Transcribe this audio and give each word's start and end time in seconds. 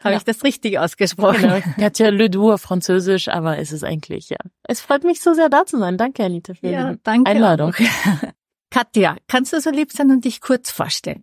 Habe 0.00 0.12
ja. 0.12 0.18
ich 0.18 0.24
das 0.24 0.44
richtig 0.44 0.78
ausgesprochen? 0.78 1.42
Genau. 1.42 1.60
Katja 1.78 2.10
Ledoux 2.10 2.52
auf 2.52 2.60
Französisch, 2.60 3.28
aber 3.28 3.58
es 3.58 3.72
ist 3.72 3.82
eigentlich, 3.82 4.30
ja. 4.30 4.38
Es 4.62 4.80
freut 4.80 5.04
mich 5.04 5.20
so 5.20 5.34
sehr 5.34 5.48
da 5.48 5.66
zu 5.66 5.78
sein. 5.78 5.98
Danke, 5.98 6.24
Anita, 6.24 6.54
für 6.54 6.68
ja, 6.68 6.92
die 6.92 7.00
danke 7.02 7.30
Einladung. 7.30 7.74
Katja, 8.70 9.16
kannst 9.26 9.52
du 9.52 9.60
so 9.60 9.70
lieb 9.70 9.90
sein 9.92 10.10
und 10.10 10.24
dich 10.24 10.40
kurz 10.40 10.70
vorstellen? 10.70 11.22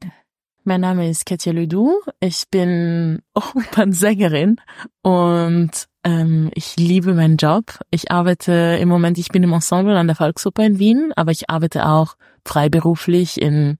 Mein 0.65 0.81
Name 0.81 1.09
ist 1.09 1.25
Katja 1.25 1.53
Ledoux. 1.53 2.01
Ich 2.19 2.49
bin 2.49 3.21
Opernsängerin 3.33 4.59
und 5.03 5.71
ähm, 6.03 6.49
ich 6.53 6.75
liebe 6.75 7.13
meinen 7.13 7.37
Job. 7.37 7.79
Ich 7.91 8.11
arbeite 8.11 8.77
im 8.81 8.89
Moment, 8.89 9.17
ich 9.17 9.29
bin 9.29 9.43
im 9.43 9.53
Ensemble 9.53 9.97
an 9.97 10.07
der 10.07 10.15
Volksoper 10.15 10.65
in 10.65 10.79
Wien, 10.79 11.13
aber 11.15 11.31
ich 11.31 11.49
arbeite 11.49 11.87
auch 11.87 12.15
freiberuflich 12.43 13.41
in 13.41 13.77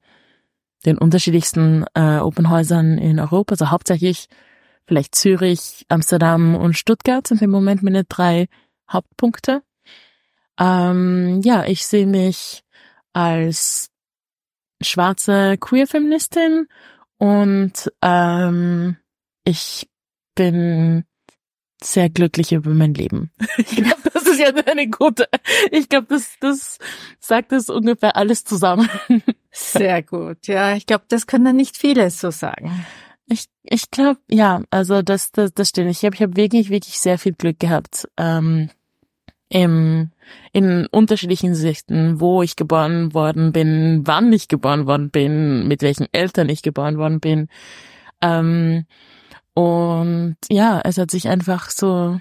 den 0.86 0.98
unterschiedlichsten 0.98 1.86
äh, 1.96 2.20
Opernhäusern 2.20 2.98
in 2.98 3.20
Europa, 3.20 3.54
also 3.54 3.72
hauptsächlich 3.72 4.28
vielleicht 4.88 5.16
Zürich, 5.16 5.86
Amsterdam 5.90 6.56
und 6.56 6.78
Stuttgart 6.78 7.26
sind 7.28 7.42
im 7.42 7.50
Moment 7.50 7.84
meine 7.84 8.04
drei 8.04 8.48
Hauptpunkte. 8.92 9.64
Ähm, 10.60 11.42
ja, 11.44 11.66
ich 11.66 11.86
sehe 11.86 12.06
mich 12.06 12.64
als 13.14 13.90
schwarze 14.82 15.58
Queer-Feministin 15.58 16.68
und 17.18 17.92
ähm, 18.02 18.98
ich 19.44 19.90
bin 20.36 21.06
sehr 21.82 22.10
glücklich 22.10 22.52
über 22.52 22.72
mein 22.72 22.94
Leben. 22.94 23.32
Ich 23.58 23.76
glaube, 23.78 24.10
das 24.14 24.28
ist 24.28 24.40
ja 24.40 24.54
eine 24.54 24.90
gute. 24.90 25.28
Ich 25.72 25.90
glaube, 25.90 26.08
das, 26.10 26.36
das 26.40 26.78
sagt 27.20 27.52
es 27.52 27.70
ungefähr 27.70 28.16
alles 28.16 28.44
zusammen. 28.44 28.90
Sehr 29.52 30.04
gut. 30.04 30.48
Ja, 30.48 30.76
ich 30.76 30.86
glaube, 30.86 31.06
das 31.08 31.28
können 31.28 31.56
nicht 31.56 31.78
viele 31.78 32.10
so 32.10 32.32
sagen. 32.32 32.86
Ich, 33.28 33.46
ich 33.64 33.90
glaube, 33.90 34.20
ja, 34.30 34.62
also 34.70 35.02
das, 35.02 35.32
das, 35.32 35.54
das 35.54 35.70
stimmt. 35.70 35.90
Ich 35.92 36.04
habe 36.06 36.16
ich 36.16 36.22
hab 36.22 36.36
wirklich, 36.36 36.70
wirklich 36.70 37.00
sehr 37.00 37.18
viel 37.18 37.34
Glück 37.34 37.60
gehabt. 37.60 38.08
Ähm, 38.18 38.70
im, 39.50 40.12
in 40.54 40.88
unterschiedlichen 40.88 41.56
Sichten, 41.56 42.20
wo 42.20 42.42
ich 42.42 42.56
geboren 42.56 43.14
worden 43.14 43.52
bin, 43.52 44.02
wann 44.06 44.34
ich 44.34 44.48
geboren 44.48 44.88
worden 44.88 45.10
bin, 45.10 45.68
mit 45.68 45.82
welchen 45.82 46.08
Eltern 46.12 46.50
ich 46.50 46.62
geboren 46.62 46.98
worden 46.98 47.20
bin. 47.20 47.48
Ähm, 48.22 48.86
und 49.54 50.36
ja, 50.50 50.82
es 50.84 50.98
hat 50.98 51.12
sich 51.12 51.28
einfach 51.28 51.70
so, 51.70 52.20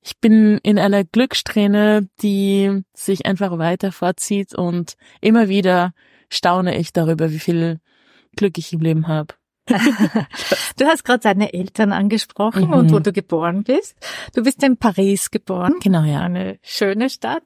ich 0.00 0.18
bin 0.18 0.58
in 0.62 0.78
einer 0.78 1.04
Glückssträhne, 1.04 2.08
die 2.22 2.82
sich 2.94 3.26
einfach 3.26 3.56
weiter 3.58 3.92
vorzieht 3.92 4.54
und 4.54 4.96
immer 5.20 5.48
wieder 5.48 5.94
staune 6.28 6.76
ich 6.76 6.92
darüber, 6.92 7.30
wie 7.30 7.38
viel 7.38 7.78
Glück 8.34 8.58
ich 8.58 8.72
im 8.72 8.80
Leben 8.80 9.06
habe. 9.06 9.34
du 10.76 10.84
hast 10.86 11.04
gerade 11.04 11.20
deine 11.20 11.54
Eltern 11.54 11.92
angesprochen 11.92 12.66
mhm. 12.66 12.72
und 12.72 12.92
wo 12.92 12.98
du 12.98 13.12
geboren 13.12 13.62
bist. 13.62 13.96
Du 14.34 14.42
bist 14.42 14.62
in 14.62 14.76
Paris 14.76 15.30
geboren. 15.30 15.74
Genau, 15.80 16.02
ja. 16.02 16.20
Eine 16.20 16.58
schöne 16.62 17.08
Stadt. 17.08 17.44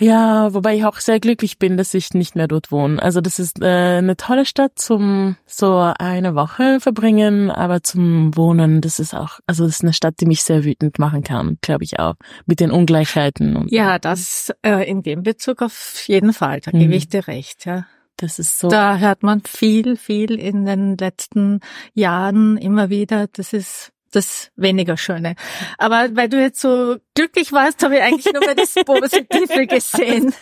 ja, 0.00 0.52
wobei 0.52 0.76
ich 0.76 0.84
auch 0.84 0.98
sehr 0.98 1.20
glücklich 1.20 1.58
bin, 1.58 1.76
dass 1.76 1.94
ich 1.94 2.12
nicht 2.12 2.34
mehr 2.34 2.48
dort 2.48 2.72
wohne. 2.72 3.00
Also 3.00 3.20
das 3.20 3.38
ist 3.38 3.62
äh, 3.62 3.98
eine 3.98 4.16
tolle 4.16 4.44
Stadt 4.44 4.78
zum 4.78 5.36
so 5.46 5.78
eine 5.78 6.34
Woche 6.34 6.80
verbringen, 6.80 7.50
aber 7.50 7.82
zum 7.82 8.36
Wohnen, 8.36 8.80
das 8.80 8.98
ist 8.98 9.14
auch, 9.14 9.38
also 9.46 9.64
das 9.64 9.76
ist 9.76 9.82
eine 9.82 9.92
Stadt, 9.92 10.14
die 10.20 10.26
mich 10.26 10.42
sehr 10.42 10.64
wütend 10.64 10.98
machen 10.98 11.22
kann, 11.22 11.58
glaube 11.60 11.84
ich 11.84 12.00
auch, 12.00 12.14
mit 12.46 12.58
den 12.58 12.72
Ungleichheiten. 12.72 13.56
Und 13.56 13.70
ja, 13.70 13.98
das 13.98 14.52
äh, 14.62 14.88
in 14.88 15.02
dem 15.02 15.22
Bezug 15.22 15.62
auf 15.62 16.02
jeden 16.06 16.32
Fall, 16.32 16.60
da 16.60 16.72
mhm. 16.72 16.80
gebe 16.80 16.94
ich 16.94 17.08
dir 17.08 17.28
recht, 17.28 17.64
ja. 17.64 17.86
Das 18.16 18.38
ist 18.38 18.58
so. 18.58 18.68
Da 18.68 18.98
hört 18.98 19.22
man 19.22 19.42
viel, 19.42 19.96
viel 19.96 20.38
in 20.38 20.64
den 20.64 20.96
letzten 20.96 21.60
Jahren 21.94 22.56
immer 22.56 22.88
wieder. 22.88 23.26
Das 23.32 23.52
ist 23.52 23.92
das 24.12 24.50
weniger 24.56 24.96
Schöne. 24.96 25.34
Aber 25.78 26.08
weil 26.16 26.28
du 26.28 26.40
jetzt 26.40 26.60
so 26.60 26.96
glücklich 27.14 27.52
warst, 27.52 27.82
habe 27.82 27.96
ich 27.96 28.02
eigentlich 28.02 28.32
nur 28.32 28.54
das 28.54 28.74
Positive 28.86 29.66
gesehen. 29.66 30.32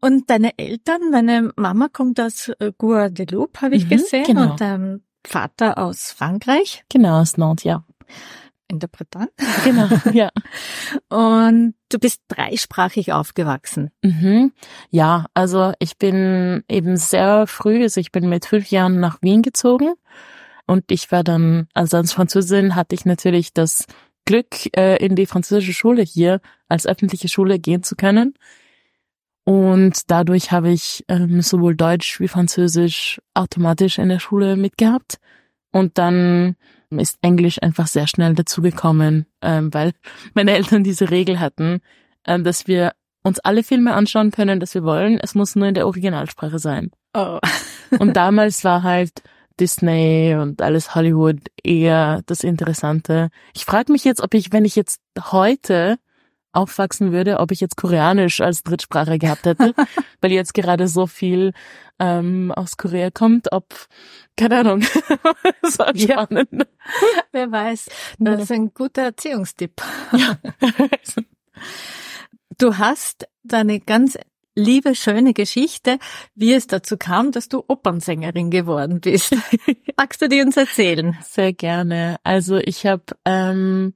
Und 0.00 0.28
deine 0.28 0.58
Eltern, 0.58 1.12
deine 1.12 1.52
Mama 1.56 1.88
kommt 1.88 2.20
aus 2.20 2.50
äh, 2.58 2.72
Guadeloupe, 2.76 3.62
habe 3.62 3.76
ich 3.76 3.86
mhm, 3.86 3.88
gesehen, 3.88 4.24
genau. 4.24 4.50
und 4.50 4.60
dein 4.60 5.02
Vater 5.26 5.78
aus 5.78 6.12
Frankreich. 6.12 6.84
Genau, 6.90 7.22
aus 7.22 7.38
Nantes, 7.38 7.64
ja. 7.64 7.84
Interpretant. 8.68 9.30
Genau, 9.64 9.88
ja. 10.12 10.30
Und 11.08 11.74
du 11.90 11.98
bist 11.98 12.22
dreisprachig 12.28 13.12
aufgewachsen. 13.12 13.90
Mhm. 14.02 14.52
Ja, 14.90 15.26
also 15.34 15.72
ich 15.78 15.98
bin 15.98 16.64
eben 16.68 16.96
sehr 16.96 17.46
früh, 17.46 17.82
also 17.82 18.00
ich 18.00 18.12
bin 18.12 18.28
mit 18.28 18.46
fünf 18.46 18.70
Jahren 18.70 19.00
nach 19.00 19.22
Wien 19.22 19.42
gezogen 19.42 19.94
und 20.66 20.90
ich 20.90 21.12
war 21.12 21.24
dann, 21.24 21.68
also 21.74 21.98
als 21.98 22.12
Französin 22.12 22.74
hatte 22.74 22.94
ich 22.94 23.04
natürlich 23.04 23.52
das 23.52 23.86
Glück, 24.24 24.74
äh, 24.76 24.96
in 25.04 25.16
die 25.16 25.26
französische 25.26 25.74
Schule 25.74 26.02
hier 26.02 26.40
als 26.68 26.86
öffentliche 26.86 27.28
Schule 27.28 27.58
gehen 27.58 27.82
zu 27.82 27.94
können. 27.94 28.34
Und 29.44 30.10
dadurch 30.10 30.52
habe 30.52 30.70
ich 30.70 31.04
ähm, 31.08 31.42
sowohl 31.42 31.76
Deutsch 31.76 32.18
wie 32.18 32.28
Französisch 32.28 33.20
automatisch 33.34 33.98
in 33.98 34.08
der 34.08 34.18
Schule 34.18 34.56
mitgehabt. 34.56 35.18
Und 35.70 35.98
dann 35.98 36.56
ist 36.98 37.18
Englisch 37.22 37.62
einfach 37.62 37.86
sehr 37.86 38.06
schnell 38.06 38.34
dazugekommen, 38.34 39.26
ähm, 39.42 39.72
weil 39.72 39.92
meine 40.34 40.52
Eltern 40.52 40.84
diese 40.84 41.10
Regel 41.10 41.40
hatten, 41.40 41.80
ähm, 42.26 42.44
dass 42.44 42.66
wir 42.66 42.92
uns 43.22 43.40
alle 43.40 43.62
Filme 43.62 43.94
anschauen 43.94 44.30
können, 44.30 44.60
dass 44.60 44.74
wir 44.74 44.84
wollen. 44.84 45.18
Es 45.18 45.34
muss 45.34 45.56
nur 45.56 45.66
in 45.66 45.74
der 45.74 45.86
Originalsprache 45.86 46.58
sein. 46.58 46.90
Oh. 47.14 47.38
und 47.98 48.14
damals 48.14 48.64
war 48.64 48.82
halt 48.82 49.22
Disney 49.58 50.36
und 50.38 50.60
alles 50.62 50.94
Hollywood 50.94 51.38
eher 51.62 52.22
das 52.26 52.44
Interessante. 52.44 53.30
Ich 53.54 53.64
frage 53.64 53.92
mich 53.92 54.04
jetzt, 54.04 54.20
ob 54.20 54.34
ich, 54.34 54.52
wenn 54.52 54.64
ich 54.64 54.76
jetzt 54.76 55.00
heute 55.32 55.98
aufwachsen 56.52 57.12
würde, 57.12 57.40
ob 57.40 57.50
ich 57.50 57.60
jetzt 57.60 57.76
Koreanisch 57.76 58.40
als 58.40 58.62
Drittsprache 58.62 59.18
gehabt 59.18 59.46
hätte, 59.46 59.74
weil 60.20 60.32
jetzt 60.32 60.54
gerade 60.54 60.88
so 60.88 61.06
viel 61.06 61.52
ähm, 61.98 62.52
aus 62.52 62.76
Korea 62.76 63.10
kommt, 63.10 63.52
ob, 63.52 63.74
keine 64.36 64.58
Ahnung, 64.60 64.80
das 65.62 65.78
war 65.78 65.96
spannend. 65.96 66.48
Ja. 66.52 66.64
Wer 67.32 67.52
weiß, 67.52 67.88
das 68.18 68.42
ist 68.42 68.52
ein 68.52 68.72
guter 68.74 69.02
Erziehungstipp. 69.02 69.82
Ja. 70.12 70.38
Du 72.58 72.78
hast 72.78 73.26
deine 73.42 73.80
ganz 73.80 74.16
liebe, 74.54 74.94
schöne 74.94 75.34
Geschichte, 75.34 75.98
wie 76.34 76.52
es 76.52 76.66
dazu 76.66 76.96
kam, 76.96 77.32
dass 77.32 77.48
du 77.48 77.64
Opernsängerin 77.66 78.50
geworden 78.50 79.00
bist. 79.00 79.34
Magst 79.96 80.22
du 80.22 80.28
die 80.28 80.40
uns 80.40 80.56
erzählen? 80.56 81.16
Sehr 81.22 81.52
gerne. 81.52 82.16
Also 82.22 82.58
ich 82.58 82.86
habe 82.86 83.04
ähm, 83.24 83.94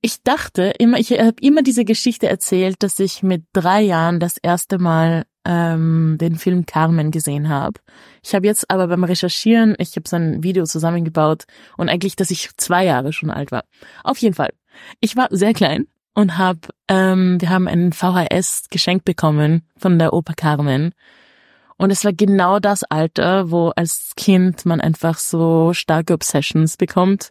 ich 0.00 0.22
dachte 0.22 0.72
immer, 0.78 0.98
ich 0.98 1.10
habe 1.10 1.34
immer 1.40 1.62
diese 1.62 1.84
Geschichte 1.84 2.28
erzählt, 2.28 2.82
dass 2.82 3.00
ich 3.00 3.22
mit 3.22 3.44
drei 3.52 3.82
Jahren 3.82 4.20
das 4.20 4.36
erste 4.36 4.78
Mal 4.78 5.24
ähm, 5.44 6.16
den 6.20 6.36
Film 6.36 6.66
Carmen 6.66 7.10
gesehen 7.10 7.48
habe. 7.48 7.80
Ich 8.22 8.34
habe 8.34 8.46
jetzt 8.46 8.70
aber 8.70 8.88
beim 8.88 9.04
Recherchieren, 9.04 9.74
ich 9.78 9.96
habe 9.96 10.08
so 10.08 10.16
ein 10.16 10.42
Video 10.42 10.64
zusammengebaut 10.64 11.44
und 11.76 11.88
eigentlich, 11.88 12.16
dass 12.16 12.30
ich 12.30 12.50
zwei 12.56 12.84
Jahre 12.84 13.12
schon 13.12 13.30
alt 13.30 13.50
war. 13.52 13.64
Auf 14.04 14.18
jeden 14.18 14.34
Fall. 14.34 14.52
Ich 15.00 15.16
war 15.16 15.28
sehr 15.30 15.54
klein 15.54 15.86
und 16.14 16.36
habe, 16.38 16.60
ähm, 16.88 17.40
wir 17.40 17.50
haben 17.50 17.68
einen 17.68 17.92
VHS 17.92 18.66
geschenkt 18.70 19.04
bekommen 19.04 19.62
von 19.76 19.98
der 19.98 20.12
Oper 20.12 20.34
Carmen. 20.34 20.92
Und 21.76 21.92
es 21.92 22.04
war 22.04 22.12
genau 22.12 22.58
das 22.58 22.82
Alter, 22.82 23.52
wo 23.52 23.68
als 23.76 24.12
Kind 24.16 24.66
man 24.66 24.80
einfach 24.80 25.18
so 25.18 25.72
starke 25.72 26.12
Obsessions 26.12 26.76
bekommt 26.76 27.30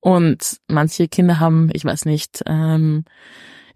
und 0.00 0.58
manche 0.68 1.08
Kinder 1.08 1.40
haben, 1.40 1.70
ich 1.72 1.84
weiß 1.84 2.04
nicht, 2.04 2.42
ähm, 2.46 3.04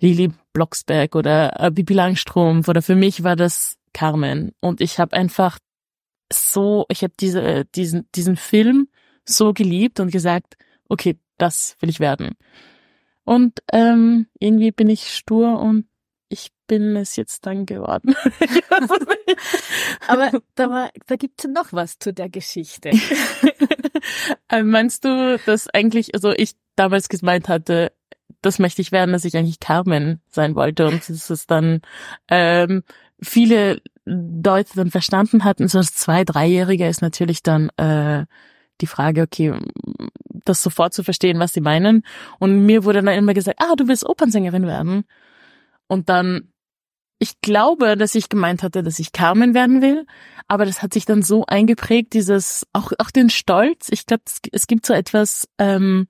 Lili 0.01 0.33
Blocksberg 0.53 1.15
oder 1.15 1.61
äh, 1.61 1.71
Bibi 1.71 1.95
Langstrumpf 1.95 2.69
oder 2.69 2.83
für 2.83 2.97
mich 2.97 3.23
war 3.25 3.37
das 3.37 3.79
Carmen. 3.93 4.53
Und 4.61 4.81
ich 4.81 4.99
habe 4.99 5.17
einfach 5.17 5.59
so, 6.33 6.87
ich 6.89 7.03
habe 7.03 7.15
diese, 7.19 7.65
diesen, 7.67 8.09
diesen 8.15 8.37
Film 8.37 8.89
so 9.25 9.53
geliebt 9.53 10.01
und 10.01 10.11
gesagt, 10.11 10.57
okay, 10.89 11.19
das 11.39 11.77
will 11.81 11.91
ich 11.91 12.01
werden. 12.01 12.37
Und 13.25 13.61
ähm, 13.73 14.27
irgendwie 14.39 14.73
bin 14.73 14.89
ich 14.89 15.15
stur 15.15 15.61
und 15.61 15.87
ich 16.29 16.51
bin 16.67 16.97
es 16.97 17.17
jetzt 17.17 17.47
dann 17.47 17.67
geworden. 17.67 18.15
Aber 20.09 20.31
da, 20.55 20.71
war, 20.71 20.91
da 21.07 21.17
gibt's 21.17 21.47
noch 21.47 21.73
was 21.73 21.99
zu 21.99 22.13
der 22.13 22.29
Geschichte. 22.29 22.93
Äh, 24.49 24.65
meinst 24.65 25.05
du, 25.05 25.39
dass 25.47 25.69
eigentlich, 25.69 26.15
also 26.15 26.33
ich 26.33 26.55
damals 26.75 27.09
gemeint 27.09 27.49
hatte, 27.49 27.93
das 28.43 28.59
möchte 28.59 28.83
ich 28.83 28.93
werden, 28.93 29.13
dass 29.13 29.25
ich 29.25 29.37
eigentlich 29.37 29.61
Carmen 29.61 30.21
sein 30.29 30.55
wollte 30.55 30.87
und 30.87 31.09
es 31.09 31.47
dann 31.47 31.81
ähm, 32.29 32.83
viele 33.23 33.81
Leute 34.05 34.73
dann 34.75 34.91
verstanden 34.91 35.45
hatten. 35.45 35.69
So 35.69 35.79
als 35.79 35.95
zwei, 35.95 36.25
dreijähriger 36.25 36.89
ist 36.89 37.03
natürlich 37.03 37.43
dann 37.43 37.71
äh, 37.77 38.27
die 38.81 38.87
Frage, 38.87 39.23
okay, 39.23 39.55
das 40.45 40.63
sofort 40.63 40.93
zu 40.93 41.05
verstehen, 41.05 41.39
was 41.39 41.53
sie 41.53 41.61
meinen. 41.61 42.05
Und 42.39 42.67
mir 42.67 42.85
wurde 42.85 43.03
dann 43.03 43.17
immer 43.17 43.35
gesagt, 43.35 43.61
ah, 43.61 43.77
du 43.77 43.87
willst 43.87 44.05
Opernsängerin 44.05 44.67
werden. 44.67 45.05
Und 45.87 46.09
dann, 46.09 46.53
ich 47.19 47.41
glaube, 47.41 47.97
dass 47.97 48.15
ich 48.17 48.29
gemeint 48.29 48.65
hatte, 48.65 48.83
dass 48.83 48.99
ich 48.99 49.13
Carmen 49.13 49.55
werden 49.55 49.83
will, 49.83 50.05
aber 50.49 50.65
das 50.65 50.83
hat 50.83 50.93
sich 50.93 51.05
dann 51.05 51.23
so 51.23 51.45
eingeprägt, 51.47 52.13
dieses, 52.15 52.67
auch, 52.73 52.93
auch 52.99 53.11
den 53.11 53.31
Stolz. 53.31 53.89
Ich 53.91 54.07
glaube, 54.07 54.25
es, 54.27 54.41
es 54.51 54.67
gibt 54.67 54.85
so 54.85 54.95
etwas, 54.95 55.49
ähm, 55.59 56.09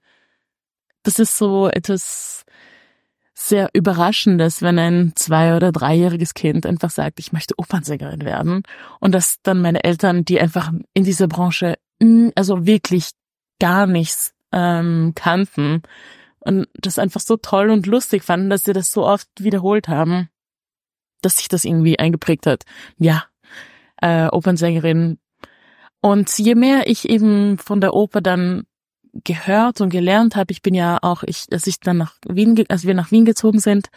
das 1.02 1.18
ist 1.18 1.36
so 1.36 1.68
etwas 1.68 2.44
sehr 3.34 3.70
Überraschendes, 3.72 4.62
wenn 4.62 4.78
ein 4.78 5.12
zwei- 5.16 5.56
oder 5.56 5.72
dreijähriges 5.72 6.34
Kind 6.34 6.64
einfach 6.64 6.90
sagt, 6.90 7.18
ich 7.18 7.32
möchte 7.32 7.54
Opernsängerin 7.58 8.24
werden. 8.24 8.62
Und 9.00 9.12
dass 9.12 9.42
dann 9.42 9.60
meine 9.60 9.82
Eltern, 9.84 10.24
die 10.24 10.40
einfach 10.40 10.72
in 10.94 11.04
dieser 11.04 11.26
Branche, 11.28 11.76
also 12.34 12.66
wirklich 12.66 13.10
gar 13.58 13.86
nichts 13.86 14.34
ähm, 14.52 15.12
kannten 15.14 15.82
und 16.40 16.66
das 16.74 16.98
einfach 16.98 17.20
so 17.20 17.36
toll 17.36 17.70
und 17.70 17.86
lustig 17.86 18.22
fanden, 18.22 18.50
dass 18.50 18.64
sie 18.64 18.72
das 18.72 18.90
so 18.90 19.06
oft 19.06 19.28
wiederholt 19.38 19.88
haben, 19.88 20.28
dass 21.22 21.36
sich 21.36 21.48
das 21.48 21.64
irgendwie 21.64 21.98
eingeprägt 21.98 22.46
hat. 22.46 22.64
Ja, 22.98 23.24
äh, 24.00 24.26
Opernsängerin. 24.26 25.18
Und 26.00 26.36
je 26.38 26.56
mehr 26.56 26.88
ich 26.88 27.08
eben 27.08 27.58
von 27.58 27.80
der 27.80 27.94
Oper 27.94 28.20
dann 28.20 28.64
gehört 29.24 29.80
und 29.80 29.90
gelernt 29.90 30.36
habe, 30.36 30.52
ich 30.52 30.62
bin 30.62 30.74
ja 30.74 30.98
auch, 31.02 31.22
ich, 31.22 31.46
als 31.52 31.66
ich 31.66 31.80
dann 31.80 31.98
nach 31.98 32.14
Wien, 32.28 32.64
als 32.68 32.86
wir 32.86 32.94
nach 32.94 33.10
Wien 33.10 33.24
gezogen 33.24 33.60
sind, 33.60 33.88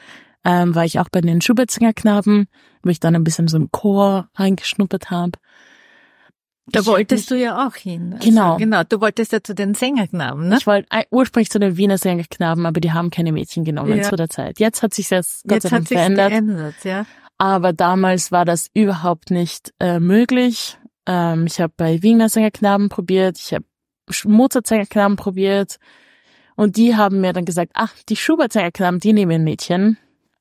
ähm, 0.44 0.76
war 0.76 0.86
ich 0.86 1.00
auch 1.00 1.10
bei 1.10 1.22
den 1.22 1.42
Schubertzinger-Knaben, 1.42 2.48
wo 2.84 2.90
ich 2.90 3.00
dann 3.00 3.16
ein 3.16 3.24
bisschen 3.24 3.48
so 3.48 3.58
im 3.58 3.72
Chor 3.72 4.30
reingeschnuppert 4.36 5.10
habe. 5.10 5.32
Da 6.68 6.80
ich 6.80 6.86
wolltest 6.88 7.30
du 7.30 7.36
ja 7.36 7.68
auch 7.68 7.76
hin. 7.76 8.14
Also, 8.14 8.30
genau. 8.30 8.58
Genau, 8.58 8.84
du 8.84 9.00
wolltest 9.00 9.32
ja 9.32 9.44
zu 9.44 9.54
den 9.54 9.76
Sängerknaben, 9.76 10.50
ne? 10.50 10.58
Ich 10.58 10.66
wollte 10.66 10.88
ursprünglich 11.12 11.52
zu 11.52 11.60
den 11.60 11.78
Wiener 11.78 11.98
Sängerknaben, 11.98 12.66
aber 12.66 12.80
die 12.80 12.92
haben 12.92 13.12
keine 13.12 13.32
Mädchen 13.32 13.64
genommen 13.64 13.98
ja. 13.98 14.04
zu 14.04 14.16
der 14.16 14.30
Zeit. 14.30 14.60
Jetzt 14.60 14.82
hat 14.82 14.94
sich 14.94 15.08
das 15.10 15.42
Gott 15.48 15.62
sei 15.62 15.70
Dank 15.70 15.88
verändert. 15.88 16.30
geändert. 16.32 16.76
Ja. 16.84 17.06
Aber 17.38 17.74
damals 17.74 18.32
war 18.32 18.46
das 18.46 18.70
überhaupt 18.74 19.30
nicht 19.30 19.74
äh, 19.80 20.00
möglich. 20.00 20.78
Ähm, 21.06 21.46
ich 21.46 21.60
habe 21.60 21.74
bei 21.76 22.02
Wiener 22.02 22.30
Sängerknaben 22.30 22.90
probiert, 22.90 23.38
ich 23.38 23.54
habe 23.54 23.66
Mozart-Sängerknaben 24.24 25.16
probiert 25.16 25.78
und 26.56 26.78
die 26.78 26.96
haben 26.96 27.22
mir 27.22 27.34
dann 27.34 27.46
gesagt, 27.46 27.72
ach, 27.74 27.94
die 28.08 28.16
Schubert-Sängerknaben, 28.16 29.00
die 29.00 29.14
nehmen 29.14 29.44
Mädchen. 29.44 29.98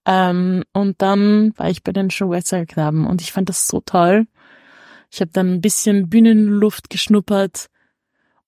Ähm, 0.07 0.65
und 0.73 1.01
dann 1.01 1.53
war 1.57 1.71
ich 1.71 1.83
bei 1.83 1.93
den 1.93 2.11
Schubert-Sängerknaben 2.11 3.07
und 3.07 3.23
ich 3.23 3.33
fand 3.33 3.49
das 3.49 3.67
so 3.67 3.81
toll. 3.81 4.27
Ich 5.11 5.21
habe 5.21 5.31
dann 5.33 5.55
ein 5.55 5.61
bisschen 5.61 6.09
Bühnenluft 6.09 6.91
geschnuppert 6.91 7.69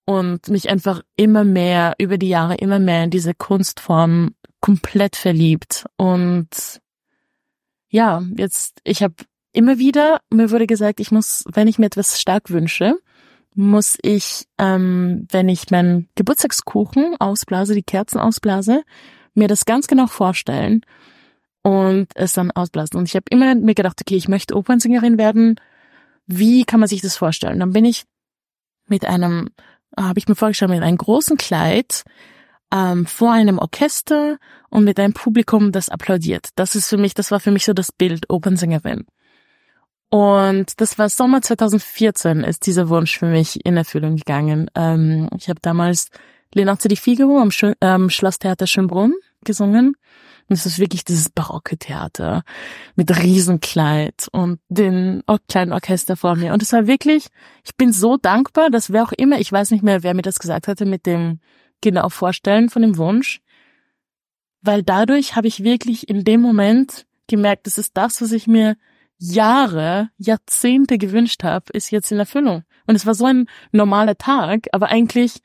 und 0.05 0.47
mich 0.47 0.69
einfach 0.69 1.01
immer 1.15 1.43
mehr 1.43 1.95
über 1.97 2.17
die 2.17 2.29
Jahre 2.29 2.55
immer 2.55 2.79
mehr 2.79 3.03
in 3.03 3.09
diese 3.09 3.33
Kunstform 3.33 4.35
komplett 4.61 5.15
verliebt 5.15 5.85
und 5.97 6.81
ja, 7.89 8.23
jetzt 8.37 8.79
ich 8.83 9.03
habe 9.03 9.15
immer 9.51 9.77
wieder 9.79 10.21
mir 10.29 10.51
wurde 10.51 10.67
gesagt, 10.67 10.99
ich 10.99 11.11
muss, 11.11 11.43
wenn 11.51 11.67
ich 11.67 11.77
mir 11.77 11.87
etwas 11.87 12.21
stark 12.21 12.49
wünsche, 12.49 12.97
muss 13.57 13.97
ich, 14.01 14.47
ähm, 14.57 15.27
wenn 15.31 15.49
ich 15.49 15.69
meinen 15.71 16.07
Geburtstagskuchen 16.15 17.15
ausblase, 17.19 17.73
die 17.73 17.83
Kerzen 17.83 18.19
ausblase, 18.19 18.83
mir 19.33 19.47
das 19.47 19.65
ganz 19.65 19.87
genau 19.87 20.07
vorstellen 20.07 20.81
und 21.63 22.07
es 22.15 22.33
dann 22.33 22.51
ausblasen. 22.51 22.97
Und 22.97 23.07
ich 23.07 23.15
habe 23.15 23.25
immer 23.29 23.55
mir 23.55 23.75
gedacht, 23.75 23.99
okay, 23.99 24.15
ich 24.15 24.27
möchte 24.27 24.55
Opernsängerin 24.55 25.17
werden 25.17 25.59
wie 26.27 26.65
kann 26.65 26.81
man 26.81 26.89
sich 26.89 27.01
das 27.01 27.17
vorstellen? 27.17 27.59
Dann 27.59 27.71
bin 27.71 27.85
ich 27.85 28.03
mit 28.87 29.05
einem, 29.05 29.49
habe 29.97 30.19
ich 30.19 30.27
mir 30.27 30.35
vorgestellt, 30.35 30.71
mit 30.71 30.83
einem 30.83 30.97
großen 30.97 31.37
Kleid 31.37 32.03
ähm, 32.71 33.05
vor 33.05 33.31
einem 33.31 33.57
Orchester 33.57 34.37
und 34.69 34.83
mit 34.83 34.99
einem 34.99 35.13
Publikum, 35.13 35.71
das 35.71 35.89
applaudiert. 35.89 36.49
Das 36.55 36.75
ist 36.75 36.89
für 36.89 36.97
mich, 36.97 37.13
das 37.13 37.31
war 37.31 37.39
für 37.39 37.51
mich 37.51 37.65
so 37.65 37.73
das 37.73 37.91
Bild 37.91 38.29
Opernsängerin. 38.29 39.05
Und 40.09 40.79
das 40.79 40.97
war 40.97 41.09
Sommer 41.09 41.41
2014, 41.41 42.41
ist 42.41 42.65
dieser 42.65 42.89
Wunsch 42.89 43.17
für 43.17 43.25
mich 43.25 43.65
in 43.65 43.75
Erfüllung 43.75 44.15
gegangen. 44.15 44.69
Ähm, 44.73 45.29
ich 45.37 45.49
habe 45.49 45.59
damals 45.61 46.09
Lenazzi 46.53 46.87
di 46.87 46.95
Figaro 46.95 47.39
am 47.39 47.51
Sch 47.51 47.65
ähm, 47.81 48.09
Schlosstheater 48.09 48.67
Schönbrunn 48.67 49.13
gesungen 49.43 49.95
und 50.49 50.55
es 50.55 50.65
ist 50.65 50.79
wirklich 50.79 51.03
dieses 51.03 51.29
barocke 51.29 51.77
Theater 51.77 52.43
mit 52.95 53.15
Riesenkleid 53.21 54.29
und 54.31 54.59
den 54.69 55.23
kleinen 55.49 55.73
Orchester 55.73 56.15
vor 56.15 56.35
mir. 56.35 56.53
Und 56.53 56.61
es 56.61 56.71
war 56.71 56.87
wirklich, 56.87 57.27
ich 57.65 57.75
bin 57.75 57.91
so 57.91 58.15
dankbar, 58.15 58.69
dass 58.69 58.93
wer 58.93 59.03
auch 59.03 59.11
immer, 59.11 59.39
ich 59.39 59.51
weiß 59.51 59.71
nicht 59.71 59.83
mehr, 59.83 60.03
wer 60.03 60.13
mir 60.13 60.21
das 60.21 60.39
gesagt 60.39 60.69
hatte, 60.69 60.85
mit 60.85 61.05
dem 61.05 61.41
genau 61.81 62.07
Vorstellen 62.07 62.69
von 62.69 62.81
dem 62.81 62.97
Wunsch. 62.97 63.41
Weil 64.61 64.83
dadurch 64.83 65.35
habe 65.35 65.47
ich 65.47 65.63
wirklich 65.63 66.07
in 66.07 66.23
dem 66.23 66.41
Moment 66.41 67.05
gemerkt, 67.27 67.67
das 67.67 67.77
ist 67.77 67.97
das, 67.97 68.21
was 68.21 68.31
ich 68.31 68.47
mir 68.47 68.77
Jahre, 69.17 70.09
Jahrzehnte 70.17 70.97
gewünscht 70.97 71.43
habe, 71.43 71.65
ist 71.73 71.91
jetzt 71.91 72.11
in 72.11 72.19
Erfüllung. 72.19 72.63
Und 72.85 72.95
es 72.95 73.05
war 73.05 73.15
so 73.15 73.25
ein 73.25 73.47
normaler 73.71 74.17
Tag, 74.17 74.67
aber 74.71 74.89
eigentlich, 74.89 75.39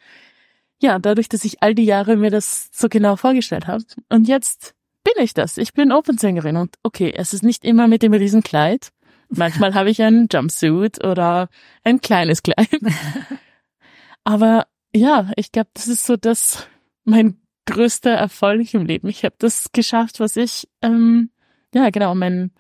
ja, 0.81 0.99
dadurch, 0.99 1.29
dass 1.29 1.45
ich 1.45 1.63
all 1.63 1.75
die 1.75 1.85
Jahre 1.85 2.17
mir 2.17 2.31
das 2.31 2.69
so 2.73 2.89
genau 2.89 3.17
vorgestellt 3.17 3.67
habe. 3.67 3.85
Und 4.09 4.29
jetzt 4.29 4.75
bin 5.05 5.15
ich 5.23 5.35
das. 5.35 5.59
Ich 5.59 5.73
bin 5.73 5.93
Opensängerin 5.93 6.57
und 6.57 6.77
okay, 6.83 7.13
es 7.15 7.33
ist 7.33 7.43
nicht 7.43 7.65
immer 7.65 7.89
mit 7.89 8.03
dem 8.03 8.13
Riesenkleid. 8.13 8.91
Manchmal 9.29 9.75
habe 9.75 9.91
ich 9.91 10.03
einen 10.03 10.29
Jumpsuit 10.31 11.03
oder 11.05 11.49
ein 11.85 12.01
kleines 12.01 12.43
Kleid. 12.43 12.69
Aber 14.25 14.67
ja, 14.95 15.31
ich 15.37 15.51
glaube, 15.53 15.71
das 15.75 15.89
ist 15.89 16.07
so 16.07 16.17
das 16.17 16.69
mein 17.05 17.41
größter 17.67 18.11
Erfolg 18.11 18.75
im 18.75 18.85
Leben. 18.85 19.09
Ich 19.09 19.25
habe 19.25 19.35
das 19.39 19.73
geschafft, 19.73 20.21
was 20.21 20.37
ich 20.37 20.69
ähm, 20.83 21.31
ja 21.75 21.91
genau 21.91 22.15
mein 22.15 22.53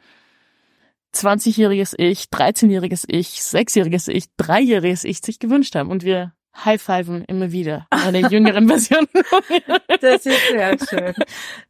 20-jähriges 1.14 1.94
Ich, 1.99 2.25
13-jähriges 2.25 3.05
Ich, 3.09 3.38
6-jähriges 3.41 4.09
Ich, 4.09 4.26
3-jähriges 4.38 5.05
Ich 5.05 5.19
sich 5.19 5.38
gewünscht 5.38 5.75
haben 5.75 5.91
und 5.91 6.05
wir 6.05 6.32
high-fiven 6.55 7.25
immer 7.25 7.53
wieder 7.53 7.87
eine 7.91 8.20
jüngeren 8.31 8.69
Version. 8.69 9.06
das 10.01 10.27
ist 10.27 10.48
sehr 10.51 10.79
schön. 10.79 11.15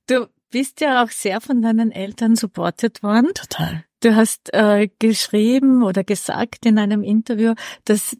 Du 0.06 0.26
bist 0.50 0.80
ja 0.80 1.02
auch 1.02 1.10
sehr 1.10 1.40
von 1.40 1.62
deinen 1.62 1.90
Eltern 1.90 2.36
supported 2.36 3.02
worden. 3.02 3.30
Total. 3.34 3.84
Du 4.00 4.14
hast 4.16 4.52
äh, 4.52 4.88
geschrieben 4.98 5.82
oder 5.82 6.04
gesagt 6.04 6.66
in 6.66 6.78
einem 6.78 7.02
Interview, 7.02 7.54
dass 7.84 8.16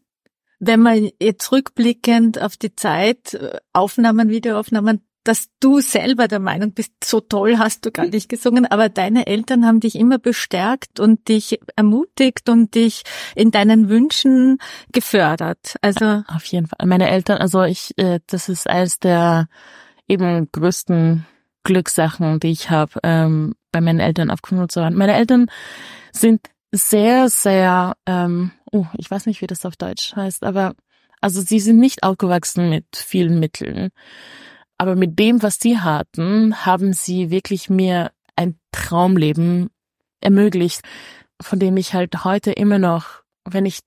wenn 0.60 0.80
man 0.80 1.10
jetzt 1.20 1.50
rückblickend 1.50 2.40
auf 2.40 2.56
die 2.56 2.74
Zeit, 2.76 3.34
äh, 3.34 3.58
Aufnahmen, 3.72 4.28
Videoaufnahmen, 4.28 5.04
dass 5.24 5.48
du 5.60 5.80
selber 5.80 6.28
der 6.28 6.40
Meinung 6.40 6.72
bist, 6.72 6.92
so 7.04 7.20
toll 7.20 7.58
hast 7.58 7.86
du 7.86 7.92
gar 7.92 8.06
nicht 8.06 8.28
gesungen, 8.28 8.66
aber 8.66 8.88
deine 8.88 9.26
Eltern 9.26 9.64
haben 9.64 9.80
dich 9.80 9.96
immer 9.96 10.18
bestärkt 10.18 11.00
und 11.00 11.28
dich 11.28 11.60
ermutigt 11.76 12.48
und 12.48 12.74
dich 12.74 13.02
in 13.34 13.50
deinen 13.50 13.88
Wünschen 13.88 14.58
gefördert. 14.92 15.76
Also 15.80 16.22
auf 16.26 16.44
jeden 16.46 16.66
Fall. 16.66 16.86
Meine 16.86 17.08
Eltern, 17.08 17.38
also 17.38 17.62
ich, 17.62 17.96
äh, 17.98 18.20
das 18.26 18.48
ist 18.48 18.68
eines 18.68 18.98
der 18.98 19.48
eben 20.08 20.48
größten 20.50 21.26
Glückssachen, 21.64 22.40
die 22.40 22.50
ich 22.50 22.70
habe, 22.70 22.98
ähm, 23.02 23.54
bei 23.70 23.80
meinen 23.80 24.00
Eltern 24.00 24.30
aufgenommen 24.30 24.68
zu 24.68 24.84
haben. 24.84 24.96
Meine 24.96 25.14
Eltern 25.14 25.46
sind 26.12 26.48
sehr, 26.72 27.28
sehr, 27.28 27.96
ähm, 28.06 28.50
oh, 28.72 28.86
ich 28.98 29.10
weiß 29.10 29.26
nicht, 29.26 29.40
wie 29.40 29.46
das 29.46 29.64
auf 29.64 29.76
Deutsch 29.76 30.14
heißt, 30.16 30.42
aber 30.42 30.74
also 31.20 31.40
sie 31.40 31.60
sind 31.60 31.78
nicht 31.78 32.02
aufgewachsen 32.02 32.68
mit 32.68 32.86
vielen 32.96 33.38
Mitteln. 33.38 33.90
Aber 34.82 34.96
mit 34.96 35.16
dem, 35.16 35.44
was 35.44 35.60
sie 35.60 35.78
hatten, 35.78 36.66
haben 36.66 36.92
sie 36.92 37.30
wirklich 37.30 37.70
mir 37.70 38.10
ein 38.34 38.58
Traumleben 38.72 39.70
ermöglicht, 40.20 40.80
von 41.40 41.60
dem 41.60 41.76
ich 41.76 41.94
halt 41.94 42.24
heute 42.24 42.50
immer 42.50 42.80
noch, 42.80 43.22
wenn 43.44 43.64
ich 43.64 43.78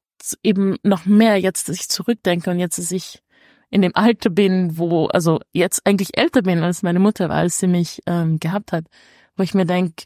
eben 0.42 0.78
noch 0.84 1.06
mehr 1.06 1.38
jetzt, 1.38 1.68
dass 1.68 1.76
ich 1.76 1.90
zurückdenke 1.90 2.50
und 2.50 2.60
jetzt, 2.60 2.78
dass 2.78 2.92
ich 2.92 3.22
in 3.70 3.82
dem 3.82 3.94
Alter 3.94 4.30
bin, 4.30 4.78
wo, 4.78 5.08
also 5.08 5.42
jetzt 5.52 5.82
eigentlich 5.86 6.18
älter 6.18 6.44
bin, 6.44 6.64
als 6.64 6.82
meine 6.82 7.00
Mutter 7.00 7.28
war, 7.28 7.36
als 7.36 7.60
sie 7.60 7.68
mich 7.68 8.02
ähm, 8.06 8.40
gehabt 8.40 8.72
hat, 8.72 8.86
wo 9.36 9.44
ich 9.44 9.54
mir 9.54 9.66
denke, 9.66 10.06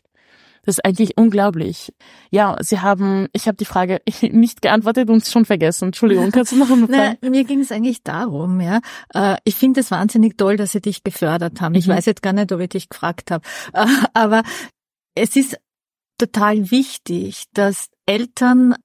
das 0.69 0.77
ist 0.77 0.85
eigentlich 0.85 1.17
unglaublich. 1.17 1.91
Ja, 2.29 2.55
Sie 2.59 2.79
haben, 2.79 3.27
ich 3.33 3.47
habe 3.47 3.57
die 3.57 3.65
Frage 3.65 4.01
nicht 4.21 4.61
geantwortet 4.61 5.09
und 5.09 5.25
schon 5.25 5.45
vergessen. 5.45 5.85
Entschuldigung, 5.85 6.31
kannst 6.31 6.51
du 6.51 6.57
noch 6.57 6.69
einmal 6.69 6.87
fragen? 6.95 7.17
Na, 7.21 7.29
mir 7.31 7.43
ging 7.43 7.61
es 7.61 7.71
eigentlich 7.71 8.03
darum, 8.03 8.61
ja. 8.61 8.79
Äh, 9.15 9.37
ich 9.45 9.55
finde 9.55 9.79
es 9.79 9.89
wahnsinnig 9.89 10.37
toll, 10.37 10.57
dass 10.57 10.73
Sie 10.73 10.81
dich 10.81 11.03
gefördert 11.03 11.59
haben. 11.59 11.73
Ich 11.73 11.87
mhm. 11.87 11.93
weiß 11.93 12.05
jetzt 12.05 12.21
gar 12.21 12.33
nicht, 12.33 12.51
ob 12.51 12.59
ich 12.59 12.69
dich 12.69 12.87
gefragt 12.87 13.31
habe. 13.31 13.43
Aber 14.13 14.43
es 15.15 15.35
ist 15.35 15.57
total 16.19 16.69
wichtig, 16.69 17.45
dass 17.53 17.89
Eltern 18.05 18.75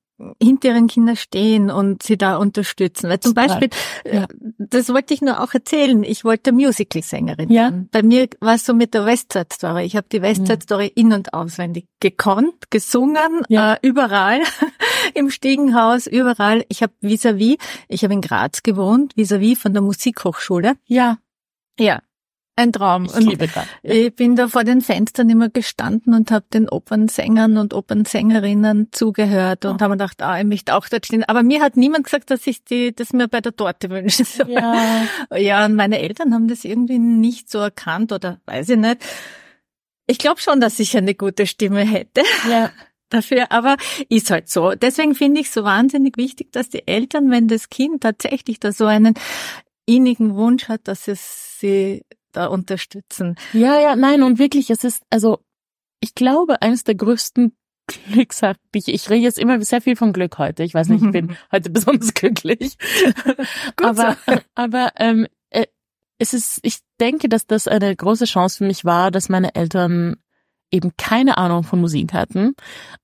hinter 0.42 0.68
ihren 0.68 0.86
Kindern 0.86 1.16
stehen 1.16 1.70
und 1.70 2.02
sie 2.02 2.16
da 2.16 2.36
unterstützen. 2.36 3.08
Weil 3.08 3.20
zum 3.20 3.34
Beispiel, 3.34 3.68
ja. 4.04 4.24
Äh, 4.24 4.28
das 4.58 4.88
wollte 4.88 5.14
ich 5.14 5.22
nur 5.22 5.40
auch 5.40 5.54
erzählen, 5.54 6.02
ich 6.02 6.24
wollte 6.24 6.52
Musical-Sängerin 6.52 7.50
ja. 7.50 7.72
Bei 7.90 8.02
mir 8.02 8.28
war 8.40 8.54
es 8.54 8.66
so 8.66 8.74
mit 8.74 8.94
der 8.94 9.06
Westside 9.06 9.48
Story. 9.52 9.84
Ich 9.84 9.96
habe 9.96 10.06
die 10.10 10.22
Westside 10.22 10.60
Story 10.62 10.90
in- 10.94 11.12
und 11.12 11.34
auswendig 11.34 11.86
gekonnt, 12.00 12.70
gesungen, 12.70 13.42
ja. 13.48 13.74
äh, 13.74 13.78
überall, 13.82 14.40
im 15.14 15.30
Stiegenhaus, 15.30 16.06
überall. 16.06 16.64
Ich 16.68 16.82
habe 16.82 16.92
vis-à-vis, 17.00 17.56
ich 17.88 18.04
habe 18.04 18.14
in 18.14 18.20
Graz 18.20 18.62
gewohnt, 18.62 19.14
vis-à-vis 19.16 19.58
von 19.58 19.72
der 19.72 19.82
Musikhochschule. 19.82 20.74
Ja. 20.86 21.18
Ja, 21.78 22.02
ein 22.56 22.72
Traum. 22.72 23.06
Ich 23.06 23.16
liebe 23.16 23.48
das. 23.48 23.66
Ich 23.82 24.14
bin 24.14 24.36
da 24.36 24.48
vor 24.48 24.64
den 24.64 24.80
Fenstern 24.80 25.28
immer 25.28 25.48
gestanden 25.48 26.14
und 26.14 26.30
habe 26.30 26.46
den 26.52 26.68
Opernsängern 26.68 27.56
und 27.58 27.74
Opernsängerinnen 27.74 28.88
zugehört 28.92 29.64
und 29.64 29.76
oh. 29.76 29.80
habe 29.80 29.90
mir 29.90 29.96
gedacht, 29.96 30.22
ah, 30.22 30.38
ich 30.38 30.44
möchte 30.44 30.74
auch 30.74 30.88
dort 30.88 31.06
stehen. 31.06 31.24
Aber 31.24 31.42
mir 31.42 31.60
hat 31.60 31.76
niemand 31.76 32.04
gesagt, 32.04 32.30
dass 32.30 32.46
ich 32.46 32.64
die, 32.64 32.94
das 32.94 33.12
mir 33.12 33.28
bei 33.28 33.40
der 33.40 33.56
Torte 33.56 33.90
wünsche. 33.90 34.24
Ja. 34.46 35.06
ja, 35.36 35.64
und 35.64 35.74
meine 35.74 35.98
Eltern 35.98 36.32
haben 36.32 36.46
das 36.46 36.64
irgendwie 36.64 36.98
nicht 36.98 37.50
so 37.50 37.58
erkannt 37.58 38.12
oder 38.12 38.40
weiß 38.46 38.68
ich 38.68 38.78
nicht. 38.78 39.04
Ich 40.06 40.18
glaube 40.18 40.40
schon, 40.40 40.60
dass 40.60 40.78
ich 40.78 40.96
eine 40.96 41.14
gute 41.14 41.46
Stimme 41.46 41.80
hätte. 41.80 42.22
Ja. 42.48 42.70
Dafür, 43.10 43.52
aber 43.52 43.76
ist 44.08 44.30
halt 44.30 44.48
so. 44.48 44.72
Deswegen 44.72 45.14
finde 45.14 45.40
ich 45.40 45.46
es 45.48 45.54
so 45.54 45.62
wahnsinnig 45.62 46.16
wichtig, 46.16 46.50
dass 46.52 46.70
die 46.70 46.88
Eltern, 46.88 47.30
wenn 47.30 47.48
das 47.48 47.68
Kind 47.68 48.02
tatsächlich 48.02 48.58
da 48.58 48.72
so 48.72 48.86
einen 48.86 49.14
innigen 49.86 50.34
Wunsch 50.34 50.68
hat, 50.68 50.88
dass 50.88 51.06
es 51.06 51.58
sie 51.60 52.02
da 52.36 52.46
unterstützen. 52.46 53.36
Ja, 53.52 53.80
ja, 53.80 53.96
nein, 53.96 54.22
und 54.22 54.38
wirklich, 54.38 54.70
es 54.70 54.84
ist, 54.84 55.02
also, 55.10 55.38
ich 56.00 56.14
glaube, 56.14 56.62
eines 56.62 56.84
der 56.84 56.94
größten 56.94 57.56
Glücks 58.12 58.40
ich, 58.74 58.88
ich 58.88 59.10
rede 59.10 59.22
jetzt 59.22 59.38
immer 59.38 59.60
sehr 59.60 59.80
viel 59.80 59.96
von 59.96 60.12
Glück 60.12 60.38
heute. 60.38 60.62
Ich 60.62 60.74
weiß 60.74 60.88
nicht, 60.88 61.04
ich 61.04 61.10
bin 61.10 61.36
heute 61.52 61.70
besonders 61.70 62.14
glücklich. 62.14 62.76
aber, 63.82 64.16
aber 64.54 64.92
ähm, 64.96 65.26
äh, 65.50 65.66
es 66.18 66.32
ist, 66.32 66.60
ich 66.62 66.78
denke, 67.00 67.28
dass 67.28 67.46
das 67.46 67.68
eine 67.68 67.94
große 67.94 68.24
Chance 68.24 68.58
für 68.58 68.64
mich 68.64 68.84
war, 68.84 69.10
dass 69.10 69.28
meine 69.28 69.54
Eltern 69.54 70.16
eben 70.70 70.92
keine 70.96 71.38
Ahnung 71.38 71.62
von 71.62 71.80
Musik 71.80 72.12
hatten 72.14 72.54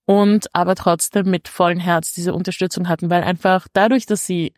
und 0.07 0.53
aber 0.55 0.75
trotzdem 0.75 1.31
mit 1.31 1.47
vollem 1.47 1.79
Herz 1.79 2.13
diese 2.13 2.35
Unterstützung 2.35 2.89
hatten, 2.89 3.11
weil 3.11 3.23
einfach 3.23 3.69
dadurch, 3.73 4.07
dass 4.07 4.27
sie 4.27 4.55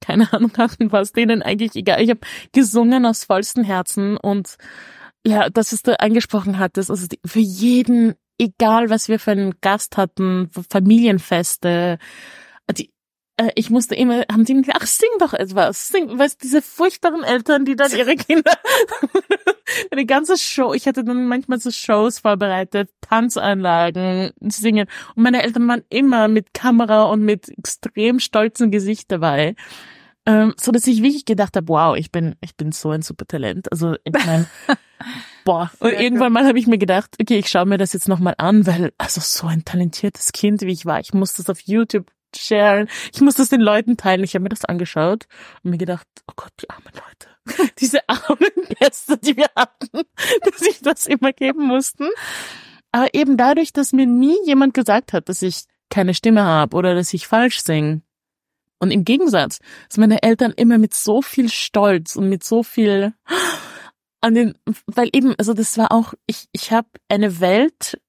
keine 0.00 0.32
Ahnung 0.32 0.52
hatten, 0.58 0.92
was 0.92 1.12
denen 1.12 1.42
eigentlich 1.42 1.74
egal. 1.76 2.02
Ich 2.02 2.10
habe 2.10 2.20
gesungen 2.52 3.06
aus 3.06 3.24
vollstem 3.24 3.64
Herzen 3.64 4.16
und 4.16 4.56
ja, 5.26 5.50
das 5.50 5.72
ist 5.72 5.86
du 5.86 6.00
angesprochen 6.00 6.58
hattest, 6.58 6.90
also 6.90 7.06
für 7.24 7.40
jeden, 7.40 8.14
egal 8.38 8.88
was 8.88 9.08
wir 9.08 9.18
für 9.18 9.32
einen 9.32 9.54
Gast 9.60 9.96
hatten, 9.98 10.50
Familienfeste, 10.70 11.98
die, 12.74 12.90
äh, 13.36 13.50
ich 13.54 13.70
musste 13.70 13.94
immer, 13.94 14.24
haben 14.32 14.44
die 14.44 14.54
mir 14.54 14.64
ach, 14.74 14.86
sing 14.86 15.08
doch 15.18 15.34
etwas, 15.34 15.88
sing, 15.88 16.18
weißt 16.18 16.42
diese 16.42 16.62
furchtbaren 16.62 17.22
Eltern, 17.22 17.64
die 17.64 17.76
dann 17.76 17.92
ihre 17.92 18.16
Kinder, 18.16 18.52
eine 19.90 20.06
ganze 20.06 20.36
Show, 20.36 20.72
ich 20.74 20.86
hatte 20.86 21.04
dann 21.04 21.26
manchmal 21.26 21.60
so 21.60 21.70
Shows 21.70 22.20
vorbereitet, 22.20 22.90
Tanzanlagen, 23.00 24.32
singen 24.40 24.86
und 25.14 25.22
meine 25.22 25.42
Eltern 25.42 25.68
waren 25.68 25.82
immer 25.88 26.28
mit 26.28 26.54
Kamera 26.54 27.04
und 27.04 27.22
mit 27.22 27.48
extrem 27.58 28.20
stolzen 28.20 28.70
Gesicht 28.70 29.10
dabei. 29.10 29.54
Ähm, 30.26 30.54
so 30.60 30.70
dass 30.70 30.86
ich 30.86 31.02
wirklich 31.02 31.24
gedacht 31.24 31.56
habe, 31.56 31.68
wow, 31.68 31.96
ich 31.96 32.12
bin, 32.12 32.36
ich 32.40 32.54
bin 32.54 32.72
so 32.72 32.90
ein 32.90 33.00
super 33.02 33.26
Talent. 33.26 33.72
Also 33.72 33.96
ich 34.04 34.12
meine, 34.12 34.46
boah. 35.44 35.70
Und 35.80 35.90
Sehr 35.90 36.00
irgendwann 36.00 36.32
gut. 36.32 36.42
mal 36.42 36.46
habe 36.46 36.58
ich 36.58 36.66
mir 36.66 36.78
gedacht, 36.78 37.16
okay, 37.20 37.38
ich 37.38 37.48
schaue 37.48 37.64
mir 37.64 37.78
das 37.78 37.94
jetzt 37.94 38.06
nochmal 38.06 38.34
an, 38.36 38.66
weil 38.66 38.92
also 38.98 39.20
so 39.22 39.46
ein 39.46 39.64
talentiertes 39.64 40.32
Kind, 40.32 40.60
wie 40.60 40.72
ich 40.72 40.84
war, 40.84 41.00
ich 41.00 41.14
muss 41.14 41.34
das 41.34 41.48
auf 41.48 41.60
YouTube 41.60 42.10
sharen. 42.36 42.88
Ich 43.12 43.20
muss 43.20 43.34
das 43.34 43.48
den 43.48 43.60
Leuten 43.60 43.96
teilen. 43.96 44.24
Ich 44.24 44.34
habe 44.34 44.42
mir 44.42 44.48
das 44.48 44.64
angeschaut 44.64 45.26
und 45.62 45.70
mir 45.70 45.78
gedacht, 45.78 46.06
oh 46.28 46.32
Gott, 46.36 46.52
die 46.60 46.70
armen 46.70 46.92
Leute. 46.94 47.72
Diese 47.78 48.08
armen 48.08 48.50
Gäste, 48.78 49.18
die 49.18 49.36
wir 49.36 49.48
hatten, 49.56 49.88
dass 50.44 50.62
ich 50.62 50.80
das 50.80 51.06
immer 51.06 51.32
geben 51.32 51.66
mussten. 51.66 52.08
Aber 52.92 53.14
eben 53.14 53.36
dadurch, 53.36 53.72
dass 53.72 53.92
mir 53.92 54.06
nie 54.06 54.36
jemand 54.44 54.74
gesagt 54.74 55.12
hat, 55.12 55.28
dass 55.28 55.42
ich 55.42 55.64
keine 55.90 56.14
Stimme 56.14 56.42
habe 56.42 56.76
oder 56.76 56.94
dass 56.94 57.12
ich 57.14 57.26
falsch 57.26 57.60
singe. 57.60 58.02
Und 58.78 58.90
im 58.90 59.04
Gegensatz, 59.04 59.58
dass 59.88 59.98
meine 59.98 60.22
Eltern 60.22 60.52
immer 60.56 60.78
mit 60.78 60.94
so 60.94 61.20
viel 61.20 61.50
Stolz 61.50 62.16
und 62.16 62.28
mit 62.28 62.42
so 62.42 62.62
viel 62.62 63.12
an 64.20 64.34
den, 64.34 64.54
weil 64.86 65.10
eben, 65.12 65.34
also 65.38 65.52
das 65.52 65.76
war 65.78 65.92
auch, 65.92 66.14
ich, 66.26 66.48
ich 66.52 66.72
habe 66.72 66.88
eine 67.08 67.40
Welt 67.40 68.00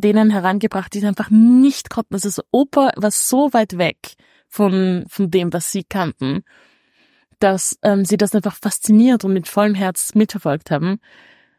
denen 0.00 0.30
herangebracht, 0.30 0.92
die 0.94 1.04
einfach 1.04 1.30
nicht 1.30 1.90
konnten. 1.90 2.14
Also 2.14 2.28
das 2.28 2.44
Oper 2.50 2.92
war 2.96 3.10
so 3.10 3.52
weit 3.52 3.78
weg 3.78 4.14
von, 4.48 5.04
von 5.08 5.30
dem, 5.30 5.52
was 5.52 5.70
sie 5.70 5.84
kannten, 5.84 6.44
dass 7.38 7.78
ähm, 7.82 8.04
sie 8.04 8.16
das 8.16 8.34
einfach 8.34 8.56
fasziniert 8.56 9.24
und 9.24 9.32
mit 9.32 9.48
vollem 9.48 9.74
Herz 9.74 10.14
mitverfolgt 10.14 10.70
haben, 10.70 11.00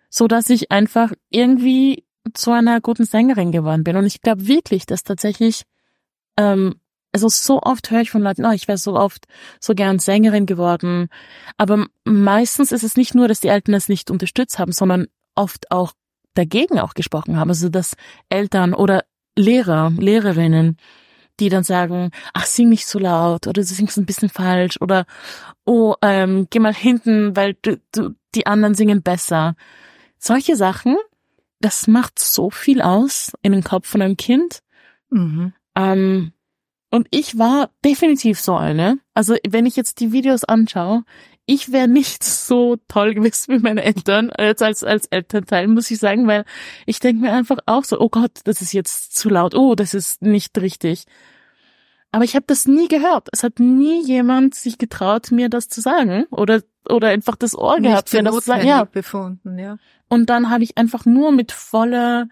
so 0.09 0.27
dass 0.27 0.49
ich 0.49 0.71
einfach 0.71 1.11
irgendwie 1.29 2.05
zu 2.33 2.51
einer 2.51 2.81
guten 2.81 3.05
Sängerin 3.05 3.51
geworden 3.51 3.83
bin. 3.83 3.95
Und 3.95 4.05
ich 4.05 4.21
glaube 4.21 4.47
wirklich, 4.47 4.85
dass 4.85 5.03
tatsächlich, 5.03 5.63
ähm, 6.37 6.75
also 7.11 7.27
so 7.29 7.61
oft 7.61 7.89
höre 7.89 8.01
ich 8.01 8.11
von 8.11 8.21
Leuten, 8.21 8.45
oh, 8.45 8.51
ich 8.51 8.67
wäre 8.67 8.77
so 8.77 8.95
oft 8.95 9.25
so 9.59 9.73
gern 9.73 9.99
Sängerin 9.99 10.45
geworden. 10.45 11.09
Aber 11.57 11.87
meistens 12.03 12.71
ist 12.71 12.83
es 12.83 12.97
nicht 12.97 13.15
nur, 13.15 13.27
dass 13.27 13.39
die 13.39 13.47
Eltern 13.47 13.73
es 13.73 13.89
nicht 13.89 14.11
unterstützt 14.11 14.59
haben, 14.59 14.71
sondern 14.71 15.07
oft 15.35 15.71
auch 15.71 15.93
dagegen 16.33 16.79
auch 16.79 16.93
gesprochen 16.93 17.37
haben. 17.37 17.49
Also 17.49 17.69
dass 17.69 17.95
Eltern 18.29 18.73
oder 18.73 19.03
Lehrer, 19.37 19.91
Lehrerinnen, 19.97 20.77
die 21.39 21.49
dann 21.49 21.63
sagen, 21.63 22.11
ach, 22.33 22.45
sing 22.45 22.69
nicht 22.69 22.85
so 22.85 22.99
laut 22.99 23.47
oder 23.47 23.61
du 23.61 23.63
singst 23.63 23.97
ein 23.97 24.05
bisschen 24.05 24.29
falsch 24.29 24.77
oder 24.81 25.05
oh, 25.65 25.95
ähm, 26.01 26.47
geh 26.49 26.59
mal 26.59 26.73
hinten, 26.73 27.35
weil 27.35 27.55
du, 27.61 27.79
du, 27.93 28.15
die 28.35 28.45
anderen 28.45 28.75
singen 28.75 29.01
besser. 29.01 29.55
Solche 30.17 30.55
Sachen, 30.55 30.97
das 31.61 31.87
macht 31.87 32.19
so 32.19 32.49
viel 32.49 32.81
aus 32.81 33.31
in 33.41 33.53
den 33.53 33.63
Kopf 33.63 33.87
von 33.87 34.01
einem 34.01 34.17
Kind. 34.17 34.59
Mhm. 35.09 35.53
Ähm, 35.75 36.33
und 36.91 37.07
ich 37.11 37.37
war 37.37 37.69
definitiv 37.85 38.39
so 38.39 38.55
eine. 38.55 38.99
Also 39.13 39.35
wenn 39.47 39.65
ich 39.65 39.75
jetzt 39.75 39.99
die 39.99 40.11
Videos 40.11 40.43
anschaue, 40.43 41.03
ich 41.49 41.71
wäre 41.71 41.87
nicht 41.87 42.23
so 42.23 42.77
toll 42.87 43.15
gewesen 43.15 43.55
wie 43.55 43.59
meine 43.59 43.83
Eltern, 43.83 44.29
als, 44.29 44.61
als, 44.61 44.83
als 44.83 45.07
Elternteil, 45.07 45.67
muss 45.67 45.89
ich 45.89 45.97
sagen, 45.97 46.27
weil 46.27 46.45
ich 46.85 46.99
denke 46.99 47.23
mir 47.23 47.33
einfach 47.33 47.57
auch 47.65 47.83
so, 47.83 47.99
oh 47.99 48.09
Gott, 48.09 48.41
das 48.43 48.61
ist 48.61 48.71
jetzt 48.71 49.15
zu 49.15 49.29
laut, 49.29 49.55
oh, 49.55 49.73
das 49.73 49.95
ist 49.95 50.21
nicht 50.21 50.55
richtig. 50.59 51.05
Aber 52.11 52.23
ich 52.23 52.35
habe 52.35 52.45
das 52.47 52.67
nie 52.67 52.87
gehört. 52.87 53.29
Es 53.31 53.43
hat 53.43 53.59
nie 53.59 54.03
jemand 54.05 54.53
sich 54.53 54.77
getraut, 54.77 55.31
mir 55.31 55.49
das 55.49 55.69
zu 55.69 55.81
sagen 55.81 56.25
oder 56.29 56.61
oder 56.87 57.09
einfach 57.09 57.35
das 57.35 57.55
Ohr 57.55 57.79
nicht 57.79 57.89
gehabt, 57.89 58.13
mir 58.13 58.23
das 58.23 58.35
zu 58.35 58.41
sagen. 58.41 58.67
Ja. 58.67 58.83
befunden, 58.83 59.59
ja. 59.59 59.77
Und 60.07 60.29
dann 60.29 60.49
habe 60.49 60.63
ich 60.63 60.77
einfach 60.77 61.05
nur 61.05 61.31
mit 61.31 61.51
voller. 61.51 62.27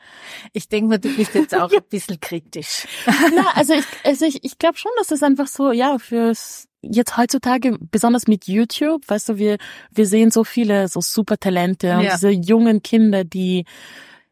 Ich 0.53 0.67
denke 0.69 0.89
mal, 0.89 0.99
du 0.99 1.15
bist 1.15 1.35
jetzt 1.35 1.53
auch 1.53 1.71
ein 1.71 1.83
bisschen 1.89 2.19
kritisch. 2.19 2.87
Na, 3.35 3.51
also 3.53 3.73
ich, 3.73 3.85
also 4.03 4.25
ich, 4.25 4.43
ich 4.43 4.57
glaube 4.57 4.77
schon, 4.77 4.91
dass 4.97 5.07
das 5.07 5.21
einfach 5.21 5.47
so, 5.47 5.71
ja, 5.71 5.99
fürs 5.99 6.66
jetzt 6.81 7.17
heutzutage, 7.17 7.77
besonders 7.79 8.27
mit 8.27 8.47
YouTube, 8.47 9.03
weißt 9.07 9.29
du, 9.29 9.37
wir, 9.37 9.57
wir 9.91 10.05
sehen 10.05 10.31
so 10.31 10.43
viele 10.43 10.87
so 10.87 11.01
super 11.01 11.37
Talente 11.37 11.97
und 11.97 12.03
ja. 12.03 12.13
diese 12.13 12.29
jungen 12.29 12.83
Kinder, 12.83 13.23
die 13.23 13.65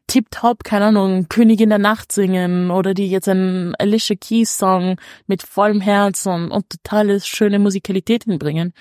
tipptopp, 0.06 0.64
keine 0.64 0.86
Ahnung, 0.86 1.28
Königin 1.28 1.68
der 1.68 1.78
Nacht 1.78 2.12
singen 2.12 2.70
oder 2.70 2.94
die 2.94 3.10
jetzt 3.10 3.28
einen 3.28 3.74
Alicia 3.76 4.16
Keys 4.16 4.56
Song 4.56 4.96
mit 5.26 5.42
vollem 5.42 5.80
Herz 5.80 6.26
und, 6.26 6.50
und 6.50 6.70
totale 6.70 7.20
schöne 7.20 7.58
Musikalität 7.58 8.24
hinbringen. 8.24 8.72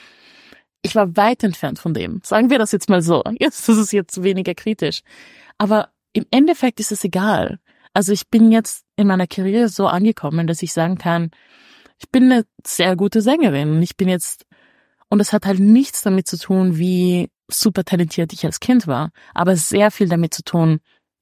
Ich 0.83 0.95
war 0.95 1.17
weit 1.17 1.43
entfernt 1.43 1.79
von 1.79 1.95
dem. 1.95 2.21
Sagen 2.23 2.51
wir 2.51 2.59
das 2.59 2.71
jetzt 2.71 2.89
mal 2.89 3.01
so. 3.01 3.23
Jetzt 3.39 3.67
ist 3.67 3.77
es 3.77 3.91
jetzt 3.91 4.21
weniger 4.21 4.53
kritisch. 4.53 5.01
Aber 5.57 5.89
im 6.13 6.25
Endeffekt 6.29 6.79
ist 6.79 6.91
es 6.91 7.03
egal. 7.03 7.59
Also 7.93 8.11
ich 8.11 8.29
bin 8.29 8.51
jetzt 8.51 8.85
in 8.95 9.07
meiner 9.07 9.25
Karriere 9.25 9.69
so 9.69 9.87
angekommen, 9.87 10.47
dass 10.47 10.61
ich 10.61 10.73
sagen 10.73 10.97
kann, 10.97 11.31
ich 11.97 12.09
bin 12.09 12.31
eine 12.31 12.45
sehr 12.65 12.95
gute 12.95 13.21
Sängerin 13.21 13.71
und 13.71 13.83
ich 13.83 13.95
bin 13.95 14.07
jetzt, 14.07 14.45
und 15.09 15.19
es 15.19 15.33
hat 15.33 15.45
halt 15.45 15.59
nichts 15.59 16.01
damit 16.01 16.27
zu 16.27 16.37
tun, 16.37 16.77
wie 16.77 17.29
super 17.47 17.83
talentiert 17.83 18.33
ich 18.33 18.45
als 18.45 18.59
Kind 18.59 18.87
war, 18.87 19.11
aber 19.33 19.55
sehr 19.55 19.91
viel 19.91 20.09
damit 20.09 20.33
zu 20.33 20.43
tun, 20.43 20.79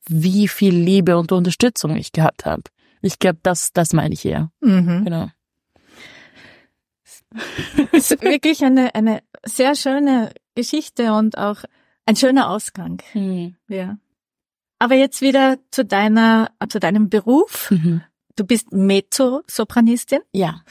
wie 0.07 0.47
viel 0.47 0.75
Liebe 0.75 1.17
und 1.17 1.31
Unterstützung 1.31 1.95
ich 1.95 2.11
gehabt 2.11 2.45
habe. 2.45 2.63
Ich 3.01 3.19
glaube, 3.19 3.39
das, 3.43 3.73
das 3.73 3.93
meine 3.93 4.13
ich 4.13 4.25
eher. 4.25 4.51
Mhm. 4.61 5.03
Genau. 5.05 5.29
Es 7.91 8.11
ist 8.11 8.21
wirklich 8.21 8.63
eine, 8.63 8.93
eine 8.93 9.23
sehr 9.43 9.75
schöne 9.75 10.31
Geschichte 10.53 11.13
und 11.13 11.37
auch 11.37 11.63
ein 12.05 12.15
schöner 12.15 12.49
Ausgang. 12.49 13.01
Mhm. 13.13 13.55
Ja. 13.67 13.97
Aber 14.77 14.95
jetzt 14.95 15.21
wieder 15.21 15.57
zu 15.71 15.83
deiner, 15.83 16.51
zu 16.69 16.79
deinem 16.79 17.09
Beruf. 17.09 17.71
Mhm. 17.71 18.03
Du 18.35 18.45
bist 18.45 18.71
Mezzo-Sopranistin. 18.71 20.19
Ja. 20.31 20.61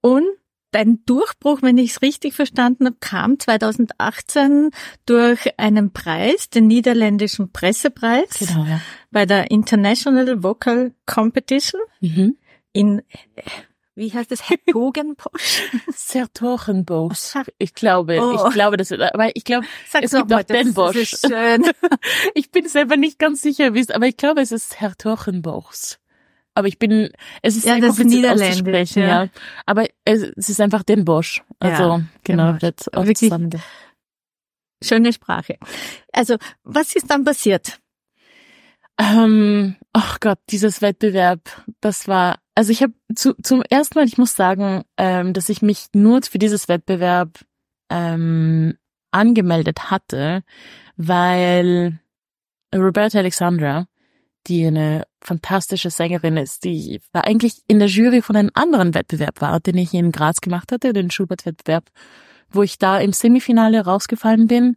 Und 0.00 0.26
dein 0.70 1.04
Durchbruch, 1.06 1.62
wenn 1.62 1.78
ich 1.78 1.92
es 1.92 2.02
richtig 2.02 2.34
verstanden 2.34 2.86
habe, 2.86 2.96
kam 3.00 3.38
2018 3.38 4.70
durch 5.06 5.58
einen 5.58 5.92
Preis, 5.92 6.50
den 6.50 6.66
niederländischen 6.66 7.50
Pressepreis, 7.50 8.28
genau, 8.38 8.64
ja. 8.64 8.80
bei 9.10 9.24
der 9.24 9.50
International 9.50 10.42
Vocal 10.42 10.92
Competition. 11.06 11.80
Mhm. 12.00 12.36
in, 12.72 13.02
wie 13.94 14.12
heißt 14.12 14.30
das, 14.30 14.50
Hertogenbosch? 14.50 15.62
Sertogenbosch. 15.94 17.34
Ich 17.58 17.72
glaube, 17.72 18.18
oh. 18.20 18.46
ich 18.46 18.52
glaube, 18.52 18.76
das, 18.76 18.92
aber 18.92 19.34
ich 19.34 19.44
glaube, 19.44 19.66
es 20.02 20.10
gibt 20.10 20.32
auch 20.32 20.42
den 20.42 20.74
Bosch. 20.74 20.94
Das 20.94 21.12
ist 21.14 21.26
schön. 21.26 21.64
ich 22.34 22.50
bin 22.50 22.68
selber 22.68 22.98
nicht 22.98 23.18
ganz 23.18 23.40
sicher, 23.40 23.72
wie 23.72 23.80
es, 23.80 23.90
aber 23.90 24.06
ich 24.06 24.18
glaube, 24.18 24.42
es 24.42 24.52
ist 24.52 24.78
Hertogenbosch. 24.78 25.96
Aber 26.56 26.68
ich 26.68 26.78
bin, 26.78 27.10
es 27.42 27.54
ist 27.54 27.66
ja, 27.66 27.74
sehr 27.74 27.88
kompliziert 27.88 28.32
auszusprechen, 28.32 29.02
ja. 29.02 29.24
ja. 29.24 29.30
Aber 29.66 29.84
es, 30.06 30.22
es, 30.36 30.48
ist 30.48 30.60
einfach 30.60 30.82
den 30.82 31.04
Bosch. 31.04 31.42
Also, 31.58 31.82
ja, 31.82 32.02
genau, 32.24 32.54
auch 32.54 33.06
Wirklich 33.06 33.30
Schöne 34.82 35.12
Sprache. 35.12 35.58
Also, 36.12 36.36
was 36.64 36.94
ist 36.96 37.10
dann 37.10 37.24
passiert? 37.24 37.78
Ähm, 38.98 39.76
ach 39.92 40.18
Gott, 40.20 40.38
dieses 40.48 40.80
Wettbewerb, 40.80 41.40
das 41.82 42.08
war, 42.08 42.38
also 42.54 42.72
ich 42.72 42.82
habe 42.82 42.94
zu, 43.14 43.34
zum 43.42 43.60
ersten 43.68 43.98
Mal, 43.98 44.06
ich 44.06 44.16
muss 44.16 44.34
sagen, 44.34 44.84
ähm, 44.96 45.34
dass 45.34 45.50
ich 45.50 45.60
mich 45.60 45.88
nur 45.92 46.22
für 46.22 46.38
dieses 46.38 46.68
Wettbewerb 46.68 47.38
ähm, 47.90 48.78
angemeldet 49.10 49.90
hatte, 49.90 50.42
weil 50.96 52.00
Roberta 52.74 53.18
Alexandra, 53.18 53.86
die 54.48 54.66
eine 54.66 55.04
fantastische 55.20 55.90
Sängerin 55.90 56.36
ist, 56.36 56.64
die 56.64 57.00
war 57.12 57.24
eigentlich 57.24 57.62
in 57.66 57.78
der 57.78 57.88
Jury 57.88 58.22
von 58.22 58.36
einem 58.36 58.50
anderen 58.54 58.94
Wettbewerb 58.94 59.40
war, 59.40 59.60
den 59.60 59.76
ich 59.76 59.92
in 59.94 60.12
Graz 60.12 60.40
gemacht 60.40 60.72
hatte, 60.72 60.92
den 60.92 61.10
Schubert-Wettbewerb, 61.10 61.90
wo 62.50 62.62
ich 62.62 62.78
da 62.78 62.98
im 62.98 63.12
Semifinale 63.12 63.84
rausgefallen 63.84 64.46
bin 64.46 64.76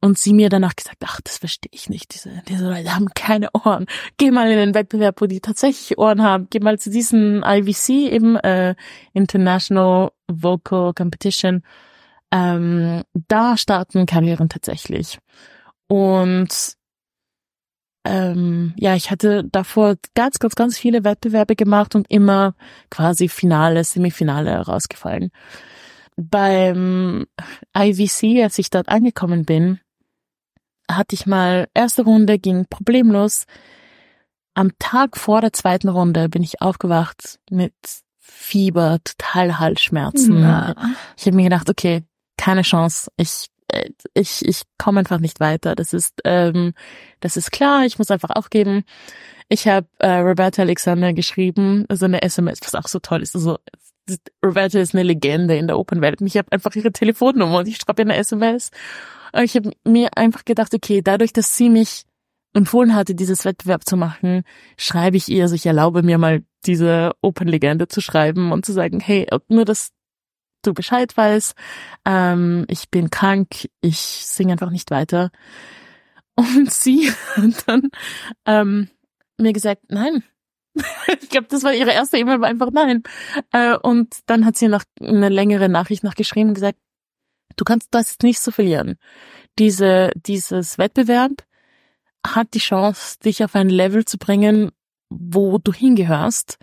und 0.00 0.18
sie 0.18 0.32
mir 0.32 0.48
danach 0.48 0.74
gesagt, 0.74 0.98
ach, 1.04 1.20
das 1.22 1.38
verstehe 1.38 1.70
ich 1.72 1.88
nicht. 1.88 2.12
Diese, 2.12 2.42
diese 2.48 2.68
Leute 2.68 2.94
haben 2.94 3.08
keine 3.14 3.50
Ohren. 3.52 3.86
Geh 4.16 4.32
mal 4.32 4.50
in 4.50 4.58
den 4.58 4.74
Wettbewerb, 4.74 5.20
wo 5.20 5.26
die 5.26 5.40
tatsächlich 5.40 5.96
Ohren 5.96 6.22
haben. 6.22 6.48
Geh 6.50 6.58
mal 6.58 6.78
zu 6.78 6.90
diesem 6.90 7.44
IVC, 7.46 8.12
eben 8.12 8.36
äh, 8.36 8.74
International 9.12 10.10
Vocal 10.26 10.92
Competition. 10.92 11.62
Ähm, 12.32 13.02
da 13.28 13.56
starten 13.56 14.06
Karrieren 14.06 14.48
tatsächlich. 14.48 15.18
Und 15.86 16.76
ähm, 18.04 18.74
ja, 18.76 18.96
ich 18.96 19.10
hatte 19.10 19.44
davor 19.44 19.96
ganz, 20.14 20.38
ganz, 20.38 20.54
ganz 20.54 20.76
viele 20.76 21.04
Wettbewerbe 21.04 21.54
gemacht 21.54 21.94
und 21.94 22.10
immer 22.10 22.54
quasi 22.90 23.28
Finale, 23.28 23.84
Semifinale 23.84 24.56
rausgefallen. 24.58 25.30
Beim 26.16 27.26
IVC, 27.76 28.42
als 28.42 28.58
ich 28.58 28.70
dort 28.70 28.88
angekommen 28.88 29.44
bin, 29.44 29.80
hatte 30.90 31.14
ich 31.14 31.26
mal 31.26 31.68
erste 31.74 32.02
Runde, 32.02 32.38
ging 32.38 32.66
problemlos. 32.68 33.44
Am 34.54 34.72
Tag 34.78 35.16
vor 35.16 35.40
der 35.40 35.52
zweiten 35.52 35.88
Runde 35.88 36.28
bin 36.28 36.42
ich 36.42 36.60
aufgewacht 36.60 37.38
mit 37.50 37.72
Fieber, 38.18 38.98
total 39.04 39.58
Halsschmerzen. 39.58 40.42
Ja. 40.42 40.74
Ich 41.16 41.26
habe 41.26 41.36
mir 41.36 41.44
gedacht, 41.44 41.70
okay, 41.70 42.04
keine 42.36 42.62
Chance. 42.62 43.10
Ich 43.16 43.46
ich 44.14 44.44
ich 44.46 44.62
komme 44.78 45.00
einfach 45.00 45.20
nicht 45.20 45.40
weiter. 45.40 45.74
Das 45.74 45.92
ist 45.92 46.20
ähm, 46.24 46.74
das 47.20 47.36
ist 47.36 47.52
klar. 47.52 47.84
Ich 47.84 47.98
muss 47.98 48.10
einfach 48.10 48.30
aufgeben. 48.30 48.84
Ich 49.48 49.68
habe 49.68 49.86
äh, 49.98 50.18
Roberta 50.18 50.62
Alexander 50.62 51.12
geschrieben, 51.12 51.86
so 51.92 52.06
eine 52.06 52.22
SMS, 52.22 52.60
was 52.62 52.74
auch 52.74 52.88
so 52.88 52.98
toll 53.00 53.22
ist. 53.22 53.34
Also 53.34 53.58
Roberta 54.44 54.78
ist 54.78 54.94
eine 54.94 55.02
Legende 55.02 55.56
in 55.56 55.66
der 55.66 55.78
Open-Welt. 55.78 56.20
Ich 56.22 56.36
habe 56.36 56.50
einfach 56.52 56.74
ihre 56.74 56.92
Telefonnummer 56.92 57.58
und 57.58 57.68
ich 57.68 57.76
schreibe 57.76 58.02
ihr 58.02 58.06
eine 58.06 58.16
SMS 58.16 58.70
aber 59.32 59.44
ich 59.44 59.56
habe 59.56 59.72
mir 59.84 60.10
einfach 60.16 60.44
gedacht, 60.44 60.74
okay, 60.74 61.00
dadurch, 61.02 61.32
dass 61.32 61.56
sie 61.56 61.70
mich 61.70 62.04
empfohlen 62.54 62.94
hatte, 62.94 63.14
dieses 63.14 63.46
Wettbewerb 63.46 63.86
zu 63.86 63.96
machen, 63.96 64.42
schreibe 64.76 65.16
ich 65.16 65.28
ihr, 65.28 65.44
also 65.44 65.54
ich 65.54 65.64
erlaube 65.64 66.02
mir 66.02 66.18
mal 66.18 66.42
diese 66.66 67.12
Open-Legende 67.22 67.88
zu 67.88 68.02
schreiben 68.02 68.52
und 68.52 68.66
zu 68.66 68.72
sagen, 68.72 69.00
hey, 69.00 69.26
nur 69.48 69.64
dass 69.64 69.90
du 70.62 70.74
Bescheid 70.74 71.16
weißt, 71.16 71.54
ähm, 72.04 72.64
ich 72.68 72.90
bin 72.90 73.10
krank, 73.10 73.68
ich 73.80 73.98
singe 73.98 74.52
einfach 74.52 74.70
nicht 74.70 74.90
weiter. 74.90 75.30
Und 76.34 76.72
sie 76.72 77.10
hat 77.36 77.68
dann 77.68 77.90
ähm, 78.46 78.88
mir 79.38 79.52
gesagt, 79.52 79.82
nein. 79.88 80.24
ich 81.20 81.28
glaube, 81.28 81.48
das 81.50 81.62
war 81.64 81.74
ihre 81.74 81.92
erste 81.92 82.16
E-Mail, 82.16 82.40
war 82.40 82.48
einfach 82.48 82.70
nein. 82.72 83.02
Äh, 83.52 83.76
und 83.76 84.20
dann 84.24 84.46
hat 84.46 84.56
sie 84.56 84.68
noch 84.68 84.84
eine 84.98 85.28
längere 85.28 85.68
Nachricht 85.68 86.02
noch 86.02 86.14
geschrieben 86.14 86.48
und 86.48 86.54
gesagt, 86.54 86.78
Du 87.56 87.64
kannst 87.64 87.88
das 87.92 88.18
nicht 88.22 88.40
so 88.40 88.50
verlieren. 88.50 88.96
Diese, 89.58 90.10
dieses 90.14 90.78
Wettbewerb 90.78 91.44
hat 92.26 92.54
die 92.54 92.58
Chance, 92.58 93.18
dich 93.20 93.44
auf 93.44 93.54
ein 93.54 93.68
Level 93.68 94.04
zu 94.04 94.18
bringen, 94.18 94.70
wo 95.10 95.58
du 95.58 95.72
hingehörst. 95.72 96.58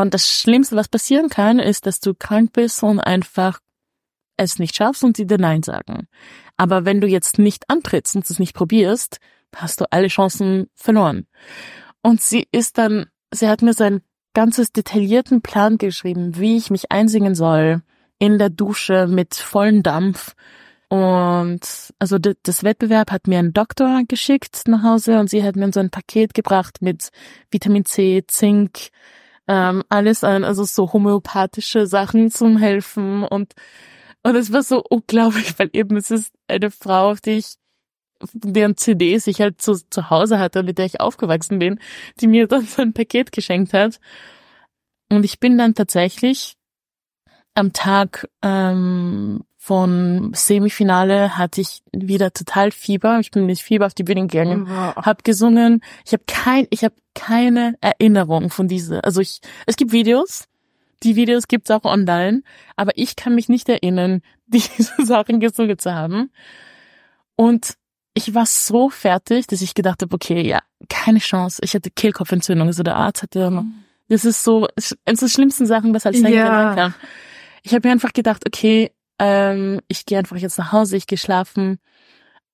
Und 0.00 0.14
das 0.14 0.28
Schlimmste, 0.28 0.76
was 0.76 0.88
passieren 0.88 1.28
kann, 1.28 1.58
ist, 1.58 1.86
dass 1.86 2.00
du 2.00 2.14
krank 2.14 2.52
bist 2.52 2.82
und 2.82 3.00
einfach 3.00 3.60
es 4.36 4.58
nicht 4.58 4.76
schaffst 4.76 5.04
und 5.04 5.16
sie 5.16 5.26
dir 5.26 5.38
Nein 5.38 5.62
sagen. 5.62 6.08
Aber 6.56 6.84
wenn 6.84 7.00
du 7.00 7.06
jetzt 7.06 7.38
nicht 7.38 7.68
antrittst 7.68 8.16
und 8.16 8.28
es 8.28 8.38
nicht 8.38 8.54
probierst, 8.54 9.18
hast 9.54 9.80
du 9.80 9.90
alle 9.90 10.08
Chancen 10.08 10.68
verloren. 10.74 11.26
Und 12.02 12.20
sie 12.20 12.46
ist 12.52 12.78
dann, 12.78 13.06
sie 13.32 13.48
hat 13.48 13.62
mir 13.62 13.74
so 13.74 13.84
einen 13.84 14.02
ganzes 14.34 14.72
detaillierten 14.72 15.42
Plan 15.42 15.78
geschrieben, 15.78 16.38
wie 16.38 16.56
ich 16.56 16.70
mich 16.70 16.92
einsingen 16.92 17.34
soll, 17.34 17.82
in 18.18 18.38
der 18.38 18.50
Dusche 18.50 19.06
mit 19.06 19.34
vollem 19.34 19.82
Dampf. 19.82 20.34
Und 20.88 21.60
also 21.98 22.18
das 22.18 22.64
Wettbewerb 22.64 23.10
hat 23.10 23.26
mir 23.26 23.38
einen 23.38 23.52
Doktor 23.52 24.02
geschickt 24.08 24.62
nach 24.66 24.82
Hause 24.82 25.18
und 25.18 25.28
sie 25.28 25.42
hat 25.42 25.56
mir 25.56 25.70
so 25.72 25.80
ein 25.80 25.90
Paket 25.90 26.34
gebracht 26.34 26.80
mit 26.80 27.10
Vitamin 27.50 27.84
C, 27.84 28.24
Zink, 28.26 28.88
ähm, 29.48 29.82
alles 29.88 30.24
an, 30.24 30.44
also 30.44 30.64
so 30.64 30.92
homöopathische 30.92 31.86
Sachen 31.86 32.30
zum 32.30 32.58
Helfen 32.58 33.24
und 33.24 33.54
und 34.24 34.34
es 34.34 34.52
war 34.52 34.62
so 34.62 34.82
unglaublich, 34.88 35.54
weil 35.58 35.70
eben 35.72 35.96
es 35.96 36.10
ist 36.10 36.32
eine 36.48 36.70
Frau, 36.70 37.10
auf 37.10 37.20
die 37.20 37.38
ich 37.38 37.56
deren 38.32 38.76
CDs 38.76 39.26
ich 39.26 39.40
halt 39.40 39.62
zu, 39.62 39.74
zu 39.74 40.10
Hause 40.10 40.38
hatte 40.38 40.60
und 40.60 40.66
mit 40.66 40.78
der 40.78 40.86
ich 40.86 41.00
aufgewachsen 41.00 41.58
bin, 41.58 41.78
die 42.20 42.26
mir 42.26 42.48
dann 42.48 42.66
so 42.66 42.82
ein 42.82 42.92
Paket 42.92 43.30
geschenkt 43.32 43.72
hat. 43.72 44.00
Und 45.08 45.24
ich 45.24 45.38
bin 45.38 45.56
dann 45.56 45.74
tatsächlich 45.74 46.56
am 47.54 47.72
Tag 47.72 48.28
ähm, 48.42 49.44
von 49.60 50.32
Semifinale 50.34 51.36
hatte 51.36 51.60
ich 51.60 51.82
wieder 51.92 52.32
total 52.32 52.70
Fieber. 52.70 53.18
Ich 53.18 53.32
bin 53.32 53.44
mit 53.44 53.58
Fieber 53.58 53.86
auf 53.86 53.94
die 53.94 54.04
Bühne 54.04 54.26
gegangen, 54.26 54.68
oh. 54.70 55.02
habe 55.02 55.22
gesungen. 55.24 55.82
Ich 56.06 56.12
habe 56.12 56.22
kein, 56.26 56.66
ich 56.70 56.84
habe 56.84 56.94
keine 57.14 57.76
Erinnerung 57.80 58.50
von 58.50 58.68
diese. 58.68 59.02
Also 59.02 59.20
ich, 59.20 59.40
es 59.66 59.76
gibt 59.76 59.90
Videos, 59.90 60.44
die 61.02 61.16
Videos 61.16 61.48
gibt's 61.48 61.70
auch 61.72 61.84
online, 61.84 62.42
aber 62.76 62.92
ich 62.94 63.16
kann 63.16 63.34
mich 63.34 63.48
nicht 63.48 63.68
erinnern, 63.68 64.22
diese 64.46 65.04
Sachen 65.04 65.40
gesungen 65.40 65.78
zu 65.78 65.92
haben. 65.92 66.30
Und 67.34 67.74
ich 68.14 68.34
war 68.34 68.46
so 68.46 68.90
fertig, 68.90 69.48
dass 69.48 69.60
ich 69.60 69.74
gedacht 69.74 70.02
habe, 70.02 70.14
okay, 70.14 70.40
ja, 70.40 70.60
keine 70.88 71.18
Chance. 71.18 71.60
Ich 71.64 71.74
hatte 71.74 71.90
Kehlkopfentzündung. 71.90 72.68
Also 72.68 72.82
der 72.84 72.96
Arzt 72.96 73.22
hatte, 73.22 73.50
mhm. 73.50 73.74
das 74.08 74.24
ist 74.24 74.44
so, 74.44 74.68
es 74.76 74.92
ist 74.92 75.22
die 75.22 75.28
schlimmsten 75.28 75.66
Sachen, 75.66 75.94
was 75.94 76.04
halt 76.04 76.16
sein 76.16 76.32
ja. 76.32 76.74
kann 76.74 76.94
ich 77.62 77.74
habe 77.74 77.86
mir 77.86 77.92
einfach 77.92 78.12
gedacht, 78.12 78.44
okay, 78.46 78.90
ähm, 79.18 79.80
ich 79.88 80.06
gehe 80.06 80.18
einfach 80.18 80.36
jetzt 80.36 80.58
nach 80.58 80.72
Hause, 80.72 80.96
ich 80.96 81.06
gehe 81.06 81.18
schlafen. 81.18 81.78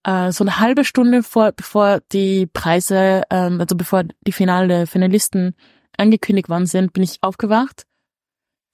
Äh, 0.05 0.33
so 0.33 0.45
eine 0.45 0.59
halbe 0.59 0.85
Stunde 0.85 1.23
vor, 1.23 1.53
bevor 1.53 2.01
die 2.13 2.47
Preise, 2.47 3.23
ähm, 3.31 3.61
also 3.61 3.77
bevor 3.77 4.05
die 4.27 4.33
finale 4.33 4.87
Finalisten 4.87 5.55
angekündigt 5.97 6.49
worden 6.49 6.67
sind, 6.67 6.93
bin 6.93 7.03
ich 7.03 7.23
aufgewacht. 7.23 7.87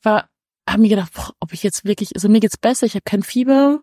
War, 0.02 0.28
habe 0.68 0.82
mir 0.82 0.88
gedacht, 0.88 1.12
boah, 1.14 1.32
ob 1.40 1.52
ich 1.52 1.62
jetzt 1.62 1.84
wirklich, 1.84 2.14
also 2.14 2.28
mir 2.28 2.40
geht's 2.40 2.56
besser, 2.56 2.86
ich 2.86 2.94
habe 2.94 3.04
kein 3.04 3.22
Fieber, 3.22 3.80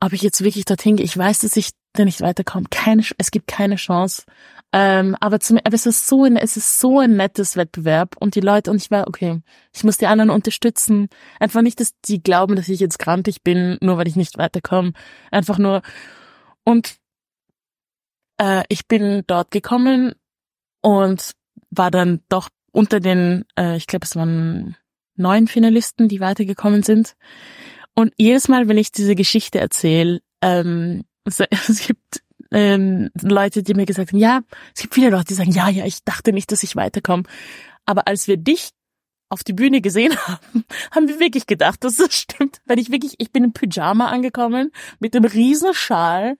ob 0.00 0.12
ich 0.12 0.22
jetzt 0.22 0.42
wirklich 0.42 0.64
dorthin 0.64 0.96
gehe. 0.96 1.06
Ich 1.06 1.16
weiß, 1.16 1.40
dass 1.40 1.56
ich 1.56 1.70
da 1.96 2.04
nicht 2.04 2.20
weiterkomme. 2.20 2.66
Keine, 2.70 3.02
es 3.18 3.30
gibt 3.30 3.46
keine 3.46 3.76
Chance. 3.76 4.24
Ähm, 4.72 5.16
aber, 5.20 5.40
zum, 5.40 5.58
aber 5.58 5.74
es 5.74 5.86
ist 5.86 6.06
so 6.06 6.24
ein, 6.24 6.36
es 6.36 6.56
ist 6.56 6.80
so 6.80 7.00
ein 7.00 7.16
nettes 7.16 7.56
Wettbewerb 7.56 8.16
und 8.18 8.34
die 8.34 8.40
Leute 8.40 8.70
und 8.70 8.76
ich 8.76 8.90
war 8.90 9.06
okay, 9.06 9.40
ich 9.74 9.84
muss 9.84 9.96
die 9.96 10.06
anderen 10.06 10.30
unterstützen. 10.30 11.08
Einfach 11.40 11.62
nicht, 11.62 11.80
dass 11.80 11.92
die 12.06 12.22
glauben, 12.22 12.56
dass 12.56 12.68
ich 12.68 12.80
jetzt 12.80 12.98
grantig 12.98 13.42
bin, 13.42 13.78
nur 13.80 13.96
weil 13.96 14.08
ich 14.08 14.16
nicht 14.16 14.38
weiterkomme. 14.38 14.92
Einfach 15.30 15.58
nur 15.58 15.82
und 16.64 16.96
äh, 18.38 18.64
ich 18.68 18.86
bin 18.86 19.22
dort 19.26 19.50
gekommen 19.50 20.14
und 20.82 21.32
war 21.70 21.90
dann 21.90 22.20
doch 22.28 22.48
unter 22.72 23.00
den, 23.00 23.44
äh, 23.58 23.76
ich 23.76 23.86
glaube, 23.86 24.04
es 24.04 24.16
waren 24.16 24.76
neun 25.14 25.48
Finalisten, 25.48 26.08
die 26.08 26.20
weitergekommen 26.20 26.82
sind. 26.82 27.16
Und 27.94 28.12
jedes 28.18 28.48
Mal, 28.48 28.68
wenn 28.68 28.78
ich 28.78 28.92
diese 28.92 29.14
Geschichte 29.14 29.58
erzähle, 29.58 30.20
ähm, 30.42 31.04
es, 31.26 31.86
gibt 31.86 32.22
ähm, 32.52 33.10
Leute, 33.20 33.62
die 33.62 33.74
mir 33.74 33.86
gesagt 33.86 34.12
haben, 34.12 34.18
ja, 34.18 34.40
es 34.74 34.82
gibt 34.82 34.94
viele 34.94 35.10
Leute, 35.10 35.26
die 35.26 35.34
sagen, 35.34 35.50
ja, 35.50 35.68
ja, 35.68 35.84
ich 35.84 36.04
dachte 36.04 36.32
nicht, 36.32 36.50
dass 36.52 36.62
ich 36.62 36.76
weiterkomme. 36.76 37.24
Aber 37.84 38.06
als 38.06 38.28
wir 38.28 38.36
dich 38.36 38.70
auf 39.28 39.42
die 39.42 39.52
Bühne 39.52 39.80
gesehen 39.80 40.16
haben, 40.26 40.64
haben 40.92 41.08
wir 41.08 41.20
wirklich 41.20 41.46
gedacht, 41.46 41.82
dass 41.84 41.96
das 41.96 42.14
stimmt. 42.14 42.60
weil 42.66 42.78
ich 42.78 42.90
wirklich, 42.90 43.14
ich 43.18 43.32
bin 43.32 43.44
im 43.44 43.52
Pyjama 43.52 44.06
angekommen 44.06 44.72
mit 44.98 45.14
dem 45.14 45.24
riesen 45.24 45.74
Schal. 45.74 46.38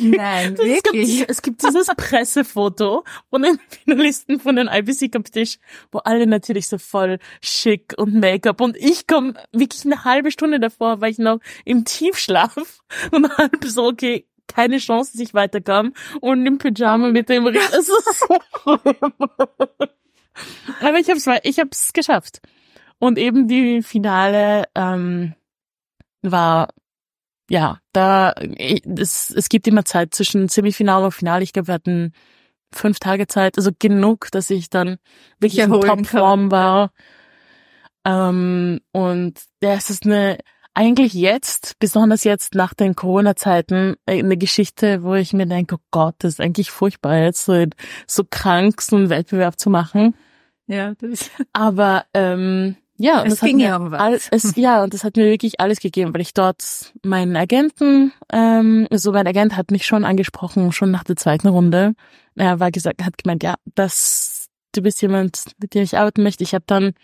Nein, 0.00 0.56
wirklich? 0.58 1.22
Es 1.32 1.42
gibt, 1.42 1.62
es 1.62 1.62
gibt 1.62 1.62
dieses 1.62 1.86
Pressefoto 1.96 3.04
von 3.30 3.42
den 3.42 3.58
Finalisten 3.68 4.40
von 4.40 4.56
den 4.56 4.68
IBC 4.68 5.12
Competition, 5.12 5.62
wo 5.90 5.98
alle 5.98 6.26
natürlich 6.26 6.68
so 6.68 6.78
voll 6.78 7.18
schick 7.42 7.94
und 7.96 8.14
Make-up 8.14 8.60
und 8.60 8.76
ich 8.76 9.06
komme 9.06 9.34
wirklich 9.52 9.84
eine 9.84 10.04
halbe 10.04 10.30
Stunde 10.30 10.60
davor, 10.60 11.00
weil 11.00 11.12
ich 11.12 11.18
noch 11.18 11.40
im 11.64 11.84
Tiefschlaf 11.84 12.56
und 13.10 13.36
halb 13.36 13.64
so, 13.64 13.86
okay, 13.86 14.26
keine 14.46 14.78
Chance, 14.78 15.12
dass 15.12 15.20
ich 15.20 15.34
weiterkam 15.34 15.92
und 16.20 16.44
im 16.46 16.58
Pyjama 16.58 17.08
mit 17.08 17.28
dem 17.28 17.46
Riesen. 17.46 17.72
Es 17.72 17.88
ist 17.88 18.18
so. 18.18 18.38
Aber 20.80 20.98
ich 20.98 21.08
hab's, 21.08 21.26
ich 21.42 21.58
hab's 21.58 21.92
geschafft. 21.92 22.40
Und 22.98 23.18
eben 23.18 23.48
die 23.48 23.82
Finale 23.82 24.64
ähm, 24.74 25.34
war 26.22 26.68
ja 27.50 27.80
da. 27.92 28.32
Es, 28.32 29.30
es 29.30 29.48
gibt 29.48 29.66
immer 29.66 29.84
Zeit 29.84 30.14
zwischen 30.14 30.48
Semifinale 30.48 31.06
und 31.06 31.12
Finale. 31.12 31.42
Ich 31.42 31.52
glaube, 31.52 31.68
wir 31.68 31.74
hatten 31.74 32.12
fünf 32.72 32.98
Tage 32.98 33.26
Zeit, 33.26 33.58
also 33.58 33.70
genug, 33.78 34.28
dass 34.30 34.50
ich 34.50 34.70
dann 34.70 34.98
wirklich 35.38 35.58
in 35.62 35.70
Topform 35.70 36.50
war. 36.50 36.92
Ähm, 38.04 38.80
und 38.92 39.40
ja, 39.62 39.74
es 39.74 39.90
ist 39.90 40.06
eine 40.06 40.38
eigentlich 40.74 41.12
jetzt, 41.12 41.78
besonders 41.78 42.24
jetzt 42.24 42.54
nach 42.54 42.74
den 42.74 42.96
Corona-Zeiten, 42.96 43.96
eine 44.06 44.36
Geschichte, 44.36 45.02
wo 45.02 45.14
ich 45.14 45.32
mir 45.32 45.46
denke, 45.46 45.76
oh 45.76 45.84
Gott, 45.90 46.14
das 46.18 46.34
ist 46.34 46.40
eigentlich 46.40 46.70
furchtbar, 46.70 47.18
jetzt 47.18 47.44
so, 47.44 47.64
so 48.06 48.24
krank 48.28 48.80
so 48.80 48.96
einen 48.96 49.10
Wettbewerb 49.10 49.58
zu 49.58 49.70
machen. 49.70 50.14
Ja, 50.66 50.94
das. 50.94 51.30
Aber 51.52 52.04
ähm, 52.14 52.76
ja, 52.96 53.24
es 53.24 53.40
ging 53.40 53.58
ja 53.58 53.76
um 53.76 53.90
was. 53.90 54.00
All, 54.00 54.20
es, 54.30 54.56
ja, 54.56 54.82
und 54.82 54.94
das 54.94 55.04
hat 55.04 55.16
mir 55.16 55.26
wirklich 55.26 55.60
alles 55.60 55.80
gegeben, 55.80 56.14
weil 56.14 56.20
ich 56.20 56.34
dort 56.34 56.92
meinen 57.02 57.36
Agenten, 57.36 58.12
ähm, 58.32 58.86
so 58.90 59.12
mein 59.12 59.26
Agent 59.26 59.56
hat 59.56 59.70
mich 59.70 59.84
schon 59.84 60.04
angesprochen, 60.04 60.72
schon 60.72 60.90
nach 60.90 61.04
der 61.04 61.16
zweiten 61.16 61.48
Runde. 61.48 61.94
Er 62.36 62.60
war 62.60 62.70
gesagt, 62.70 63.04
hat 63.04 63.18
gemeint, 63.18 63.42
ja, 63.42 63.56
dass 63.74 64.46
du 64.72 64.82
bist 64.82 65.02
jemand, 65.02 65.46
mit 65.60 65.74
dem 65.74 65.82
ich 65.82 65.98
arbeiten 65.98 66.22
möchte. 66.22 66.44
Ich 66.44 66.54
habe 66.54 66.64
dann 66.66 66.94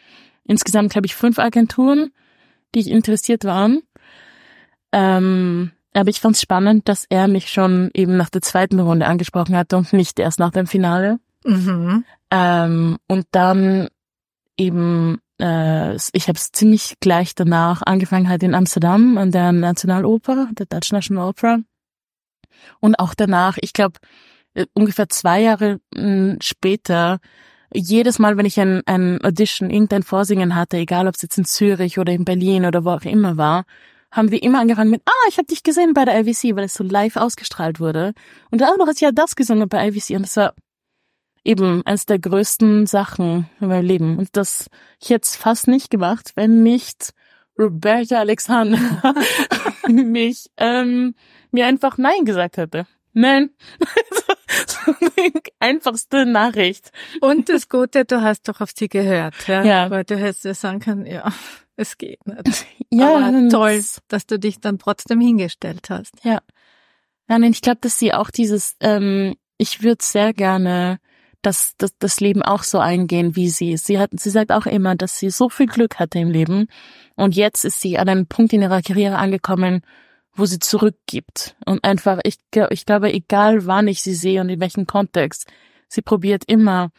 insgesamt, 0.45 0.93
glaube 0.93 1.07
ich, 1.07 1.15
fünf 1.15 1.39
Agenturen, 1.39 2.13
die 2.75 2.81
ich 2.81 2.91
interessiert 2.91 3.45
waren. 3.45 3.83
Ähm, 4.93 5.73
aber 5.95 6.11
ich 6.11 6.21
fand 6.21 6.37
es 6.37 6.43
spannend, 6.43 6.89
dass 6.89 7.07
er 7.09 7.29
mich 7.29 7.51
schon 7.51 7.91
eben 7.95 8.17
nach 8.17 8.31
der 8.31 8.43
zweiten 8.43 8.79
Runde 8.81 9.07
angesprochen 9.07 9.57
hatte 9.57 9.77
und 9.77 9.93
nicht 9.93 10.19
erst 10.19 10.39
nach 10.39 10.51
dem 10.51 10.67
Finale. 10.67 11.19
Mhm. 11.45 12.05
Ähm, 12.31 12.99
und 13.09 13.27
dann 13.33 13.89
eben 14.57 15.19
äh, 15.41 15.95
ich 15.95 16.29
habe 16.29 16.37
es 16.37 16.53
ziemlich 16.53 16.97
gleich 17.01 17.35
danach 17.35 17.83
angefangen 17.83 18.29
halt 18.29 18.43
in 18.43 18.55
Amsterdam 18.55 19.19
an 19.19 19.31
der 19.31 19.53
Nationaloper, 19.53 20.49
der 20.53 20.67
Dutch 20.67 20.93
National 20.93 21.29
Opera. 21.29 21.59
Und 22.81 22.99
auch 22.99 23.15
danach, 23.15 23.57
ich 23.61 23.73
glaube, 23.73 23.99
äh, 24.55 24.67
ungefähr 24.75 25.09
zwei 25.09 25.41
Jahre 25.43 25.81
hm, 25.95 26.39
später, 26.43 27.21
jedes 27.75 28.19
Mal, 28.19 28.37
wenn 28.37 28.47
ich 28.47 28.59
ein, 28.61 28.83
ein 28.87 29.23
Audition, 29.25 29.71
irgendein 29.71 30.03
Vorsingen 30.03 30.55
hatte, 30.55 30.79
egal 30.79 31.07
ob 31.07 31.15
es 31.15 31.23
jetzt 31.23 31.39
in 31.39 31.45
Zürich 31.45 31.99
oder 31.99 32.13
in 32.13 32.25
Berlin 32.25 32.65
oder 32.65 32.85
wo 32.85 32.91
auch 32.91 33.03
immer 33.03 33.37
war, 33.37 33.65
haben 34.11 34.31
wir 34.31 34.43
immer 34.43 34.61
angefangen 34.61 34.91
mit, 34.91 35.03
ah, 35.05 35.29
ich 35.29 35.37
habe 35.37 35.47
dich 35.47 35.63
gesehen 35.63 35.93
bei 35.93 36.05
der 36.05 36.19
IVC, 36.21 36.57
weil 36.57 36.65
es 36.65 36.75
so 36.75 36.85
live 36.85 37.17
ausgestrahlt 37.17 37.79
wurde. 37.79 38.15
Und 38.51 38.63
auch 38.63 38.77
noch 38.79 38.87
hast 38.87 39.01
ja 39.01 39.13
das 39.13 39.37
gesungen 39.37 39.69
bei 39.69 39.89
IVC. 39.89 40.17
Und 40.17 40.23
das 40.23 40.37
war 40.37 40.55
eben 41.45 41.83
eines 41.85 42.07
der 42.07 42.19
größten 42.19 42.87
Sachen 42.87 43.49
in 43.61 43.69
meinem 43.69 43.85
Leben. 43.85 44.19
Und 44.19 44.31
das 44.33 44.69
ich 45.01 45.11
jetzt 45.11 45.37
fast 45.37 45.69
nicht 45.69 45.91
gemacht, 45.91 46.33
wenn 46.37 46.63
nicht 46.63 47.13
Roberta 47.59 48.19
Alexander 48.19 48.79
mich 49.89 50.47
ähm, 50.57 51.15
mir 51.51 51.67
einfach 51.67 51.99
Nein 51.99 52.25
gesagt 52.25 52.57
hätte. 52.57 52.87
Nein. 53.13 53.51
die 55.19 55.33
einfachste 55.61 56.27
Nachricht. 56.27 56.91
Und 57.21 57.49
das 57.49 57.69
Gute, 57.69 58.05
du 58.05 58.23
hast 58.23 58.49
doch 58.49 58.61
auf 58.61 58.71
sie 58.75 58.89
gehört, 58.89 59.35
ja? 59.47 59.65
ja. 59.65 59.91
Weil 59.91 60.05
du 60.05 60.17
hättest 60.17 60.45
ja 60.45 60.55
sagen 60.55 60.81
können, 60.81 61.07
ja, 61.07 61.33
es 61.77 61.99
geht 61.99 62.27
nicht. 62.27 62.67
Ja, 62.91 63.17
Aber 63.17 63.49
toll, 63.49 63.83
dass 64.09 64.27
du 64.27 64.39
dich 64.39 64.61
dann 64.61 64.79
trotzdem 64.79 65.21
hingestellt 65.21 65.91
hast. 65.91 66.13
Ja. 66.23 66.41
Nein, 67.27 67.43
ich 67.45 67.61
glaube, 67.61 67.79
dass 67.81 67.99
sie 67.99 68.15
auch 68.15 68.31
dieses, 68.31 68.77
ähm, 68.81 69.35
ich 69.59 69.83
würde 69.83 70.03
sehr 70.03 70.33
gerne 70.33 70.99
das, 71.43 71.75
das, 71.79 71.97
das 71.99 72.21
Leben 72.21 72.43
auch 72.43 72.63
so 72.63 72.79
eingehen 72.79 73.37
wie 73.37 73.49
sie. 73.49 73.77
Sie 73.77 73.99
hat, 73.99 74.11
sie 74.13 74.31
sagt 74.31 74.51
auch 74.51 74.67
immer, 74.67 74.97
dass 74.97 75.19
sie 75.19 75.31
so 75.31 75.49
viel 75.49 75.67
Glück 75.67 75.99
hatte 75.99 76.19
im 76.19 76.31
Leben 76.31 76.69
und 77.17 77.37
jetzt 77.37 77.65
ist 77.65 77.81
sie 77.81 77.99
an 77.99 78.09
einem 78.09 78.27
Punkt 78.27 78.53
in 78.53 78.63
ihrer 78.63 78.83
Karriere 78.83 79.19
angekommen, 79.19 79.83
wo 80.39 80.47
sie 80.47 80.59
zurückgibt 80.59 81.57
und 81.67 81.85
einfach, 81.85 82.21
ich, 82.25 82.39
ich 82.71 82.87
glaube, 82.87 83.13
egal 83.13 83.67
wann 83.67 83.89
ich 83.89 84.03
sie 84.03 84.15
sehe 84.15 84.41
und 84.41 84.49
in 84.49 84.61
welchem 84.61 84.87
Kontext, 84.87 85.47
sie 85.89 86.03
probiert 86.03 86.45
immer 86.47 86.91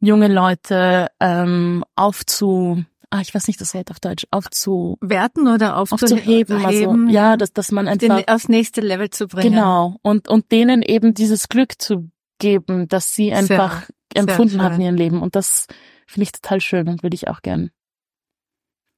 junge 0.00 0.28
Leute 0.28 1.08
ähm, 1.20 1.84
aufzu, 1.96 2.84
ah, 3.10 3.20
ich 3.20 3.34
weiß 3.34 3.46
nicht 3.48 3.60
das 3.60 3.74
Wort 3.74 3.90
auf 3.90 4.00
Deutsch, 4.00 4.26
aufzuwerten 4.30 5.48
oder 5.48 5.76
aufzuheben, 5.76 6.64
also, 6.64 6.96
ja, 7.08 7.36
dass, 7.36 7.52
dass 7.52 7.72
man 7.72 7.88
einfach 7.88 8.18
den, 8.18 8.28
aufs 8.28 8.48
nächste 8.48 8.80
Level 8.80 9.10
zu 9.10 9.26
bringen. 9.26 9.54
Genau 9.54 9.96
und 10.02 10.28
und 10.28 10.50
denen 10.52 10.82
eben 10.82 11.14
dieses 11.14 11.48
Glück 11.48 11.80
zu 11.80 12.10
geben, 12.38 12.88
dass 12.88 13.14
sie 13.14 13.32
einfach 13.32 13.82
sehr, 13.82 14.22
empfunden 14.22 14.54
sehr 14.54 14.62
hat 14.62 14.74
in 14.74 14.80
ihrem 14.82 14.96
Leben. 14.96 15.22
Und 15.22 15.36
das 15.36 15.66
finde 16.06 16.24
ich 16.24 16.32
total 16.32 16.60
schön 16.60 16.88
und 16.88 17.02
würde 17.02 17.14
ich 17.14 17.28
auch 17.28 17.42
gern 17.42 17.70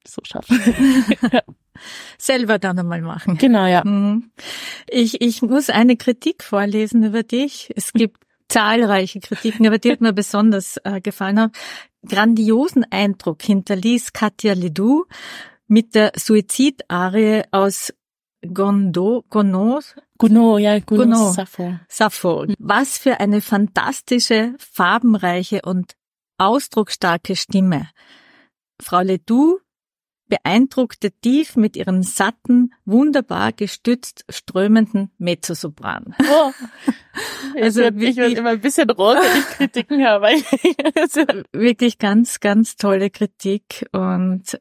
so 0.07 0.21
schaffen. 0.25 0.59
Selber 2.19 2.59
dann 2.59 2.79
einmal 2.79 3.03
machen. 3.03 3.37
Genau, 3.39 3.67
ja. 3.67 3.85
Mhm. 3.85 4.31
Ich, 4.89 5.21
ich 5.21 5.43
muss 5.43 5.71
eine 5.71 5.97
Kritik 5.97 6.43
vorlesen 6.43 7.03
über 7.05 7.23
dich. 7.23 7.73
Es 7.77 7.93
gibt 7.93 8.25
zahlreiche 8.49 9.21
Kritiken, 9.21 9.67
aber 9.67 9.79
die 9.79 9.93
hat 9.93 10.01
mir 10.01 10.13
besonders 10.13 10.79
äh, 10.85 11.01
gefallen. 11.01 11.51
Grandiosen 12.07 12.85
Eindruck 12.91 13.43
hinterließ 13.43 14.13
Katja 14.13 14.53
Ledoux 14.53 15.07
mit 15.67 15.95
der 15.95 16.13
Suizidarie 16.17 17.43
aus 17.51 17.93
Gondo, 18.53 19.25
Gounod, 19.31 19.97
Gounod, 20.19 20.61
ja, 20.61 20.79
Gounod, 20.79 21.07
Gounod. 21.07 21.35
Sappho. 21.35 21.79
Sappho. 21.89 22.47
Was 22.59 22.99
für 22.99 23.21
eine 23.21 23.41
fantastische, 23.41 24.55
farbenreiche 24.59 25.63
und 25.63 25.95
ausdrucksstarke 26.39 27.37
Stimme. 27.37 27.89
Frau 28.81 29.01
Ledoux 29.01 29.61
beeindruckte 30.29 31.11
tief 31.11 31.57
mit 31.57 31.77
ihren 31.77 32.03
satten, 32.03 32.73
wunderbar 32.85 33.53
gestützt 33.53 34.25
strömenden 34.29 35.11
Mezzosopran. 35.19 36.15
Oh. 36.21 36.53
Also 37.61 37.83
ich 37.83 37.95
werde 37.95 38.17
werd 38.17 38.39
immer 38.39 38.51
ein 38.51 38.61
bisschen 38.61 38.91
rot, 38.91 39.17
wenn 39.17 39.39
ich 39.39 39.47
Kritiken 39.51 40.01
höre. 40.01 40.21
Weil 40.21 40.43
wirklich 41.53 41.99
ganz, 41.99 42.41
ganz 42.41 42.75
tolle 42.75 43.11
Kritik 43.11 43.87
und 43.93 44.59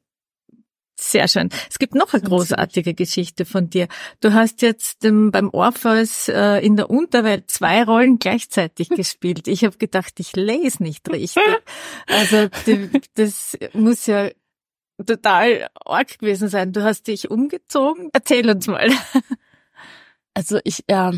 sehr 1.04 1.28
schön. 1.28 1.50
Es 1.70 1.80
gibt 1.80 1.96
noch 1.96 2.14
eine 2.14 2.24
großartige 2.24 2.94
Geschichte 2.94 3.46
von 3.46 3.70
dir. 3.70 3.88
Du 4.22 4.34
hast 4.34 4.62
jetzt 4.62 5.04
ähm, 5.04 5.32
beim 5.32 5.50
Orpheus 5.50 6.30
äh, 6.30 6.60
in 6.66 6.78
der 6.78 6.90
Unterwelt 6.90 7.50
zwei 7.50 7.84
Rollen 7.84 8.20
gleichzeitig 8.20 8.90
gespielt. 8.96 9.48
Ich 9.48 9.64
habe 9.64 9.78
gedacht, 9.78 10.14
ich 10.20 10.36
lese 10.36 10.82
nicht 10.84 11.10
richtig. 11.10 11.44
Also 12.08 12.48
die, 12.66 12.90
das 13.16 13.58
muss 13.74 14.06
ja 14.06 14.30
total 15.06 15.70
arg 15.86 16.20
gewesen 16.20 16.48
sein. 16.48 16.72
Du 16.72 16.84
hast 16.84 17.08
dich 17.08 17.32
umgezogen. 17.32 18.10
Erzähl 18.14 18.50
uns 18.50 18.68
mal. 18.68 18.90
Also 20.36 20.60
ich, 20.64 20.84
ja, 20.90 21.12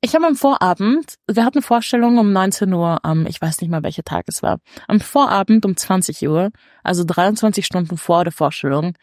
ich 0.00 0.14
habe 0.14 0.26
am 0.26 0.36
Vorabend, 0.36 1.16
wir 1.26 1.44
hatten 1.44 1.60
Vorstellung 1.60 2.18
um 2.18 2.32
19 2.32 2.72
Uhr 2.72 3.04
am, 3.04 3.26
ich 3.26 3.40
weiß 3.42 3.60
nicht 3.60 3.70
mal 3.70 3.82
welcher 3.82 4.04
Tag 4.04 4.24
es 4.28 4.42
war, 4.42 4.60
am 4.86 5.00
Vorabend 5.00 5.66
um 5.66 5.76
20 5.76 6.26
Uhr, 6.28 6.50
also 6.82 7.04
23 7.04 7.66
Stunden 7.66 7.98
vor 7.98 8.24
der 8.24 8.32
Vorstellung, 8.32 8.96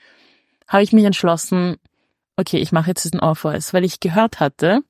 habe 0.67 0.84
ich 0.84 0.93
mich 0.93 1.04
entschlossen, 1.04 1.75
okay, 2.38 2.58
ich 2.58 2.71
mache 2.71 2.89
jetzt 2.89 3.04
diesen 3.04 3.19
Orpheus, 3.19 3.73
weil 3.73 3.84
ich 3.84 3.99
gehört 3.99 4.39
hatte, 4.39 4.82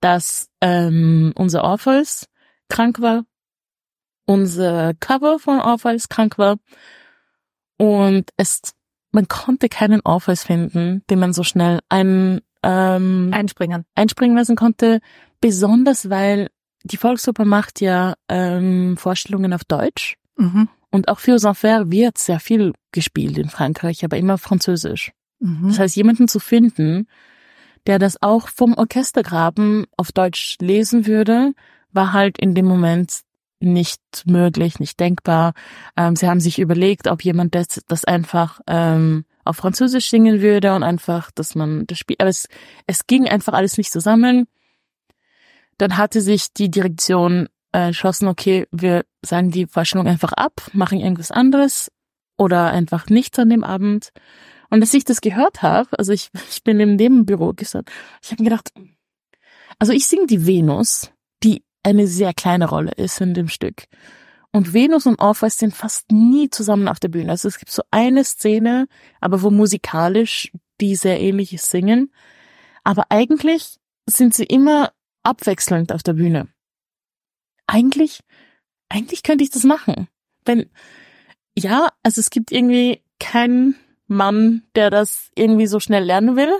dass 0.00 0.48
ähm, 0.60 1.32
unser 1.36 1.62
Orpheus 1.62 2.26
krank 2.68 3.00
war, 3.00 3.24
unser 4.26 4.94
Cover 4.94 5.38
von 5.38 5.60
Orpheus 5.60 6.08
krank 6.08 6.38
war 6.38 6.56
und 7.76 8.30
es, 8.36 8.60
man 9.12 9.28
konnte 9.28 9.68
keinen 9.68 10.00
Orpheus 10.04 10.44
finden, 10.44 11.02
den 11.10 11.18
man 11.18 11.32
so 11.32 11.42
schnell 11.42 11.80
ein, 11.88 12.40
ähm, 12.62 13.30
einspringen. 13.32 13.84
einspringen 13.94 14.36
lassen 14.36 14.56
konnte, 14.56 15.00
besonders 15.40 16.10
weil 16.10 16.48
die 16.84 16.96
Volksoper 16.96 17.44
macht 17.44 17.80
ja 17.80 18.14
ähm, 18.28 18.96
Vorstellungen 18.96 19.52
auf 19.52 19.64
Deutsch. 19.64 20.16
Mhm. 20.36 20.68
Und 20.90 21.08
auch 21.08 21.18
für 21.18 21.38
Sanfer 21.38 21.90
wird 21.90 22.18
sehr 22.18 22.38
viel 22.38 22.72
gespielt 22.92 23.38
in 23.38 23.48
Frankreich, 23.48 24.04
aber 24.04 24.16
immer 24.16 24.38
französisch. 24.38 25.12
Mhm. 25.40 25.68
Das 25.68 25.78
heißt, 25.78 25.96
jemanden 25.96 26.28
zu 26.28 26.38
finden, 26.38 27.08
der 27.86 27.98
das 27.98 28.22
auch 28.22 28.48
vom 28.48 28.74
Orchestergraben 28.74 29.86
auf 29.96 30.12
Deutsch 30.12 30.56
lesen 30.60 31.06
würde, 31.06 31.52
war 31.92 32.12
halt 32.12 32.38
in 32.38 32.54
dem 32.54 32.66
Moment 32.66 33.20
nicht 33.64 34.00
möglich, 34.26 34.80
nicht 34.80 34.98
denkbar. 35.00 35.54
Ähm, 35.96 36.16
sie 36.16 36.28
haben 36.28 36.40
sich 36.40 36.58
überlegt, 36.58 37.08
ob 37.08 37.22
jemand 37.22 37.54
das, 37.54 37.82
das 37.88 38.04
einfach 38.04 38.60
ähm, 38.66 39.24
auf 39.44 39.56
Französisch 39.56 40.08
singen 40.08 40.40
würde 40.40 40.74
und 40.74 40.82
einfach, 40.82 41.30
dass 41.30 41.54
man 41.54 41.86
das 41.86 41.98
Spiel, 41.98 42.16
aber 42.18 42.30
es, 42.30 42.48
es 42.86 43.06
ging 43.06 43.28
einfach 43.28 43.52
alles 43.52 43.76
nicht 43.76 43.92
zusammen. 43.92 44.46
Dann 45.78 45.96
hatte 45.96 46.20
sich 46.20 46.52
die 46.52 46.70
Direktion 46.70 47.48
äh, 47.72 47.88
entschlossen, 47.88 48.28
okay, 48.28 48.66
wir 48.70 49.04
sagen 49.22 49.50
die 49.50 49.66
Vorstellung 49.66 50.06
einfach 50.06 50.32
ab, 50.32 50.62
machen 50.72 51.00
irgendwas 51.00 51.30
anderes 51.30 51.90
oder 52.38 52.70
einfach 52.70 53.06
nichts 53.06 53.38
an 53.38 53.50
dem 53.50 53.64
Abend. 53.64 54.12
Und 54.70 54.80
als 54.80 54.94
ich 54.94 55.04
das 55.04 55.20
gehört 55.20 55.62
habe, 55.62 55.90
also 55.98 56.12
ich, 56.12 56.30
ich 56.50 56.62
bin 56.62 56.80
im 56.80 56.96
Nebenbüro 56.96 57.52
gesagt, 57.52 57.90
ich 58.22 58.30
habe 58.30 58.42
mir 58.42 58.50
gedacht, 58.50 58.72
also 59.78 59.92
ich 59.92 60.06
singe 60.06 60.26
die 60.26 60.46
Venus, 60.46 61.10
die 61.42 61.64
eine 61.84 62.06
sehr 62.06 62.34
kleine 62.34 62.68
Rolle 62.68 62.92
ist 62.96 63.20
in 63.20 63.34
dem 63.34 63.48
Stück. 63.48 63.84
Und 64.52 64.72
Venus 64.72 65.06
und 65.06 65.20
Orpheus 65.20 65.58
sind 65.58 65.74
fast 65.74 66.10
nie 66.12 66.48
zusammen 66.48 66.88
auf 66.88 67.00
der 67.00 67.08
Bühne. 67.08 67.30
Also 67.32 67.48
es 67.48 67.58
gibt 67.58 67.70
so 67.70 67.82
eine 67.90 68.24
Szene, 68.24 68.86
aber 69.20 69.42
wo 69.42 69.50
musikalisch 69.50 70.52
die 70.80 70.96
sehr 70.96 71.20
ähnliches 71.20 71.70
singen. 71.70 72.12
Aber 72.84 73.06
eigentlich 73.10 73.78
sind 74.06 74.34
sie 74.34 74.44
immer 74.44 74.92
abwechselnd 75.22 75.92
auf 75.92 76.02
der 76.02 76.12
Bühne. 76.12 76.48
Eigentlich, 77.66 78.20
eigentlich 78.88 79.22
könnte 79.22 79.42
ich 79.42 79.50
das 79.50 79.64
machen. 79.64 80.08
Wenn, 80.44 80.70
ja, 81.56 81.88
also 82.02 82.20
es 82.20 82.30
gibt 82.30 82.52
irgendwie 82.52 83.02
keinen 83.18 83.76
Mann, 84.06 84.62
der 84.74 84.90
das 84.90 85.30
irgendwie 85.34 85.66
so 85.66 85.80
schnell 85.80 86.04
lernen 86.04 86.36
will. 86.36 86.52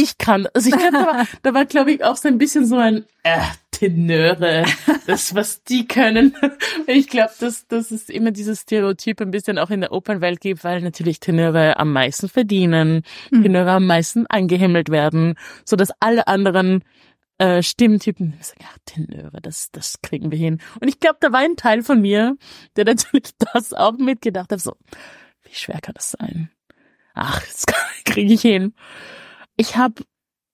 Ich 0.00 0.18
kann, 0.18 0.46
also 0.54 0.68
ich 0.68 0.76
kann, 0.76 0.92
da 0.92 1.06
war, 1.06 1.26
da 1.42 1.54
war 1.54 1.64
glaube 1.66 1.92
ich 1.92 2.04
auch 2.04 2.16
so 2.16 2.28
ein 2.28 2.38
bisschen 2.38 2.66
so 2.66 2.76
ein, 2.76 3.04
äh, 3.22 3.40
Tenöre, 3.80 4.66
das, 5.06 5.34
was 5.34 5.64
die 5.64 5.88
können. 5.88 6.34
Ich 6.86 7.08
glaube, 7.08 7.32
dass, 7.40 7.66
dass 7.68 7.90
es 7.90 8.08
immer 8.08 8.30
dieses 8.30 8.62
Stereotyp 8.62 9.20
ein 9.20 9.30
bisschen 9.30 9.58
auch 9.58 9.70
in 9.70 9.80
der 9.80 9.92
Opernwelt 9.92 10.40
gibt, 10.40 10.64
weil 10.64 10.82
natürlich 10.82 11.20
Tenöre 11.20 11.78
am 11.78 11.92
meisten 11.92 12.28
verdienen, 12.28 13.04
mhm. 13.30 13.42
Tenöre 13.42 13.70
am 13.72 13.86
meisten 13.86 14.26
angehimmelt 14.26 14.90
werden, 14.90 15.34
so 15.64 15.76
dass 15.76 15.92
alle 16.00 16.26
anderen 16.26 16.82
äh, 17.38 17.62
Stimmtypen 17.62 18.34
sagen, 18.40 18.60
ja, 18.60 18.68
Tenöre, 18.84 19.40
das, 19.40 19.70
das 19.70 20.02
kriegen 20.02 20.30
wir 20.30 20.38
hin. 20.38 20.60
Und 20.80 20.88
ich 20.88 21.00
glaube, 21.00 21.16
da 21.20 21.32
war 21.32 21.40
ein 21.40 21.56
Teil 21.56 21.82
von 21.82 22.00
mir, 22.02 22.36
der 22.76 22.84
natürlich 22.84 23.30
das 23.54 23.72
auch 23.72 23.96
mitgedacht 23.96 24.52
hat, 24.52 24.60
so, 24.60 24.74
wie 25.44 25.54
schwer 25.54 25.80
kann 25.80 25.94
das 25.94 26.10
sein? 26.10 26.50
Ach, 27.14 27.40
das 27.40 27.64
kriege 28.04 28.34
ich 28.34 28.42
hin. 28.42 28.74
Ich 29.60 29.76
habe 29.76 30.04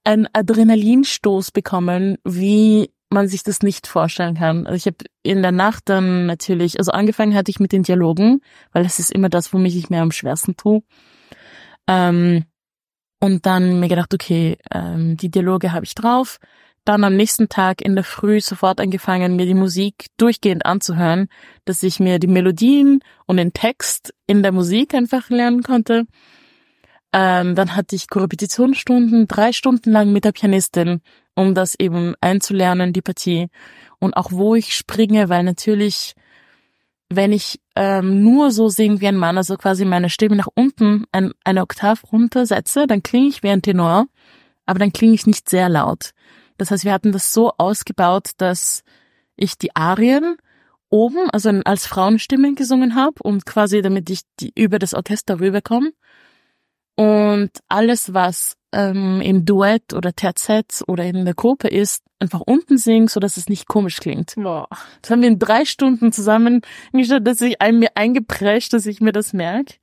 einen 0.02 0.26
Adrenalinstoß 0.32 1.52
bekommen, 1.52 2.18
wie 2.24 2.90
man 3.08 3.28
sich 3.28 3.44
das 3.44 3.62
nicht 3.62 3.86
vorstellen 3.86 4.34
kann. 4.34 4.66
Also 4.66 4.74
ich 4.74 4.86
habe 4.86 4.96
in 5.22 5.42
der 5.42 5.52
Nacht 5.52 5.84
dann 5.88 6.26
natürlich, 6.26 6.80
also 6.80 6.90
angefangen 6.90 7.36
hatte 7.36 7.52
ich 7.52 7.60
mit 7.60 7.70
den 7.70 7.84
Dialogen, 7.84 8.40
weil 8.72 8.82
das 8.82 8.98
ist 8.98 9.12
immer 9.12 9.28
das, 9.28 9.52
womit 9.52 9.76
ich 9.76 9.90
mir 9.90 10.02
am 10.02 10.10
schwersten 10.10 10.56
tue. 10.56 10.82
Ähm, 11.86 12.46
und 13.20 13.46
dann 13.46 13.78
mir 13.78 13.86
gedacht, 13.86 14.12
okay, 14.12 14.58
ähm, 14.74 15.16
die 15.16 15.30
Dialoge 15.30 15.70
habe 15.70 15.84
ich 15.84 15.94
drauf. 15.94 16.40
Dann 16.84 17.04
am 17.04 17.14
nächsten 17.14 17.48
Tag 17.48 17.82
in 17.82 17.94
der 17.94 18.02
Früh 18.02 18.40
sofort 18.40 18.80
angefangen, 18.80 19.36
mir 19.36 19.46
die 19.46 19.54
Musik 19.54 20.06
durchgehend 20.16 20.66
anzuhören, 20.66 21.28
dass 21.64 21.84
ich 21.84 22.00
mir 22.00 22.18
die 22.18 22.26
Melodien 22.26 22.98
und 23.26 23.36
den 23.36 23.52
Text 23.52 24.12
in 24.26 24.42
der 24.42 24.50
Musik 24.50 24.94
einfach 24.94 25.30
lernen 25.30 25.62
konnte. 25.62 26.06
Ähm, 27.12 27.54
dann 27.54 27.76
hatte 27.76 27.96
ich 27.96 28.08
Korrepetitionsstunden, 28.08 29.26
drei 29.26 29.52
Stunden 29.52 29.90
lang 29.90 30.12
mit 30.12 30.24
der 30.24 30.32
Pianistin 30.32 31.00
um 31.36 31.54
das 31.54 31.74
eben 31.78 32.14
einzulernen, 32.20 32.92
die 32.92 33.02
Partie. 33.02 33.48
Und 34.00 34.16
auch 34.16 34.32
wo 34.32 34.54
ich 34.54 34.74
springe, 34.74 35.28
weil 35.28 35.44
natürlich, 35.44 36.14
wenn 37.08 37.30
ich 37.30 37.60
ähm, 37.76 38.22
nur 38.22 38.50
so 38.50 38.68
singe 38.68 39.00
wie 39.00 39.06
ein 39.06 39.16
Mann, 39.16 39.36
also 39.36 39.56
quasi 39.56 39.84
meine 39.84 40.10
Stimme 40.10 40.36
nach 40.36 40.48
unten 40.54 41.04
ein, 41.12 41.32
eine 41.44 41.62
Oktav 41.62 42.02
runtersetze, 42.10 42.86
dann 42.86 43.02
klinge 43.02 43.28
ich 43.28 43.42
wie 43.42 43.50
ein 43.50 43.62
Tenor, 43.62 44.06
aber 44.64 44.78
dann 44.78 44.92
klinge 44.92 45.14
ich 45.14 45.26
nicht 45.26 45.48
sehr 45.48 45.68
laut. 45.68 46.10
Das 46.56 46.70
heißt, 46.70 46.84
wir 46.84 46.92
hatten 46.92 47.12
das 47.12 47.32
so 47.32 47.52
ausgebaut, 47.58 48.30
dass 48.38 48.82
ich 49.36 49.58
die 49.58 49.76
Arien 49.76 50.36
oben, 50.88 51.28
also 51.30 51.50
als 51.64 51.86
Frauenstimme 51.86 52.54
gesungen 52.54 52.94
habe 52.94 53.22
und 53.22 53.44
quasi 53.44 53.82
damit 53.82 54.08
ich 54.08 54.22
die, 54.40 54.52
über 54.54 54.78
das 54.78 54.94
Orchester 54.94 55.38
rüberkomme. 55.40 55.92
Und 56.96 57.50
alles, 57.68 58.14
was 58.14 58.56
ähm, 58.72 59.20
im 59.20 59.44
Duett 59.44 59.92
oder 59.92 60.14
Terzett 60.14 60.82
oder 60.86 61.04
in 61.04 61.24
der 61.24 61.34
Gruppe 61.34 61.68
ist, 61.68 62.02
einfach 62.18 62.40
unten 62.40 62.78
singen, 62.78 63.08
so 63.08 63.20
dass 63.20 63.36
es 63.36 63.48
nicht 63.48 63.68
komisch 63.68 63.98
klingt. 63.98 64.34
Boah. 64.36 64.68
Das 65.02 65.10
haben 65.10 65.20
wir 65.20 65.28
in 65.28 65.38
drei 65.38 65.64
Stunden 65.64 66.12
zusammen 66.12 66.62
gestellt, 66.92 67.26
dass 67.26 67.40
ich 67.42 67.60
ein, 67.60 67.78
mir 67.78 67.90
eingeprescht, 67.94 68.72
dass 68.72 68.86
ich 68.86 69.00
mir 69.00 69.12
das 69.12 69.32
merke. 69.32 69.74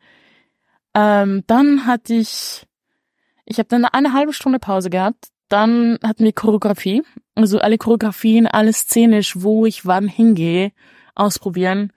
Ähm, 0.96 1.44
dann 1.48 1.86
hatte 1.86 2.14
ich, 2.14 2.66
ich 3.46 3.58
habe 3.60 3.70
dann 3.70 3.86
eine 3.86 4.14
halbe 4.14 4.34
Stunde 4.34 4.60
Pause 4.60 4.90
gehabt. 4.90 5.28
Dann 5.50 6.00
hatten 6.04 6.24
wir 6.24 6.34
Choreografie, 6.34 7.04
also 7.36 7.60
alle 7.60 7.78
Choreografien, 7.78 8.48
alles 8.48 8.80
szenisch, 8.80 9.42
wo 9.42 9.68
ich 9.68 9.86
wann 9.86 10.08
hingehe, 10.08 10.72
ausprobieren. 11.14 11.94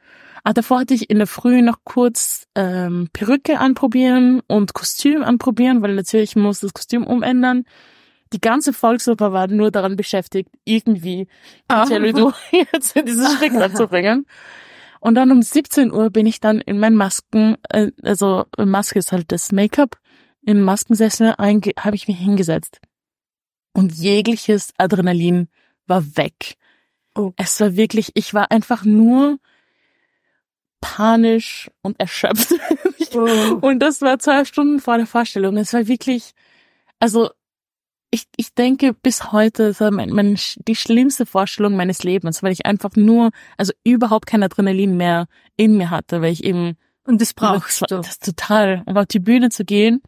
Ah, 0.47 0.53
davor 0.53 0.79
hatte 0.79 0.95
ich 0.95 1.11
in 1.11 1.19
der 1.19 1.27
Früh 1.27 1.61
noch 1.61 1.79
kurz 1.83 2.47
ähm, 2.55 3.09
Perücke 3.13 3.59
anprobieren 3.59 4.43
und 4.47 4.75
Kostüm 4.75 5.25
anprobieren, 5.25 5.83
weil 5.83 5.97
natürlich 5.97 6.37
muss 6.37 6.61
das 6.61 6.73
Kostüm 6.73 7.05
umändern. 7.05 7.65
Die 8.33 8.41
ganze 8.41 8.73
Volksoper 8.73 9.33
war 9.33 9.49
nur 9.49 9.73
daran 9.73 9.97
beschäftigt, 9.97 10.49
irgendwie 10.65 11.27
ah. 11.67 11.85
jetzt 12.53 12.95
in 12.95 13.07
dieses 13.07 13.35
Stück 13.35 13.55
anzubringen. 13.61 14.25
Und 15.01 15.17
dann 15.17 15.33
um 15.33 15.43
17 15.43 15.91
Uhr 15.91 16.11
bin 16.11 16.27
ich 16.27 16.39
dann 16.39 16.61
in 16.61 16.79
mein 16.79 16.95
Masken, 16.95 17.57
äh, 17.69 17.91
also 18.05 18.45
Maske 18.57 19.01
ist 19.01 19.11
halt 19.11 19.33
das 19.33 19.51
Make-up, 19.51 19.99
in 20.43 20.63
Maskensessel 20.63 21.35
habe 21.37 21.97
ich 21.97 22.07
mich 22.07 22.19
hingesetzt. 22.19 22.81
Und 23.73 23.95
jegliches 23.95 24.73
Adrenalin 24.79 25.49
war 25.89 26.05
weg. 26.17 26.55
Oh. 27.17 27.33
Es 27.35 27.59
war 27.59 27.75
wirklich, 27.75 28.13
ich 28.15 28.33
war 28.33 28.53
einfach 28.53 28.85
nur 28.85 29.41
panisch 30.87 31.71
und 31.83 31.99
erschöpft. 31.99 32.55
Oh. 33.15 33.59
Und 33.61 33.79
das 33.81 34.03
war 34.03 34.19
zwei 34.19 34.45
Stunden 34.45 34.79
vor 34.79 34.99
der 34.99 35.07
Vorstellung. 35.07 35.57
Es 35.57 35.73
war 35.73 35.87
wirklich, 35.87 36.33
also 36.99 37.31
ich, 38.11 38.25
ich 38.37 38.55
denke 38.55 38.93
bis 38.93 39.33
heute, 39.33 39.69
das 39.69 39.81
war 39.81 39.91
mein, 39.91 40.11
mein, 40.11 40.39
die 40.69 40.77
schlimmste 40.77 41.25
Vorstellung 41.25 41.77
meines 41.77 42.05
Lebens, 42.05 42.43
weil 42.43 42.53
ich 42.53 42.67
einfach 42.67 42.95
nur, 42.95 43.31
also 43.57 43.73
überhaupt 43.85 44.27
kein 44.27 44.43
Adrenalin 44.43 44.97
mehr 44.97 45.27
in 45.57 45.77
mir 45.77 45.91
hatte, 45.91 46.21
weil 46.21 46.33
ich 46.33 46.45
eben 46.45 46.77
und 47.05 47.21
das 47.21 47.35
brauchst 47.35 47.83
das, 47.83 47.89
du. 47.89 47.97
Das 47.97 48.19
total, 48.19 48.83
um 48.87 48.97
auf 48.97 49.07
die 49.07 49.21
Bühne 49.21 49.51
zu 49.51 49.65
gehen. 49.65 50.03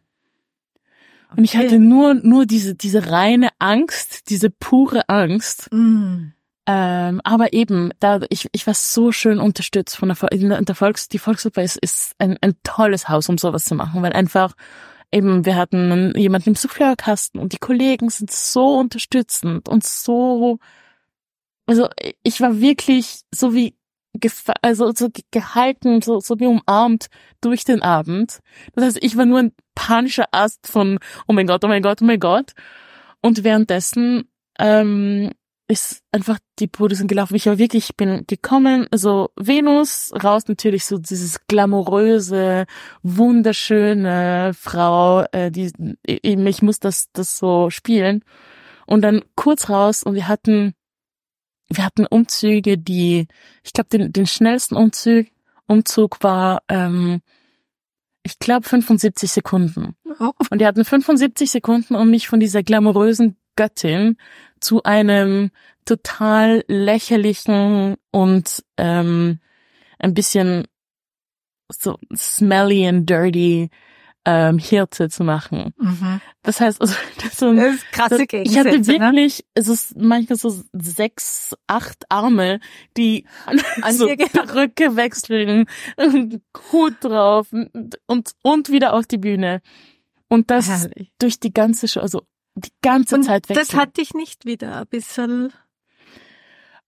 Und 1.35 1.43
ich 1.43 1.55
hatte 1.55 1.79
nur, 1.79 2.15
nur 2.15 2.45
diese, 2.45 2.75
diese 2.75 3.09
reine 3.09 3.49
Angst, 3.59 4.29
diese 4.29 4.49
pure 4.49 5.07
Angst. 5.09 5.69
Mm. 5.71 6.33
Ähm, 6.71 7.19
aber 7.23 7.53
eben, 7.53 7.91
da 7.99 8.19
ich, 8.29 8.47
ich 8.51 8.67
war 8.67 8.75
so 8.75 9.11
schön 9.11 9.39
unterstützt 9.39 9.97
von 9.97 10.09
der, 10.09 10.61
der 10.61 10.75
Volks, 10.75 11.09
die 11.09 11.17
Volksoper 11.17 11.63
ist, 11.63 11.77
ist 11.77 12.13
ein, 12.19 12.37
ein 12.41 12.57
tolles 12.63 13.09
Haus, 13.09 13.27
um 13.27 13.39
sowas 13.39 13.65
zu 13.65 13.73
machen, 13.73 14.03
weil 14.03 14.13
einfach 14.13 14.53
eben, 15.11 15.45
wir 15.47 15.55
hatten 15.55 16.13
jemanden 16.15 16.49
im 16.49 16.55
Souffleurkasten 16.55 17.41
und 17.41 17.53
die 17.53 17.57
Kollegen 17.57 18.11
sind 18.11 18.29
so 18.29 18.77
unterstützend 18.77 19.67
und 19.67 19.83
so, 19.83 20.59
also 21.65 21.87
ich 22.21 22.39
war 22.39 22.61
wirklich 22.61 23.21
so 23.33 23.55
wie 23.55 23.75
also 24.61 24.91
so 24.93 25.09
gehalten, 25.31 26.03
so, 26.03 26.19
so 26.19 26.39
wie 26.39 26.45
umarmt 26.45 27.07
durch 27.41 27.63
den 27.63 27.81
Abend. 27.81 28.41
Das 28.75 28.83
heißt, 28.83 28.97
ich 29.01 29.17
war 29.17 29.25
nur 29.25 29.39
ein 29.39 29.53
panischer 29.73 30.25
Ast 30.31 30.67
von, 30.67 30.99
oh 31.27 31.33
mein 31.33 31.47
Gott, 31.47 31.63
oh 31.63 31.67
mein 31.67 31.81
Gott, 31.81 32.03
oh 32.03 32.05
mein 32.05 32.19
Gott. 32.19 32.53
Und 33.21 33.43
währenddessen 33.43 34.29
ähm, 34.59 35.31
ist 35.69 36.01
einfach 36.11 36.39
die 36.57 36.67
Produktion 36.67 37.07
gelaufen. 37.07 37.35
Ich 37.35 37.45
war 37.45 37.59
wirklich, 37.59 37.91
ich 37.91 37.95
bin 37.95 38.25
gekommen, 38.25 38.87
also 38.89 39.29
Venus, 39.35 40.11
raus 40.23 40.47
natürlich 40.47 40.83
so 40.85 40.97
dieses 40.97 41.45
glamouröse, 41.45 42.65
wunderschöne 43.03 44.51
Frau, 44.59 45.25
äh, 45.31 45.51
die, 45.51 45.71
eben, 46.07 46.47
ich 46.47 46.63
muss 46.63 46.79
das, 46.79 47.11
das 47.13 47.37
so 47.37 47.69
spielen. 47.69 48.25
Und 48.87 49.03
dann 49.03 49.21
kurz 49.35 49.69
raus 49.69 50.01
und 50.01 50.15
wir 50.15 50.27
hatten, 50.27 50.73
wir 51.69 51.85
hatten 51.85 52.07
Umzüge, 52.07 52.79
die, 52.79 53.27
ich 53.63 53.71
glaube, 53.71 53.89
den, 53.89 54.11
den 54.11 54.25
schnellsten 54.25 54.75
Umzug, 54.75 55.27
Umzug 55.67 56.23
war, 56.23 56.63
ähm, 56.67 57.21
ich 58.23 58.39
glaube 58.39 58.67
75 58.67 59.31
Sekunden. 59.31 59.95
Oh. 60.19 60.31
Und 60.49 60.61
die 60.61 60.65
hatten 60.65 60.83
75 60.83 61.51
Sekunden, 61.51 61.93
um 61.93 62.09
mich 62.09 62.27
von 62.27 62.39
dieser 62.39 62.63
glamourösen 62.63 63.37
Göttin 63.59 64.15
zu 64.61 64.83
einem 64.83 65.51
total 65.83 66.63
lächerlichen 66.67 67.95
und 68.11 68.63
ähm, 68.77 69.39
ein 69.99 70.13
bisschen 70.13 70.65
so 71.69 71.97
smelly 72.15 72.87
and 72.87 73.09
dirty 73.09 73.69
ähm, 74.25 74.57
Hirte 74.59 75.09
zu 75.09 75.23
machen. 75.23 75.73
Mhm. 75.77 76.21
Das 76.43 76.59
heißt, 76.61 76.79
also 76.81 76.93
das 77.17 77.25
ist, 77.25 77.39
so 77.39 77.47
ein, 77.49 77.57
Das 77.57 77.75
ist 77.75 77.91
krasse 77.91 78.17
das, 78.25 78.41
ich 78.45 78.57
hatte 78.57 78.79
ne? 78.79 78.87
wirklich, 78.87 79.45
es 79.55 79.67
ist 79.67 79.97
manchmal 79.97 80.37
so 80.37 80.61
sechs, 80.73 81.55
acht 81.67 82.05
Arme, 82.09 82.59
die 82.97 83.25
An 83.45 83.59
so 83.93 84.07
dir 84.07 84.17
ge- 84.17 84.29
Perücke 84.29 84.95
wechseln, 84.95 85.65
Hut 86.71 86.95
drauf 87.01 87.51
und, 87.51 87.97
und 88.07 88.31
und 88.43 88.69
wieder 88.69 88.93
auf 88.93 89.05
die 89.05 89.17
Bühne. 89.17 89.61
Und 90.27 90.51
das 90.51 90.67
Herrlich. 90.67 91.11
durch 91.19 91.39
die 91.39 91.53
ganze 91.53 91.87
Show, 91.87 92.01
also 92.01 92.23
die 92.59 92.71
ganze 92.81 93.15
Und 93.15 93.23
Zeit 93.23 93.49
das 93.49 93.57
wechseln. 93.57 93.79
hat 93.79 93.97
dich 93.97 94.13
nicht 94.13 94.45
wieder 94.45 94.81
ein 94.81 94.87
bisschen 94.87 95.53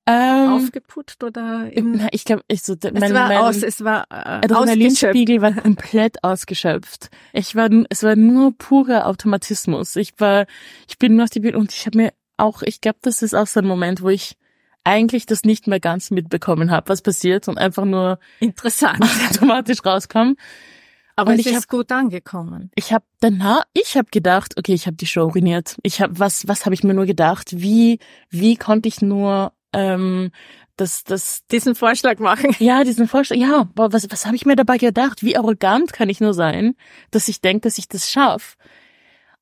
ähm, 0.07 0.49
aufgeputzt 0.53 1.23
oder 1.23 1.69
im, 1.71 1.93
na, 1.93 2.07
ich 2.11 2.25
glaube, 2.25 2.43
ich 2.47 2.63
so, 2.63 2.73
es 2.73 2.91
mein, 2.91 3.13
war 3.13 3.27
mein 3.27 3.37
aus, 3.37 3.61
es 3.61 3.83
war 3.83 4.05
äh. 4.09 4.15
Adrenalinspiegel 4.45 5.41
war 5.41 5.53
komplett 5.53 6.23
ausgeschöpft. 6.23 7.09
Ich 7.33 7.55
war, 7.55 7.69
es 7.89 8.01
war 8.03 8.15
nur 8.15 8.57
purer 8.57 9.07
Automatismus. 9.07 9.95
Ich 9.95 10.13
war, 10.17 10.47
ich 10.87 10.97
bin 10.97 11.15
nur 11.15 11.25
auf 11.25 11.29
die 11.29 11.39
Bühne 11.39 11.57
und 11.57 11.71
ich 11.71 11.85
habe 11.85 11.97
mir 11.97 12.13
auch, 12.37 12.63
ich 12.63 12.81
glaube, 12.81 12.97
das 13.01 13.21
ist 13.21 13.35
auch 13.35 13.47
so 13.47 13.59
ein 13.59 13.67
Moment, 13.67 14.01
wo 14.01 14.09
ich 14.09 14.37
eigentlich 14.83 15.27
das 15.27 15.43
nicht 15.43 15.67
mehr 15.67 15.79
ganz 15.79 16.09
mitbekommen 16.09 16.71
habe, 16.71 16.89
was 16.89 17.03
passiert 17.03 17.47
und 17.47 17.59
einfach 17.59 17.85
nur 17.85 18.19
Interessant. 18.39 19.03
automatisch 19.29 19.85
rauskam. 19.85 20.33
Aber 21.15 21.31
Und 21.31 21.39
es 21.39 21.45
ich 21.45 21.53
ist 21.53 21.67
gut 21.67 21.91
angekommen. 21.91 22.71
Ich 22.75 22.93
habe 22.93 23.05
danach, 23.19 23.63
ich 23.73 23.97
habe 23.97 24.09
gedacht, 24.11 24.57
okay, 24.57 24.73
ich 24.73 24.87
habe 24.87 24.97
die 24.97 25.07
Show 25.07 25.27
ruiniert. 25.27 25.77
Ich 25.83 26.01
habe 26.01 26.19
was, 26.19 26.47
was 26.47 26.65
habe 26.65 26.73
ich 26.73 26.83
mir 26.83 26.93
nur 26.93 27.05
gedacht? 27.05 27.59
Wie, 27.59 27.99
wie 28.29 28.55
konnte 28.55 28.87
ich 28.87 29.01
nur 29.01 29.53
ähm, 29.73 30.31
das, 30.77 31.03
das, 31.03 31.45
Diesen 31.47 31.75
Vorschlag 31.75 32.19
machen. 32.19 32.55
ja, 32.59 32.83
diesen 32.83 33.07
Vorschlag, 33.07 33.37
ja, 33.37 33.69
boah, 33.75 33.93
was, 33.93 34.09
was 34.09 34.25
habe 34.25 34.35
ich 34.35 34.45
mir 34.45 34.55
dabei 34.55 34.77
gedacht? 34.77 35.23
Wie 35.23 35.37
arrogant 35.37 35.93
kann 35.93 36.09
ich 36.09 36.19
nur 36.19 36.33
sein, 36.33 36.75
dass 37.11 37.27
ich 37.27 37.41
denke, 37.41 37.61
dass 37.61 37.77
ich 37.77 37.87
das 37.87 38.09
schaffe? 38.09 38.57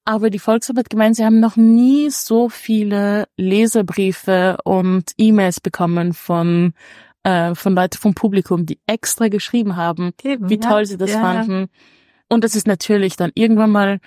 Aber 0.05 0.29
die 0.29 0.39
hat 0.39 0.89
gemeint, 0.89 1.15
sie 1.15 1.23
haben 1.23 1.39
noch 1.39 1.55
nie 1.55 2.09
so 2.09 2.49
viele 2.49 3.27
Leserbriefe 3.37 4.57
und 4.63 5.11
E-Mails 5.17 5.59
bekommen 5.59 6.13
von 6.13 6.73
äh, 7.23 7.55
von 7.55 7.75
Leuten 7.75 7.97
vom 7.97 8.13
Publikum, 8.13 8.65
die 8.65 8.79
extra 8.87 9.27
geschrieben 9.27 9.75
haben, 9.75 10.11
Eben, 10.23 10.49
wie 10.49 10.59
ja. 10.59 10.69
toll 10.69 10.85
sie 10.85 10.97
das 10.97 11.11
Ja. 11.11 11.21
fanden. 11.21 11.67
Und 12.29 12.43
das 12.43 12.55
ist 12.55 12.67
natürlich 12.67 13.15
dann 13.15 13.31
irgendwann 13.35 13.71
mal, 13.71 13.99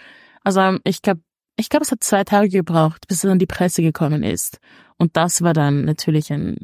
also 0.42 0.79
ich 0.85 1.03
glaube, 1.03 1.20
ich 1.57 1.68
glaube, 1.68 1.85
es 1.85 1.92
hat 1.92 2.03
zwei 2.03 2.25
Tage 2.25 2.48
gebraucht, 2.48 3.07
bis 3.09 3.25
es 3.25 3.31
an 3.31 3.38
die 3.38 3.46
Presse 3.46 3.83
gekommen 3.83 4.22
ist. 4.22 4.59
Und 4.96 5.16
das 5.16 5.42
war 5.42 5.53
dann 5.53 5.85
natürlich 5.85 6.33
ein, 6.33 6.57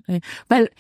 weil 0.49 0.71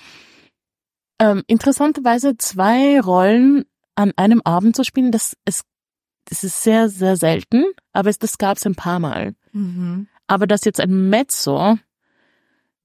ähm, 1.21 1.43
interessanterweise 1.47 2.37
zwei 2.39 3.01
Rollen 3.01 3.65
an 3.97 4.13
einem 4.17 4.41
Abend 4.43 4.77
zu 4.77 4.85
spielen, 4.85 5.11
das 5.13 5.37
ist, 5.45 5.65
das 6.27 6.45
ist 6.45 6.63
sehr, 6.63 6.89
sehr 6.89 7.17
selten, 7.17 7.65
aber 7.93 8.11
es, 8.11 8.19
das 8.19 8.39
gab 8.39 8.57
es 8.57 8.67
ein 8.67 8.77
paar 8.77 9.01
Mal. 9.01 9.35
Mhm. 9.53 10.09
Aber 10.27 10.47
dass 10.47 10.65
jetzt 10.65 10.81
ein 10.81 11.11
Mezzo 11.11 11.79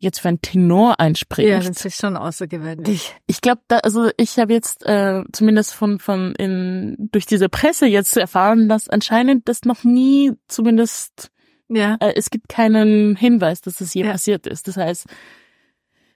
jetzt 0.04 0.20
für 0.20 0.28
einen 0.28 0.42
Tenor 0.42 1.00
einspricht, 1.00 1.50
Ja, 1.50 1.60
das 1.60 1.84
ist 1.86 2.00
schon 2.00 2.16
außergewöhnlich. 2.18 3.14
ich 3.28 3.42
glaube, 3.42 3.62
da, 3.68 3.78
also 3.80 4.10
ich 4.18 4.38
habe 4.38 4.54
jetzt 4.54 4.86
äh, 4.86 5.24
zumindest 5.32 5.74
von 5.74 6.00
von 6.00 6.34
in 6.36 7.10
durch 7.12 7.26
diese 7.26 7.50
Presse 7.50 7.86
jetzt 7.88 8.16
erfahren, 8.18 8.70
dass 8.70 8.90
anscheinend 8.90 9.48
das 9.50 9.64
noch 9.64 9.84
nie, 9.84 10.34
zumindest 10.48 11.30
Ja, 11.70 11.98
äh, 12.02 12.14
es 12.16 12.30
gibt 12.30 12.50
keinen 12.50 13.16
Hinweis, 13.16 13.62
dass 13.62 13.82
es 13.82 13.94
je 13.94 14.04
Ja. 14.06 14.12
passiert 14.12 14.46
ist. 14.48 14.68
Das 14.68 14.78
heißt, 14.78 15.06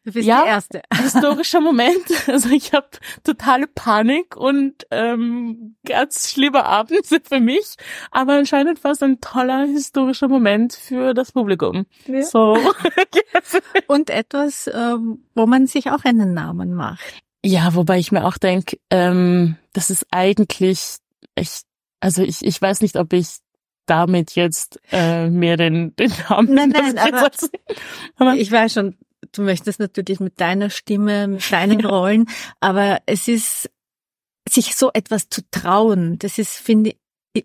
du 0.07 0.13
bist 0.13 0.27
Ja. 0.27 0.43
die 0.43 0.49
Erste. 0.49 0.81
historischer 0.95 1.61
Moment. 1.61 2.05
Also 2.27 2.49
ich 2.49 2.73
habe 2.73 2.87
totale 3.23 3.67
Panik 3.67 4.35
und 4.37 4.87
ähm, 4.89 5.75
ganz 5.85 6.31
schlimme 6.31 6.65
Abende 6.65 7.01
für 7.23 7.39
mich, 7.39 7.75
aber 8.11 8.33
anscheinend 8.33 8.83
war 8.83 8.91
es 8.91 9.03
ein 9.03 9.19
toller 9.21 9.65
historischer 9.65 10.27
Moment 10.29 10.73
für 10.73 11.13
das 11.13 11.31
Publikum. 11.33 11.85
Ja. 12.07 12.23
So. 12.23 12.57
Und 13.87 14.09
etwas, 14.09 14.69
ähm, 14.73 15.25
wo 15.35 15.45
man 15.45 15.67
sich 15.67 15.91
auch 15.91 16.03
einen 16.03 16.33
Namen 16.33 16.73
macht. 16.73 16.99
Ja, 17.45 17.75
wobei 17.75 17.99
ich 17.99 18.11
mir 18.11 18.25
auch 18.25 18.37
denke, 18.37 18.77
ähm, 18.89 19.55
das 19.73 19.89
ist 19.89 20.05
eigentlich 20.11 20.97
echt, 21.35 21.63
also 21.99 22.23
ich, 22.23 22.43
ich 22.43 22.61
weiß 22.61 22.81
nicht, 22.81 22.95
ob 22.97 23.13
ich 23.13 23.27
damit 23.85 24.35
jetzt 24.35 24.79
äh, 24.91 25.29
mir 25.29 25.55
den, 25.55 25.95
den 25.95 26.11
Namen 26.29 26.53
Nein, 26.53 26.69
nein, 26.69 26.97
aber- 26.97 27.31
aber 28.17 28.35
Ich 28.35 28.51
weiß 28.51 28.73
schon, 28.73 28.97
du 29.31 29.41
möchtest 29.41 29.79
natürlich 29.79 30.19
mit 30.19 30.39
deiner 30.39 30.69
Stimme, 30.69 31.27
mit 31.27 31.51
deinen 31.51 31.85
Rollen, 31.85 32.29
aber 32.59 32.99
es 33.05 33.27
ist, 33.27 33.69
sich 34.49 34.75
so 34.75 34.91
etwas 34.93 35.29
zu 35.29 35.41
trauen, 35.51 36.19
das 36.19 36.37
ist, 36.37 36.55
finde 36.55 36.91
ich, 36.91 36.97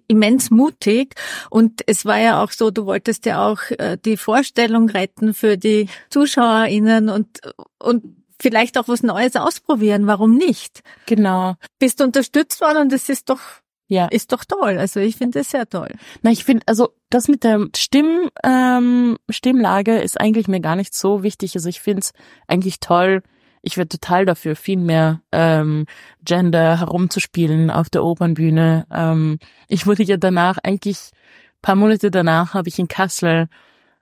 immens 0.06 0.50
mutig. 0.50 1.14
Und 1.50 1.82
es 1.86 2.04
war 2.06 2.18
ja 2.18 2.42
auch 2.42 2.50
so, 2.50 2.70
du 2.70 2.86
wolltest 2.86 3.26
ja 3.26 3.46
auch 3.46 3.60
äh, 3.78 3.98
die 4.02 4.16
Vorstellung 4.16 4.88
retten 4.88 5.34
für 5.34 5.58
die 5.58 5.88
ZuschauerInnen 6.10 7.08
und, 7.10 7.40
und 7.78 8.16
vielleicht 8.40 8.76
auch 8.76 8.88
was 8.88 9.02
Neues 9.02 9.36
ausprobieren, 9.36 10.06
warum 10.06 10.36
nicht? 10.36 10.82
genau, 11.06 11.54
Bist 11.78 12.00
du 12.00 12.04
unterstützt 12.04 12.60
worden 12.60 12.78
und 12.78 12.92
das 12.92 13.08
ist 13.08 13.30
doch, 13.30 13.40
ja. 13.92 14.06
ist 14.06 14.32
doch 14.32 14.44
toll, 14.44 14.78
also 14.78 15.00
ich 15.00 15.16
finde 15.16 15.40
es 15.40 15.50
sehr 15.50 15.68
toll. 15.68 15.90
Na, 16.22 16.30
ich 16.30 16.44
finde, 16.44 16.62
also 16.66 16.90
das 17.10 17.28
mit 17.28 17.44
der 17.44 17.68
Stimm, 17.76 18.30
ähm, 18.42 19.18
Stimmlage 19.28 19.98
ist 19.98 20.20
eigentlich 20.20 20.48
mir 20.48 20.60
gar 20.60 20.76
nicht 20.76 20.94
so 20.94 21.22
wichtig. 21.22 21.54
Also 21.54 21.68
ich 21.68 21.80
finde 21.80 22.00
es 22.00 22.12
eigentlich 22.46 22.80
toll. 22.80 23.22
Ich 23.60 23.76
wäre 23.76 23.86
total 23.86 24.24
dafür, 24.24 24.56
viel 24.56 24.78
mehr 24.78 25.20
ähm, 25.30 25.86
Gender 26.24 26.80
herumzuspielen 26.80 27.70
auf 27.70 27.90
der 27.90 28.02
Opernbühne. 28.02 28.86
Ähm, 28.90 29.38
ich 29.68 29.86
wurde 29.86 30.02
ja 30.02 30.16
danach, 30.16 30.58
eigentlich 30.62 31.10
paar 31.60 31.76
Monate 31.76 32.10
danach, 32.10 32.54
habe 32.54 32.68
ich 32.68 32.78
in 32.78 32.88
Kassel 32.88 33.48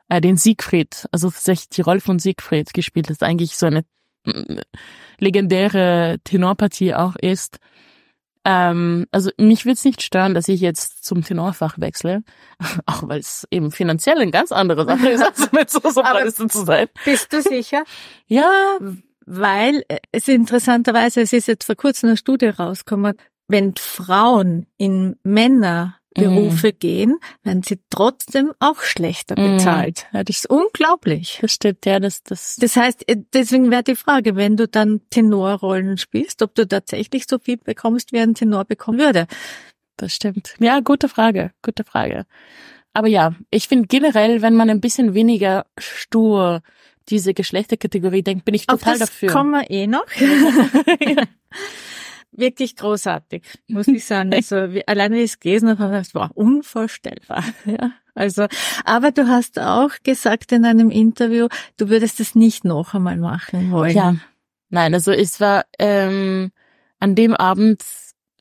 äh, 0.09 0.21
den 0.21 0.37
Siegfried, 0.37 1.07
also 1.13 1.31
tatsächlich 1.31 1.69
die 1.69 1.83
Rolle 1.83 2.01
von 2.01 2.19
Siegfried 2.19 2.73
gespielt, 2.73 3.11
das 3.11 3.23
eigentlich 3.23 3.57
so 3.57 3.67
eine 3.67 3.85
mm, 4.25 4.59
legendäre 5.19 6.19
Tenorpartie 6.25 6.95
auch 6.95 7.17
ist. 7.17 7.59
Ähm, 8.45 9.07
also 9.11 9.31
mich 9.37 9.67
würde 9.67 9.75
es 9.75 9.85
nicht 9.85 10.03
stören, 10.03 10.35
dass 10.35 10.49
ich 10.49 10.61
jetzt 10.61 11.05
zum 11.05 11.23
Tenorfach 11.23 11.79
wechsle, 11.79 12.23
auch 12.87 13.07
weil 13.09 13.21
es 13.21 13.47
eben 13.51 13.71
finanziell 13.71 14.19
eine 14.19 14.31
ganz 14.31 14.51
andere 14.53 14.87
Sache 14.87 15.11
ist, 15.11 15.23
als 15.23 15.53
mit 15.53 15.71
so 15.71 15.81
Sopranistin 15.91 16.49
zu 16.49 16.65
sein. 16.65 16.89
Bist 17.05 17.33
du 17.33 17.43
sicher? 17.43 17.85
Ja, 18.27 18.79
Weil 19.27 19.85
äh, 19.89 19.99
es 20.13 20.29
interessanterweise, 20.29 21.21
es 21.21 21.33
ist 21.33 21.49
jetzt 21.49 21.65
vor 21.65 21.75
kurzem 21.75 22.11
eine 22.11 22.17
Studie 22.17 22.47
rausgekommen, 22.47 23.15
wenn 23.49 23.75
Frauen 23.77 24.67
in 24.77 25.17
Männerberufe 26.17 26.73
gehen, 26.73 27.19
werden 27.45 27.63
sie 27.63 27.79
trotzdem 27.91 28.53
auch 28.59 28.81
schlechter 28.83 29.39
Mhm. 29.39 29.57
bezahlt. 29.57 30.07
Ja, 30.13 30.25
Das 30.25 30.37
ist 30.37 30.51
unglaublich. 30.51 31.39
das 31.41 31.53
stimmt, 31.53 31.87
ja, 31.87 32.01
das, 32.01 32.23
das, 32.23 32.57
Das 32.61 32.77
heißt, 32.77 33.09
äh, 33.09 33.17
deswegen 33.33 33.71
wäre 33.71 33.83
die 33.85 33.95
Frage, 33.97 34.35
wenn 34.37 34.57
du 34.57 34.67
dann 34.69 35.01
Tenorrollen 35.11 35.99
spielst, 35.99 36.43
ob 36.43 36.55
du 36.55 36.67
tatsächlich 36.67 37.25
so 37.29 37.39
viel 37.39 37.57
bekommst, 37.59 38.13
wie 38.13 38.19
ein 38.21 38.35
Tenor 38.35 38.65
bekommen 38.65 38.99
würde. 38.99 39.27
das 39.97 40.15
stimmt. 40.15 40.55
Ja, 40.59 40.81
gute 40.81 41.09
Frage, 41.09 41.53
gute 41.63 41.85
Frage. 41.85 42.25
Aber 42.95 43.07
ja, 43.07 43.35
ich 43.51 43.69
finde 43.69 43.87
generell, 43.87 44.43
wenn 44.43 44.55
man 44.55 44.69
ein 44.71 44.81
bisschen 44.81 45.15
weniger 45.15 45.67
stur 45.79 46.63
diese 47.09 47.35
Geschlechterkategorie 47.35 48.23
denkt, 48.23 48.45
bin 48.45 48.55
ich 48.55 48.67
total 48.67 48.95
Auf 48.95 48.99
das 48.99 49.09
dafür. 49.11 49.31
kommen 49.31 49.51
wir 49.53 49.71
eh 49.71 49.87
noch. 49.87 50.05
Wirklich 52.33 52.77
großartig, 52.77 53.43
muss 53.69 53.89
ich 53.89 54.05
sagen. 54.05 54.33
Also 54.35 54.73
wie, 54.73 54.87
alleine 54.87 55.17
wie 55.17 55.21
ich 55.23 55.33
es 55.33 55.41
gelesen 55.41 55.69
habe, 55.69 55.83
habe 55.83 55.99
ich 56.01 56.13
gedacht, 56.13 56.31
wow, 56.31 56.37
unvorstellbar. 56.37 57.45
Ja, 57.65 57.93
also, 58.15 58.47
aber 58.85 59.13
du 59.13 59.29
hast 59.29 59.59
auch 59.59 59.91
gesagt 60.03 60.53
in 60.53 60.65
einem 60.65 60.91
Interview, 60.91 61.49
du 61.77 61.89
würdest 61.89 62.21
es 62.21 62.35
nicht 62.35 62.65
noch 62.65 62.93
einmal 62.95 63.17
machen 63.17 63.71
wollen. 63.71 63.97
Ja, 63.97 64.17
nein, 64.69 64.93
also 64.95 65.13
es 65.13 65.41
war 65.41 65.65
ähm, 65.79 66.51
an 66.99 67.15
dem 67.15 67.35
Abend 67.35 67.83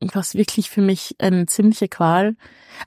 war 0.02 0.22
es 0.22 0.34
wirklich 0.34 0.70
für 0.70 0.82
mich 0.82 1.16
eine 1.20 1.46
ziemliche 1.46 1.88
Qual. 1.90 2.36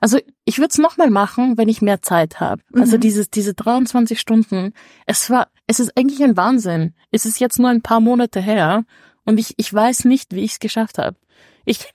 Also 0.01 0.17
ich 0.45 0.57
würde 0.57 0.69
es 0.71 0.77
nochmal 0.79 1.11
machen, 1.11 1.57
wenn 1.57 1.69
ich 1.69 1.81
mehr 1.81 2.01
Zeit 2.01 2.39
habe. 2.39 2.61
Also 2.73 2.97
Mhm. 2.97 3.01
dieses 3.01 3.29
diese 3.29 3.53
23 3.53 4.19
Stunden, 4.19 4.73
es 5.05 5.29
war, 5.29 5.49
es 5.67 5.79
ist 5.79 5.95
eigentlich 5.97 6.23
ein 6.23 6.35
Wahnsinn. 6.37 6.95
Es 7.11 7.25
ist 7.25 7.39
jetzt 7.39 7.59
nur 7.59 7.69
ein 7.69 7.81
paar 7.83 7.99
Monate 7.99 8.41
her 8.41 8.83
und 9.25 9.39
ich 9.39 9.53
ich 9.57 9.73
weiß 9.73 10.05
nicht, 10.05 10.33
wie 10.33 10.43
ich 10.43 10.53
es 10.53 10.59
geschafft 10.59 10.97
habe. 10.97 11.17
Ich 11.65 11.91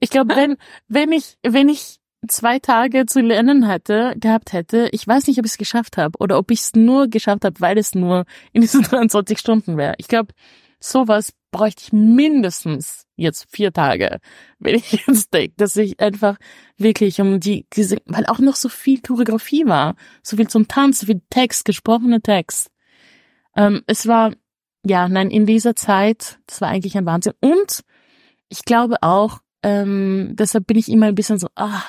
ich 0.00 0.10
glaube, 0.10 0.36
wenn 0.36 0.56
wenn 0.88 1.12
ich 1.12 1.36
wenn 1.42 1.68
ich 1.68 1.98
zwei 2.26 2.58
Tage 2.58 3.06
zu 3.06 3.20
lernen 3.20 3.68
hätte, 3.68 4.14
gehabt 4.16 4.52
hätte, 4.52 4.88
ich 4.92 5.06
weiß 5.06 5.28
nicht, 5.28 5.38
ob 5.38 5.46
ich 5.46 5.52
es 5.52 5.58
geschafft 5.58 5.96
habe 5.96 6.18
oder 6.18 6.38
ob 6.38 6.50
ich 6.50 6.60
es 6.60 6.74
nur 6.74 7.08
geschafft 7.08 7.44
habe, 7.44 7.60
weil 7.60 7.78
es 7.78 7.94
nur 7.94 8.24
in 8.52 8.62
diesen 8.62 8.82
23 8.84 9.38
Stunden 9.38 9.76
wäre. 9.76 9.94
Ich 9.98 10.08
glaube, 10.08 10.34
sowas 10.80 11.32
bräuchte 11.50 11.82
ich 11.84 11.92
mindestens 11.92 13.06
jetzt 13.16 13.46
vier 13.50 13.72
Tage, 13.72 14.20
wenn 14.58 14.76
ich 14.76 14.92
jetzt 15.06 15.32
denke, 15.32 15.54
dass 15.56 15.76
ich 15.76 16.00
einfach 16.00 16.36
wirklich 16.76 17.20
um 17.20 17.40
die, 17.40 17.66
diese, 17.72 17.98
weil 18.06 18.26
auch 18.26 18.38
noch 18.38 18.56
so 18.56 18.68
viel 18.68 19.00
Choreografie 19.00 19.66
war, 19.66 19.96
so 20.22 20.36
viel 20.36 20.48
zum 20.48 20.68
Tanz, 20.68 21.00
so 21.00 21.06
viel 21.06 21.22
Text, 21.30 21.64
gesprochener 21.64 22.20
Text. 22.20 22.70
Ähm, 23.56 23.82
es 23.86 24.06
war, 24.06 24.32
ja, 24.88 25.08
nein, 25.08 25.30
in 25.30 25.46
dieser 25.46 25.76
Zeit, 25.76 26.38
das 26.46 26.60
war 26.60 26.68
eigentlich 26.68 26.96
ein 26.96 27.06
Wahnsinn. 27.06 27.34
Und 27.40 27.82
ich 28.48 28.64
glaube 28.64 28.96
auch, 29.02 29.40
ähm, 29.62 30.34
deshalb 30.34 30.66
bin 30.66 30.78
ich 30.78 30.88
immer 30.88 31.06
ein 31.06 31.14
bisschen 31.14 31.38
so, 31.38 31.48
ah, 31.54 31.82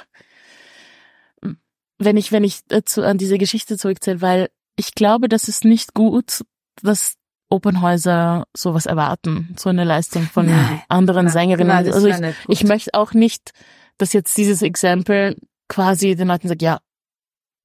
wenn 1.97 2.17
ich, 2.17 2.31
wenn 2.31 2.43
ich 2.43 2.61
dazu 2.67 3.03
an 3.03 3.17
diese 3.17 3.37
Geschichte 3.37 3.77
zurückzähle, 3.77 4.21
weil 4.21 4.49
ich 4.75 4.95
glaube, 4.95 5.27
das 5.27 5.47
ist 5.47 5.65
nicht 5.65 5.93
gut, 5.93 6.43
dass 6.81 7.15
Opernhäuser 7.49 8.45
sowas 8.55 8.85
erwarten, 8.85 9.55
so 9.57 9.69
eine 9.69 9.83
Leistung 9.83 10.23
von 10.23 10.45
nein, 10.45 10.81
anderen 10.87 11.25
nein, 11.25 11.33
Sängerinnen. 11.33 11.67
Nein, 11.67 11.91
also 11.91 12.07
ich, 12.07 12.17
ich 12.47 12.63
möchte 12.63 12.93
auch 12.93 13.13
nicht, 13.13 13.51
dass 13.97 14.13
jetzt 14.13 14.37
dieses 14.37 14.61
Exempel 14.61 15.35
quasi 15.67 16.15
den 16.15 16.27
Leuten 16.27 16.47
sagt, 16.47 16.61
ja, 16.61 16.79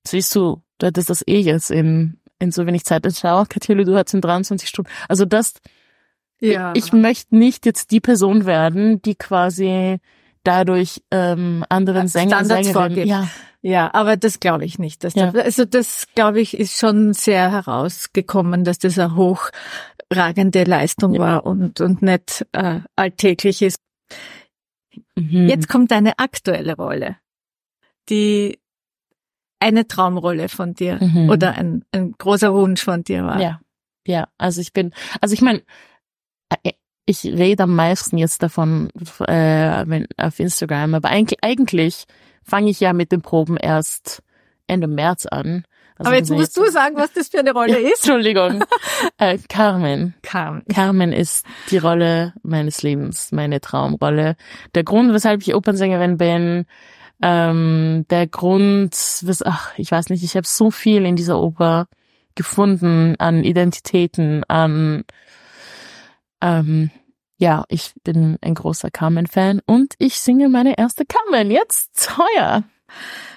siehst 0.06 0.34
du, 0.34 0.62
du 0.78 0.86
hättest 0.86 1.10
das 1.10 1.22
eh 1.26 1.40
jetzt 1.40 1.70
in, 1.70 2.18
in 2.38 2.52
so 2.52 2.66
wenig 2.66 2.84
Zeit 2.84 3.06
anschauen. 3.06 3.48
Katja, 3.48 3.74
du 3.74 3.96
hast 3.96 4.14
in 4.14 4.20
23 4.20 4.68
Stunden. 4.68 4.90
Also 5.08 5.24
das, 5.24 5.54
ja. 6.40 6.72
ich, 6.74 6.86
ich 6.86 6.92
möchte 6.92 7.36
nicht 7.36 7.66
jetzt 7.66 7.90
die 7.90 8.00
Person 8.00 8.46
werden, 8.46 9.00
die 9.02 9.14
quasi 9.14 9.98
dadurch 10.44 11.02
ähm, 11.10 11.64
anderen 11.68 12.06
Sänger, 12.06 12.44
Sängerinnen, 12.44 13.08
ja, 13.08 13.28
ja, 13.62 13.92
aber 13.94 14.16
das 14.18 14.40
glaube 14.40 14.66
ich 14.66 14.78
nicht. 14.78 15.02
Dass 15.02 15.14
ja. 15.14 15.32
das, 15.32 15.42
also 15.42 15.64
das 15.64 16.06
glaube 16.14 16.40
ich 16.40 16.56
ist 16.56 16.78
schon 16.78 17.14
sehr 17.14 17.50
herausgekommen, 17.50 18.62
dass 18.62 18.78
das 18.78 18.98
eine 18.98 19.16
hochragende 19.16 20.64
Leistung 20.64 21.14
ja. 21.14 21.20
war 21.20 21.46
und 21.46 21.80
und 21.80 22.02
nicht 22.02 22.46
äh, 22.52 22.80
alltäglich 22.94 23.62
ist. 23.62 23.80
Mhm. 25.16 25.48
Jetzt 25.48 25.68
kommt 25.68 25.92
eine 25.92 26.18
aktuelle 26.18 26.76
Rolle, 26.76 27.16
die 28.10 28.58
eine 29.64 29.88
Traumrolle 29.88 30.50
von 30.50 30.74
dir 30.74 30.98
mhm. 31.00 31.30
oder 31.30 31.54
ein, 31.54 31.84
ein 31.90 32.12
großer 32.18 32.52
Wunsch 32.52 32.82
von 32.82 33.02
dir 33.02 33.24
war. 33.24 33.40
Ja, 33.40 33.60
ja. 34.06 34.28
Also 34.36 34.60
ich 34.60 34.74
bin, 34.74 34.92
also 35.22 35.32
ich 35.32 35.40
meine, 35.40 35.62
äh, 36.62 36.72
ich 37.06 37.24
rede 37.24 37.62
am 37.62 37.74
meisten 37.74 38.18
jetzt 38.18 38.42
davon 38.42 38.90
äh, 39.26 40.04
auf 40.18 40.38
Instagram, 40.38 40.94
aber 40.94 41.08
eigentlich, 41.08 41.38
eigentlich 41.42 42.04
fange 42.42 42.70
ich 42.70 42.80
ja 42.80 42.92
mit 42.92 43.10
den 43.10 43.22
Proben 43.22 43.56
erst 43.56 44.22
Ende 44.66 44.86
März 44.86 45.26
an. 45.26 45.64
Also 45.96 46.08
Aber 46.08 46.18
jetzt 46.18 46.30
musst 46.30 46.56
du 46.56 46.68
sagen, 46.70 46.96
was 46.96 47.12
das 47.12 47.28
für 47.28 47.38
eine 47.38 47.52
Rolle 47.54 47.80
ja, 47.80 47.88
ist. 47.88 48.04
Entschuldigung. 48.04 48.64
äh, 49.18 49.38
Carmen. 49.48 50.14
Carmen. 50.22 50.64
Carmen 50.66 51.12
ist 51.12 51.46
die 51.70 51.78
Rolle 51.78 52.34
meines 52.42 52.82
Lebens, 52.82 53.32
meine 53.32 53.60
Traumrolle. 53.60 54.36
Der 54.74 54.84
Grund, 54.84 55.12
weshalb 55.14 55.40
ich 55.40 55.54
Opernsängerin 55.54 56.18
bin, 56.18 56.66
ähm, 57.22 58.06
der 58.10 58.26
Grund, 58.26 58.92
was, 58.92 59.42
ach, 59.42 59.72
ich 59.78 59.90
weiß 59.90 60.10
nicht, 60.10 60.24
ich 60.24 60.36
habe 60.36 60.46
so 60.46 60.70
viel 60.70 61.04
in 61.04 61.16
dieser 61.16 61.40
Oper 61.40 61.86
gefunden 62.34 63.14
an 63.18 63.44
Identitäten, 63.44 64.44
an 64.44 65.04
ähm, 66.40 66.90
ja, 67.36 67.64
ich 67.68 67.92
bin 68.04 68.38
ein 68.40 68.54
großer 68.54 68.90
Carmen-Fan 68.90 69.60
und 69.66 69.94
ich 69.98 70.18
singe 70.18 70.48
meine 70.48 70.78
erste 70.78 71.04
Carmen 71.04 71.50
jetzt 71.50 72.16
heuer. 72.18 72.64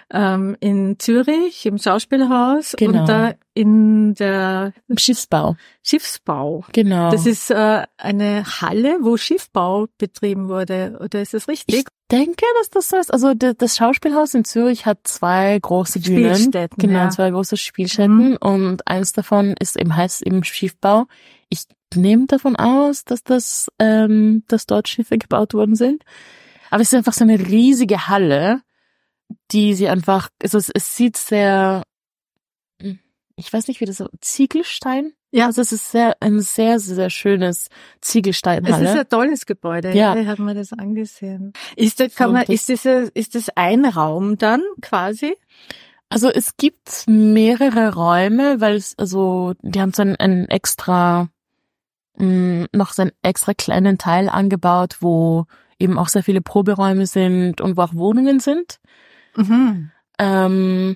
Ähm, 0.09 0.55
in 0.61 0.97
Zürich 0.99 1.65
im 1.65 1.77
Schauspielhaus 1.77 2.75
genau. 2.77 3.01
und 3.01 3.09
da 3.09 3.33
in 3.53 4.13
der 4.13 4.71
Im 4.87 4.97
Schiffsbau. 4.97 5.57
Schiffsbau. 5.83 6.63
Genau. 6.71 7.11
Das 7.11 7.25
ist 7.25 7.51
äh, 7.51 7.83
eine 7.97 8.45
Halle, 8.61 8.99
wo 9.01 9.17
Schiffbau 9.17 9.87
betrieben 9.97 10.47
wurde. 10.47 10.97
Oder 11.03 11.21
ist 11.21 11.33
das 11.33 11.47
richtig? 11.49 11.75
Ich 11.75 11.85
denke, 12.09 12.45
dass 12.59 12.69
das 12.69 12.89
so 12.89 12.97
ist. 12.97 13.11
Also 13.11 13.33
das 13.33 13.75
Schauspielhaus 13.75 14.33
in 14.33 14.45
Zürich 14.45 14.85
hat 14.85 14.99
zwei 15.03 15.59
große 15.59 15.99
Bühnen. 15.99 16.35
Spielstätten. 16.35 16.77
Genau, 16.77 16.99
ja. 16.99 17.09
zwei 17.09 17.31
große 17.31 17.57
Spielstätten. 17.57 18.29
Mhm. 18.29 18.37
Und 18.37 18.87
eins 18.87 19.11
davon 19.11 19.55
ist 19.59 19.75
eben 19.75 19.95
heißt 19.95 20.25
eben 20.25 20.43
Schiffbau. 20.43 21.07
Ich 21.49 21.63
nehme 21.95 22.27
davon 22.27 22.55
aus, 22.55 23.05
dass 23.05 23.23
das, 23.23 23.69
ähm, 23.79 24.43
dass 24.47 24.67
dort 24.67 24.87
Schiffe 24.87 25.17
gebaut 25.17 25.53
worden 25.53 25.75
sind. 25.75 26.03
Aber 26.69 26.81
es 26.81 26.89
ist 26.89 26.97
einfach 26.97 27.13
so 27.13 27.23
eine 27.23 27.39
riesige 27.39 28.07
Halle, 28.07 28.61
die 29.51 29.73
sie 29.73 29.87
einfach, 29.87 30.29
also 30.41 30.57
es, 30.57 30.69
es 30.69 30.95
sieht 30.95 31.17
sehr, 31.17 31.83
ich 33.35 33.51
weiß 33.51 33.67
nicht, 33.67 33.79
wie 33.81 33.85
das 33.85 33.97
so, 33.97 34.09
Ziegelstein? 34.21 35.13
Ja. 35.31 35.47
Also 35.47 35.61
es 35.61 35.71
ist 35.71 35.91
sehr, 35.91 36.15
ein 36.21 36.39
sehr, 36.39 36.79
sehr 36.79 37.09
schönes 37.09 37.69
Ziegelsteinhalle. 38.01 38.85
Es 38.85 38.91
ist 38.91 38.99
ein 38.99 39.09
tolles 39.09 39.45
Gebäude. 39.45 39.93
Ja. 39.93 40.15
Ich 40.15 40.27
habe 40.27 40.41
mir 40.41 40.55
das 40.55 40.73
angesehen. 40.73 41.53
Ist 41.75 41.99
das, 41.99 42.15
kann 42.15 42.31
man, 42.31 42.43
ist 42.43 42.69
das, 42.69 42.85
ist 42.85 43.35
das 43.35 43.49
ein 43.55 43.85
Raum 43.85 44.37
dann 44.37 44.63
quasi? 44.81 45.35
Also 46.09 46.29
es 46.29 46.55
gibt 46.55 47.03
mehrere 47.07 47.93
Räume, 47.93 48.61
weil 48.61 48.75
es, 48.77 48.97
also, 48.97 49.53
die 49.61 49.81
haben 49.81 49.91
so 49.91 50.03
ein, 50.03 50.15
ein 50.15 50.47
extra, 50.47 51.27
mh, 52.17 52.67
noch 52.71 52.93
so 52.93 53.01
einen 53.01 53.11
extra 53.21 53.53
kleinen 53.53 53.97
Teil 53.97 54.29
angebaut, 54.29 54.97
wo 55.01 55.45
eben 55.79 55.99
auch 55.99 56.07
sehr 56.07 56.23
viele 56.23 56.41
Proberäume 56.41 57.05
sind 57.05 57.59
und 57.59 57.75
wo 57.75 57.81
auch 57.81 57.93
Wohnungen 57.93 58.39
sind. 58.39 58.79
Mhm. 59.37 59.91
Ähm, 60.19 60.95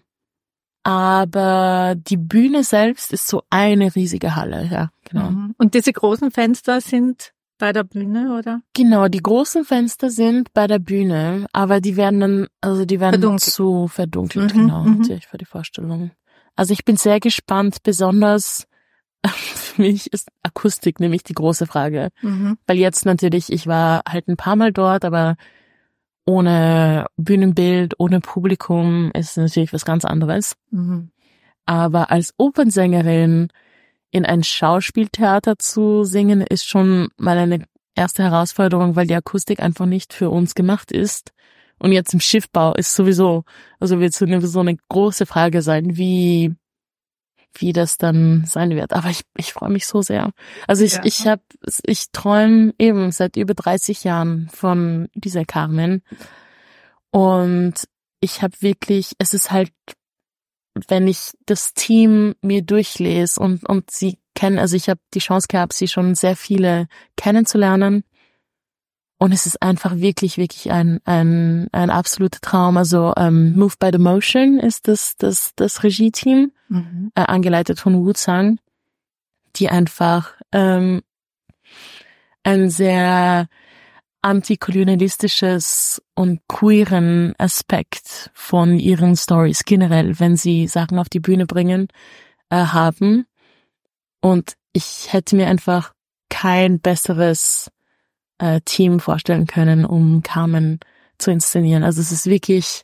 aber 0.84 1.94
die 1.96 2.18
Bühne 2.18 2.64
selbst 2.64 3.14
ist 3.14 3.28
so 3.28 3.44
eine 3.50 3.96
riesige 3.96 4.36
Halle, 4.36 4.68
ja, 4.72 4.90
genau. 5.06 5.30
Mhm. 5.30 5.56
Und 5.58 5.76
diese 5.76 5.94
großen 5.94 6.32
Fenster 6.32 6.82
sind 6.82 7.34
bei 7.60 7.72
der 7.72 7.84
Bühne, 7.84 8.36
oder? 8.38 8.62
Genau, 8.74 9.08
die 9.08 9.22
großen 9.22 9.64
Fenster 9.64 10.10
sind 10.10 10.52
bei 10.54 10.66
der 10.66 10.80
Bühne, 10.80 11.46
aber 11.54 11.80
die 11.80 11.96
werden 11.96 12.20
dann, 12.20 12.48
also 12.60 12.86
die 12.86 13.00
werden 13.00 13.22
verdunkelt. 13.22 13.42
zu 13.42 13.88
verdunkelt, 13.88 14.56
mhm, 14.56 14.62
genau, 14.62 14.84
mhm. 14.84 15.00
natürlich 15.00 15.28
für 15.28 15.38
die 15.38 15.46
Vorstellung. 15.46 16.10
Also 16.56 16.74
ich 16.74 16.84
bin 16.84 16.98
sehr 16.98 17.20
gespannt, 17.20 17.84
besonders 17.84 18.66
für 19.28 19.82
mich 19.84 20.12
ist 20.12 20.30
Akustik 20.42 21.00
nämlich 21.00 21.24
die 21.24 21.36
große 21.36 21.68
Frage. 21.68 22.10
Mhm. 22.22 22.58
Weil 22.66 22.78
jetzt 22.78 23.06
natürlich, 23.06 23.52
ich 23.52 23.68
war 23.68 24.02
halt 24.10 24.28
ein 24.28 24.38
paar 24.38 24.56
Mal 24.56 24.74
dort, 24.74 25.06
aber 25.06 25.36
ohne 26.26 27.08
Bühnenbild, 27.18 27.96
ohne 27.98 28.20
Publikum 28.20 29.12
ist 29.14 29.38
natürlich 29.38 29.74
was 29.74 29.86
ganz 29.86 30.06
anderes. 30.06 30.56
Mhm. 30.70 31.12
Aber 31.66 32.12
als 32.12 32.34
Opernsängerin 32.38 33.50
in 34.12 34.26
ein 34.26 34.44
Schauspieltheater 34.44 35.58
zu 35.58 36.04
singen, 36.04 36.42
ist 36.42 36.68
schon 36.68 37.10
mal 37.18 37.38
eine 37.38 37.66
erste 37.96 38.24
Herausforderung, 38.24 38.96
weil 38.96 39.08
die 39.08 39.16
Akustik 39.16 39.62
einfach 39.62 39.86
nicht 39.86 40.14
für 40.14 40.30
uns 40.30 40.56
gemacht 40.56 40.92
ist. 40.92 41.32
Und 41.80 41.94
jetzt 41.94 42.14
im 42.14 42.20
Schiffbau 42.20 42.74
ist 42.76 42.94
sowieso, 42.94 43.44
also 43.80 44.00
wird 44.00 44.14
so 44.14 44.26
eine 44.60 44.78
große 44.90 45.26
Frage 45.26 45.62
sein, 45.62 45.98
wie 45.98 46.54
wie 47.56 47.74
das 47.74 47.98
dann 47.98 48.46
sein 48.46 48.72
wird. 48.72 48.94
Aber 48.94 49.10
ich, 49.10 49.22
ich 49.38 49.54
freue 49.54 49.70
mich 49.70 49.86
so 49.86 50.02
sehr. 50.02 50.32
Also 50.68 50.84
ich, 50.84 50.94
ja. 50.94 51.02
ich 51.04 51.28
habe, 51.28 51.42
ich 51.84 52.12
träume 52.12 52.74
eben 52.80 53.12
seit 53.12 53.36
über 53.38 53.54
30 53.54 54.04
Jahren 54.04 54.50
von 54.52 55.10
dieser 55.16 55.46
Carmen. 55.46 56.04
Und 57.12 57.74
ich 58.22 58.42
habe 58.42 58.54
wirklich, 58.62 59.14
es 59.18 59.34
ist 59.34 59.52
halt, 59.52 59.72
wenn 60.88 61.08
ich 61.08 61.32
das 61.46 61.74
Team 61.74 62.36
mir 62.42 62.62
durchlese 62.62 63.40
und, 63.40 63.68
und 63.68 63.92
sie 63.92 64.20
kennen, 64.36 64.60
also 64.60 64.76
ich 64.76 64.90
habe 64.90 65.02
die 65.14 65.20
Chance 65.20 65.48
gehabt, 65.50 65.74
sie 65.74 65.88
schon 65.88 66.16
sehr 66.16 66.36
viele 66.36 66.88
kennenzulernen. 67.18 68.04
Und 69.22 69.34
es 69.34 69.46
ist 69.46 69.62
einfach 69.62 69.98
wirklich, 69.98 70.40
wirklich 70.40 70.72
ein, 70.72 71.00
ein, 71.06 71.68
ein 71.74 71.92
absoluter 71.92 72.40
Traum. 72.42 72.76
Also 72.76 73.14
ähm, 73.18 73.56
Move 73.56 73.76
by 73.80 73.92
the 73.92 74.00
Motion 74.00 74.58
ist 74.58 74.88
das, 74.88 75.16
das, 75.16 75.52
das 75.56 75.84
Regie-Team, 75.84 76.52
mhm. 76.70 77.12
äh, 77.14 77.22
angeleitet 77.22 77.80
von 77.80 78.04
Wu 78.04 78.14
Zhang, 78.14 78.58
die 79.58 79.70
einfach 79.70 80.34
ähm, 80.52 81.04
ein 82.42 82.72
sehr 82.72 83.48
antikolonialistisches 84.24 86.02
und 86.16 86.42
queeren 86.48 87.36
Aspekt 87.38 88.32
von 88.34 88.80
ihren 88.80 89.16
Stories 89.16 89.66
generell, 89.66 90.20
wenn 90.20 90.36
sie 90.36 90.66
Sachen 90.66 90.98
auf 90.98 91.10
die 91.10 91.20
Bühne 91.20 91.46
bringen, 91.46 91.90
äh, 92.50 92.56
haben. 92.56 93.28
Und 94.20 94.56
ich 94.74 95.14
hätte 95.14 95.36
mir 95.36 95.46
einfach 95.46 95.94
kein 96.30 96.80
besseres 96.80 97.70
äh, 98.42 98.60
Team 98.62 99.00
vorstellen 99.00 99.46
können, 99.46 99.86
um 99.86 100.24
Carmen 100.24 100.80
zu 101.18 101.32
inszenieren. 101.32 101.84
Also 101.84 102.02
es 102.02 102.12
ist 102.12 102.26
wirklich, 102.26 102.84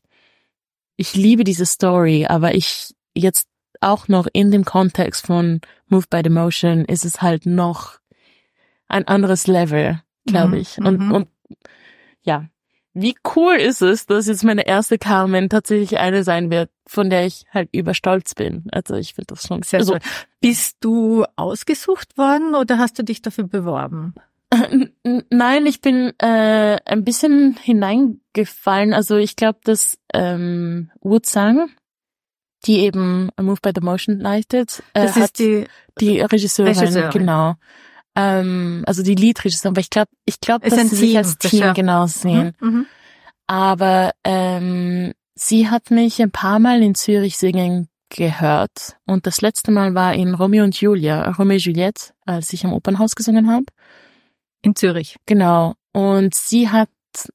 ich 0.95 1.15
liebe 1.15 1.43
diese 1.43 1.65
Story, 1.65 2.27
aber 2.27 2.53
ich 2.53 2.93
jetzt 3.15 3.47
auch 3.81 4.07
noch 4.07 4.27
in 4.31 4.51
dem 4.51 4.65
Kontext 4.65 5.25
von 5.25 5.61
Move 5.87 6.05
by 6.09 6.21
the 6.23 6.29
Motion 6.29 6.85
ist 6.85 7.05
es 7.05 7.21
halt 7.21 7.45
noch 7.45 7.99
ein 8.87 9.07
anderes 9.07 9.47
Level, 9.47 10.01
glaube 10.25 10.55
mhm, 10.55 10.61
ich. 10.61 10.77
Und, 10.77 10.99
mhm. 10.99 11.11
und 11.11 11.27
ja, 12.21 12.45
wie 12.93 13.15
cool 13.35 13.55
ist 13.55 13.81
es, 13.81 14.05
dass 14.05 14.27
jetzt 14.27 14.43
meine 14.43 14.65
erste 14.65 14.97
Carmen 14.97 15.49
tatsächlich 15.49 15.99
eine 15.99 16.23
sein 16.23 16.49
wird, 16.49 16.69
von 16.87 17.09
der 17.09 17.25
ich 17.25 17.45
halt 17.51 17.69
überstolz 17.71 18.33
bin. 18.33 18.65
Also 18.71 18.95
ich 18.95 19.13
finde 19.13 19.33
das 19.33 19.47
schon 19.47 19.61
sehr 19.63 19.79
also, 19.79 19.97
Bist 20.39 20.77
du 20.79 21.25
ausgesucht 21.35 22.17
worden 22.17 22.55
oder 22.55 22.77
hast 22.77 22.97
du 22.97 23.03
dich 23.03 23.21
dafür 23.21 23.47
beworben? 23.47 24.15
Nein, 25.29 25.65
ich 25.65 25.81
bin 25.81 26.13
äh, 26.19 26.77
ein 26.85 27.03
bisschen 27.03 27.57
hineingefallen. 27.57 28.93
Also 28.93 29.17
ich 29.17 29.35
glaube, 29.35 29.59
dass 29.63 29.97
ähm, 30.13 30.89
Wu 31.01 31.19
Zhang, 31.19 31.69
die 32.65 32.79
eben 32.79 33.29
A 33.35 33.43
Move 33.43 33.59
by 33.61 33.71
the 33.75 33.81
Motion 33.81 34.19
leitet, 34.19 34.81
äh, 34.93 35.05
das 35.05 35.17
ist 35.17 35.39
die, 35.39 35.65
die 35.99 36.21
Regisseurin, 36.21 36.77
Regisseurin, 36.77 37.09
genau, 37.11 37.55
Ähm, 38.15 38.83
also 38.87 39.03
die 39.03 39.15
Liedregisseurin, 39.15 39.73
aber 39.73 39.81
ich 39.81 39.89
glaube, 39.89 40.11
ich 40.25 40.39
glaube, 40.39 40.69
dass 40.69 40.79
sie 40.79 40.89
Team, 40.89 40.97
sich 40.97 41.17
als 41.17 41.37
Team 41.37 41.73
genau 41.73 42.07
sehen. 42.07 42.53
Mhm, 42.61 42.69
mhm. 42.69 42.85
Aber 43.47 44.11
ähm, 44.23 45.13
sie 45.35 45.69
hat 45.69 45.91
mich 45.91 46.21
ein 46.21 46.31
paar 46.31 46.59
Mal 46.59 46.81
in 46.83 46.95
Zürich 46.95 47.37
singen 47.37 47.89
gehört 48.09 48.97
und 49.05 49.27
das 49.27 49.41
letzte 49.41 49.71
Mal 49.71 49.93
war 49.93 50.13
in 50.13 50.33
Romeo 50.33 50.63
und 50.63 50.79
Julia, 50.79 51.29
Romeo 51.31 51.55
und 51.55 51.65
Juliette, 51.65 52.13
als 52.25 52.53
ich 52.53 52.63
am 52.65 52.71
Opernhaus 52.71 53.15
gesungen 53.15 53.51
habe. 53.51 53.65
In 54.61 54.75
Zürich. 54.75 55.17
Genau. 55.25 55.75
Und 55.93 56.35
sie 56.35 56.69
hat 56.69 56.89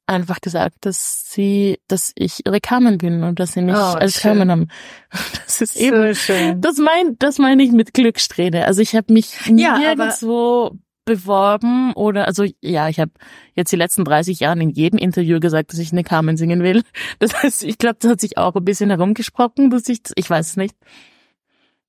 einfach 0.07 0.41
gesagt, 0.41 0.77
dass 0.83 1.25
sie, 1.31 1.79
dass 1.89 2.13
ich 2.15 2.47
ihre 2.47 2.61
Carmen 2.61 2.99
bin 2.99 3.23
und 3.25 3.41
dass 3.41 3.53
sie 3.53 3.63
mich 3.63 3.75
oh, 3.75 3.79
als 3.79 4.21
Carmen 4.21 4.51
haben. 4.51 4.69
Das 5.45 5.61
ist 5.61 5.75
so 5.75 5.81
eben, 5.81 6.15
schön. 6.15 6.61
das 6.61 6.79
mein, 6.79 7.19
das 7.19 7.39
meine 7.39 7.63
ich 7.63 7.73
mit 7.73 7.93
Glückssträhne. 7.93 8.67
Also 8.67 8.81
ich 8.81 8.95
habe 8.95 9.13
mich 9.13 9.35
ja, 9.47 9.79
nirgendwo 9.79 10.79
beworben 11.05 11.93
oder 11.95 12.27
also 12.27 12.45
ja, 12.61 12.89
ich 12.89 13.01
habe 13.01 13.11
jetzt 13.55 13.73
die 13.73 13.77
letzten 13.77 14.05
30 14.05 14.41
Jahre 14.41 14.63
in 14.63 14.71
jedem 14.71 14.99
Interview 14.99 15.41
gesagt, 15.41 15.73
dass 15.73 15.79
ich 15.79 15.93
eine 15.93 16.05
Carmen 16.05 16.37
singen 16.37 16.63
will. 16.63 16.83
Das 17.19 17.43
heißt, 17.43 17.65
ich 17.65 17.79
glaube, 17.79 17.97
das 18.01 18.13
hat 18.13 18.21
sich 18.21 18.39
auch 18.39 18.55
ein 18.55 18.65
bisschen 18.65 18.91
herumgesprochen, 18.91 19.71
dass 19.71 19.89
ich 19.89 20.01
ich 20.15 20.29
weiß 20.29 20.51
es 20.51 20.57
nicht. 20.57 20.77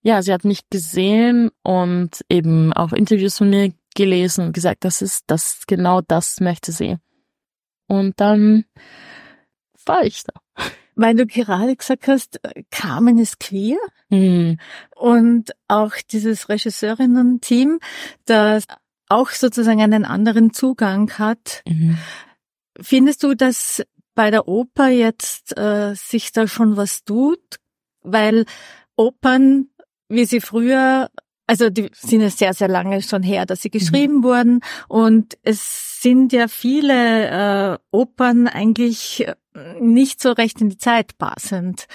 Ja, 0.02 0.22
sie 0.22 0.34
hat 0.34 0.44
mich 0.44 0.70
gesehen 0.70 1.50
und 1.64 2.26
eben 2.30 2.74
auch 2.74 2.92
Interviews 2.92 3.38
von 3.38 3.50
mir 3.50 3.72
gelesen 3.96 4.46
und 4.48 4.54
gesagt, 4.54 4.86
das 4.86 5.02
ist 5.02 5.24
das 5.28 5.64
genau 5.68 6.02
das 6.02 6.40
möchte 6.40 6.72
sie. 6.72 6.98
Und 7.88 8.20
dann 8.20 8.66
war 9.86 10.04
ich 10.04 10.24
da. 10.24 10.34
Weil 10.96 11.16
du 11.16 11.26
gerade 11.26 11.76
gesagt 11.76 12.08
hast, 12.08 12.40
Carmen 12.70 13.18
ist 13.18 13.40
queer. 13.40 13.78
Mhm. 14.10 14.60
Und 14.96 15.52
auch 15.68 15.94
dieses 16.12 16.50
Regisseurinnen-Team, 16.50 17.80
das 18.26 18.66
auch 19.10 19.30
sozusagen 19.30 19.82
einen 19.82 20.06
anderen 20.06 20.54
Zugang 20.54 21.12
hat. 21.18 21.64
Mhm. 21.68 21.98
Findest 22.80 23.24
du, 23.24 23.36
dass 23.36 23.84
bei 24.16 24.32
der 24.32 24.48
Oper 24.48 24.90
jetzt 24.90 25.58
äh, 25.58 25.96
sich 25.96 26.32
da 26.32 26.48
schon 26.48 26.78
was 26.78 27.04
tut? 27.04 27.58
Weil 28.02 28.46
Opern, 28.96 29.70
wie 30.10 30.26
sie 30.26 30.42
früher 30.42 31.10
also 31.48 31.70
die 31.70 31.90
sind 31.94 32.22
ja 32.22 32.30
sehr, 32.30 32.54
sehr 32.54 32.68
lange 32.68 33.02
schon 33.02 33.24
her, 33.24 33.46
dass 33.46 33.62
sie 33.62 33.70
geschrieben 33.70 34.18
mhm. 34.18 34.24
wurden. 34.24 34.60
Und 34.88 35.38
es 35.44 36.02
sind 36.02 36.32
ja 36.34 36.48
viele 36.48 37.74
äh, 37.74 37.78
Opern 37.92 38.48
eigentlich 38.48 39.28
äh, 39.28 39.36
nicht 39.80 40.22
so 40.22 40.32
recht 40.32 40.62
in 40.62 40.70
die 40.70 40.78
Zeit 40.78 41.18
passend. 41.18 41.88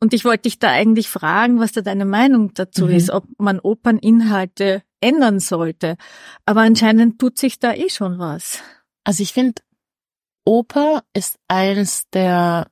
Und 0.00 0.14
ich 0.14 0.24
wollte 0.24 0.42
dich 0.42 0.58
da 0.58 0.70
eigentlich 0.70 1.08
fragen, 1.08 1.60
was 1.60 1.72
da 1.72 1.82
deine 1.82 2.06
Meinung 2.06 2.54
dazu 2.54 2.86
mhm. 2.86 2.92
ist, 2.92 3.10
ob 3.10 3.26
man 3.38 3.60
Operninhalte 3.60 4.82
ändern 5.00 5.40
sollte. 5.40 5.96
Aber 6.46 6.62
anscheinend 6.62 7.20
tut 7.20 7.38
sich 7.38 7.58
da 7.58 7.74
eh 7.74 7.90
schon 7.90 8.18
was. 8.18 8.60
Also 9.04 9.22
ich 9.22 9.32
finde, 9.32 9.62
Oper 10.44 11.04
ist 11.14 11.38
eines 11.48 12.08
der 12.10 12.66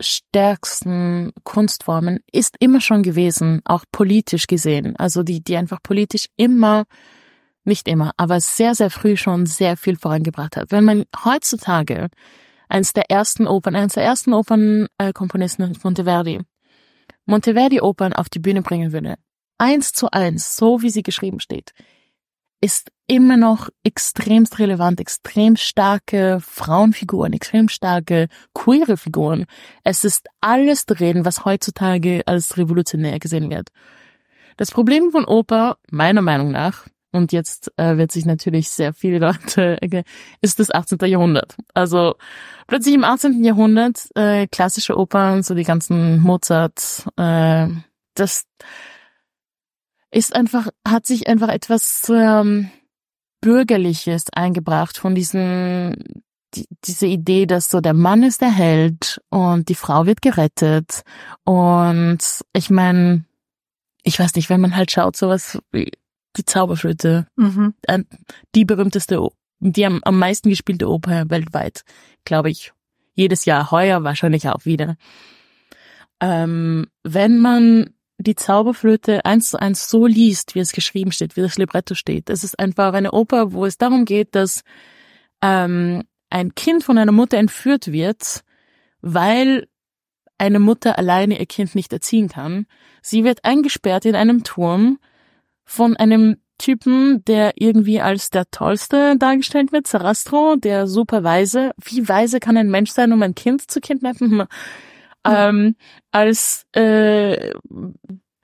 stärksten 0.00 1.32
Kunstformen 1.44 2.20
ist 2.32 2.56
immer 2.58 2.80
schon 2.80 3.02
gewesen, 3.02 3.60
auch 3.64 3.84
politisch 3.90 4.46
gesehen. 4.46 4.96
Also 4.96 5.22
die, 5.22 5.42
die 5.42 5.56
einfach 5.56 5.82
politisch 5.82 6.26
immer, 6.36 6.84
nicht 7.64 7.88
immer, 7.88 8.12
aber 8.16 8.40
sehr, 8.40 8.74
sehr 8.74 8.90
früh 8.90 9.16
schon 9.16 9.46
sehr 9.46 9.76
viel 9.76 9.96
vorangebracht 9.96 10.56
hat. 10.56 10.72
Wenn 10.72 10.84
man 10.84 11.04
heutzutage 11.24 12.08
eines 12.68 12.92
der 12.92 13.10
ersten 13.10 13.46
Opern, 13.46 13.76
eines 13.76 13.94
der 13.94 14.04
ersten 14.04 14.32
Opernkomponisten 14.32 15.72
äh, 15.72 15.78
Monteverdi, 15.82 16.40
Monteverdi-Opern 17.26 18.12
auf 18.12 18.28
die 18.28 18.40
Bühne 18.40 18.62
bringen 18.62 18.92
würde, 18.92 19.16
eins 19.58 19.92
zu 19.92 20.10
eins, 20.10 20.56
so 20.56 20.82
wie 20.82 20.90
sie 20.90 21.02
geschrieben 21.02 21.40
steht, 21.40 21.72
ist 22.60 22.90
immer 23.06 23.36
noch 23.36 23.68
extremst 23.82 24.58
relevant, 24.58 25.00
extrem 25.00 25.56
starke 25.56 26.38
Frauenfiguren, 26.40 27.32
extrem 27.32 27.68
starke 27.68 28.28
queere 28.54 28.96
Figuren. 28.96 29.46
Es 29.82 30.04
ist 30.04 30.28
alles 30.40 30.86
drin, 30.86 31.24
was 31.24 31.44
heutzutage 31.44 32.22
als 32.26 32.56
revolutionär 32.56 33.18
gesehen 33.18 33.50
wird. 33.50 33.68
Das 34.56 34.70
Problem 34.70 35.10
von 35.10 35.24
Oper, 35.24 35.78
meiner 35.90 36.22
Meinung 36.22 36.50
nach, 36.50 36.86
und 37.12 37.32
jetzt 37.32 37.72
äh, 37.76 37.96
wird 37.96 38.10
sich 38.10 38.26
natürlich 38.26 38.70
sehr 38.70 38.92
viele 38.92 39.18
Leute, 39.18 39.80
äh, 39.82 40.02
ist 40.40 40.58
das 40.58 40.72
18. 40.72 40.98
Jahrhundert. 41.08 41.56
Also 41.72 42.16
plötzlich 42.66 42.94
im 42.94 43.04
18. 43.04 43.44
Jahrhundert 43.44 44.08
äh, 44.16 44.48
klassische 44.48 44.96
Opern, 44.96 45.42
so 45.42 45.54
die 45.54 45.62
ganzen 45.62 46.20
Mozart, 46.20 47.06
äh, 47.16 47.68
das 48.14 48.46
ist 50.10 50.34
einfach, 50.34 50.68
hat 50.86 51.06
sich 51.06 51.28
einfach 51.28 51.48
etwas 51.48 52.10
ähm, 52.12 52.70
Bürgerliches 53.44 54.24
eingebracht 54.32 54.96
von 54.96 55.14
diesen, 55.14 56.22
die, 56.54 56.66
diese 56.82 57.06
Idee, 57.06 57.44
dass 57.44 57.68
so 57.68 57.82
der 57.82 57.92
Mann 57.92 58.22
ist 58.22 58.40
der 58.40 58.50
Held 58.50 59.20
und 59.28 59.68
die 59.68 59.74
Frau 59.74 60.06
wird 60.06 60.22
gerettet. 60.22 61.02
Und 61.44 62.42
ich 62.54 62.70
meine, 62.70 63.26
ich 64.02 64.18
weiß 64.18 64.34
nicht, 64.36 64.48
wenn 64.48 64.62
man 64.62 64.74
halt 64.74 64.90
schaut, 64.90 65.14
sowas 65.14 65.58
wie 65.72 65.92
die 66.38 66.46
Zauberflöte, 66.46 67.26
mhm. 67.36 67.74
die 68.54 68.64
berühmteste, 68.64 69.28
die 69.60 69.84
am, 69.84 70.00
am 70.04 70.18
meisten 70.18 70.48
gespielte 70.48 70.88
Oper 70.88 71.28
weltweit, 71.28 71.82
glaube 72.24 72.48
ich, 72.48 72.72
jedes 73.12 73.44
Jahr, 73.44 73.70
heuer 73.70 74.04
wahrscheinlich 74.04 74.48
auch 74.48 74.64
wieder. 74.64 74.96
Ähm, 76.18 76.86
wenn 77.02 77.40
man 77.40 77.93
die 78.18 78.36
Zauberflöte 78.36 79.24
eins 79.24 79.50
zu 79.50 79.60
eins 79.60 79.88
so 79.88 80.06
liest, 80.06 80.54
wie 80.54 80.60
es 80.60 80.72
geschrieben 80.72 81.12
steht, 81.12 81.36
wie 81.36 81.42
das 81.42 81.58
Libretto 81.58 81.94
steht. 81.94 82.30
Es 82.30 82.44
ist 82.44 82.58
einfach 82.58 82.92
eine 82.92 83.12
Oper, 83.12 83.52
wo 83.52 83.66
es 83.66 83.78
darum 83.78 84.04
geht, 84.04 84.34
dass 84.34 84.62
ähm, 85.42 86.04
ein 86.30 86.54
Kind 86.54 86.84
von 86.84 86.98
einer 86.98 87.12
Mutter 87.12 87.38
entführt 87.38 87.92
wird, 87.92 88.40
weil 89.00 89.66
eine 90.38 90.58
Mutter 90.58 90.98
alleine 90.98 91.38
ihr 91.38 91.46
Kind 91.46 91.74
nicht 91.74 91.92
erziehen 91.92 92.28
kann. 92.28 92.66
Sie 93.02 93.24
wird 93.24 93.44
eingesperrt 93.44 94.04
in 94.04 94.16
einem 94.16 94.44
Turm 94.44 94.98
von 95.64 95.96
einem 95.96 96.36
Typen, 96.58 97.24
der 97.24 97.52
irgendwie 97.56 98.00
als 98.00 98.30
der 98.30 98.50
Tollste 98.50 99.16
dargestellt 99.18 99.72
wird, 99.72 99.86
Sarastro, 99.86 100.56
der 100.56 100.86
super 100.86 101.24
weise. 101.24 101.72
Wie 101.82 102.08
weise 102.08 102.40
kann 102.40 102.56
ein 102.56 102.70
Mensch 102.70 102.90
sein, 102.90 103.12
um 103.12 103.22
ein 103.22 103.34
Kind 103.34 103.70
zu 103.70 103.80
kidnappen? 103.80 104.44
Ähm, 105.24 105.76
als, 106.12 106.66
äh, 106.72 107.52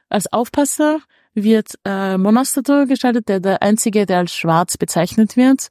als 0.09 0.33
Aufpasser 0.33 1.01
wird 1.35 1.75
äh, 1.85 2.19
Monastator 2.19 2.87
gestaltet, 2.87 3.29
der 3.29 3.41
der 3.41 3.63
einzige, 3.63 4.07
der 4.07 4.19
als 4.19 4.35
schwarz 4.35 4.77
bezeichnet 4.77 5.37
wird. 5.37 5.69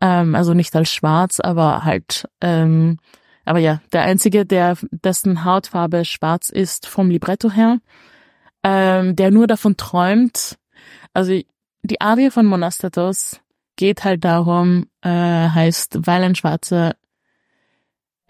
Ähm, 0.00 0.34
also 0.34 0.54
nicht 0.54 0.74
als 0.76 0.90
schwarz, 0.90 1.40
aber 1.40 1.84
halt, 1.84 2.28
ähm, 2.40 2.98
aber 3.44 3.58
ja, 3.58 3.80
der 3.92 4.02
einzige, 4.02 4.46
der 4.46 4.76
dessen 4.90 5.44
Hautfarbe 5.44 6.04
schwarz 6.04 6.50
ist 6.50 6.86
vom 6.86 7.10
Libretto 7.10 7.50
her, 7.50 7.78
ähm, 8.62 9.16
der 9.16 9.30
nur 9.30 9.46
davon 9.46 9.76
träumt. 9.76 10.58
Also 11.14 11.38
die 11.82 12.00
Arie 12.00 12.30
von 12.30 12.46
Monastatos 12.46 13.40
geht 13.76 14.04
halt 14.04 14.24
darum, 14.24 14.86
äh, 15.02 15.08
heißt, 15.08 16.06
weil 16.06 16.22
ein 16.22 16.34
Schwarzer 16.34 16.94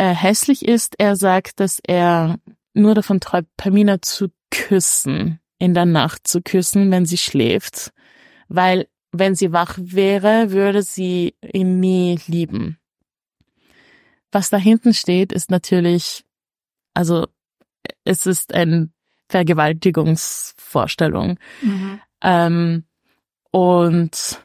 äh, 0.01 0.15
hässlich 0.15 0.67
ist. 0.67 0.95
Er 0.99 1.15
sagt, 1.15 1.61
dass 1.61 1.79
er 1.87 2.39
nur 2.73 2.95
davon 2.95 3.21
träumt, 3.21 3.55
Pamina 3.59 4.01
zu 4.01 4.29
küssen, 4.51 5.41
in 5.59 5.75
der 5.75 5.85
Nacht 5.85 6.27
zu 6.27 6.41
küssen, 6.41 6.91
wenn 6.91 7.05
sie 7.05 7.19
schläft. 7.19 7.93
Weil 8.49 8.89
wenn 9.13 9.35
sie 9.35 9.53
wach 9.53 9.77
wäre, 9.79 10.53
würde 10.53 10.83
sie 10.83 11.35
ihn 11.43 11.81
nie 11.81 12.19
lieben. 12.27 12.79
Was 14.33 14.49
da 14.49 14.57
hinten 14.57 14.95
steht, 14.95 15.33
ist 15.33 15.51
natürlich, 15.51 16.25
also 16.95 17.27
es 18.05 18.25
ist 18.25 18.55
eine 18.55 18.89
Vergewaltigungsvorstellung. 19.29 21.39
Mhm. 21.61 22.01
Ähm, 22.23 22.85
und 23.51 24.41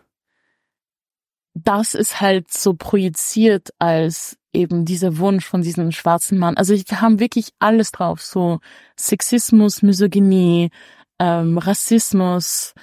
das 1.54 1.96
ist 1.96 2.20
halt 2.20 2.52
so 2.52 2.74
projiziert 2.74 3.70
als 3.80 4.38
eben 4.56 4.86
dieser 4.86 5.18
Wunsch 5.18 5.46
von 5.46 5.62
diesem 5.62 5.92
schwarzen 5.92 6.40
Mann. 6.40 6.58
Also 6.58 6.74
wir 6.74 7.02
haben 7.02 7.20
wirklich 7.20 7.50
alles 7.60 7.92
drauf, 7.92 8.22
so 8.22 8.60
Sexismus, 8.98 9.82
Misogynie, 9.82 10.72
ähm, 11.20 11.58
Rassismus, 11.58 12.74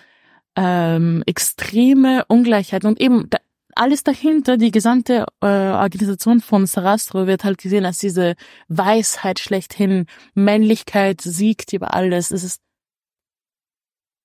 ähm, 0.56 1.22
extreme 1.26 2.24
Ungleichheit 2.28 2.84
und 2.84 3.00
eben 3.00 3.28
da, 3.30 3.38
alles 3.74 4.04
dahinter, 4.04 4.58
die 4.58 4.70
gesamte 4.70 5.24
äh, 5.40 5.46
Organisation 5.46 6.40
von 6.40 6.66
Sarastro 6.66 7.26
wird 7.26 7.44
halt 7.44 7.58
gesehen 7.58 7.86
als 7.86 7.98
diese 7.98 8.34
Weisheit 8.68 9.38
schlechthin, 9.38 10.06
Männlichkeit 10.34 11.22
siegt 11.22 11.72
über 11.72 11.94
alles. 11.94 12.30
Es 12.30 12.44
ist, 12.44 12.60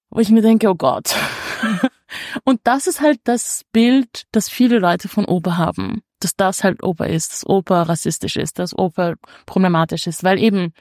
wo 0.10 0.20
ich 0.20 0.30
mir 0.30 0.42
denke, 0.42 0.70
oh 0.70 0.76
Gott. 0.76 1.16
und 2.44 2.60
das 2.66 2.88
ist 2.88 3.00
halt 3.00 3.22
das 3.24 3.64
Bild, 3.72 4.26
das 4.34 4.50
viele 4.50 4.80
Leute 4.80 5.08
von 5.08 5.24
Oper 5.24 5.58
haben 5.58 6.02
dass 6.20 6.36
das 6.36 6.64
halt 6.64 6.84
Oper 6.84 7.08
ist, 7.08 7.32
dass 7.32 7.48
Oper 7.48 7.84
rassistisch 7.84 8.36
ist, 8.36 8.60
dass 8.60 8.78
Oper 8.78 9.16
problematisch 9.46 10.08
ist, 10.08 10.24
weil 10.24 10.40
eben, 10.40 10.74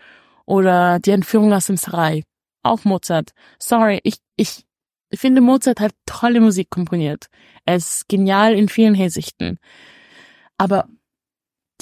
oder 0.45 0.99
die 0.99 1.11
Entführung 1.11 1.53
aus 1.53 1.67
dem 1.67 1.77
Sarai, 1.77 2.25
auch 2.63 2.85
Mozart. 2.85 3.33
Sorry, 3.59 4.01
ich, 4.03 4.17
ich 4.37 4.65
finde 5.15 5.41
Mozart 5.41 5.81
hat 5.81 5.93
tolle 6.07 6.41
Musik 6.41 6.71
komponiert. 6.71 7.27
Er 7.65 7.77
ist 7.77 8.09
genial 8.09 8.55
in 8.55 8.69
vielen 8.69 8.95
Hinsichten. 8.95 9.59
Aber 10.59 10.89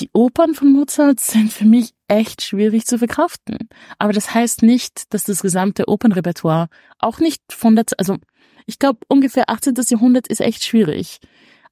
die 0.01 0.11
Opern 0.13 0.55
von 0.55 0.73
Mozart 0.73 1.21
sind 1.21 1.53
für 1.53 1.65
mich 1.65 1.95
echt 2.09 2.43
schwierig 2.43 2.87
zu 2.87 2.99
verkraften. 2.99 3.69
Aber 3.99 4.13
das 4.13 4.35
heißt 4.35 4.63
nicht, 4.63 5.13
dass 5.15 5.25
das 5.25 5.43
gesamte 5.43 5.89
Opernrepertoire 5.89 6.69
auch 6.99 7.19
nicht 7.19 7.43
von 7.51 7.77
der, 7.77 7.85
also 7.99 8.19
ich 8.67 8.79
glaube 8.79 9.01
ungefähr 9.09 9.49
18. 9.49 9.75
Jahrhundert 9.89 10.27
ist 10.27 10.41
echt 10.41 10.65
schwierig. 10.65 11.19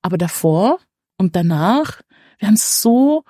Aber 0.02 0.18
davor 0.18 0.78
und 1.22 1.36
danach, 1.36 2.02
wir 2.38 2.48
haben 2.48 2.56
so, 2.56 3.22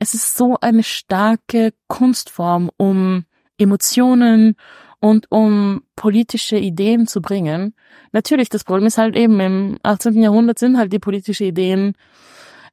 es 0.00 0.12
ist 0.12 0.36
so 0.36 0.58
eine 0.60 0.82
starke 0.82 1.72
Kunstform, 1.86 2.68
um 2.76 3.26
Emotionen 3.58 4.56
und 4.98 5.30
um 5.30 5.84
politische 5.94 6.58
Ideen 6.58 7.06
zu 7.06 7.22
bringen. 7.22 7.76
Natürlich, 8.10 8.48
das 8.48 8.64
Problem 8.64 8.88
ist 8.88 8.98
halt 8.98 9.14
eben, 9.14 9.38
im 9.38 9.78
18. 9.84 10.20
Jahrhundert 10.20 10.58
sind 10.58 10.76
halt 10.76 10.92
die 10.92 10.98
politischen 10.98 11.46
Ideen 11.46 11.94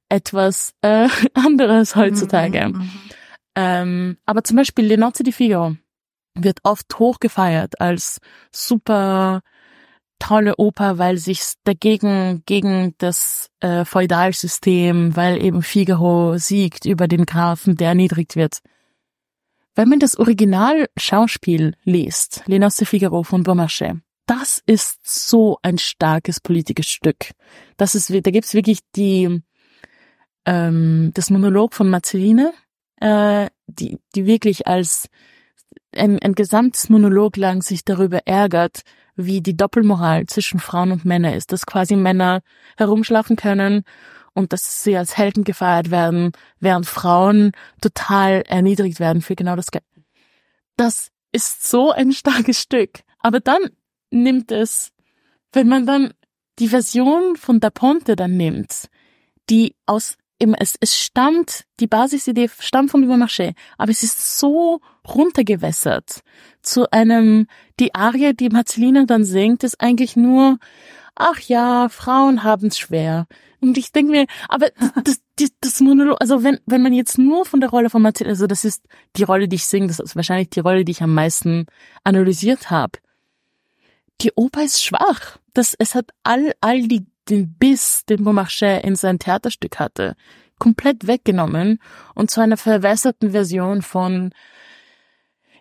etwas 0.09 0.73
äh, 0.81 1.09
anderes 1.35 1.95
heutzutage. 1.95 2.69
Mhm, 2.69 2.77
mhm, 2.77 2.89
ähm, 3.55 4.17
aber 4.25 4.43
zum 4.43 4.57
Beispiel 4.57 4.87
Le 4.87 4.97
Nozze 4.97 5.21
di 5.21 5.31
Figaro 5.31 5.75
wird 6.33 6.61
oft 6.63 6.97
hochgefeiert 6.97 7.79
als 7.79 8.19
super 8.51 9.41
tolle 10.19 10.55
Oper, 10.57 10.97
weil 10.97 11.17
sich 11.17 11.41
dagegen 11.63 12.43
gegen 12.45 12.95
das 12.97 13.49
äh, 13.59 13.85
Feudalsystem, 13.85 15.15
weil 15.15 15.43
eben 15.43 15.61
Figaro 15.61 16.37
siegt 16.37 16.85
über 16.85 17.07
den 17.07 17.25
Grafen, 17.25 17.75
der 17.75 17.89
erniedrigt 17.89 18.35
wird. 18.35 18.59
Wenn 19.75 19.89
man 19.89 19.99
das 19.99 20.17
Original-Schauspiel 20.17 21.75
liest, 21.83 22.43
Les 22.45 22.59
Noces 22.59 22.87
Figaro 22.87 23.23
von 23.23 23.43
Beaumarchais, 23.43 23.95
das 24.25 24.63
ist 24.65 24.99
so 25.03 25.59
ein 25.61 25.77
starkes 25.77 26.39
politisches 26.39 26.87
Stück. 26.87 27.31
Das 27.77 27.93
ist, 27.93 28.09
da 28.09 28.31
gibt's 28.31 28.53
wirklich 28.53 28.79
die, 28.95 29.43
ähm, 30.45 31.11
das 31.13 31.29
Monolog 31.29 31.73
von 31.73 31.89
Marceline, 31.89 32.53
äh, 33.01 33.49
die, 33.67 33.99
die 34.15 34.25
wirklich 34.25 34.65
als 34.65 35.09
ein, 35.93 36.19
ein 36.19 36.33
gesamtes 36.33 36.89
Monolog 36.89 37.37
lang 37.37 37.61
sich 37.61 37.83
darüber 37.83 38.25
ärgert, 38.25 38.81
wie 39.15 39.41
die 39.41 39.55
Doppelmoral 39.55 40.25
zwischen 40.27 40.59
Frauen 40.59 40.91
und 40.91 41.05
Männern 41.05 41.33
ist, 41.33 41.51
dass 41.51 41.65
quasi 41.65 41.95
Männer 41.95 42.41
herumschlafen 42.77 43.35
können 43.35 43.83
und 44.33 44.53
dass 44.53 44.83
sie 44.83 44.97
als 44.97 45.17
Helden 45.17 45.43
gefeiert 45.43 45.91
werden, 45.91 46.33
während 46.59 46.85
Frauen 46.85 47.51
total 47.81 48.43
erniedrigt 48.47 48.99
werden 48.99 49.21
für 49.21 49.35
genau 49.35 49.55
das 49.55 49.71
Geld. 49.71 49.85
Das 50.75 51.09
ist 51.31 51.67
so 51.67 51.91
ein 51.91 52.11
starkes 52.11 52.61
Stück. 52.61 53.01
Aber 53.19 53.39
dann 53.39 53.69
nimmt 54.11 54.51
es, 54.51 54.91
wenn 55.51 55.67
man 55.67 55.85
dann 55.85 56.13
die 56.59 56.67
Version 56.67 57.35
von 57.37 57.59
Da 57.59 57.69
Ponte 57.69 58.15
dann 58.15 58.37
nimmt, 58.37 58.89
die 59.49 59.75
aus 59.85 60.17
es, 60.37 60.75
es 60.79 60.99
stammt, 60.99 61.65
die 61.79 61.87
Basisidee 61.87 62.49
stammt 62.59 62.91
von 62.91 63.03
Duvermarché, 63.03 63.53
aber 63.77 63.91
es 63.91 64.03
ist 64.03 64.37
so 64.37 64.81
runtergewässert 65.07 66.21
zu 66.65 66.91
einem, 66.91 67.47
die 67.79 67.95
Arie, 67.95 68.33
die 68.33 68.49
Marcelina 68.49 69.05
dann 69.05 69.23
singt, 69.23 69.63
ist 69.63 69.81
eigentlich 69.81 70.15
nur, 70.15 70.57
ach 71.15 71.39
ja, 71.39 71.89
Frauen 71.89 72.43
haben's 72.43 72.77
schwer. 72.77 73.27
Und 73.61 73.77
ich 73.77 73.91
denke 73.91 74.11
mir, 74.11 74.25
aber 74.49 74.69
das, 75.03 75.21
das, 75.37 75.49
das 75.61 75.79
Monolog, 75.79 76.17
also 76.19 76.43
wenn, 76.43 76.59
wenn 76.65 76.81
man 76.81 76.93
jetzt 76.93 77.17
nur 77.17 77.45
von 77.45 77.61
der 77.61 77.69
Rolle 77.69 77.89
von 77.89 78.01
Marcelina, 78.01 78.31
also 78.31 78.47
das 78.47 78.65
ist 78.65 78.85
die 79.15 79.23
Rolle, 79.23 79.47
die 79.47 79.55
ich 79.55 79.65
singe, 79.65 79.87
das 79.87 79.99
ist 79.99 80.15
wahrscheinlich 80.15 80.49
die 80.49 80.59
Rolle, 80.59 80.85
die 80.85 80.91
ich 80.91 81.01
am 81.01 81.13
meisten 81.13 81.65
analysiert 82.03 82.69
habe. 82.69 82.99
Die 84.21 84.31
Oper 84.35 84.63
ist 84.63 84.83
schwach. 84.83 85.37
Das, 85.53 85.75
es 85.77 85.95
hat 85.95 86.11
all, 86.23 86.53
all 86.61 86.87
die 86.87 87.05
den 87.29 87.53
Biss, 87.55 88.05
den 88.05 88.23
Beaumarchais 88.23 88.83
in 88.83 88.95
sein 88.95 89.19
Theaterstück 89.19 89.79
hatte, 89.79 90.15
komplett 90.59 91.07
weggenommen 91.07 91.79
und 92.13 92.31
zu 92.31 92.41
einer 92.41 92.57
verwässerten 92.57 93.31
Version 93.31 93.81
von 93.81 94.31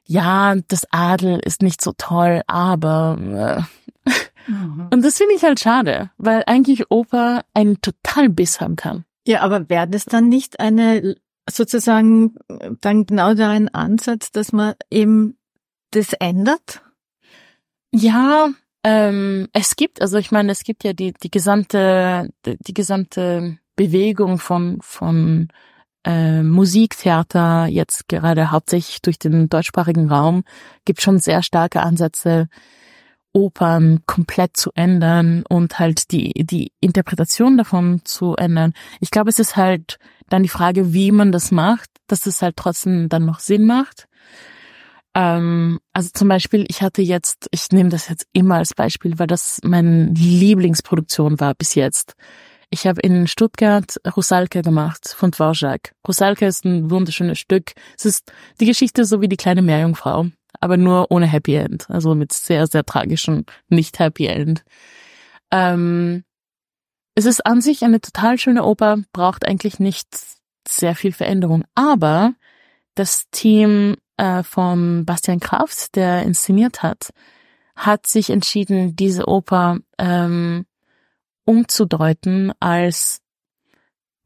ja, 0.06 0.54
das 0.68 0.86
Adel 0.90 1.40
ist 1.40 1.62
nicht 1.62 1.80
so 1.80 1.92
toll, 1.96 2.42
aber 2.46 3.66
äh. 4.06 4.10
mhm. 4.50 4.88
und 4.92 5.04
das 5.04 5.16
finde 5.16 5.34
ich 5.34 5.42
halt 5.42 5.60
schade, 5.60 6.10
weil 6.18 6.44
eigentlich 6.46 6.90
Oper 6.90 7.44
einen 7.54 7.80
total 7.80 8.28
Biss 8.28 8.60
haben 8.60 8.76
kann. 8.76 9.04
Ja, 9.26 9.40
aber 9.40 9.68
wäre 9.68 9.88
das 9.88 10.04
dann 10.04 10.28
nicht 10.28 10.60
eine 10.60 11.16
sozusagen 11.50 12.36
dann 12.80 13.06
genau 13.06 13.34
da 13.34 13.50
ein 13.50 13.68
Ansatz, 13.68 14.32
dass 14.32 14.52
man 14.52 14.74
eben 14.90 15.36
das 15.90 16.12
ändert? 16.14 16.82
Ja, 17.92 18.50
ähm, 18.82 19.48
es 19.52 19.76
gibt, 19.76 20.02
also 20.02 20.18
ich 20.18 20.30
meine, 20.30 20.52
es 20.52 20.64
gibt 20.64 20.84
ja 20.84 20.92
die, 20.92 21.12
die 21.12 21.30
gesamte, 21.30 22.30
die, 22.44 22.56
die 22.58 22.74
gesamte 22.74 23.58
Bewegung 23.76 24.38
von, 24.38 24.78
von 24.82 25.48
äh, 26.04 26.42
Musiktheater, 26.42 27.66
jetzt 27.66 28.08
gerade 28.08 28.50
hauptsächlich 28.50 29.02
durch 29.02 29.18
den 29.18 29.48
deutschsprachigen 29.48 30.08
Raum, 30.10 30.44
gibt 30.84 31.00
schon 31.00 31.18
sehr 31.18 31.42
starke 31.42 31.82
Ansätze, 31.82 32.48
Opern 33.32 34.00
komplett 34.06 34.56
zu 34.56 34.70
ändern 34.74 35.44
und 35.48 35.78
halt 35.80 36.12
die, 36.12 36.32
die 36.46 36.70
Interpretation 36.80 37.58
davon 37.58 38.00
zu 38.04 38.36
ändern. 38.36 38.74
Ich 39.00 39.10
glaube, 39.10 39.28
es 39.28 39.40
ist 39.40 39.56
halt 39.56 39.98
dann 40.28 40.44
die 40.44 40.48
Frage, 40.48 40.94
wie 40.94 41.10
man 41.10 41.32
das 41.32 41.50
macht, 41.50 41.90
dass 42.06 42.26
es 42.26 42.42
halt 42.42 42.56
trotzdem 42.56 43.08
dann 43.08 43.24
noch 43.24 43.40
Sinn 43.40 43.66
macht. 43.66 44.06
Ähm, 45.14 45.80
also 45.92 46.10
zum 46.12 46.28
Beispiel, 46.28 46.64
ich 46.68 46.82
hatte 46.82 47.02
jetzt, 47.02 47.48
ich 47.50 47.70
nehme 47.70 47.88
das 47.88 48.08
jetzt 48.08 48.26
immer 48.32 48.56
als 48.56 48.74
Beispiel, 48.74 49.18
weil 49.18 49.26
das 49.26 49.60
meine 49.64 50.06
Lieblingsproduktion 50.06 51.40
war 51.40 51.54
bis 51.54 51.74
jetzt. 51.74 52.14
Ich 52.74 52.88
habe 52.88 53.00
in 53.02 53.28
Stuttgart 53.28 54.00
Rusalka 54.16 54.60
gemacht 54.60 55.06
von 55.06 55.30
Dvorak. 55.30 55.94
Rusalka 56.08 56.44
ist 56.44 56.64
ein 56.64 56.90
wunderschönes 56.90 57.38
Stück. 57.38 57.70
Es 57.96 58.04
ist 58.04 58.32
die 58.60 58.66
Geschichte 58.66 59.04
so 59.04 59.20
wie 59.20 59.28
die 59.28 59.36
kleine 59.36 59.62
Meerjungfrau, 59.62 60.26
aber 60.58 60.76
nur 60.76 61.08
ohne 61.12 61.26
Happy 61.26 61.54
End, 61.54 61.88
also 61.88 62.16
mit 62.16 62.32
sehr, 62.32 62.66
sehr 62.66 62.84
tragischem 62.84 63.44
Nicht-Happy 63.68 64.26
End. 64.26 64.64
Ähm, 65.52 66.24
es 67.14 67.26
ist 67.26 67.46
an 67.46 67.60
sich 67.60 67.84
eine 67.84 68.00
total 68.00 68.38
schöne 68.38 68.64
Oper, 68.64 68.98
braucht 69.12 69.46
eigentlich 69.46 69.78
nicht 69.78 70.08
sehr 70.66 70.96
viel 70.96 71.12
Veränderung, 71.12 71.62
aber 71.76 72.34
das 72.96 73.30
Team 73.30 73.94
äh, 74.16 74.42
von 74.42 75.04
Bastian 75.04 75.38
Kraft, 75.38 75.94
der 75.94 76.24
inszeniert 76.24 76.82
hat, 76.82 77.10
hat 77.76 78.08
sich 78.08 78.30
entschieden, 78.30 78.96
diese 78.96 79.28
Oper 79.28 79.78
ähm, 79.96 80.66
umzudeuten 81.44 82.52
als 82.60 83.20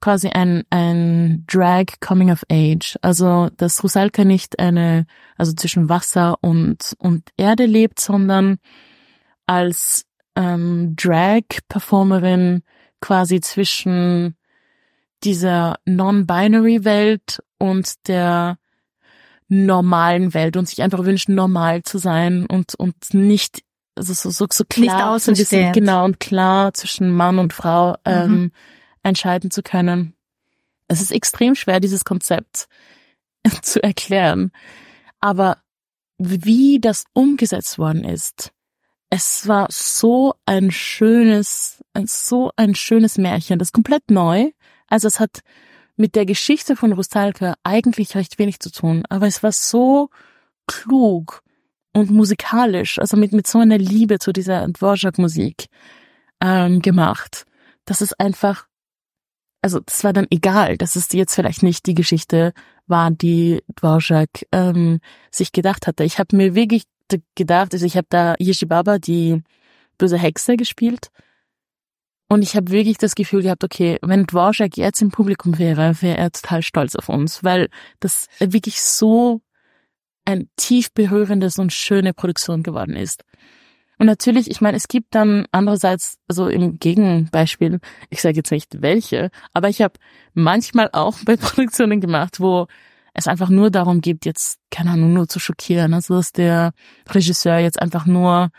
quasi 0.01 0.29
ein, 0.29 0.63
ein 0.71 1.45
Drag 1.47 1.87
Coming 2.01 2.31
of 2.31 2.45
Age. 2.51 2.97
Also, 3.03 3.51
dass 3.57 3.83
Rusalka 3.83 4.25
nicht 4.25 4.59
eine, 4.59 5.07
also 5.37 5.53
zwischen 5.53 5.89
Wasser 5.89 6.39
und, 6.41 6.95
und 6.99 7.31
Erde 7.37 7.67
lebt, 7.67 8.01
sondern 8.01 8.59
als 9.47 10.05
ähm, 10.37 10.95
Drag-Performerin 10.97 12.63
quasi 13.01 13.41
zwischen 13.41 14.37
dieser 15.25 15.79
Non-Binary 15.85 16.85
Welt 16.85 17.43
und 17.59 18.07
der 18.07 18.59
normalen 19.49 20.35
Welt 20.35 20.57
und 20.57 20.69
sich 20.69 20.83
einfach 20.83 21.05
wünschen, 21.05 21.35
normal 21.35 21.83
zu 21.83 21.99
sein 21.99 22.47
und, 22.47 22.75
und 22.75 22.95
nicht, 23.13 23.63
also 23.99 24.15
so, 24.15 24.31
so, 24.31 24.47
so 24.51 24.65
klar, 24.65 25.15
nicht 25.15 25.25
so 25.25 25.33
bisschen, 25.33 25.73
genau, 25.73 26.05
und 26.05 26.21
klar 26.21 26.73
zwischen 26.73 27.11
Mann 27.11 27.39
und 27.39 27.53
Frau, 27.53 27.97
ähm, 28.05 28.31
mhm. 28.31 28.53
entscheiden 29.03 29.51
zu 29.51 29.63
können. 29.63 30.15
Es 30.87 31.03
ist 31.03 31.13
extrem 31.13 31.55
schwer, 31.55 31.81
dieses 31.81 32.05
Konzept 32.05 32.69
zu 33.63 33.83
erklären. 33.83 34.53
Aber 35.21 35.59
wie 36.19 36.81
das 36.81 37.05
umgesetzt 37.13 37.79
worden 37.79 38.05
ist, 38.05 38.53
es 39.11 39.49
war 39.49 39.69
so 39.71 40.35
ein 40.47 40.71
schönes, 40.71 41.83
so 42.05 42.51
ein 42.57 42.75
schönes 42.75 43.19
Märchen, 43.19 43.59
das 43.59 43.73
komplett 43.73 44.11
neu. 44.11 44.51
Also 44.87 45.09
es 45.09 45.19
hat 45.21 45.41
mit 45.97 46.15
der 46.15 46.27
Geschichte 46.27 46.77
von 46.77 46.93
Rustalka 46.93 47.55
eigentlich 47.65 48.15
recht 48.15 48.39
wenig 48.39 48.61
zu 48.61 48.71
tun, 48.71 49.05
aber 49.09 49.27
es 49.27 49.43
war 49.43 49.53
so 49.53 50.11
klug 50.67 51.43
und 51.99 52.11
musikalisch, 52.11 52.99
also 52.99 53.17
mit, 53.17 53.33
mit 53.33 53.47
so 53.47 53.59
einer 53.59 53.79
Liebe 53.79 54.19
zu 54.19 54.33
dieser 54.33 54.67
Dvorak-Musik 54.67 55.67
ähm, 56.41 56.81
gemacht, 56.81 57.45
dass 57.85 58.01
es 58.01 58.13
einfach, 58.15 58.67
also 59.63 59.81
das 59.81 60.05
war 60.05 60.13
dann 60.13 60.27
egal, 60.31 60.77
dass 60.77 60.97
es 60.97 61.13
jetzt 61.13 61.35
vielleicht 61.35 61.63
nicht 61.63 61.87
die 61.87 61.95
Geschichte 61.95 62.53
war, 62.87 63.11
die 63.11 63.63
Dvorak 63.77 64.47
ähm, 64.53 65.01
sich 65.31 65.53
gedacht 65.53 65.87
hatte. 65.87 66.05
Ich 66.05 66.19
habe 66.19 66.37
mir 66.37 66.55
wirklich 66.55 66.85
gedacht, 67.35 67.75
also 67.75 67.85
ich 67.85 67.97
habe 67.97 68.07
da 68.11 68.35
Yeshibaba, 68.39 68.99
die 68.99 69.43
böse 69.99 70.19
Hexe, 70.19 70.57
gespielt 70.57 71.11
und 72.29 72.43
ich 72.43 72.55
habe 72.57 72.71
wirklich 72.71 72.99
das 72.99 73.15
Gefühl 73.15 73.43
gehabt, 73.43 73.65
okay, 73.65 73.99
wenn 74.03 74.27
Dvorak 74.27 74.77
jetzt 74.77 75.01
im 75.01 75.11
Publikum 75.11 75.59
wäre, 75.59 76.01
wäre 76.03 76.19
er 76.19 76.31
total 76.31 76.63
stolz 76.63 76.95
auf 76.95 77.09
uns, 77.09 77.43
weil 77.43 77.69
das 78.01 78.27
wirklich 78.39 78.83
so 78.83 79.41
ein 80.29 80.51
tief 80.57 80.93
berührendes 80.93 81.59
und 81.59 81.73
schöne 81.73 82.13
Produktion 82.13 82.63
geworden 82.63 82.95
ist. 82.95 83.25
Und 83.99 84.07
natürlich, 84.07 84.51
ich 84.51 84.61
meine, 84.61 84.77
es 84.77 84.87
gibt 84.87 85.15
dann 85.15 85.47
andererseits, 85.53 86.19
also 86.29 86.49
im 86.49 86.79
Gegenbeispiel, 86.79 87.81
ich 88.11 88.21
sage 88.21 88.37
jetzt 88.37 88.53
nicht 88.53 88.83
welche, 88.83 89.31
aber 89.55 89.71
ich 89.71 89.81
habe 89.81 89.95
manchmal 90.35 90.91
auch 90.93 91.17
bei 91.25 91.37
Produktionen 91.37 92.03
gemacht, 92.03 92.41
wo 92.41 92.67
es 93.15 93.27
einfach 93.27 93.49
nur 93.49 93.71
darum 93.71 94.03
geht, 94.03 94.27
jetzt, 94.27 94.61
keine 94.71 94.91
Ahnung, 94.91 95.15
nur 95.15 95.29
zu 95.29 95.41
schockieren. 95.41 95.95
Also 95.95 96.17
dass 96.17 96.33
der 96.33 96.73
Regisseur 97.09 97.59
jetzt 97.59 97.81
einfach 97.81 98.05
nur 98.05 98.51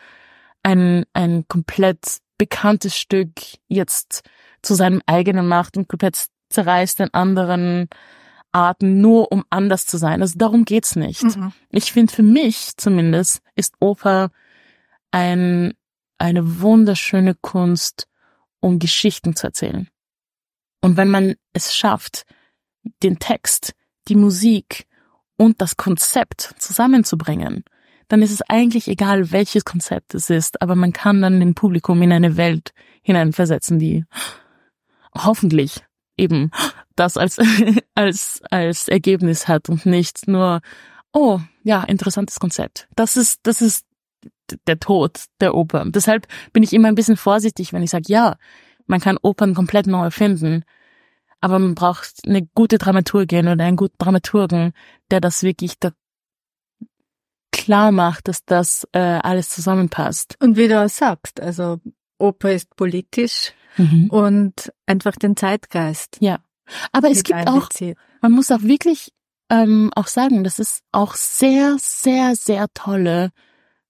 ein, 0.63 1.05
ein 1.13 1.47
komplett 1.47 2.17
bekanntes 2.39 2.97
Stück 2.97 3.29
jetzt 3.67 4.23
zu 4.63 4.73
seinem 4.73 5.03
eigenen 5.05 5.47
macht 5.47 5.77
und 5.77 5.87
komplett 5.87 6.25
zerreißt 6.49 6.99
in 7.01 7.13
anderen 7.13 7.89
Arten, 8.51 9.01
nur 9.01 9.31
um 9.31 9.43
anders 9.49 9.85
zu 9.85 9.97
sein. 9.97 10.21
Also 10.21 10.37
darum 10.37 10.65
geht's 10.65 10.95
nicht. 10.95 11.23
Mhm. 11.23 11.53
Ich 11.69 11.91
finde, 11.91 12.13
für 12.13 12.23
mich 12.23 12.71
zumindest 12.77 13.41
ist 13.55 13.75
Oper 13.79 14.31
ein, 15.11 15.73
eine 16.17 16.61
wunderschöne 16.61 17.35
Kunst, 17.35 18.07
um 18.59 18.79
Geschichten 18.79 19.35
zu 19.35 19.47
erzählen. 19.47 19.87
Und 20.81 20.97
wenn 20.97 21.09
man 21.09 21.35
es 21.53 21.75
schafft, 21.75 22.25
den 23.03 23.19
Text, 23.19 23.73
die 24.07 24.15
Musik 24.15 24.87
und 25.37 25.61
das 25.61 25.77
Konzept 25.77 26.55
zusammenzubringen, 26.57 27.63
dann 28.07 28.21
ist 28.21 28.31
es 28.31 28.41
eigentlich 28.41 28.87
egal, 28.87 29.31
welches 29.31 29.65
Konzept 29.65 30.15
es 30.15 30.29
ist, 30.29 30.61
aber 30.61 30.75
man 30.75 30.93
kann 30.93 31.21
dann 31.21 31.39
den 31.39 31.53
Publikum 31.53 32.01
in 32.01 32.11
eine 32.11 32.37
Welt 32.37 32.73
hineinversetzen, 33.03 33.77
die 33.77 34.05
hoffentlich 35.15 35.83
eben 36.17 36.51
das 36.99 37.17
als, 37.17 37.37
als, 37.95 38.41
als 38.49 38.87
Ergebnis 38.87 39.47
hat 39.47 39.69
und 39.69 39.85
nicht 39.85 40.27
nur, 40.27 40.61
oh, 41.13 41.39
ja, 41.63 41.83
interessantes 41.83 42.39
Konzept. 42.39 42.87
Das 42.95 43.17
ist, 43.17 43.39
das 43.43 43.61
ist 43.61 43.85
der 44.67 44.79
Tod 44.79 45.25
der 45.41 45.55
Oper. 45.55 45.85
Deshalb 45.87 46.27
bin 46.53 46.63
ich 46.63 46.73
immer 46.73 46.87
ein 46.87 46.95
bisschen 46.95 47.17
vorsichtig, 47.17 47.73
wenn 47.73 47.83
ich 47.83 47.91
sage, 47.91 48.05
ja, 48.07 48.37
man 48.87 48.99
kann 48.99 49.17
Opern 49.21 49.53
komplett 49.53 49.87
neu 49.87 50.05
erfinden, 50.05 50.63
aber 51.41 51.59
man 51.59 51.75
braucht 51.75 52.21
eine 52.25 52.45
gute 52.53 52.77
Dramaturgin 52.77 53.47
oder 53.47 53.63
einen 53.63 53.77
guten 53.77 53.97
Dramaturgen, 53.97 54.73
der 55.11 55.21
das 55.21 55.43
wirklich 55.43 55.79
da 55.79 55.91
klar 57.51 57.91
macht, 57.91 58.27
dass 58.27 58.45
das 58.45 58.87
äh, 58.91 58.99
alles 58.99 59.49
zusammenpasst. 59.49 60.35
Und 60.41 60.57
wie 60.57 60.67
du 60.67 60.83
auch 60.83 60.89
sagst, 60.89 61.39
also 61.39 61.79
Oper 62.17 62.51
ist 62.51 62.75
politisch 62.75 63.53
mhm. 63.77 64.09
und 64.09 64.73
einfach 64.85 65.15
den 65.15 65.35
Zeitgeist. 65.35 66.17
Ja. 66.19 66.39
Aber 66.91 67.09
es 67.09 67.23
gibt 67.23 67.47
auch, 67.47 67.69
man 68.21 68.31
muss 68.31 68.51
auch 68.51 68.61
wirklich 68.61 69.11
ähm, 69.49 69.91
auch 69.95 70.07
sagen, 70.07 70.43
dass 70.43 70.59
es 70.59 70.81
auch 70.91 71.15
sehr, 71.15 71.77
sehr, 71.79 72.35
sehr 72.35 72.67
tolle 72.73 73.31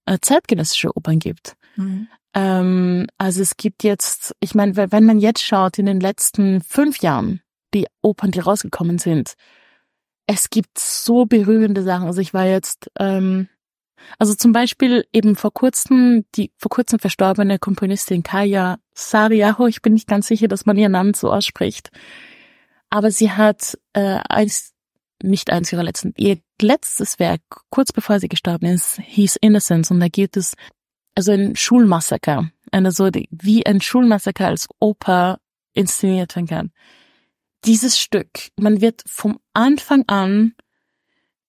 äh, 0.05 0.17
zeitgenössische 0.21 0.95
Opern 0.95 1.19
gibt. 1.19 1.55
Mhm. 1.75 2.07
Ähm, 2.33 3.07
also 3.17 3.41
es 3.41 3.57
gibt 3.57 3.83
jetzt, 3.83 4.35
ich 4.39 4.55
meine, 4.55 4.75
wenn 4.75 5.05
man 5.05 5.19
jetzt 5.19 5.43
schaut, 5.43 5.77
in 5.77 5.85
den 5.85 5.99
letzten 5.99 6.61
fünf 6.61 6.99
Jahren, 6.99 7.41
die 7.73 7.87
Opern, 8.01 8.31
die 8.31 8.39
rausgekommen 8.39 8.97
sind, 8.97 9.33
es 10.27 10.49
gibt 10.49 10.77
so 10.77 11.25
berührende 11.25 11.83
Sachen. 11.83 12.07
Also 12.07 12.21
ich 12.21 12.33
war 12.33 12.45
jetzt, 12.45 12.89
ähm, 12.99 13.49
also 14.17 14.33
zum 14.35 14.51
Beispiel 14.51 15.05
eben 15.11 15.35
vor 15.35 15.51
kurzem, 15.53 16.25
die 16.35 16.51
vor 16.57 16.69
kurzem 16.69 16.99
verstorbene 16.99 17.59
Komponistin 17.59 18.23
Kaya 18.23 18.77
Sariaho, 18.93 19.67
ich 19.67 19.81
bin 19.81 19.93
nicht 19.93 20.07
ganz 20.07 20.27
sicher, 20.27 20.47
dass 20.47 20.65
man 20.65 20.77
ihren 20.77 20.91
Namen 20.91 21.13
so 21.13 21.31
ausspricht, 21.31 21.89
aber 22.89 23.11
sie 23.11 23.31
hat 23.31 23.77
äh, 23.93 24.19
eins, 24.27 24.73
nicht 25.21 25.51
eins 25.51 25.71
ihrer 25.71 25.83
letzten, 25.83 26.13
ihr 26.17 26.39
letztes 26.61 27.19
Werk, 27.19 27.41
kurz 27.69 27.91
bevor 27.91 28.19
sie 28.19 28.29
gestorben 28.29 28.65
ist, 28.67 28.99
hieß 29.03 29.37
Innocence 29.37 29.91
und 29.91 29.99
da 29.99 30.07
geht 30.07 30.37
es 30.37 30.55
also 31.15 31.31
ein 31.31 31.55
Schulmassaker, 31.55 32.51
eine 32.71 32.91
so 32.91 33.09
wie 33.29 33.65
ein 33.65 33.81
Schulmassaker 33.81 34.47
als 34.47 34.67
Oper 34.79 35.39
inszeniert 35.73 36.35
werden 36.35 36.47
kann. 36.47 36.71
Dieses 37.65 37.99
Stück, 37.99 38.51
man 38.57 38.79
wird 38.79 39.03
vom 39.05 39.39
Anfang 39.53 40.05
an 40.07 40.55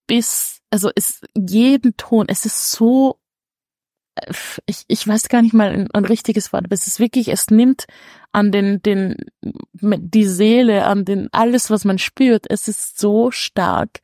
bis, 0.06 0.60
also 0.70 0.90
es 0.96 1.20
jeden 1.36 1.96
Ton, 1.96 2.26
es 2.28 2.44
ist 2.46 2.72
so, 2.72 3.19
ich, 4.66 4.84
ich 4.88 5.06
weiß 5.06 5.28
gar 5.28 5.42
nicht 5.42 5.54
mal 5.54 5.70
ein, 5.70 5.88
ein 5.92 6.04
richtiges 6.04 6.52
Wort, 6.52 6.64
aber 6.64 6.74
es 6.74 6.86
ist 6.86 7.00
wirklich, 7.00 7.28
es 7.28 7.50
nimmt 7.50 7.86
an 8.32 8.52
den, 8.52 8.82
den, 8.82 9.16
die 9.72 10.26
Seele, 10.26 10.84
an 10.84 11.04
den, 11.04 11.28
alles, 11.32 11.70
was 11.70 11.84
man 11.84 11.98
spürt, 11.98 12.46
es 12.48 12.68
ist 12.68 12.98
so 12.98 13.30
stark, 13.30 14.00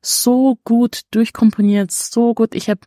so 0.00 0.58
gut 0.64 1.02
durchkomponiert, 1.10 1.90
so 1.90 2.34
gut. 2.34 2.54
Ich 2.54 2.68
habe 2.68 2.80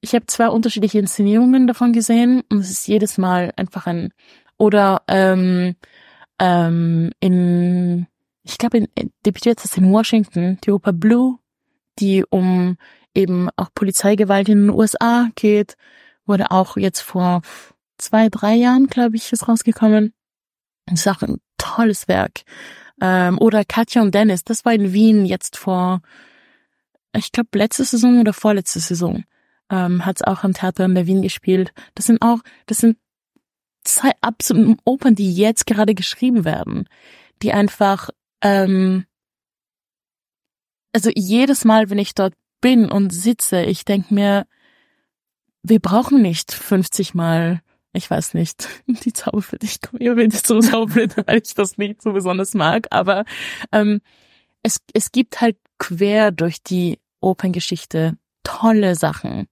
ich 0.00 0.14
hab 0.14 0.30
zwei 0.30 0.48
unterschiedliche 0.48 0.98
Inszenierungen 0.98 1.66
davon 1.66 1.92
gesehen 1.92 2.42
und 2.50 2.58
es 2.58 2.70
ist 2.70 2.88
jedes 2.88 3.18
Mal 3.18 3.52
einfach 3.56 3.86
ein, 3.86 4.12
oder 4.58 5.02
ähm, 5.08 5.76
ähm, 6.38 7.12
in, 7.20 8.06
ich 8.42 8.58
glaube, 8.58 8.78
in, 8.78 8.88
debütiert 9.24 9.62
das 9.62 9.76
in 9.76 9.92
Washington, 9.92 10.58
die 10.64 10.72
Oper 10.72 10.92
Blue 10.92 11.38
die 11.98 12.24
um 12.28 12.76
eben 13.14 13.48
auch 13.56 13.68
Polizeigewalt 13.74 14.48
in 14.48 14.66
den 14.66 14.70
USA 14.70 15.28
geht, 15.34 15.76
wurde 16.26 16.50
auch 16.50 16.76
jetzt 16.76 17.00
vor 17.00 17.42
zwei, 17.98 18.28
drei 18.28 18.54
Jahren, 18.54 18.86
glaube 18.86 19.16
ich, 19.16 19.32
ist 19.32 19.48
rausgekommen. 19.48 20.12
Das 20.86 21.00
ist 21.00 21.08
auch 21.08 21.22
ein 21.22 21.38
tolles 21.58 22.08
Werk. 22.08 22.42
Ähm, 23.00 23.38
oder 23.38 23.64
Katja 23.64 24.02
und 24.02 24.14
Dennis, 24.14 24.44
das 24.44 24.64
war 24.64 24.72
in 24.72 24.92
Wien 24.92 25.24
jetzt 25.26 25.56
vor, 25.56 26.02
ich 27.16 27.32
glaube, 27.32 27.58
letzte 27.58 27.84
Saison 27.84 28.20
oder 28.20 28.32
vorletzte 28.32 28.80
Saison. 28.80 29.24
Ähm, 29.70 30.04
hat 30.04 30.16
es 30.16 30.22
auch 30.22 30.44
am 30.44 30.52
Theater 30.52 30.84
in 30.84 30.94
der 30.94 31.06
Wien 31.06 31.22
gespielt. 31.22 31.72
Das 31.94 32.06
sind 32.06 32.20
auch, 32.22 32.40
das 32.66 32.78
sind 32.78 32.98
zwei 33.84 34.12
absoluten 34.20 34.76
Opern, 34.84 35.14
die 35.14 35.34
jetzt 35.34 35.66
gerade 35.66 35.94
geschrieben 35.94 36.44
werden, 36.44 36.88
die 37.42 37.52
einfach 37.52 38.10
ähm, 38.42 39.06
also 40.92 41.10
jedes 41.14 41.64
Mal, 41.64 41.90
wenn 41.90 41.98
ich 41.98 42.14
dort 42.14 42.34
bin 42.60 42.90
und 42.90 43.12
sitze, 43.12 43.62
ich 43.62 43.84
denke 43.84 44.12
mir, 44.14 44.46
wir 45.62 45.80
brauchen 45.80 46.22
nicht 46.22 46.52
50 46.52 47.14
Mal, 47.14 47.62
ich 47.92 48.10
weiß 48.10 48.34
nicht, 48.34 48.68
die 48.86 49.12
Zauberflöte, 49.12 49.66
ich 49.66 49.80
komme 49.80 50.02
immer 50.02 50.30
zu 50.30 50.60
Zauberflöte, 50.60 51.24
weil 51.26 51.42
ich 51.44 51.54
das 51.54 51.78
nicht 51.78 52.02
so 52.02 52.12
besonders 52.12 52.54
mag, 52.54 52.86
aber 52.90 53.24
ähm, 53.70 54.00
es, 54.62 54.78
es 54.92 55.12
gibt 55.12 55.40
halt 55.40 55.56
quer 55.78 56.30
durch 56.30 56.62
die 56.62 57.00
Operngeschichte 57.20 58.16
tolle 58.44 58.94
Sachen. 58.94 59.48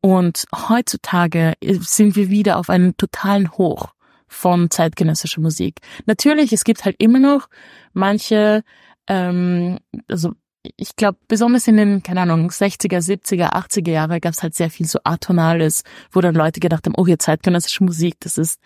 Und 0.00 0.44
heutzutage 0.54 1.54
sind 1.60 2.14
wir 2.14 2.28
wieder 2.28 2.58
auf 2.58 2.70
einem 2.70 2.96
totalen 2.96 3.50
Hoch 3.52 3.94
von 4.28 4.70
zeitgenössischer 4.70 5.40
Musik. 5.40 5.80
Natürlich, 6.06 6.52
es 6.52 6.62
gibt 6.62 6.84
halt 6.84 6.96
immer 6.98 7.18
noch 7.18 7.48
manche, 7.92 8.62
ähm, 9.08 9.78
also 10.06 10.34
ich 10.76 10.96
glaube, 10.96 11.18
besonders 11.28 11.66
in 11.68 11.76
den, 11.76 12.02
keine 12.02 12.22
Ahnung, 12.22 12.50
60er, 12.50 12.98
70er, 12.98 13.52
80er 13.52 13.90
Jahre 13.90 14.20
gab 14.20 14.32
es 14.32 14.42
halt 14.42 14.54
sehr 14.54 14.70
viel 14.70 14.86
so 14.86 14.98
Atonales, 15.04 15.82
wo 16.10 16.20
dann 16.20 16.34
Leute 16.34 16.60
gedacht 16.60 16.86
haben, 16.86 16.94
oh, 16.96 17.06
hier 17.06 17.18
zeitgenössische 17.18 17.84
Musik, 17.84 18.16
das 18.20 18.38
ist 18.38 18.60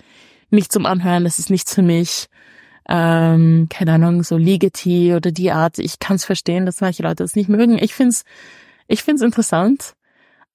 nicht 0.51 0.73
zum 0.73 0.87
Anhören, 0.87 1.25
das 1.25 1.39
ist 1.39 1.51
nichts 1.51 1.75
für 1.75 1.83
mich. 1.83 2.29
Ähm, 2.89 3.69
keine 3.71 3.95
Ahnung, 3.95 4.23
so 4.23 4.37
Ligeti 4.37 5.15
oder 5.15 5.31
die 5.31 5.53
Art. 5.53 5.79
Ich 5.79 5.99
kann 5.99 6.17
es 6.17 6.25
verstehen, 6.25 6.67
dass 6.67 6.81
manche 6.81 7.03
Leute 7.03 7.23
das 7.23 7.37
nicht 7.37 7.49
mögen. 7.49 7.79
Ich 7.79 7.95
find's, 7.95 8.25
ich 8.89 9.03
find's 9.03 9.23
interessant. 9.23 9.95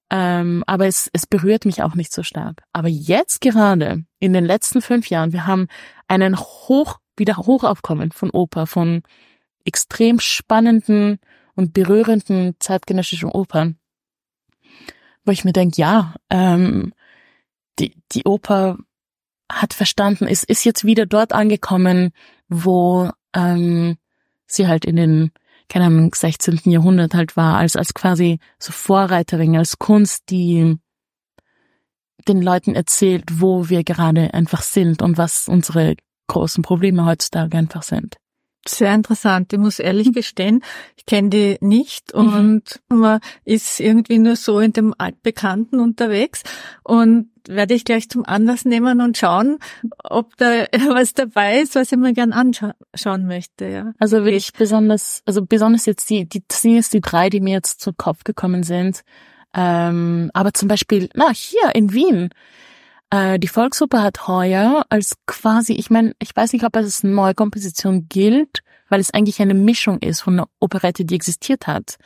Ähm, 0.09 0.63
aber 0.67 0.87
es, 0.87 1.09
es 1.13 1.25
berührt 1.25 1.65
mich 1.65 1.83
auch 1.83 1.95
nicht 1.95 2.13
so 2.13 2.23
stark. 2.23 2.63
Aber 2.73 2.87
jetzt 2.87 3.41
gerade, 3.41 4.05
in 4.19 4.33
den 4.33 4.45
letzten 4.45 4.81
fünf 4.81 5.09
Jahren, 5.09 5.33
wir 5.33 5.47
haben 5.47 5.67
einen 6.07 6.37
Hoch, 6.37 6.99
wieder 7.17 7.37
Hochaufkommen 7.37 8.11
von 8.11 8.29
Oper, 8.29 8.67
von 8.67 9.03
extrem 9.65 10.19
spannenden 10.19 11.19
und 11.57 11.73
berührenden 11.73 12.55
zeitgenössischen 12.59 13.29
Opern, 13.29 13.77
wo 15.25 15.31
ich 15.31 15.43
mir 15.43 15.53
denke, 15.53 15.81
ja, 15.81 16.15
ähm, 16.29 16.93
die, 17.79 17.95
die 18.13 18.23
Oper 18.25 18.77
hat 19.51 19.73
verstanden, 19.73 20.27
ist, 20.27 20.43
ist 20.43 20.63
jetzt 20.63 20.85
wieder 20.85 21.05
dort 21.05 21.33
angekommen, 21.33 22.11
wo 22.47 23.09
ähm, 23.33 23.97
sie 24.45 24.67
halt 24.67 24.85
in 24.85 24.95
den, 24.95 25.31
keine 25.67 25.85
Ahnung, 25.85 26.13
16. 26.13 26.61
Jahrhundert 26.65 27.15
halt 27.15 27.35
war, 27.35 27.57
als, 27.57 27.75
als 27.75 27.93
quasi 27.93 28.39
so 28.59 28.71
Vorreiterin, 28.71 29.57
als 29.57 29.79
Kunst, 29.79 30.29
die 30.29 30.77
den 32.27 32.41
Leuten 32.41 32.75
erzählt, 32.75 33.23
wo 33.41 33.69
wir 33.69 33.83
gerade 33.83 34.33
einfach 34.33 34.61
sind 34.61 35.01
und 35.01 35.17
was 35.17 35.47
unsere 35.47 35.95
großen 36.27 36.61
Probleme 36.61 37.05
heutzutage 37.05 37.57
einfach 37.57 37.83
sind. 37.83 38.17
Sehr 38.68 38.93
interessant. 38.93 39.53
Ich 39.53 39.59
muss 39.59 39.80
ehrlich 39.80 40.11
gestehen, 40.13 40.63
ich 40.95 41.05
kenne 41.05 41.30
die 41.30 41.57
nicht 41.61 42.13
mhm. 42.13 42.34
und 42.34 42.80
mhm. 42.89 42.97
man 42.97 43.20
ist 43.45 43.80
irgendwie 43.80 44.20
nur 44.20 44.36
so 44.36 44.59
in 44.59 44.74
dem 44.74 44.93
Altbekannten 44.97 45.80
unterwegs 45.80 46.43
und 46.84 47.30
werde 47.47 47.74
ich 47.74 47.86
gleich 47.86 48.09
zum 48.09 48.26
Anlass 48.26 48.65
nehmen 48.65 48.99
und 49.01 49.18
schauen, 49.18 49.59
ob 50.03 50.36
da 50.38 50.65
was 50.89 51.13
dabei 51.13 51.61
ist, 51.61 51.76
was 51.76 51.91
ich 51.91 51.97
mir 51.97 52.13
gern 52.13 52.34
anschauen 52.34 53.26
möchte. 53.26 53.68
Ja. 53.68 53.93
Also 53.99 54.26
will 54.26 54.34
ich 54.34 54.53
besonders, 54.53 55.22
also 55.26 55.45
besonders 55.45 55.86
jetzt 55.86 56.09
die, 56.09 56.28
die 56.28 56.43
das 56.47 56.61
sind 56.61 56.76
jetzt 56.76 56.93
die 56.93 57.01
drei, 57.01 57.30
die 57.30 57.39
mir 57.39 57.53
jetzt 57.53 57.80
zu 57.82 57.93
Kopf 57.93 58.24
gekommen 58.24 58.63
sind. 58.63 59.03
Ähm, 59.53 60.30
aber 60.34 60.53
zum 60.53 60.68
Beispiel, 60.68 61.09
na, 61.15 61.30
hier 61.34 61.74
in 61.74 61.93
Wien, 61.93 62.30
äh, 63.09 63.39
die 63.39 63.47
Volksoper 63.47 64.01
hat 64.01 64.27
heuer 64.27 64.85
als 64.89 65.15
quasi, 65.25 65.73
ich 65.73 65.89
meine, 65.89 66.13
ich 66.19 66.35
weiß 66.35 66.53
nicht, 66.53 66.65
ob 66.65 66.75
es 66.75 66.85
als 66.85 67.03
neue 67.03 67.33
Komposition 67.33 68.07
gilt, 68.09 68.59
weil 68.89 68.99
es 68.99 69.13
eigentlich 69.13 69.41
eine 69.41 69.53
Mischung 69.53 69.99
ist 69.99 70.21
von 70.21 70.33
einer 70.33 70.49
Operette, 70.59 71.05
die 71.05 71.15
existiert 71.15 71.67
hat, 71.67 71.97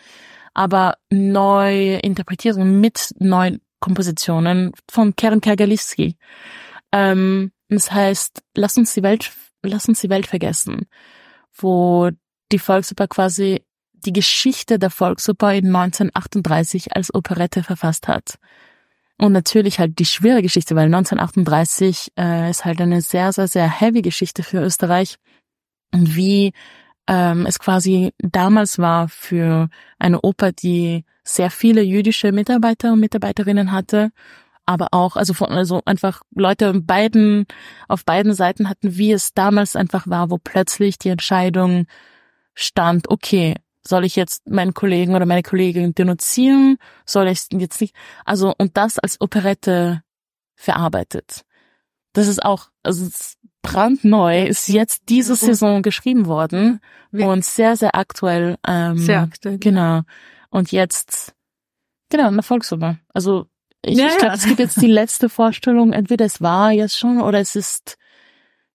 aber 0.53 0.95
neu 1.09 1.95
interpretiert 1.97 2.57
und 2.57 2.79
mit 2.79 3.13
neuen 3.19 3.61
Kompositionen 3.79 4.71
von 4.89 5.15
Karen 5.15 5.41
Kergaliski. 5.41 6.17
Ähm, 6.91 7.51
das 7.69 7.91
heißt, 7.91 8.43
lass 8.55 8.77
uns 8.77 8.93
die 8.93 9.03
Welt, 9.03 9.31
lass 9.63 9.87
uns 9.87 10.01
die 10.01 10.09
Welt 10.09 10.27
vergessen, 10.27 10.87
wo 11.53 12.09
die 12.51 12.59
Volksoper 12.59 13.07
quasi 13.07 13.63
die 13.93 14.13
Geschichte 14.13 14.79
der 14.79 14.89
Volksoper 14.89 15.53
in 15.53 15.67
1938 15.67 16.95
als 16.95 17.13
Operette 17.13 17.63
verfasst 17.63 18.07
hat. 18.07 18.37
Und 19.22 19.34
natürlich 19.34 19.78
halt 19.78 19.99
die 19.99 20.05
schwere 20.05 20.41
Geschichte, 20.41 20.76
weil 20.76 20.86
1938 20.86 22.13
äh, 22.17 22.49
ist 22.49 22.65
halt 22.65 22.82
eine 22.82 23.01
sehr, 23.01 23.32
sehr, 23.32 23.47
sehr 23.47 23.69
heavy 23.69 24.01
Geschichte 24.01 24.41
für 24.41 24.63
Österreich. 24.63 25.17
Und 25.93 26.15
wie 26.15 26.53
ähm, 27.07 27.45
es 27.45 27.59
quasi 27.59 28.13
damals 28.17 28.80
war 28.80 29.09
für 29.09 29.69
eine 29.99 30.22
Oper, 30.22 30.51
die 30.53 31.05
sehr 31.24 31.51
viele 31.51 31.84
jüdische 31.84 32.32
Mitarbeiter 32.32 32.93
und 32.93 32.99
Mitarbeiterinnen 32.99 33.72
hatte, 33.72 34.09
aber 34.65 34.88
auch, 34.89 35.15
also 35.17 35.36
von, 35.36 35.49
also 35.49 35.82
einfach 35.86 36.24
Leute 36.34 36.74
beiden, 36.82 37.45
auf 37.88 38.05
beiden 38.05 38.34
Seiten 38.34 38.69
hatten, 38.69 38.97
wie 38.97 39.11
es 39.11 39.36
damals 39.36 39.76
einfach 39.76 40.07
war, 40.07 40.32
wo 40.32 40.39
plötzlich 40.39 40.97
die 40.97 41.09
Entscheidung 41.09 41.86
stand, 42.55 43.07
okay, 43.11 43.53
soll 43.86 44.05
ich 44.05 44.15
jetzt 44.15 44.47
meinen 44.49 44.73
Kollegen 44.73 45.15
oder 45.15 45.25
meine 45.25 45.43
Kollegin 45.43 45.93
denunzieren? 45.93 46.77
Soll 47.05 47.27
ich 47.27 47.47
jetzt 47.51 47.82
nicht? 47.82 47.95
Also, 48.25 48.53
und 48.57 48.77
das 48.77 48.99
als 48.99 49.19
Operette 49.19 50.03
verarbeitet. 50.55 51.41
Das 52.13 52.27
ist 52.27 52.43
auch, 52.43 52.69
also 52.84 53.05
ist 53.05 53.38
brandneu, 53.61 54.45
ist 54.45 54.67
jetzt 54.67 55.03
diese 55.09 55.36
Saison 55.36 55.82
geschrieben 55.82 56.25
worden 56.25 56.79
und 57.11 57.45
sehr, 57.45 57.75
sehr 57.75 57.95
aktuell. 57.95 58.57
Ähm, 58.67 58.97
sehr 58.97 59.21
aktuell. 59.21 59.59
Genau. 59.59 60.01
Und 60.49 60.71
jetzt, 60.71 61.34
genau, 62.09 62.27
eine 62.27 62.43
Volkssumme. 62.43 62.99
Also, 63.13 63.47
ich, 63.84 63.97
ja, 63.97 64.07
ich 64.07 64.17
glaube, 64.17 64.27
ja. 64.27 64.34
es 64.34 64.45
gibt 64.45 64.59
jetzt 64.59 64.82
die 64.82 64.88
letzte 64.88 65.29
Vorstellung. 65.29 65.93
Entweder 65.93 66.25
es 66.25 66.41
war 66.41 66.71
jetzt 66.71 66.97
schon 66.97 67.21
oder 67.21 67.39
es 67.39 67.55
ist 67.55 67.97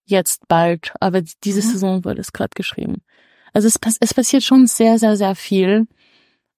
jetzt 0.05 0.49
bald. 0.49 0.93
Aber 1.01 1.23
diese 1.45 1.61
mhm. 1.61 1.71
Saison 1.71 2.05
wurde 2.05 2.21
es 2.21 2.33
gerade 2.33 2.55
geschrieben. 2.55 3.03
Also 3.53 3.69
es, 3.69 3.79
es 4.01 4.15
passiert 4.15 4.43
schon 4.43 4.67
sehr, 4.67 4.99
sehr, 4.99 5.17
sehr 5.17 5.35
viel. 5.35 5.87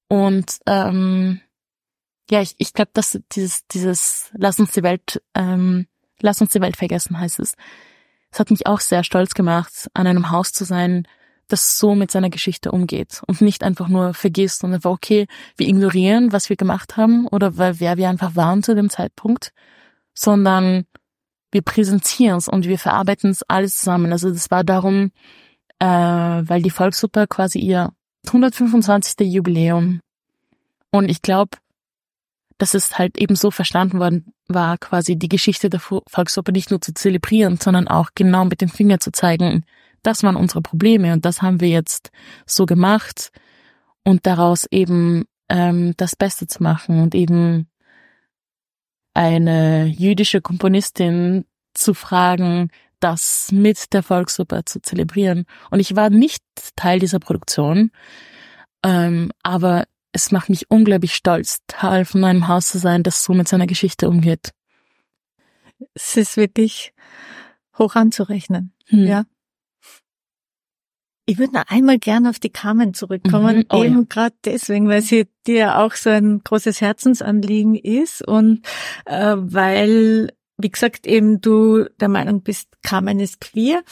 Und 0.08 0.58
ähm, 0.66 1.40
ja, 2.30 2.40
ich, 2.40 2.54
ich 2.58 2.72
glaube, 2.72 2.90
dass 2.94 3.18
dieses, 3.32 3.66
dieses 3.68 4.30
Lass 4.34 4.58
uns 4.58 4.72
die 4.72 4.82
Welt, 4.82 5.22
ähm, 5.34 5.86
lass 6.20 6.40
uns 6.40 6.50
die 6.50 6.60
Welt 6.60 6.76
vergessen 6.76 7.18
heißt 7.18 7.40
es. 7.40 7.54
Es 8.30 8.38
hat 8.38 8.50
mich 8.50 8.66
auch 8.66 8.80
sehr 8.80 9.04
stolz 9.04 9.34
gemacht, 9.34 9.88
an 9.94 10.06
einem 10.06 10.30
Haus 10.30 10.52
zu 10.52 10.64
sein, 10.64 11.06
das 11.48 11.78
so 11.78 11.94
mit 11.94 12.10
seiner 12.10 12.28
Geschichte 12.28 12.70
umgeht 12.70 13.22
und 13.26 13.40
nicht 13.40 13.64
einfach 13.64 13.88
nur 13.88 14.12
vergisst 14.12 14.64
und 14.64 14.74
einfach, 14.74 14.90
okay, 14.90 15.26
wir 15.56 15.66
ignorieren, 15.66 16.30
was 16.30 16.50
wir 16.50 16.56
gemacht 16.56 16.98
haben 16.98 17.26
oder 17.26 17.56
wer 17.56 17.96
wir 17.96 18.08
einfach 18.08 18.36
waren 18.36 18.62
zu 18.62 18.74
dem 18.74 18.90
Zeitpunkt, 18.90 19.52
sondern 20.12 20.84
wir 21.50 21.62
präsentieren 21.62 22.36
es 22.36 22.48
und 22.48 22.66
wir 22.66 22.78
verarbeiten 22.78 23.30
es 23.30 23.42
alles 23.44 23.78
zusammen. 23.78 24.12
Also 24.12 24.30
das 24.30 24.50
war 24.50 24.62
darum, 24.62 25.10
äh, 25.80 25.86
weil 25.86 26.62
die 26.62 26.70
Volksoper 26.70 27.26
quasi 27.26 27.58
ihr 27.58 27.92
125. 28.26 29.26
Jubiläum 29.32 30.00
und 30.90 31.08
ich 31.08 31.22
glaube, 31.22 31.58
dass 32.58 32.74
es 32.74 32.98
halt 32.98 33.18
eben 33.18 33.36
so 33.36 33.50
verstanden 33.50 34.00
worden 34.00 34.32
war, 34.48 34.78
quasi 34.78 35.16
die 35.16 35.28
Geschichte 35.28 35.70
der 35.70 35.80
Volksoper 35.80 36.52
nicht 36.52 36.70
nur 36.70 36.80
zu 36.80 36.92
zelebrieren, 36.92 37.58
sondern 37.58 37.86
auch 37.86 38.10
genau 38.14 38.44
mit 38.44 38.60
dem 38.60 38.68
Finger 38.68 38.98
zu 38.98 39.12
zeigen, 39.12 39.64
das 40.02 40.22
waren 40.22 40.36
unsere 40.36 40.62
Probleme 40.62 41.12
und 41.12 41.24
das 41.24 41.42
haben 41.42 41.60
wir 41.60 41.68
jetzt 41.68 42.10
so 42.46 42.66
gemacht 42.66 43.30
und 44.04 44.26
daraus 44.26 44.66
eben 44.70 45.24
ähm, 45.48 45.94
das 45.96 46.16
Beste 46.16 46.46
zu 46.46 46.62
machen 46.62 47.02
und 47.02 47.14
eben 47.14 47.68
eine 49.14 49.86
jüdische 49.86 50.40
Komponistin 50.40 51.44
zu 51.74 51.94
fragen, 51.94 52.70
das 53.00 53.50
mit 53.52 53.92
der 53.92 54.02
Volksoper 54.02 54.64
zu 54.66 54.80
zelebrieren. 54.80 55.44
Und 55.70 55.80
ich 55.80 55.96
war 55.96 56.10
nicht 56.10 56.42
Teil 56.76 56.98
dieser 56.98 57.18
Produktion, 57.18 57.90
ähm, 58.84 59.32
aber 59.42 59.84
es 60.12 60.32
macht 60.32 60.48
mich 60.48 60.70
unglaublich 60.70 61.14
stolz, 61.14 61.60
Teil 61.66 62.04
von 62.04 62.24
einem 62.24 62.48
Haus 62.48 62.68
zu 62.68 62.78
sein, 62.78 63.02
das 63.02 63.22
so 63.22 63.34
mit 63.34 63.48
seiner 63.48 63.66
Geschichte 63.66 64.08
umgeht. 64.08 64.52
Es 65.94 66.16
ist 66.16 66.36
wirklich 66.36 66.92
hoch 67.78 67.94
anzurechnen, 67.94 68.72
hm. 68.86 69.06
ja. 69.06 69.24
Ich 71.30 71.38
würde 71.38 71.52
noch 71.52 71.66
einmal 71.68 71.98
gerne 71.98 72.30
auf 72.30 72.38
die 72.38 72.48
Carmen 72.48 72.94
zurückkommen, 72.94 73.58
mhm. 73.58 73.64
oh, 73.68 73.84
eben 73.84 73.98
ja. 73.98 74.04
gerade 74.08 74.34
deswegen, 74.46 74.88
weil 74.88 75.02
sie 75.02 75.28
dir 75.46 75.76
auch 75.78 75.92
so 75.92 76.08
ein 76.08 76.40
großes 76.42 76.80
Herzensanliegen 76.80 77.74
ist 77.74 78.26
und 78.26 78.66
äh, 79.04 79.34
weil 79.36 80.30
wie 80.58 80.70
gesagt, 80.70 81.06
eben 81.06 81.40
du 81.40 81.84
der 82.00 82.08
Meinung 82.08 82.42
bist, 82.42 82.68
Carmen 82.82 83.20
ist 83.20 83.40
queer. 83.40 83.82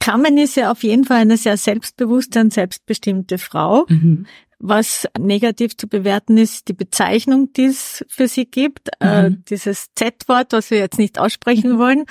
Carmen 0.00 0.38
ist 0.38 0.56
ja 0.56 0.70
auf 0.70 0.82
jeden 0.82 1.04
Fall 1.04 1.18
eine 1.18 1.36
sehr 1.36 1.56
selbstbewusste 1.56 2.40
und 2.40 2.52
selbstbestimmte 2.52 3.38
Frau. 3.38 3.84
Mhm. 3.88 4.26
Was 4.58 5.06
negativ 5.18 5.76
zu 5.76 5.86
bewerten 5.86 6.36
ist, 6.36 6.66
die 6.66 6.72
Bezeichnung, 6.72 7.52
die 7.52 7.66
es 7.66 8.04
für 8.08 8.26
sie 8.26 8.46
gibt, 8.46 8.88
äh, 9.00 9.28
mhm. 9.28 9.34
äh, 9.34 9.38
dieses 9.48 9.88
Z-Wort, 9.94 10.52
was 10.52 10.70
wir 10.70 10.78
jetzt 10.78 10.98
nicht 10.98 11.18
aussprechen 11.18 11.74
mhm. 11.74 11.78
wollen. 11.78 12.04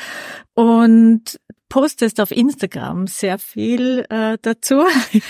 Und 0.54 1.40
postest 1.70 2.22
auf 2.22 2.32
Instagram 2.32 3.08
sehr 3.08 3.38
viel 3.40 4.06
äh, 4.10 4.38
dazu, 4.42 4.84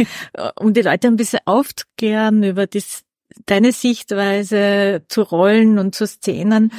um 0.59 0.73
die 0.73 0.81
Leute 0.81 1.07
ein 1.07 1.15
bisschen 1.15 1.39
aufzuklären 1.45 2.43
über 2.43 2.67
das, 2.67 3.03
deine 3.45 3.71
Sichtweise 3.71 5.03
zu 5.07 5.21
Rollen 5.21 5.79
und 5.79 5.95
zu 5.95 6.05
Szenen. 6.05 6.71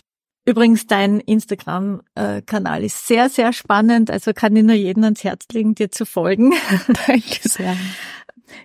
Übrigens, 0.49 0.87
dein 0.87 1.21
Instagram-Kanal 1.21 2.83
ist 2.83 3.07
sehr, 3.07 3.29
sehr 3.29 3.53
spannend. 3.53 4.11
Also 4.11 4.33
kann 4.33 4.57
ich 4.57 4.65
nur 4.65 4.77
jeden 4.77 5.05
ans 5.05 5.23
Herz 5.23 5.45
legen, 5.53 5.75
dir 5.75 5.91
zu 5.91 6.07
folgen. 6.07 6.55
Danke 7.07 7.41
sehr. 7.47 7.77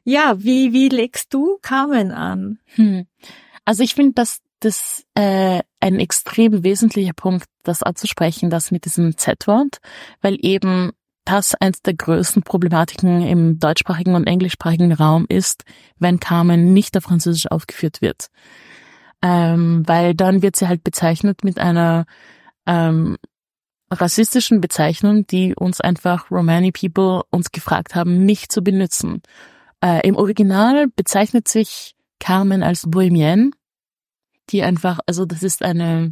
Ja, 0.05 0.35
wie, 0.37 0.71
wie 0.71 0.87
legst 0.87 1.33
du 1.33 1.57
Carmen 1.61 2.11
an? 2.11 2.59
Hm. 2.75 3.05
Also 3.65 3.83
ich 3.83 3.95
finde, 3.95 4.13
dass 4.13 4.39
das 4.61 5.03
äh, 5.15 5.59
ein 5.81 5.99
extrem 5.99 6.63
wesentlicher 6.63 7.11
Punkt, 7.11 7.47
das 7.63 7.83
anzusprechen, 7.83 8.49
das 8.49 8.71
mit 8.71 8.85
diesem 8.85 9.17
Z-Wort, 9.17 9.79
weil 10.21 10.37
eben 10.39 10.91
das 11.25 11.53
eins 11.53 11.81
der 11.81 11.95
größten 11.95 12.43
Problematiken 12.43 13.27
im 13.27 13.59
deutschsprachigen 13.59 14.15
und 14.15 14.25
englischsprachigen 14.25 14.93
Raum 14.93 15.25
ist, 15.27 15.65
wenn 15.99 16.21
Carmen 16.21 16.71
nicht 16.71 16.95
auf 16.95 17.03
Französisch 17.03 17.51
aufgeführt 17.51 18.01
wird 18.01 18.29
ähm, 19.23 19.83
weil 19.87 20.13
dann 20.13 20.41
wird 20.41 20.57
sie 20.57 20.67
halt 20.67 20.83
bezeichnet 20.83 21.43
mit 21.43 21.57
einer 21.57 22.05
ähm, 22.67 23.17
rassistischen 23.89 24.59
Bezeichnung, 24.59 25.25
die 25.25 25.55
uns 25.55 25.79
einfach 25.79 26.29
Romani 26.29 26.71
People 26.71 27.21
uns 27.31 27.51
gefragt 27.51 27.95
haben, 27.95 28.25
nicht 28.25 28.51
zu 28.51 28.61
benutzen. 28.61 29.21
Äh, 29.81 30.05
Im 30.07 30.17
Original 30.17 30.87
bezeichnet 30.93 31.47
sich 31.47 31.95
Carmen 32.19 32.63
als 32.63 32.83
Bohemienne, 32.89 33.51
die 34.49 34.61
einfach, 34.61 34.99
also 35.05 35.25
das 35.25 35.41
ist 35.41 35.63
eine 35.63 36.11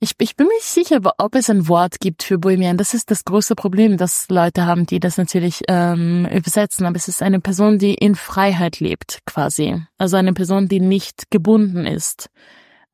ich, 0.00 0.12
ich 0.18 0.36
bin 0.36 0.46
mir 0.46 0.54
nicht 0.54 0.66
sicher, 0.66 1.00
ob 1.18 1.34
es 1.34 1.50
ein 1.50 1.66
Wort 1.66 1.98
gibt 1.98 2.22
für 2.22 2.38
Bohemian. 2.38 2.76
Das 2.76 2.94
ist 2.94 3.10
das 3.10 3.24
große 3.24 3.56
Problem, 3.56 3.96
dass 3.96 4.28
Leute 4.28 4.64
haben, 4.64 4.86
die 4.86 5.00
das 5.00 5.18
natürlich 5.18 5.62
ähm, 5.66 6.26
übersetzen. 6.32 6.86
Aber 6.86 6.96
es 6.96 7.08
ist 7.08 7.22
eine 7.22 7.40
Person, 7.40 7.78
die 7.78 7.94
in 7.94 8.14
Freiheit 8.14 8.78
lebt, 8.78 9.20
quasi. 9.26 9.82
Also 9.98 10.16
eine 10.16 10.34
Person, 10.34 10.68
die 10.68 10.78
nicht 10.78 11.30
gebunden 11.30 11.84
ist. 11.84 12.30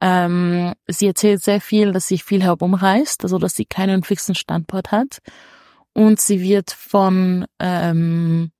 Ähm, 0.00 0.72
sie 0.88 1.08
erzählt 1.08 1.42
sehr 1.42 1.60
viel, 1.60 1.92
dass 1.92 2.08
sie 2.08 2.18
viel 2.18 2.42
herumreist, 2.42 3.22
also 3.22 3.38
dass 3.38 3.54
sie 3.54 3.66
keinen 3.66 4.02
fixen 4.02 4.34
Standort 4.34 4.90
hat. 4.90 5.18
Und 5.92 6.20
sie 6.20 6.40
wird 6.40 6.70
von, 6.70 7.44
ähm, 7.58 8.50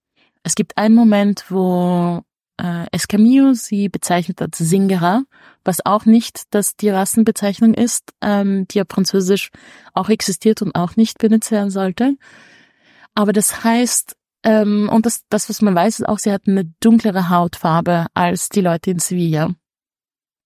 es 0.43 0.55
gibt 0.55 0.77
einen 0.77 0.95
Moment, 0.95 1.47
wo 1.49 2.23
äh, 2.61 2.87
Escamillo 2.93 3.55
sie 3.55 3.89
bezeichnet 3.89 4.41
als 4.41 4.59
Singerer, 4.59 5.25
was 5.65 5.85
auch 5.85 6.05
nicht 6.05 6.55
dass 6.55 6.77
die 6.77 6.91
Rassenbezeichnung 6.91 7.75
ist, 7.75 8.13
ähm, 8.21 8.67
die 8.69 8.81
auf 8.81 8.89
Französisch 8.89 9.51
auch 9.93 10.09
existiert 10.09 10.63
und 10.63 10.75
auch 10.75 10.97
nicht 10.97 11.19
benutzt 11.19 11.51
werden 11.51 11.71
sollte. 11.71 12.17
Aber 13.15 13.33
das 13.33 13.65
heißt, 13.65 14.17
ähm, 14.45 14.89
und 14.93 15.07
das, 15.07 15.25
das, 15.31 15.49
was 15.49 15.63
man 15.63 15.75
weiß, 15.75 16.01
ist 16.01 16.09
auch, 16.09 16.19
sie 16.19 16.33
hat 16.33 16.43
eine 16.47 16.67
dunklere 16.81 17.31
Hautfarbe 17.31 18.07
als 18.15 18.49
die 18.51 18.61
Leute 18.61 18.91
in 18.91 18.99
Sevilla. 18.99 19.55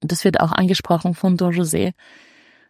Das 0.00 0.24
wird 0.24 0.40
auch 0.40 0.52
angesprochen 0.52 1.14
von 1.14 1.36
Don 1.36 1.52
José. 1.52 1.92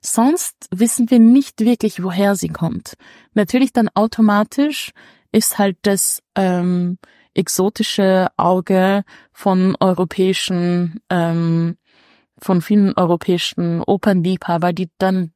Sonst 0.00 0.68
wissen 0.70 1.10
wir 1.10 1.18
nicht 1.18 1.60
wirklich, 1.60 2.02
woher 2.02 2.36
sie 2.36 2.48
kommt. 2.48 2.94
Natürlich 3.34 3.72
dann 3.72 3.90
automatisch 3.94 4.92
ist 5.32 5.58
halt 5.58 5.76
das 5.82 6.22
ähm, 6.34 6.98
exotische 7.34 8.28
Auge 8.36 9.04
von 9.32 9.76
europäischen 9.80 11.00
ähm, 11.10 11.76
von 12.40 12.62
vielen 12.62 12.94
europäischen 12.94 13.82
Opernliebhaber, 13.82 14.72
die 14.72 14.90
dann 14.98 15.32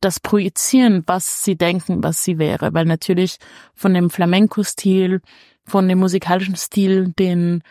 das 0.00 0.20
projizieren, 0.20 1.02
was 1.06 1.42
sie 1.44 1.56
denken, 1.56 2.02
was 2.02 2.22
sie 2.22 2.38
wäre, 2.38 2.72
weil 2.74 2.84
natürlich 2.84 3.38
von 3.74 3.94
dem 3.94 4.10
Flamenco-Stil, 4.10 5.20
von 5.64 5.88
dem 5.88 5.98
musikalischen 5.98 6.56
Stil, 6.56 7.12
den 7.18 7.62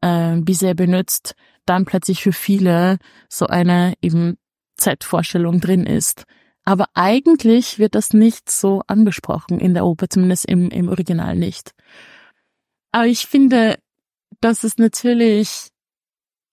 äh, 0.00 0.36
Bizet 0.36 0.76
benutzt, 0.76 1.34
dann 1.66 1.84
plötzlich 1.84 2.22
für 2.22 2.32
viele 2.32 2.98
so 3.28 3.46
eine 3.46 3.94
eben 4.00 4.36
Zeitvorstellung 4.76 5.60
drin 5.60 5.86
ist. 5.86 6.24
Aber 6.64 6.86
eigentlich 6.94 7.78
wird 7.78 7.94
das 7.94 8.12
nicht 8.12 8.50
so 8.50 8.82
angesprochen 8.86 9.60
in 9.60 9.74
der 9.74 9.84
Oper, 9.84 10.08
zumindest 10.08 10.46
im, 10.46 10.70
im 10.70 10.88
Original 10.88 11.36
nicht. 11.36 11.73
Aber 12.94 13.08
ich 13.08 13.26
finde, 13.26 13.76
dass 14.40 14.62
es 14.62 14.78
natürlich 14.78 15.70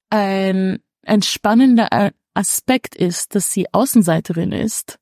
ein, 0.10 0.80
ein 1.06 1.22
spannender 1.22 2.12
Aspekt 2.34 2.96
ist, 2.96 3.36
dass 3.36 3.52
sie 3.52 3.72
Außenseiterin 3.72 4.52
ist. 4.52 4.98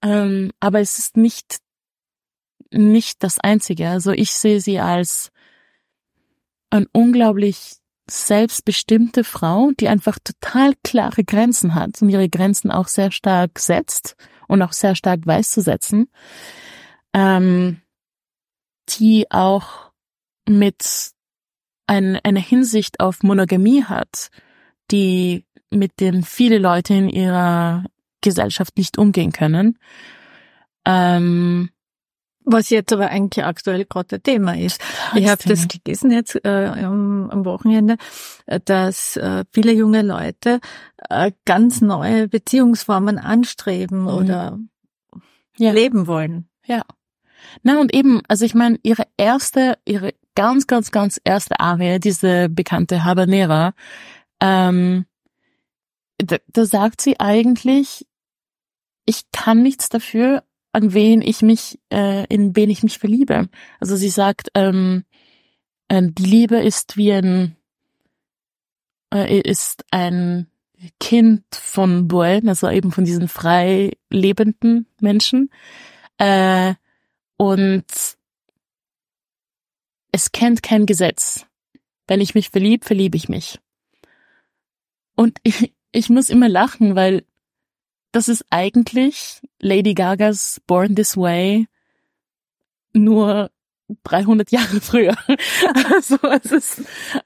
Ähm, 0.00 0.52
aber 0.60 0.78
es 0.78 1.00
ist 1.00 1.16
nicht, 1.16 1.56
nicht 2.70 3.24
das 3.24 3.40
Einzige. 3.40 3.88
Also 3.88 4.12
ich 4.12 4.32
sehe 4.32 4.60
sie 4.60 4.78
als 4.78 5.32
ein 6.70 6.86
unglaublich 6.92 7.78
selbstbestimmte 8.08 9.24
Frau, 9.24 9.72
die 9.80 9.88
einfach 9.88 10.20
total 10.22 10.74
klare 10.84 11.24
Grenzen 11.24 11.74
hat 11.74 12.00
und 12.00 12.10
ihre 12.10 12.28
Grenzen 12.28 12.70
auch 12.70 12.86
sehr 12.86 13.10
stark 13.10 13.58
setzt 13.58 14.14
und 14.46 14.62
auch 14.62 14.72
sehr 14.72 14.94
stark 14.94 15.26
weiß 15.26 15.50
zu 15.50 15.62
setzen, 15.62 16.08
ähm, 17.12 17.82
die 18.88 19.28
auch 19.32 19.83
mit 20.48 21.12
ein, 21.86 22.18
eine 22.22 22.40
Hinsicht 22.40 23.00
auf 23.00 23.22
Monogamie 23.22 23.84
hat, 23.84 24.28
die 24.90 25.44
mit 25.70 26.00
dem 26.00 26.22
viele 26.22 26.58
Leute 26.58 26.94
in 26.94 27.08
ihrer 27.08 27.84
Gesellschaft 28.20 28.76
nicht 28.76 28.96
umgehen 28.98 29.32
können. 29.32 29.78
Ähm, 30.86 31.70
was 32.44 32.68
jetzt 32.68 32.92
aber 32.92 33.08
eigentlich 33.08 33.44
aktuell 33.44 33.86
gerade 33.86 34.20
Thema 34.20 34.56
ist. 34.56 34.80
Ich 35.14 35.28
habe 35.28 35.42
das 35.46 35.66
gelesen 35.66 36.10
jetzt 36.10 36.38
äh, 36.44 36.66
am, 36.66 37.30
am, 37.30 37.44
Wochenende, 37.44 37.96
äh, 38.46 38.60
dass 38.62 39.16
äh, 39.16 39.44
viele 39.50 39.72
junge 39.72 40.02
Leute 40.02 40.60
äh, 41.08 41.32
ganz 41.46 41.80
neue 41.80 42.28
Beziehungsformen 42.28 43.18
anstreben 43.18 44.02
mhm. 44.02 44.08
oder 44.08 44.58
ja. 45.56 45.72
leben 45.72 46.06
wollen. 46.06 46.48
Ja. 46.66 46.82
Na 47.62 47.80
und 47.80 47.94
eben, 47.94 48.20
also 48.28 48.44
ich 48.44 48.54
meine, 48.54 48.78
ihre 48.82 49.04
erste, 49.16 49.78
ihre 49.86 50.12
ganz, 50.34 50.66
ganz, 50.66 50.90
ganz 50.90 51.20
erste 51.24 51.60
Arie, 51.60 51.98
diese 51.98 52.48
bekannte 52.48 53.04
Habanera, 53.04 53.74
ähm, 54.40 55.06
da, 56.18 56.36
da 56.48 56.64
sagt 56.64 57.00
sie 57.00 57.18
eigentlich, 57.20 58.06
ich 59.06 59.22
kann 59.32 59.62
nichts 59.62 59.88
dafür, 59.88 60.44
an 60.72 60.92
wen 60.92 61.22
ich 61.22 61.42
mich, 61.42 61.78
äh, 61.92 62.26
in 62.26 62.56
wen 62.56 62.70
ich 62.70 62.82
mich 62.82 62.98
verliebe. 62.98 63.48
Also 63.80 63.96
sie 63.96 64.08
sagt, 64.08 64.48
ähm, 64.54 65.04
äh, 65.88 66.02
die 66.02 66.24
Liebe 66.24 66.56
ist 66.56 66.96
wie 66.96 67.12
ein, 67.12 67.56
äh, 69.12 69.40
ist 69.40 69.84
ein 69.90 70.48
Kind 71.00 71.44
von 71.52 72.08
Boel, 72.08 72.42
also 72.48 72.68
eben 72.68 72.92
von 72.92 73.04
diesen 73.04 73.28
frei 73.28 73.92
lebenden 74.10 74.86
Menschen. 75.00 75.50
Äh, 76.18 76.74
und 77.36 77.84
es 80.14 80.30
kennt 80.30 80.62
kein 80.62 80.86
Gesetz. 80.86 81.44
Wenn 82.06 82.20
ich 82.20 82.36
mich 82.36 82.50
verlieb, 82.50 82.84
verliebe 82.84 83.16
ich 83.16 83.28
mich. 83.28 83.58
Und 85.16 85.38
ich, 85.42 85.74
ich 85.90 86.08
muss 86.08 86.30
immer 86.30 86.48
lachen, 86.48 86.94
weil 86.94 87.24
das 88.12 88.28
ist 88.28 88.46
eigentlich 88.48 89.42
Lady 89.58 89.92
Gagas 89.92 90.60
Born 90.68 90.94
This 90.94 91.16
Way 91.16 91.66
nur 92.92 93.50
300 94.04 94.52
Jahre 94.52 94.80
früher. 94.80 95.16
also 95.92 96.16
es 96.30 96.52
ist 96.52 96.82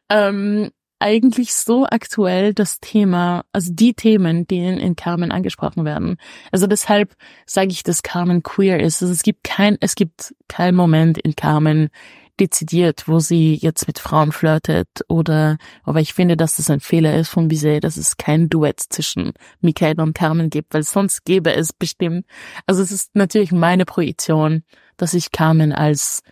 ähm, 0.08 0.70
eigentlich 0.98 1.52
so 1.52 1.84
aktuell 1.84 2.54
das 2.54 2.80
Thema, 2.80 3.44
also 3.52 3.70
die 3.70 3.92
Themen, 3.92 4.46
die 4.46 4.64
in, 4.64 4.96
Carmen 4.96 5.30
angesprochen 5.30 5.84
werden. 5.84 6.16
Also 6.52 6.66
deshalb 6.66 7.14
sage 7.44 7.68
ich, 7.68 7.82
dass 7.82 8.02
Carmen 8.02 8.42
queer 8.42 8.80
ist. 8.80 9.02
Also 9.02 9.12
es 9.12 9.22
gibt 9.22 9.44
kein, 9.44 9.76
es 9.80 9.94
gibt 9.94 10.34
kein 10.48 10.74
Moment 10.74 11.18
in 11.18 11.36
Carmen, 11.36 11.90
dezidiert, 12.38 13.08
wo 13.08 13.18
sie 13.18 13.54
jetzt 13.54 13.86
mit 13.86 13.98
Frauen 13.98 14.32
flirtet 14.32 14.88
oder, 15.08 15.58
aber 15.82 16.00
ich 16.00 16.14
finde, 16.14 16.36
dass 16.36 16.56
das 16.56 16.70
ein 16.70 16.80
Fehler 16.80 17.16
ist 17.16 17.28
von 17.28 17.48
Bizet, 17.48 17.84
dass 17.84 17.96
es 17.96 18.16
kein 18.16 18.48
Duett 18.48 18.80
zwischen 18.80 19.32
Michael 19.60 20.00
und 20.00 20.14
Carmen 20.14 20.50
gibt, 20.50 20.74
weil 20.74 20.82
sonst 20.82 21.24
gäbe 21.24 21.54
es 21.54 21.72
bestimmt, 21.72 22.26
also 22.66 22.82
es 22.82 22.90
ist 22.92 23.14
natürlich 23.14 23.52
meine 23.52 23.84
Projektion, 23.84 24.62
dass 24.96 25.14
ich 25.14 25.30
Carmen 25.30 25.72
als 25.72 26.22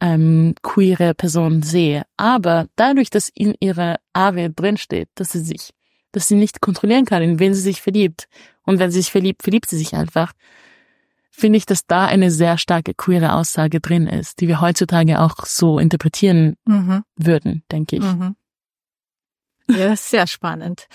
ähm, 0.00 0.54
queere 0.62 1.14
Person 1.14 1.62
sehe, 1.62 2.02
aber 2.16 2.66
dadurch, 2.76 3.10
dass 3.10 3.28
in 3.28 3.54
ihrer 3.60 3.96
Ave 4.12 4.50
drinsteht, 4.50 5.08
dass 5.14 5.32
sie 5.32 5.40
sich, 5.40 5.70
dass 6.10 6.28
sie 6.28 6.34
nicht 6.34 6.60
kontrollieren 6.60 7.04
kann, 7.04 7.22
in 7.22 7.38
wen 7.38 7.54
sie 7.54 7.60
sich 7.60 7.80
verliebt. 7.80 8.26
Und 8.64 8.78
wenn 8.78 8.90
sie 8.90 9.00
sich 9.00 9.10
verliebt, 9.10 9.42
verliebt 9.42 9.68
sie 9.68 9.78
sich 9.78 9.94
einfach, 9.94 10.32
finde 11.32 11.56
ich, 11.56 11.66
dass 11.66 11.86
da 11.86 12.04
eine 12.04 12.30
sehr 12.30 12.58
starke 12.58 12.94
queere 12.94 13.32
Aussage 13.32 13.80
drin 13.80 14.06
ist, 14.06 14.40
die 14.40 14.48
wir 14.48 14.60
heutzutage 14.60 15.18
auch 15.18 15.46
so 15.46 15.78
interpretieren 15.78 16.56
mhm. 16.66 17.02
würden, 17.16 17.64
denke 17.72 17.96
ich. 17.96 18.04
Mhm. 18.04 18.36
Ja, 19.68 19.96
sehr 19.96 20.26
spannend. 20.26 20.88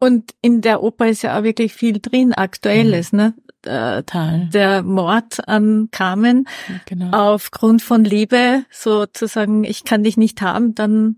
Und 0.00 0.34
in 0.42 0.60
der 0.60 0.82
Oper 0.82 1.08
ist 1.08 1.22
ja 1.22 1.38
auch 1.38 1.44
wirklich 1.44 1.72
viel 1.72 2.00
drin, 2.00 2.34
Aktuelles, 2.34 3.12
mhm. 3.12 3.18
ne? 3.18 3.34
Der, 3.62 4.02
der 4.02 4.82
Mord 4.82 5.46
an 5.46 5.88
Carmen 5.90 6.48
genau. 6.86 7.34
aufgrund 7.34 7.82
von 7.82 8.04
Liebe, 8.04 8.64
sozusagen, 8.70 9.64
ich 9.64 9.84
kann 9.84 10.02
dich 10.02 10.16
nicht 10.16 10.40
haben, 10.40 10.74
dann 10.74 11.16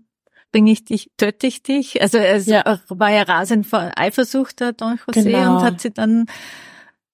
bringe 0.51 0.73
ich 0.73 0.83
dich, 0.83 1.09
töte 1.15 1.47
ich 1.47 1.63
dich. 1.63 2.01
Also 2.01 2.17
es 2.17 2.45
ja. 2.47 2.79
war 2.89 3.09
ja 3.11 3.21
rasend 3.21 3.65
vor 3.65 3.91
Eifersucht 3.95 4.59
der 4.59 4.73
Don 4.73 4.97
José 4.97 5.23
genau. 5.23 5.55
und 5.55 5.63
hat 5.63 5.79
sie 5.79 5.91
dann 5.91 6.25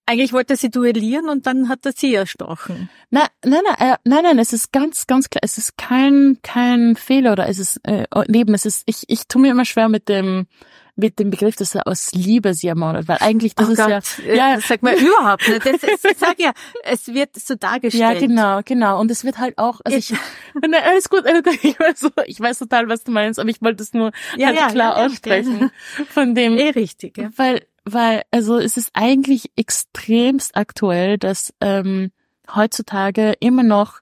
eigentlich 0.10 0.34
wollte 0.34 0.54
er 0.54 0.58
sie 0.58 0.72
duellieren 0.72 1.30
und 1.30 1.46
dann 1.46 1.70
hat 1.70 1.86
er 1.86 1.92
sie 1.92 2.16
erstochen. 2.16 2.90
Nein, 3.12 3.28
nein, 3.46 3.62
nein, 3.64 3.92
äh, 3.92 3.98
nein, 4.06 4.24
nein, 4.24 4.40
es 4.40 4.54
ist 4.54 4.72
ganz, 4.72 5.06
ganz 5.06 5.30
klar, 5.30 5.42
es 5.44 5.60
ist 5.60 5.78
kein, 5.78 6.40
kein 6.42 6.96
Fehler 6.96 7.34
oder 7.34 7.48
es 7.48 7.60
ist, 7.60 7.80
äh, 7.84 8.06
neben, 8.28 8.56
es 8.56 8.66
ist, 8.66 8.82
ich, 8.88 9.04
ich 9.08 9.28
tue 9.28 9.44
mir 9.44 9.52
immer 9.52 9.66
schwer 9.66 9.88
mit 9.88 10.10
dem, 10.10 10.48
mit 10.96 11.20
dem 11.20 11.30
Begriff, 11.30 11.56
dass 11.56 11.76
er 11.76 11.88
aus 11.88 12.12
Liebe 12.12 12.56
sie 12.56 12.68
ermordet, 12.68 13.08
weil 13.08 13.18
eigentlich 13.20 13.54
das 13.54 13.70
oh 13.70 13.72
ist 13.72 13.78
Gott, 13.78 14.04
ja, 14.26 14.34
ja, 14.34 14.56
das 14.56 14.68
sagt 14.68 14.82
man 14.82 14.96
überhaupt 14.98 15.48
nicht. 15.48 15.64
Das, 15.64 15.84
ist, 15.84 16.06
ich 16.06 16.18
sag 16.18 16.40
ja, 16.40 16.54
es 16.84 17.08
wird 17.08 17.38
so 17.38 17.54
dargestellt. 17.54 18.20
Ja, 18.20 18.20
genau, 18.20 18.62
genau. 18.66 19.00
Und 19.00 19.12
es 19.12 19.24
wird 19.24 19.38
halt 19.38 19.60
auch, 19.60 19.80
also 19.84 19.96
ich, 19.96 20.12
alles 20.60 21.08
gut, 21.10 21.28
alles 21.28 21.44
gut, 21.46 21.64
ich 21.64 21.80
weiß, 21.80 22.00
so, 22.00 22.10
ich 22.26 22.40
weiß 22.40 22.58
total, 22.58 22.90
was 22.90 23.04
du 23.04 23.12
meinst, 23.12 23.40
aber 23.40 23.50
ich 23.50 23.62
wollte 23.62 23.84
es 23.84 23.94
nur 23.94 24.12
ja, 24.36 24.48
halt 24.48 24.58
ja, 24.58 24.70
klar 24.70 24.98
ja, 24.98 25.06
aussprechen. 25.06 25.70
Von 26.10 26.34
dem, 26.34 26.58
eh 26.58 26.72
richtig, 26.72 27.18
ja. 27.18 27.30
weil 27.36 27.62
weil 27.86 28.24
also 28.32 28.58
es 28.58 28.78
ist 28.78 28.92
eigentlich 28.94 29.52
extremst 29.56 30.56
aktuell, 30.56 31.18
dass 31.18 31.54
ähm, 31.62 32.12
heutzutage 32.54 33.34
immer 33.40 33.64
noch 33.64 34.00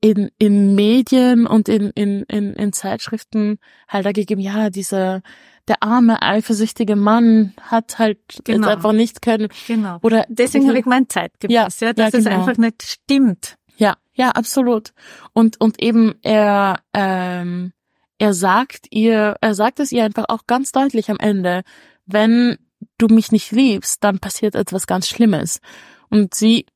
in, 0.00 0.30
in 0.38 0.74
Medien 0.74 1.46
und 1.46 1.68
in, 1.68 1.90
in, 1.90 2.22
in, 2.22 2.54
in 2.54 2.72
Zeitschriften 2.72 3.58
halt 3.88 4.06
da 4.06 4.12
gegeben, 4.12 4.40
ja, 4.40 4.70
dieser 4.70 5.22
der 5.68 5.82
arme, 5.82 6.20
eifersüchtige 6.20 6.96
Mann 6.96 7.54
hat 7.60 7.98
halt 7.98 8.18
genau. 8.44 8.68
einfach 8.68 8.92
nicht 8.92 9.22
können. 9.22 9.48
Genau. 9.68 9.98
Oder 10.02 10.24
deswegen 10.28 10.66
habe 10.66 10.78
ich 10.78 10.86
mein 10.86 11.08
Zeitgemäß, 11.08 11.54
ja, 11.54 11.88
ja, 11.88 11.92
dass 11.92 12.12
ja, 12.12 12.18
genau. 12.18 12.18
es 12.18 12.26
einfach 12.26 12.56
nicht 12.56 12.82
stimmt. 12.82 13.56
Ja, 13.76 13.96
ja, 14.12 14.30
absolut. 14.30 14.92
Und 15.32 15.60
und 15.60 15.80
eben 15.80 16.14
er 16.22 16.80
ähm, 16.92 17.72
er 18.18 18.34
sagt 18.34 18.86
ihr, 18.90 19.36
er 19.40 19.54
sagt 19.54 19.80
es 19.80 19.92
ihr 19.92 20.04
einfach 20.04 20.24
auch 20.28 20.46
ganz 20.46 20.72
deutlich 20.72 21.10
am 21.10 21.18
Ende, 21.18 21.62
wenn 22.04 22.58
du 22.98 23.06
mich 23.08 23.32
nicht 23.32 23.52
liebst, 23.52 24.02
dann 24.04 24.18
passiert 24.18 24.54
etwas 24.54 24.86
ganz 24.86 25.08
Schlimmes. 25.08 25.60
Und 26.08 26.34
sie 26.34 26.66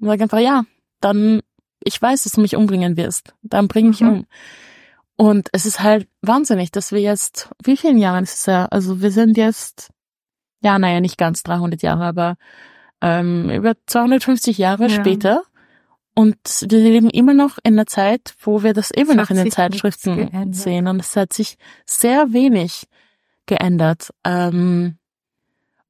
sagt 0.00 0.22
einfach, 0.22 0.38
ja, 0.38 0.64
dann, 1.00 1.40
ich 1.82 2.00
weiß, 2.00 2.24
dass 2.24 2.32
du 2.32 2.40
mich 2.40 2.56
umbringen 2.56 2.96
wirst. 2.96 3.34
Dann 3.42 3.68
bring 3.68 3.88
mich 3.88 4.00
mhm. 4.00 4.08
um. 4.08 4.26
Und 5.16 5.48
es 5.52 5.66
ist 5.66 5.82
halt 5.82 6.08
wahnsinnig, 6.22 6.70
dass 6.70 6.92
wir 6.92 7.00
jetzt, 7.00 7.50
wie 7.62 7.76
vielen 7.76 7.98
Jahren 7.98 8.24
ist 8.24 8.38
es 8.38 8.46
ja? 8.46 8.66
Also 8.66 9.02
wir 9.02 9.10
sind 9.10 9.36
jetzt, 9.36 9.90
ja, 10.62 10.78
naja, 10.78 11.00
nicht 11.00 11.18
ganz 11.18 11.42
300 11.42 11.82
Jahre, 11.82 12.04
aber 12.04 12.36
ähm, 13.02 13.50
über 13.50 13.74
250 13.86 14.56
Jahre 14.56 14.84
ja. 14.84 14.88
später. 14.88 15.42
Und 16.14 16.38
wir 16.68 16.78
leben 16.78 17.10
immer 17.10 17.34
noch 17.34 17.58
in 17.62 17.74
einer 17.74 17.86
Zeit, 17.86 18.34
wo 18.40 18.62
wir 18.62 18.72
das 18.72 18.90
immer 18.90 19.14
noch 19.14 19.30
in 19.30 19.36
den 19.36 19.50
Zeitschriften 19.50 20.52
sehen. 20.52 20.86
Und 20.86 21.00
es 21.00 21.14
hat 21.16 21.32
sich 21.32 21.56
sehr 21.86 22.32
wenig 22.32 22.88
geändert. 23.46 24.12
Ähm, 24.24 24.96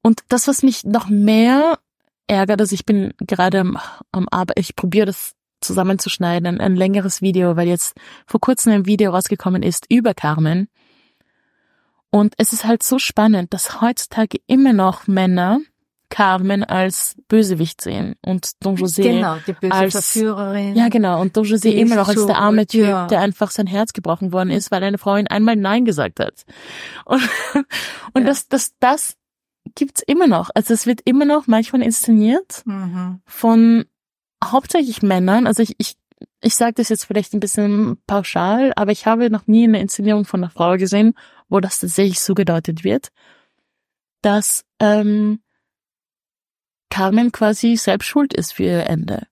und 0.03 0.21
das, 0.29 0.49
was 0.49 0.63
mich 0.63 0.85
noch 0.85 1.09
mehr 1.09 1.79
ärgert, 2.27 2.61
also 2.61 2.75
ich 2.75 2.87
bin 2.87 3.13
gerade 3.19 3.61
am, 3.61 3.79
am 4.13 4.29
Arbeit, 4.31 4.59
ich 4.59 4.77
probiere 4.77 5.07
das 5.07 5.35
zusammenzuschneiden, 5.61 6.47
ein, 6.47 6.61
ein 6.61 6.77
längeres 6.77 7.21
Video, 7.21 7.57
weil 7.57 7.69
jetzt 7.69 7.95
vor 8.27 8.41
kurzem 8.41 8.73
ein 8.73 8.87
Video 8.87 9.11
rausgekommen 9.11 9.63
ist 9.63 9.87
über 9.91 10.15
Carmen. 10.15 10.69
Und 12.11 12.35
es 12.39 12.53
ist 12.53 12.65
halt 12.65 12.83
so 12.83 12.99
spannend, 12.99 13.53
dass 13.53 13.81
heutzutage 13.81 14.39
immer 14.47 14.73
noch 14.73 15.07
Männer 15.07 15.61
Carmen 16.09 16.65
als 16.65 17.17
Bösewicht 17.29 17.81
sehen 17.81 18.17
und 18.21 18.51
Don 18.65 18.77
José 18.77 19.03
genau, 19.03 19.37
die 19.47 19.53
böse 19.53 19.73
als 19.73 19.93
Verführerin. 19.93 20.75
ja 20.75 20.89
genau 20.89 21.21
und 21.21 21.37
Don 21.37 21.45
José 21.45 21.71
immer 21.71 21.95
noch 21.95 22.09
als 22.09 22.27
der 22.27 22.37
arme 22.37 22.67
Typ, 22.67 22.83
ja. 22.89 23.07
der 23.07 23.21
einfach 23.21 23.53
sein 23.53 23.69
Herz 23.69 23.93
gebrochen 23.93 24.33
worden 24.33 24.51
ist, 24.51 24.73
weil 24.73 24.83
eine 24.83 24.99
Frau 24.99 25.17
ihn 25.17 25.29
einmal 25.29 25.55
Nein 25.55 25.85
gesagt 25.85 26.19
hat. 26.19 26.45
Und, 27.05 27.23
und 28.13 28.23
Ja. 28.23 28.27
das, 28.27 28.49
das, 28.49 28.75
das 28.81 29.17
gibt's 29.75 30.03
immer 30.07 30.27
noch. 30.27 30.51
Also 30.55 30.75
es 30.75 30.87
wird 30.87 31.01
immer 31.05 31.25
noch 31.25 31.47
manchmal 31.47 31.83
inszeniert 31.83 32.63
Mhm. 32.65 33.21
von 33.27 33.85
hauptsächlich 34.43 35.03
Männern. 35.03 35.47
Also 35.47 35.63
ich, 35.63 35.75
ich, 35.79 35.97
ich 36.41 36.55
sage 36.55 36.75
das 36.75 36.89
jetzt 36.89 37.05
vielleicht 37.05 37.35
ein 37.35 37.41
bisschen 37.41 37.99
pauschal, 38.07 38.73
aber 38.77 38.93
ich 38.93 39.07
habe 39.07 39.31
noch 39.31 39.47
nie 39.47 39.65
eine 39.65 39.81
Inszenierung 39.81 40.25
von 40.25 40.43
einer 40.43 40.51
Frau 40.51 40.77
gesehen, 40.77 41.15
wo 41.49 41.61
das 41.61 41.79
tatsächlich 41.79 42.21
so 42.21 42.35
gedeutet 42.35 42.85
wird, 42.85 43.09
dass 44.23 44.65
ähm, 44.81 45.41
Carmen 46.91 47.33
quasi 47.33 47.77
selbst 47.77 48.07
schuld 48.07 48.35
ist 48.35 48.53
für 48.55 48.65
ihr 48.65 48.87
Ende. 48.87 49.27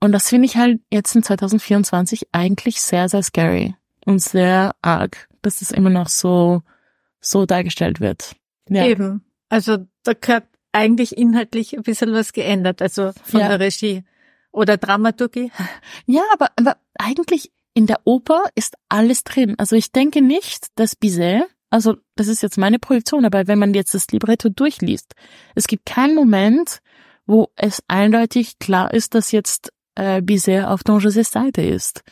Und 0.00 0.12
das 0.12 0.28
finde 0.28 0.46
ich 0.46 0.56
halt 0.56 0.80
jetzt 0.92 1.14
in 1.16 1.22
2024 1.22 2.28
eigentlich 2.32 2.82
sehr, 2.82 3.08
sehr 3.08 3.22
scary 3.22 3.74
und 4.04 4.20
sehr 4.20 4.74
arg, 4.82 5.28
dass 5.42 5.60
das 5.60 5.70
immer 5.70 5.90
noch 5.90 6.08
so, 6.08 6.62
so 7.20 7.46
dargestellt 7.46 8.00
wird. 8.00 8.36
Ja. 8.68 8.84
Eben. 8.86 9.24
Also 9.54 9.86
da 10.02 10.14
gehört 10.14 10.48
eigentlich 10.72 11.16
inhaltlich 11.16 11.76
ein 11.76 11.84
bisschen 11.84 12.12
was 12.12 12.32
geändert, 12.32 12.82
also 12.82 13.12
von 13.22 13.38
Ja. 13.38 13.48
der 13.50 13.60
Regie 13.60 14.02
oder 14.50 14.76
Dramaturgie. 14.76 15.52
Ja, 16.06 16.22
aber, 16.32 16.48
aber 16.56 16.76
eigentlich 16.98 17.52
in 17.72 17.86
der 17.86 18.00
Oper 18.04 18.42
ist 18.56 18.74
alles 18.88 19.22
drin. 19.22 19.54
Also 19.58 19.76
ich 19.76 19.92
denke 19.92 20.22
nicht, 20.22 20.66
dass 20.74 20.96
Bizet, 20.96 21.44
also 21.70 21.94
das 22.16 22.26
ist 22.26 22.42
jetzt 22.42 22.58
meine 22.58 22.80
Projektion, 22.80 23.24
aber 23.24 23.46
wenn 23.46 23.60
man 23.60 23.74
jetzt 23.74 23.94
das 23.94 24.08
Libretto 24.08 24.48
durchliest, 24.48 25.14
es 25.54 25.68
gibt 25.68 25.86
keinen 25.86 26.16
Moment, 26.16 26.80
wo 27.24 27.52
es 27.54 27.80
eindeutig 27.86 28.58
klar 28.58 28.92
ist, 28.92 29.14
dass 29.14 29.30
jetzt 29.30 29.72
äh, 29.94 30.20
Bizet 30.20 30.64
auf 30.64 30.82
Don 30.82 30.98
Josés 31.00 31.30
Seite 31.30 31.62
ist. 31.62 32.02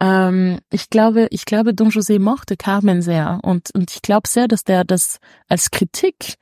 Ähm, 0.00 0.60
ich 0.70 0.88
glaube, 0.88 1.28
ich 1.30 1.44
glaube, 1.44 1.74
Don 1.74 1.90
José 1.90 2.18
mochte 2.18 2.56
Carmen 2.56 3.02
sehr 3.02 3.40
und, 3.42 3.70
und 3.74 3.90
ich 3.94 4.00
glaube 4.00 4.28
sehr, 4.28 4.48
dass 4.48 4.64
der 4.64 4.84
das 4.84 5.18
als 5.46 5.70
Kritik 5.70 6.36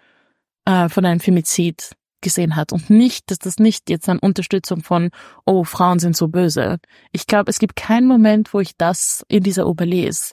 äh, 0.65 0.89
von 0.89 1.05
einem 1.05 1.21
Femizid 1.21 1.93
gesehen 2.21 2.57
hat 2.57 2.73
und 2.73 2.89
nicht, 2.89 3.31
dass 3.31 3.39
das 3.39 3.59
nicht 3.59 3.91
jetzt 3.91 4.09
eine 4.09 4.21
Unterstützung 4.21 4.83
von, 4.83 5.11
oh, 5.45 5.65
Frauen 5.65 5.99
sind 5.99 6.17
so 6.17 6.29
böse. 6.29 6.79
Ich 7.11 7.27
glaube, 7.27 7.51
es 7.51 7.59
gibt 7.59 7.77
keinen 7.77 8.07
Moment, 8.07 8.55
wo 8.55 8.61
ich 8.61 8.77
das 8.77 9.25
in 9.29 9.43
dieser 9.43 9.67
Oper 9.67 9.85
lese. 9.87 10.33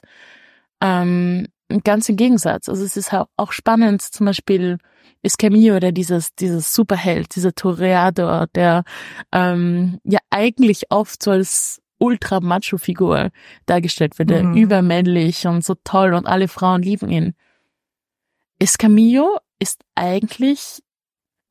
Ähm, 0.80 1.48
ganz 1.84 2.08
im 2.08 2.16
Gegensatz. 2.16 2.68
Also 2.68 2.84
es 2.84 2.96
ist 2.96 3.12
auch, 3.36 3.52
spannend, 3.52 4.02
zum 4.02 4.26
Beispiel 4.26 4.78
ist 5.22 5.38
Camillo 5.38 5.76
oder 5.76 5.92
dieses, 5.92 6.34
dieses 6.34 6.74
Superheld, 6.74 7.34
dieser 7.34 7.54
Toreador, 7.54 8.46
der 8.54 8.84
ähm, 9.32 9.98
ja 10.04 10.20
eigentlich 10.30 10.90
oft 10.90 11.22
so 11.22 11.32
als 11.32 11.82
ultra-macho-Figur 11.98 13.30
dargestellt 13.66 14.18
wird, 14.18 14.30
der 14.30 14.44
Mhm. 14.44 14.56
übermännlich 14.56 15.46
und 15.46 15.64
so 15.64 15.74
toll 15.84 16.14
und 16.14 16.26
alle 16.26 16.48
Frauen 16.48 16.82
lieben 16.82 17.10
ihn. 17.10 17.34
Escamillo 18.58 19.38
ist 19.60 19.82
eigentlich 19.94 20.82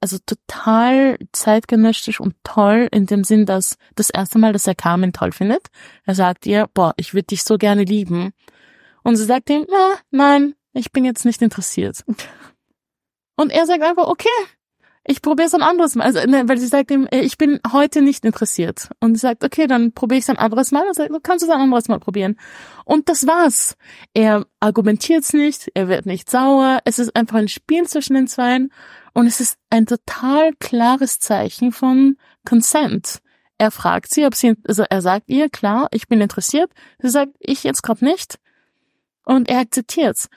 also 0.02 0.18
total 0.26 1.18
zeitgenössisch 1.32 2.20
und 2.20 2.36
toll 2.44 2.88
in 2.92 3.06
dem 3.06 3.24
Sinn, 3.24 3.46
dass 3.46 3.78
das 3.96 4.10
erste 4.10 4.40
Mal, 4.40 4.54
dass 4.54 4.68
er 4.68 4.76
Carmen 4.76 5.14
toll 5.14 5.32
findet, 5.32 5.68
er 6.06 6.16
sagt 6.16 6.46
ihr, 6.46 6.68
boah, 6.74 6.94
ich 6.98 7.14
würde 7.14 7.28
dich 7.28 7.44
so 7.44 7.58
gerne 7.58 7.84
lieben. 7.84 8.32
Und 9.04 9.18
sie 9.18 9.26
sagt 9.26 9.50
ihm, 9.50 9.66
na, 9.70 9.96
nein, 10.12 10.56
ich 10.74 10.92
bin 10.92 11.06
jetzt 11.06 11.26
nicht 11.26 11.42
interessiert. 11.42 12.04
Und 13.36 13.52
er 13.52 13.66
sagt 13.66 13.84
einfach, 13.84 14.08
okay, 14.08 14.28
ich 15.10 15.24
probiere 15.24 15.48
es 15.48 15.56
ein 15.56 15.64
anderes 15.64 15.96
Mal. 15.96 16.04
Also, 16.04 16.20
ne, 16.28 16.48
weil 16.48 16.60
sie 16.60 16.68
sagt 16.68 16.92
ihm, 16.92 17.08
äh, 17.10 17.22
ich 17.22 17.40
bin 17.40 17.60
heute 17.72 18.04
nicht 18.04 18.24
interessiert. 18.26 18.90
Und 19.00 19.16
sie 19.16 19.22
sagt, 19.22 19.44
okay, 19.44 19.66
dann 19.66 19.92
probiere 19.92 20.20
ich 20.20 20.26
es 20.26 20.30
ein 20.30 20.38
anderes 20.38 20.72
Mal. 20.72 20.88
Und 20.88 20.94
sagt, 20.94 21.10
du 21.10 21.20
kannst 21.20 21.44
es 21.44 21.50
ein 21.50 21.60
anderes 21.60 21.88
Mal 21.88 22.00
probieren. 22.00 22.38
Und 22.86 23.10
das 23.10 23.26
war's. 23.26 23.76
Er 24.14 24.46
argumentiert 24.60 25.24
es 25.24 25.34
nicht, 25.34 25.72
er 25.74 25.88
wird 25.88 26.06
nicht 26.06 26.30
sauer. 26.30 26.82
Es 26.86 27.00
ist 27.00 27.16
einfach 27.16 27.40
ein 27.40 27.48
Spiel 27.48 27.88
zwischen 27.88 28.14
den 28.14 28.28
Zweien. 28.28 28.72
Und 29.14 29.26
es 29.26 29.40
ist 29.40 29.58
ein 29.72 29.88
total 29.88 30.54
klares 30.60 31.20
Zeichen 31.20 31.72
von 31.72 32.18
Consent. 32.48 33.18
Er 33.58 33.72
fragt 33.72 34.14
sie, 34.14 34.28
ob 34.28 34.36
sie, 34.36 34.58
also 34.68 34.84
er 34.88 35.02
sagt 35.02 35.28
ihr, 35.28 35.50
klar, 35.50 35.88
ich 35.90 36.08
bin 36.08 36.22
interessiert. 36.22 36.72
Sie 37.00 37.10
sagt, 37.10 37.32
ich 37.40 37.64
jetzt 37.64 37.82
gerade 37.82 38.06
nicht. 38.06 38.38
Und 39.26 39.50
er 39.50 39.62
akzeptiert's. 39.62 40.30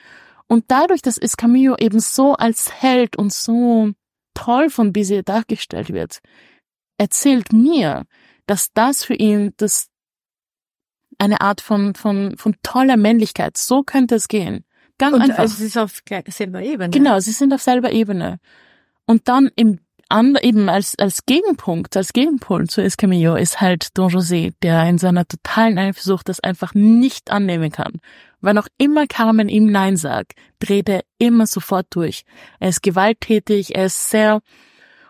Und 0.47 0.65
dadurch, 0.69 1.03
dass 1.03 1.19
Escamillo 1.19 1.77
eben 1.79 2.01
so 2.01 2.33
als 2.33 2.73
Held 2.73 3.17
und 3.17 3.35
so 3.35 3.93
toll 4.35 4.71
von 4.71 4.93
Bizet 4.93 5.29
dargestellt 5.29 5.93
wird, 5.93 6.21
erzählt 6.99 7.53
mir, 7.53 8.05
dass 8.47 8.73
das 8.73 9.05
für 9.05 9.15
ihn 9.15 9.53
das 9.57 9.89
eine 11.19 11.41
Art 11.41 11.61
von, 11.61 11.95
von, 11.95 12.37
von 12.37 12.57
toller 12.63 12.97
Männlichkeit, 12.97 13.57
so 13.57 13.83
könnte 13.83 14.17
es 14.17 14.29
gehen. 14.29 14.65
Ganz 14.99 15.15
Und 15.15 15.23
einfach. 15.23 15.39
also 15.39 15.55
es 15.55 15.61
ist 15.61 15.79
auf 15.79 16.03
selber 16.29 16.63
Ebene. 16.63 16.91
Genau, 16.91 17.19
sie 17.21 17.33
sind 17.33 17.53
auf 17.53 17.63
selber 17.63 17.93
Ebene. 17.93 18.39
Und 19.07 19.29
dann 19.29 19.51
im 19.57 19.79
an, 20.13 20.37
eben 20.43 20.69
als, 20.69 20.95
als 20.99 21.25
Gegenpunkt, 21.25 21.97
als 21.97 22.13
Gegenpol 22.13 22.69
zu 22.69 22.83
Escamillo 22.83 23.35
ist 23.35 23.63
halt 23.63 23.97
Don 23.97 24.11
José, 24.11 24.53
der 24.63 24.87
in 24.87 24.99
seiner 24.99 25.27
totalen 25.27 25.79
Eifersucht 25.79 26.29
das 26.29 26.39
einfach 26.41 26.75
nicht 26.75 27.31
annehmen 27.31 27.73
kann. 27.73 27.93
Wann 28.43 28.59
auch 28.59 28.67
immer 28.77 29.07
Carmen 29.07 29.49
ihm 29.49 29.67
Nein 29.67 29.97
sagt, 29.97 30.33
dreht 30.59 30.89
er 30.89 31.05
immer 31.19 31.47
sofort 31.47 31.87
durch. 31.91 32.25
Er 32.61 32.69
ist 32.69 32.83
gewalttätig, 32.83 33.75
er 33.75 33.87
ist 33.87 34.11
sehr, 34.11 34.43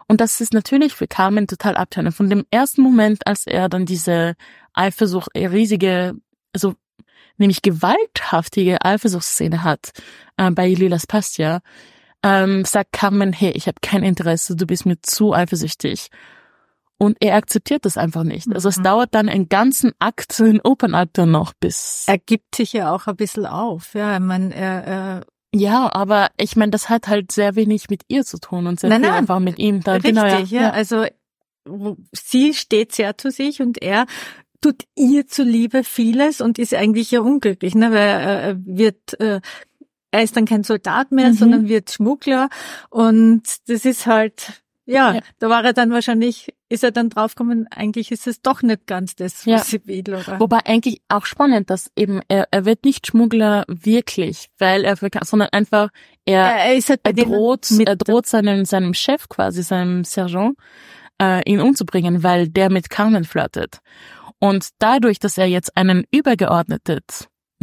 und 0.07 0.21
das 0.21 0.41
ist 0.41 0.53
natürlich 0.53 0.93
für 0.93 1.09
Carmen 1.09 1.49
total 1.49 1.77
abtönend. 1.77 2.15
Von 2.15 2.31
dem 2.31 2.45
ersten 2.51 2.83
Moment, 2.83 3.27
als 3.27 3.47
er 3.47 3.69
dann 3.69 3.87
diese 3.87 4.35
Eifersucht, 4.75 5.31
äh, 5.35 5.47
riesige, 5.47 6.15
also 6.53 6.75
nämlich 7.39 7.63
gewalthaftige 7.63 8.85
Eifersuchtsszene 8.85 9.65
hat 9.65 9.93
äh, 10.37 10.51
bei 10.51 10.69
Lilas 10.69 11.07
Pastia, 11.07 11.61
ähm, 12.23 12.65
sagt 12.65 12.93
Carmen, 12.93 13.33
hey, 13.33 13.51
ich 13.53 13.67
habe 13.67 13.79
kein 13.81 14.05
Interesse, 14.05 14.55
du 14.55 14.67
bist 14.67 14.87
mir 14.87 15.01
zu 15.01 15.33
eifersüchtig. 15.33 16.09
Und 17.03 17.17
er 17.21 17.35
akzeptiert 17.35 17.85
das 17.85 17.97
einfach 17.99 18.23
nicht. 18.23 18.47
Also 18.55 18.69
es 18.69 18.79
Mhm. 18.79 18.85
dauert 18.85 19.15
dann 19.15 19.29
einen 19.29 19.49
ganzen 19.49 19.93
Akt, 19.99 20.41
einen 20.41 20.61
Opernakt 20.61 21.19
dann 21.19 21.33
noch 21.33 21.53
bis. 21.55 22.05
Er 22.07 22.19
gibt 22.19 22.55
sich 22.55 22.73
ja 22.73 22.95
auch 22.95 23.07
ein 23.09 23.17
bisschen 23.17 23.45
auf. 23.47 23.95
Ja, 23.95 24.15
ich 24.15 24.21
meine, 24.21 24.55
er, 24.55 24.85
er 24.85 25.21
ja, 25.55 25.93
aber 25.93 26.31
ich 26.39 26.55
meine, 26.57 26.71
das 26.71 26.89
hat 26.89 27.09
halt 27.09 27.33
sehr 27.33 27.57
wenig 27.57 27.91
mit 27.91 28.03
ihr 28.09 28.25
zu 28.25 28.39
tun 28.39 28.67
und 28.67 28.79
sehr 28.81 28.89
Nein, 28.89 29.01
viel 29.03 29.11
nein. 29.11 29.19
einfach 29.19 29.41
mit 29.41 29.59
ihm. 29.59 29.83
Da, 29.83 29.95
Richtig, 29.95 30.15
genau, 30.15 30.27
ja. 30.27 30.39
ja. 30.41 30.71
Also 30.71 31.05
sie 32.13 32.55
steht 32.55 32.93
sehr 32.93 33.19
zu 33.19 33.31
sich 33.31 33.61
und 33.61 33.83
er 33.83 34.07
tut 34.61 34.85
ihr 34.97 35.27
zuliebe 35.27 35.85
vieles 35.85 36.41
und 36.41 36.59
ist 36.59 36.73
eigentlich 36.75 37.11
ja 37.11 37.21
unglücklich, 37.21 37.75
ne? 37.75 37.91
Weil 37.91 37.99
er, 37.99 38.21
er 38.43 38.57
wird, 38.65 39.21
äh, 39.21 39.41
er 40.13 40.23
ist 40.23 40.37
dann 40.37 40.45
kein 40.47 40.63
Soldat 40.65 41.11
mehr, 41.13 41.31
Mhm. 41.31 41.35
sondern 41.35 41.69
wird 41.69 41.91
Schmuggler 41.91 42.49
und 42.91 43.43
das 43.67 43.85
ist 43.85 44.07
halt, 44.07 44.63
ja, 44.87 45.15
Ja. 45.15 45.21
da 45.39 45.49
war 45.49 45.65
er 45.65 45.73
dann 45.73 45.91
wahrscheinlich, 45.91 46.55
ist 46.69 46.83
er 46.85 46.91
dann 46.91 47.09
draufgekommen, 47.11 47.67
eigentlich 47.71 48.11
ist 48.11 48.27
es 48.27 48.43
doch 48.43 48.63
nicht 48.63 48.87
ganz 48.87 49.15
das, 49.15 49.45
Ja. 49.45 49.57
was 49.57 49.69
sie 49.69 49.81
will, 49.87 50.03
oder? 50.15 50.41
Wobei 50.41 50.61
eigentlich 50.67 51.01
auch 51.09 51.27
spannend, 51.27 51.71
dass 51.71 51.91
eben 51.97 52.21
er, 52.29 52.49
er 52.51 52.65
wird 52.65 52.85
nicht 52.85 53.07
Schmuggler 53.07 53.65
wirklich, 53.69 54.49
weil 54.59 54.85
er, 54.85 54.97
sondern 55.23 55.49
einfach 55.53 55.89
er, 56.25 56.43
er, 56.45 56.75
ist 56.75 56.89
halt 56.91 57.01
er 57.05 57.13
droht, 57.13 57.71
mit 57.73 57.89
er 57.89 57.97
droht 57.97 58.27
seinem, 58.27 58.65
seinem 58.65 58.95
Chef 58.95 59.29
quasi, 59.29 59.63
seinem 59.63 60.05
Sergeant, 60.05 60.57
äh, 61.21 61.49
ihn 61.51 61.61
umzubringen, 61.61 62.23
weil 62.23 62.49
der 62.49 62.71
mit 62.71 62.91
Carmen 62.91 63.25
flirtet. 63.25 63.79
Und 64.39 64.71
dadurch, 64.81 65.21
dass 65.21 65.39
er 65.39 65.47
jetzt 65.47 65.77
einen 65.77 66.05
Übergeordneten 66.11 67.01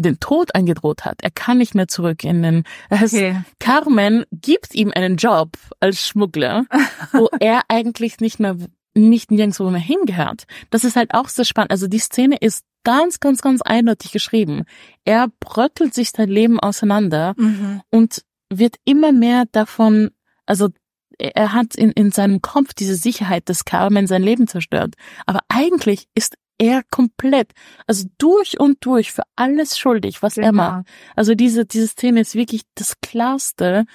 den 0.02 0.20
Tod 0.20 0.56
angedroht 0.56 1.06
hat, 1.06 1.18
er 1.22 1.32
kann 1.32 1.58
nicht 1.58 1.76
mehr 1.76 1.88
zurück 1.88 2.24
in 2.24 2.42
den, 2.44 2.64
das 2.90 3.14
Okay. 3.14 3.42
Carmen 3.60 4.26
gibt 4.32 4.76
ihm 4.76 4.92
einen 4.96 5.18
Job 5.18 5.52
als 5.80 6.08
Schmuggler, 6.08 6.66
wo 7.12 7.30
er 7.40 7.62
eigentlich 7.68 8.20
nicht 8.20 8.40
mehr, 8.40 8.56
nicht 8.96 9.32
nirgendwo 9.32 9.70
mehr 9.70 9.80
hingehört. 9.82 10.46
Das 10.70 10.84
ist 10.84 10.96
halt 10.96 11.14
auch 11.14 11.28
sehr 11.30 11.46
spannend. 11.46 11.72
Also 11.72 11.88
die 11.88 12.00
Szene 12.00 12.38
ist 12.40 12.64
ganz, 12.84 13.20
ganz, 13.20 13.42
ganz 13.42 13.62
eindeutig 13.62 14.12
geschrieben. 14.12 14.64
Er 15.06 15.28
bröckelt 15.40 15.94
sich 15.94 16.12
sein 16.12 16.30
Leben 16.30 16.60
auseinander 16.60 17.34
Mhm. 17.38 17.82
und 17.92 18.24
wird 18.50 18.78
immer 18.86 19.12
mehr 19.12 19.46
davon, 19.52 20.10
also 20.46 20.70
er 21.18 21.36
er 21.36 21.54
hat 21.54 21.76
in, 21.76 21.92
in 21.92 22.12
seinem 22.12 22.42
Kopf 22.42 22.74
diese 22.74 22.96
Sicherheit, 22.96 23.50
dass 23.50 23.66
Carmen 23.66 24.08
sein 24.08 24.24
Leben 24.24 24.48
zerstört. 24.48 24.96
Aber 25.26 25.42
eigentlich 25.50 26.08
ist 26.16 26.36
er 26.60 26.84
komplett, 26.92 27.54
also 27.88 28.06
durch 28.18 28.60
und 28.60 28.86
durch 28.86 29.12
für 29.12 29.24
alles 29.36 29.78
schuldig, 29.80 30.22
was 30.22 30.38
er 30.38 30.52
Genau. 30.52 30.64
macht. 30.64 30.88
Also 31.16 31.34
diese, 31.34 31.66
diese 31.66 31.88
Szene 31.88 32.22
ist 32.22 32.36
wirklich 32.36 32.62
das 32.76 33.00
Klarste 33.02 33.86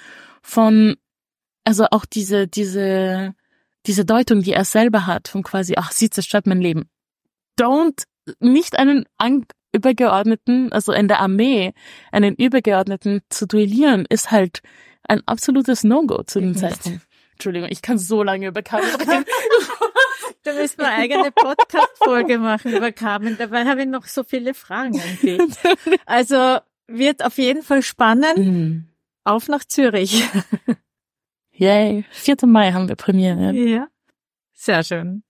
von, 0.41 0.95
also 1.63 1.85
auch 1.91 2.05
diese, 2.05 2.47
diese, 2.47 3.33
diese 3.85 4.03
Deutung, 4.03 4.41
die 4.41 4.53
er 4.53 4.65
selber 4.65 5.05
hat, 5.05 5.27
von 5.27 5.43
quasi, 5.43 5.75
ach, 5.77 5.91
sie 5.91 6.09
zerstört 6.09 6.47
mein 6.47 6.59
Leben. 6.59 6.89
Don't, 7.57 8.03
nicht 8.39 8.77
einen 8.77 9.05
an, 9.17 9.45
Übergeordneten, 9.71 10.71
also 10.71 10.91
in 10.93 11.07
der 11.07 11.19
Armee, 11.19 11.73
einen 12.11 12.35
Übergeordneten 12.35 13.21
zu 13.29 13.45
duellieren, 13.45 14.05
ist 14.09 14.31
halt 14.31 14.61
ein 15.07 15.21
absolutes 15.27 15.83
No-Go 15.83 16.23
zu 16.23 16.39
dem 16.39 16.55
Zeitpunkt. 16.55 17.01
Entschuldigung, 17.33 17.69
ich 17.69 17.81
kann 17.81 17.97
so 17.97 18.23
lange 18.23 18.47
über 18.47 18.63
Carmen 18.63 18.89
reden. 18.95 19.25
da 20.45 20.53
müssen 20.53 20.77
wir 20.77 20.87
eine 20.87 20.97
eigene 20.97 21.31
Podcast-Folge 21.31 22.37
machen 22.37 22.71
über 22.73 22.91
Carmen. 22.91 23.35
Dabei 23.37 23.65
habe 23.65 23.81
ich 23.81 23.87
noch 23.87 24.05
so 24.05 24.23
viele 24.23 24.53
Fragen 24.53 24.99
an 24.99 25.17
dich. 25.21 25.41
Also 26.05 26.59
wird 26.87 27.25
auf 27.25 27.37
jeden 27.37 27.63
Fall 27.63 27.81
spannend. 27.81 28.37
Mhm. 28.37 28.87
Auf 29.23 29.47
nach 29.47 29.65
Zürich. 29.65 30.23
Yay. 31.51 32.05
4. 32.11 32.37
Mai 32.45 32.71
haben 32.73 32.87
wir 32.87 32.95
Premiere. 32.95 33.53
Ja. 33.53 33.87
Sehr 34.53 34.83
schön. 34.83 35.23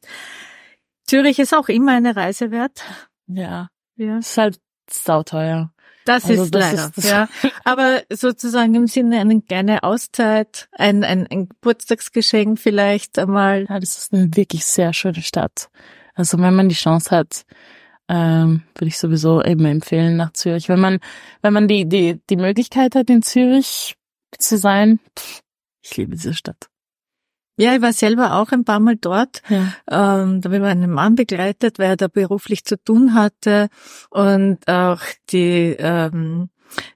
Zürich 1.05 1.39
ist 1.39 1.53
auch 1.53 1.69
immer 1.69 1.93
eine 1.93 2.15
Reise 2.15 2.51
wert. 2.51 2.83
Ja. 3.27 3.69
Ja. 3.95 4.17
Ist 4.17 4.37
halt 4.37 4.59
sauteuer. 4.89 5.71
Das 6.05 6.25
also 6.25 6.43
ist 6.43 6.53
das 6.53 6.71
leider, 6.71 6.91
ist 6.95 7.09
ja. 7.09 7.27
Aber 7.63 8.03
sozusagen 8.11 8.75
im 8.75 8.87
Sinne 8.87 9.19
eine 9.19 9.41
kleine 9.41 9.83
Auszeit, 9.83 10.69
ein, 10.71 11.03
ein, 11.03 11.27
ein 11.27 11.49
Geburtstagsgeschenk 11.49 12.59
vielleicht 12.59 13.17
einmal. 13.17 13.65
Ja, 13.67 13.79
das 13.79 13.97
ist 13.97 14.13
eine 14.13 14.35
wirklich 14.35 14.65
sehr 14.65 14.93
schöne 14.93 15.23
Stadt. 15.23 15.69
Also 16.13 16.39
wenn 16.39 16.55
man 16.55 16.69
die 16.69 16.75
Chance 16.75 17.09
hat, 17.09 17.45
ähm, 18.07 18.61
würde 18.75 18.87
ich 18.87 18.99
sowieso 18.99 19.43
eben 19.43 19.65
empfehlen 19.65 20.15
nach 20.15 20.31
Zürich. 20.33 20.69
Wenn 20.69 20.79
man, 20.79 20.99
wenn 21.41 21.53
man 21.53 21.67
die, 21.67 21.89
die, 21.89 22.21
die 22.29 22.37
Möglichkeit 22.37 22.95
hat, 22.95 23.09
in 23.09 23.23
Zürich 23.23 23.95
zu 24.37 24.57
sein, 24.57 24.99
pff, 25.17 25.41
ich 25.81 25.97
liebe 25.97 26.11
diese 26.11 26.33
Stadt. 26.33 26.69
Ja, 27.57 27.75
ich 27.75 27.81
war 27.81 27.93
selber 27.93 28.35
auch 28.35 28.51
ein 28.51 28.65
paar 28.65 28.79
Mal 28.79 28.97
dort. 28.97 29.41
Ja. 29.49 29.73
Ähm, 29.89 30.41
da 30.41 30.49
habe 30.49 30.55
ich 30.55 30.61
meinen 30.61 30.91
Mann 30.91 31.15
begleitet, 31.15 31.79
weil 31.79 31.91
er 31.91 31.97
da 31.97 32.07
beruflich 32.07 32.65
zu 32.65 32.77
tun 32.77 33.13
hatte. 33.13 33.69
Und 34.09 34.67
auch 34.67 35.01
die, 35.29 35.75
ähm, 35.79 36.49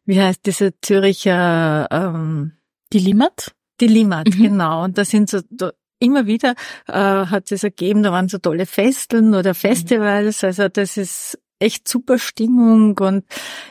wie 0.06 0.22
heißt 0.22 0.46
diese 0.46 0.74
Züricher, 0.82 1.88
ähm, 1.92 2.54
die 2.92 3.00
Limat? 3.00 3.54
Die 3.80 3.88
Limat, 3.88 4.28
mhm. 4.30 4.44
genau. 4.44 4.84
Und 4.84 4.98
da 4.98 5.06
sind 5.06 5.30
so 5.30 5.40
da, 5.50 5.72
immer 6.00 6.26
wieder 6.26 6.56
äh, 6.88 6.94
hat 6.94 7.52
es 7.52 7.64
ergeben, 7.64 8.04
da 8.04 8.12
waren 8.12 8.30
so 8.30 8.38
tolle 8.38 8.66
Festeln 8.66 9.36
oder 9.36 9.54
Festivals. 9.54 10.44
Also 10.44 10.68
das 10.70 10.98
ist 10.98 11.40
echt 11.60 11.88
super 11.88 12.18
Stimmung 12.18 12.98
und 13.00 13.26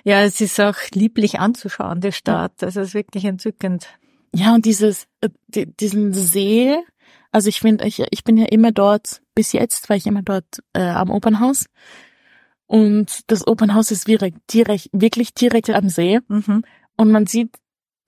ja, 0.04 0.22
es 0.22 0.40
ist 0.40 0.60
auch 0.60 0.76
lieblich 0.92 1.40
anzuschauen, 1.40 2.00
die 2.00 2.12
Stadt. 2.12 2.62
Also 2.62 2.80
es 2.80 2.88
ist 2.88 2.94
wirklich 2.94 3.24
entzückend. 3.24 3.86
Ja, 4.34 4.54
und 4.54 4.64
dieses, 4.64 5.06
äh, 5.20 5.30
die, 5.48 5.66
diesen 5.66 6.12
See, 6.12 6.76
also 7.32 7.48
ich 7.48 7.60
finde, 7.60 7.86
ich, 7.86 8.02
ich 8.10 8.24
bin 8.24 8.36
ja 8.36 8.46
immer 8.46 8.72
dort, 8.72 9.22
bis 9.34 9.52
jetzt 9.52 9.88
war 9.88 9.96
ich 9.96 10.06
immer 10.06 10.22
dort 10.22 10.62
äh, 10.72 10.80
am 10.82 11.10
Opernhaus. 11.10 11.66
Und 12.66 13.30
das 13.30 13.46
Opernhaus 13.46 13.90
ist 13.90 14.06
direkt, 14.06 14.52
direkt, 14.52 14.88
wirklich 14.92 15.34
direkt 15.34 15.70
am 15.70 15.88
See. 15.88 16.20
Mhm. 16.28 16.64
Und 16.96 17.12
man 17.12 17.26
sieht 17.26 17.56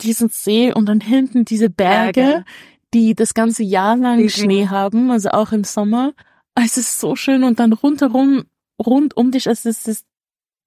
diesen 0.03 0.29
See 0.29 0.73
und 0.73 0.87
dann 0.87 1.01
hinten 1.01 1.45
diese 1.45 1.71
Berge, 1.71 2.21
Berge. 2.21 2.45
die 2.93 3.15
das 3.15 3.35
ganze 3.35 3.63
Jahr 3.63 3.97
lang 3.97 4.19
die 4.19 4.31
Schnee 4.31 4.69
haben, 4.69 5.11
also 5.11 5.31
auch 5.31 5.53
im 5.53 5.65
Sommer. 5.65 6.13
Es 6.55 6.77
ist 6.77 7.01
so 7.01 7.17
schön 7.17 7.45
und 7.45 7.59
dann 7.59 7.73
rundherum, 7.73 8.45
rund 8.79 9.17
um 9.17 9.31
dich, 9.31 9.47
es 9.47 9.65
ist 9.65 9.89
das 9.89 10.05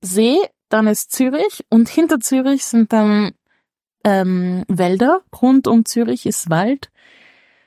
See, 0.01 0.37
dann 0.69 0.87
ist 0.87 1.11
Zürich 1.11 1.63
und 1.69 1.87
hinter 1.87 2.19
Zürich 2.19 2.65
sind 2.65 2.91
dann 2.91 3.33
ähm, 4.03 4.63
Wälder, 4.67 5.21
rund 5.41 5.67
um 5.67 5.85
Zürich 5.85 6.25
ist 6.25 6.49
Wald. 6.49 6.89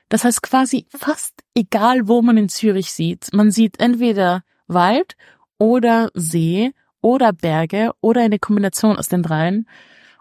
Das 0.09 0.23
heißt 0.23 0.41
quasi 0.41 0.85
fast 0.89 1.33
egal, 1.53 2.07
wo 2.07 2.21
man 2.21 2.37
in 2.37 2.49
Zürich 2.49 2.91
sieht. 2.91 3.33
Man 3.33 3.51
sieht 3.51 3.79
entweder 3.79 4.43
Wald 4.67 5.15
oder 5.57 6.09
See 6.13 6.71
oder 7.01 7.33
Berge 7.33 7.91
oder 8.01 8.21
eine 8.21 8.39
Kombination 8.39 8.97
aus 8.97 9.09
den 9.09 9.23
dreien. 9.23 9.67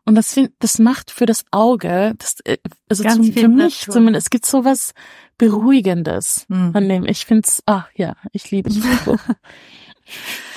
Und 0.04 0.14
das, 0.14 0.34
find, 0.34 0.52
das 0.60 0.78
macht 0.78 1.10
für 1.10 1.26
das 1.26 1.44
Auge, 1.50 2.14
das, 2.18 2.36
äh, 2.44 2.58
also 2.88 3.02
zum, 3.02 3.24
für 3.32 3.48
mich 3.48 3.80
Natur. 3.80 3.94
zumindest, 3.94 4.26
es 4.26 4.30
gibt 4.30 4.46
so 4.46 4.64
was 4.64 4.94
Beruhigendes 5.36 6.46
mhm. 6.48 6.70
an 6.74 6.88
dem. 6.88 7.04
Ich 7.06 7.26
find's, 7.26 7.62
ach 7.66 7.88
ja, 7.94 8.14
ich 8.32 8.50
liebe 8.52 8.70
es. 8.70 8.78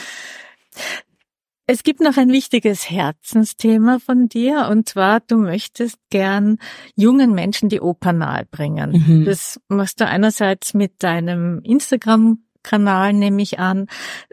Es 1.72 1.84
gibt 1.84 2.00
noch 2.00 2.18
ein 2.18 2.32
wichtiges 2.32 2.90
Herzensthema 2.90 4.00
von 4.00 4.28
dir 4.28 4.70
und 4.72 4.90
zwar, 4.90 5.20
du 5.20 5.38
möchtest 5.38 6.00
gern 6.10 6.58
jungen 6.96 7.36
Menschen 7.36 7.70
die 7.70 7.80
Oper 7.80 8.12
nahebringen. 8.12 9.04
Mhm. 9.06 9.26
Das 9.26 9.62
machst 9.68 10.02
du 10.02 10.08
einerseits 10.08 10.74
mit 10.74 11.04
deinem 11.04 11.62
Instagram-Kanal, 11.62 13.14
nehme 13.14 13.44
ich 13.44 13.60
an, 13.60 13.86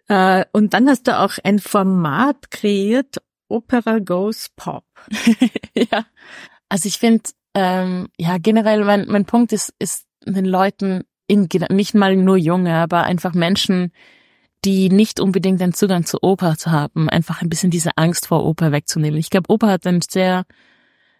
äh, 0.09 0.47
und 0.53 0.73
dann 0.73 0.89
hast 0.89 1.09
du 1.09 1.19
auch 1.19 1.35
ein 1.45 1.59
Format 1.59 2.51
kreiert, 2.51 3.19
Opera 3.49 3.99
Goes 3.99 4.49
Pop. 4.57 4.87
ja, 5.75 6.07
also 6.71 6.87
ich 6.87 6.97
finde, 6.97 7.25
ähm, 7.53 8.09
ja 8.17 8.39
generell 8.39 8.83
mein, 8.83 9.09
mein 9.09 9.27
Punkt 9.27 9.53
ist, 9.53 9.75
ist 9.79 10.07
den 10.25 10.47
Leuten 10.47 11.03
in, 11.27 11.51
nicht 11.69 11.95
mal 11.95 12.17
nur 12.17 12.39
junge, 12.39 12.77
aber 12.77 13.03
einfach 13.03 13.35
Menschen, 13.35 13.93
die 14.65 14.89
nicht 14.89 15.21
unbedingt 15.21 15.63
einen 15.63 15.75
Zugang 15.75 16.05
zur 16.05 16.25
Oper 16.25 16.57
zu 16.57 16.71
haben, 16.71 17.09
einfach 17.09 17.43
ein 17.43 17.49
bisschen 17.49 17.71
diese 17.71 17.97
Angst 17.97 18.27
vor 18.27 18.45
Oper 18.45 18.73
wegzunehmen. 18.73 19.19
Ich 19.19 19.31
glaube, 19.31 19.53
Oper 19.53 19.69
hat 19.69 19.87
ein 19.87 20.01
sehr 20.01 20.45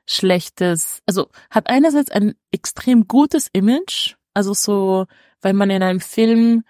schlechtes, 0.07 1.01
also 1.07 1.29
hat 1.51 1.69
einerseits 1.69 2.11
ein 2.11 2.35
extrem 2.51 3.07
gutes 3.07 3.49
Image, 3.53 4.15
also 4.35 4.55
so, 4.55 5.07
weil 5.41 5.53
man 5.53 5.71
in 5.71 5.83
einem 5.83 6.01
Film 6.01 6.65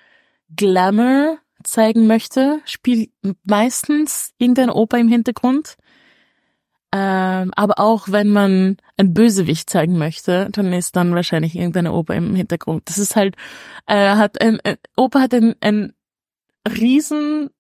Glamour 0.54 1.38
zeigen 1.64 2.06
möchte, 2.06 2.60
spielt 2.64 3.10
meistens 3.44 4.32
irgendeine 4.38 4.74
Oper 4.74 4.98
im 4.98 5.08
Hintergrund. 5.08 5.76
Ähm, 6.92 7.52
aber 7.56 7.78
auch 7.78 8.10
wenn 8.10 8.30
man 8.30 8.76
ein 8.96 9.12
Bösewicht 9.12 9.68
zeigen 9.68 9.98
möchte, 9.98 10.48
dann 10.52 10.72
ist 10.72 10.96
dann 10.96 11.14
wahrscheinlich 11.14 11.56
irgendeine 11.56 11.92
Oper 11.92 12.14
im 12.14 12.34
Hintergrund. 12.34 12.88
Das 12.88 12.98
ist 12.98 13.16
halt, 13.16 13.36
äh, 13.86 14.14
hat 14.14 14.40
ein, 14.40 14.60
äh, 14.60 14.76
Oper 14.96 15.20
hat 15.20 15.34
ein, 15.34 15.56
ein 15.60 15.92
riesen 16.66 17.50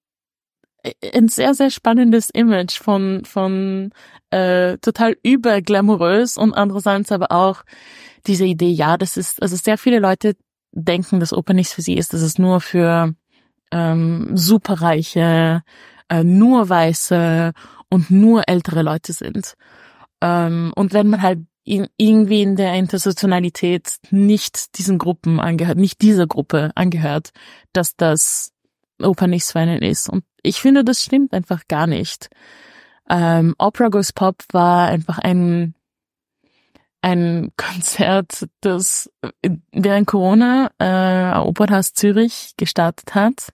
äh, 0.82 0.92
ein 1.16 1.28
sehr, 1.28 1.54
sehr 1.54 1.70
spannendes 1.70 2.30
Image 2.30 2.78
von, 2.78 3.24
von 3.24 3.90
äh, 4.30 4.78
total 4.78 5.16
überglamourös 5.22 6.36
und 6.36 6.54
andererseits 6.54 7.12
aber 7.12 7.32
auch 7.32 7.64
diese 8.26 8.44
Idee, 8.44 8.70
ja, 8.70 8.96
das 8.96 9.16
ist, 9.16 9.40
also 9.40 9.56
sehr 9.56 9.78
viele 9.78 9.98
Leute 9.98 10.36
denken, 10.72 11.20
dass 11.20 11.32
Oper 11.32 11.54
nichts 11.54 11.72
für 11.72 11.82
sie 11.82 11.94
ist, 11.94 12.12
dass 12.12 12.22
es 12.22 12.38
nur 12.38 12.60
für 12.60 13.14
ähm, 13.72 14.36
superreiche, 14.36 15.62
äh, 16.08 16.24
nur 16.24 16.68
weiße 16.68 17.52
und 17.90 18.10
nur 18.10 18.48
ältere 18.48 18.82
Leute 18.82 19.12
sind. 19.12 19.54
Ähm, 20.20 20.72
und 20.76 20.92
wenn 20.92 21.08
man 21.08 21.22
halt 21.22 21.40
in, 21.64 21.88
irgendwie 21.96 22.42
in 22.42 22.56
der 22.56 22.74
Intersektionalität 22.74 23.96
nicht 24.10 24.78
diesen 24.78 24.98
Gruppen 24.98 25.40
angehört, 25.40 25.78
nicht 25.78 26.00
dieser 26.00 26.26
Gruppe 26.26 26.70
angehört, 26.74 27.30
dass 27.72 27.96
das 27.96 28.52
Oper 29.02 29.26
nichts 29.26 29.52
für 29.52 29.60
einen 29.60 29.82
ist. 29.82 30.08
Und 30.08 30.24
ich 30.42 30.60
finde, 30.60 30.84
das 30.84 31.02
stimmt 31.02 31.32
einfach 31.32 31.68
gar 31.68 31.86
nicht. 31.86 32.28
Ähm, 33.08 33.54
Opera 33.58 33.88
Goes 33.88 34.12
Pop 34.12 34.42
war 34.52 34.88
einfach 34.88 35.18
ein 35.18 35.74
ein 37.02 37.52
Konzert, 37.56 38.48
das 38.60 39.10
während 39.72 40.06
Corona 40.06 40.70
äh, 40.78 41.38
Opernhaus 41.38 41.92
Zürich 41.92 42.54
gestartet 42.56 43.14
hat. 43.14 43.50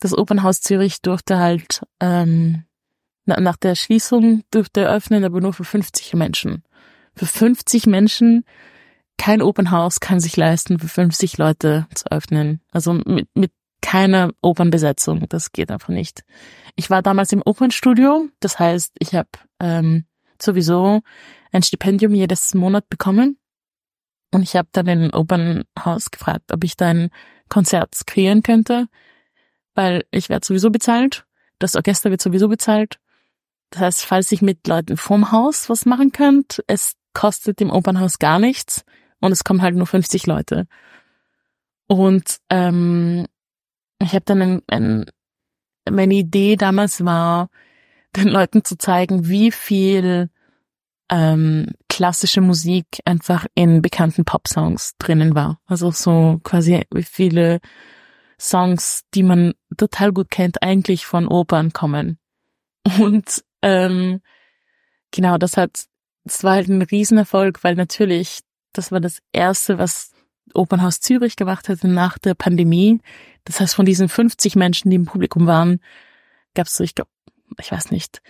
Das 0.00 0.16
Opernhaus 0.16 0.60
Zürich 0.60 1.00
durfte 1.02 1.38
halt 1.38 1.82
ähm, 2.00 2.64
nach 3.24 3.56
der 3.56 3.74
Schließung 3.74 4.42
durfte 4.50 4.88
öffnen, 4.88 5.24
aber 5.24 5.40
nur 5.40 5.52
für 5.52 5.64
50 5.64 6.14
Menschen. 6.14 6.62
Für 7.14 7.26
50 7.26 7.86
Menschen 7.86 8.44
kein 9.18 9.42
Opernhaus 9.42 10.00
kann 10.00 10.20
sich 10.20 10.36
leisten, 10.36 10.78
für 10.78 10.88
50 10.88 11.36
Leute 11.38 11.86
zu 11.94 12.10
öffnen. 12.10 12.60
Also 12.70 12.92
mit, 12.94 13.28
mit 13.34 13.52
keine 13.80 14.32
Opernbesetzung, 14.42 15.28
das 15.28 15.52
geht 15.52 15.70
einfach 15.70 15.88
nicht. 15.88 16.24
Ich 16.76 16.90
war 16.90 17.02
damals 17.02 17.32
im 17.32 17.42
Opernstudio, 17.42 18.28
das 18.40 18.58
heißt, 18.58 18.92
ich 18.98 19.14
habe 19.14 19.28
ähm, 19.60 20.04
sowieso 20.40 21.00
ein 21.52 21.62
Stipendium 21.62 22.14
jedes 22.14 22.54
Monat 22.54 22.88
bekommen 22.88 23.38
und 24.32 24.42
ich 24.42 24.56
habe 24.56 24.68
dann 24.72 24.86
den 24.86 25.12
Opernhaus 25.12 26.10
gefragt, 26.10 26.52
ob 26.52 26.64
ich 26.64 26.76
da 26.76 26.88
ein 26.88 27.10
Konzert 27.48 27.94
kreieren 28.06 28.42
könnte, 28.42 28.88
weil 29.74 30.04
ich 30.10 30.28
werde 30.28 30.46
sowieso 30.46 30.70
bezahlt, 30.70 31.24
das 31.58 31.76
Orchester 31.76 32.10
wird 32.10 32.20
sowieso 32.20 32.48
bezahlt. 32.48 32.98
Das 33.70 33.82
heißt, 33.82 34.04
falls 34.04 34.32
ich 34.32 34.42
mit 34.42 34.66
Leuten 34.66 34.96
vom 34.96 35.32
Haus 35.32 35.68
was 35.68 35.86
machen 35.86 36.12
könnt, 36.12 36.62
es 36.66 36.94
kostet 37.14 37.60
dem 37.60 37.70
Opernhaus 37.70 38.18
gar 38.18 38.38
nichts 38.38 38.84
und 39.20 39.32
es 39.32 39.44
kommen 39.44 39.62
halt 39.62 39.74
nur 39.74 39.86
50 39.86 40.26
Leute. 40.26 40.66
Und 41.86 42.38
ähm, 42.50 43.26
ich 44.02 44.12
habe 44.12 44.24
dann 44.24 44.42
ein, 44.42 44.62
ein, 44.68 45.06
meine 45.90 46.14
Idee 46.14 46.56
damals 46.56 47.04
war, 47.04 47.48
den 48.16 48.28
Leuten 48.28 48.64
zu 48.64 48.78
zeigen, 48.78 49.28
wie 49.28 49.50
viel 49.50 50.30
ähm, 51.10 51.66
klassische 51.88 52.40
Musik 52.40 52.86
einfach 53.04 53.46
in 53.54 53.82
bekannten 53.82 54.24
Pop-Songs 54.24 54.96
drinnen 54.98 55.34
war. 55.34 55.60
Also 55.66 55.90
so 55.90 56.40
quasi 56.42 56.84
wie 56.92 57.02
viele 57.02 57.60
Songs, 58.40 59.04
die 59.14 59.22
man 59.22 59.54
total 59.76 60.12
gut 60.12 60.30
kennt, 60.30 60.62
eigentlich 60.62 61.06
von 61.06 61.26
Opern 61.26 61.72
kommen. 61.72 62.18
Und 63.00 63.44
ähm, 63.62 64.20
genau, 65.10 65.38
das 65.38 65.56
hat, 65.56 65.86
das 66.24 66.44
war 66.44 66.54
halt 66.54 66.68
ein 66.68 66.82
Riesenerfolg, 66.82 67.64
weil 67.64 67.74
natürlich, 67.74 68.40
das 68.72 68.92
war 68.92 69.00
das 69.00 69.20
erste, 69.32 69.78
was 69.78 70.12
Opernhaus 70.54 71.00
Zürich 71.00 71.36
gemacht 71.36 71.68
hatte 71.68 71.88
nach 71.88 72.18
der 72.18 72.34
Pandemie. 72.34 73.00
Das 73.44 73.60
heißt, 73.60 73.74
von 73.74 73.86
diesen 73.86 74.08
50 74.08 74.56
Menschen, 74.56 74.90
die 74.90 74.96
im 74.96 75.06
Publikum 75.06 75.46
waren, 75.46 75.80
gab 76.54 76.66
es 76.66 76.76
so, 76.76 76.84
ich 76.84 76.94
glaube, 76.94 77.10
ich 77.60 77.72
weiß 77.72 77.90
nicht, 77.90 78.20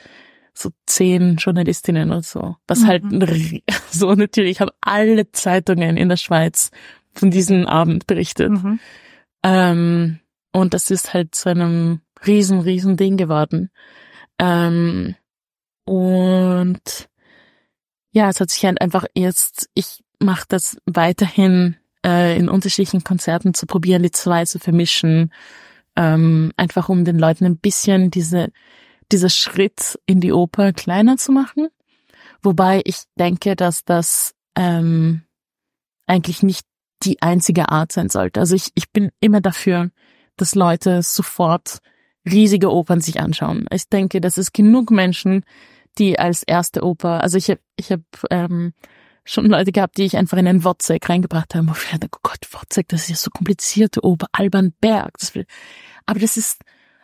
so 0.54 0.70
zehn 0.86 1.36
Journalistinnen 1.36 2.10
oder 2.10 2.22
so. 2.22 2.56
Was 2.66 2.84
halt 2.84 3.04
mhm. 3.04 3.22
halt 3.22 3.62
so 3.90 4.14
natürlich 4.14 4.60
haben 4.60 4.70
alle 4.80 5.30
Zeitungen 5.32 5.96
in 5.96 6.08
der 6.08 6.16
Schweiz 6.16 6.70
von 7.14 7.30
diesem 7.30 7.66
Abend 7.66 8.06
berichtet. 8.06 8.50
Mhm. 8.50 8.80
Ähm, 9.42 10.20
und 10.52 10.74
das 10.74 10.90
ist 10.90 11.14
halt 11.14 11.34
zu 11.34 11.48
einem 11.48 12.00
riesen, 12.26 12.60
riesen 12.60 12.96
Ding 12.96 13.16
geworden. 13.16 13.70
Ähm, 14.38 15.14
und 15.84 17.08
ja, 18.10 18.28
es 18.28 18.40
hat 18.40 18.50
sich 18.50 18.64
halt 18.64 18.80
einfach 18.80 19.06
jetzt, 19.14 19.70
ich 19.74 20.02
mache 20.18 20.44
das 20.48 20.78
weiterhin 20.86 21.76
äh, 22.04 22.36
in 22.36 22.48
unterschiedlichen 22.48 23.04
Konzerten 23.04 23.54
zu 23.54 23.66
probieren, 23.66 24.02
die 24.02 24.10
zwei 24.10 24.44
zu 24.44 24.58
vermischen, 24.58 25.32
ähm, 25.96 26.52
einfach 26.56 26.88
um 26.88 27.04
den 27.04 27.18
Leuten 27.18 27.44
ein 27.44 27.58
bisschen 27.58 28.10
diese, 28.10 28.50
dieser 29.10 29.30
Schritt 29.30 29.98
in 30.06 30.20
die 30.20 30.32
Oper 30.32 30.72
kleiner 30.72 31.16
zu 31.16 31.32
machen. 31.32 31.68
Wobei 32.42 32.82
ich 32.84 33.02
denke, 33.18 33.56
dass 33.56 33.84
das 33.84 34.34
ähm, 34.54 35.22
eigentlich 36.06 36.42
nicht 36.42 36.66
die 37.02 37.20
einzige 37.22 37.70
Art 37.70 37.92
sein 37.92 38.08
sollte. 38.08 38.40
Also 38.40 38.54
ich, 38.54 38.70
ich 38.74 38.90
bin 38.90 39.10
immer 39.20 39.40
dafür, 39.40 39.90
dass 40.36 40.54
Leute 40.54 41.02
sofort 41.02 41.78
riesige 42.28 42.72
Opern 42.72 43.00
sich 43.00 43.20
anschauen. 43.20 43.66
Ich 43.72 43.88
denke, 43.88 44.20
dass 44.20 44.36
es 44.36 44.52
genug 44.52 44.90
Menschen, 44.90 45.44
die 45.98 46.18
als 46.18 46.42
erste 46.42 46.84
Oper, 46.84 47.22
also 47.22 47.38
ich 47.38 47.50
habe 47.50 47.60
ich 47.76 47.90
hab, 47.90 48.00
ähm, 48.30 48.72
schon 49.28 49.46
Leute 49.46 49.72
gehabt, 49.72 49.98
die 49.98 50.04
ich 50.04 50.16
einfach 50.16 50.38
in 50.38 50.48
einen 50.48 50.64
Wozzeck 50.64 51.08
reingebracht 51.08 51.54
habe. 51.54 51.66
Oh 51.70 52.18
Gott, 52.22 52.48
Wozzeck, 52.50 52.88
das 52.88 53.02
ist 53.02 53.08
ja 53.10 53.16
so 53.16 53.30
komplizierte 53.30 54.02
Oper, 54.02 54.26
Alban 54.32 54.72
Berg. 54.80 55.14
Aber 56.06 56.18
das 56.18 56.36
ist 56.36 56.62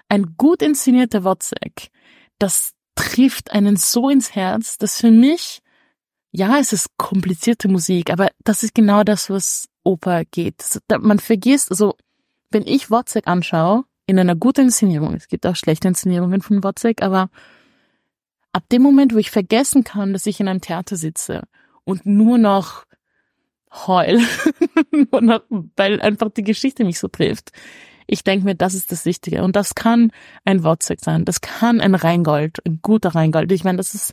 ein 0.09 0.35
gut 0.37 0.63
inszenierter 0.63 1.25
Wozzeck. 1.25 1.91
Das 2.39 2.73
trifft 2.95 3.53
einen 3.53 3.77
so 3.77 4.09
ins 4.09 4.35
Herz, 4.35 4.79
dass 4.79 5.01
für 5.01 5.11
mich, 5.11 5.61
ja, 6.31 6.59
es 6.59 6.73
ist 6.73 6.97
komplizierte 6.97 7.69
Musik, 7.69 8.11
aber 8.11 8.31
das 8.43 8.63
ist 8.63 8.75
genau 8.75 9.05
das, 9.05 9.29
was 9.29 9.69
Oper 9.83 10.25
geht. 10.25 10.65
Man 11.01 11.19
vergisst, 11.19 11.71
also, 11.71 11.97
wenn 12.51 12.67
ich 12.67 12.91
Wozzeck 12.91 13.27
anschaue, 13.27 13.85
in 14.07 14.19
einer 14.19 14.37
guten 14.37 14.63
Inszenierung, 14.63 15.15
es 15.15 15.29
gibt 15.29 15.47
auch 15.47 15.57
schlechte 15.57 15.89
Inszenierungen 15.89 16.41
von 16.41 16.63
Wozzeck, 16.63 17.03
aber 17.03 17.31
ab 18.53 18.65
dem 18.71 18.83
Moment, 18.83 19.15
wo 19.15 19.19
ich 19.19 19.31
vergessen 19.31 19.85
kann, 19.85 20.13
dass 20.13 20.27
ich 20.27 20.41
in 20.41 20.49
einem 20.49 20.61
Theater 20.61 20.97
sitze 20.97 21.43
und 21.85 22.07
nur 22.07 22.39
noch 22.39 22.85
heul, 23.71 24.21
weil 25.77 26.01
einfach 26.01 26.31
die 26.31 26.45
Geschichte 26.45 26.85
mich 26.85 26.99
so 26.99 27.09
trifft. 27.09 27.51
Ich 28.07 28.23
denke 28.23 28.45
mir, 28.45 28.55
das 28.55 28.75
ist 28.75 28.93
das 28.93 29.07
Wichtige. 29.07 29.43
Und 29.43 29.57
das 29.57 29.75
kann 29.75 30.13
ein 30.45 30.63
Wozzeck 30.63 31.01
sein. 31.01 31.25
Das 31.25 31.41
kann 31.41 31.81
ein 31.81 31.95
Rheingold, 31.95 32.65
ein 32.67 32.81
guter 32.83 33.15
Rheingold. 33.15 33.51
Ich 33.51 33.65
meine, 33.65 33.79
das 33.79 33.95
ist 33.95 34.13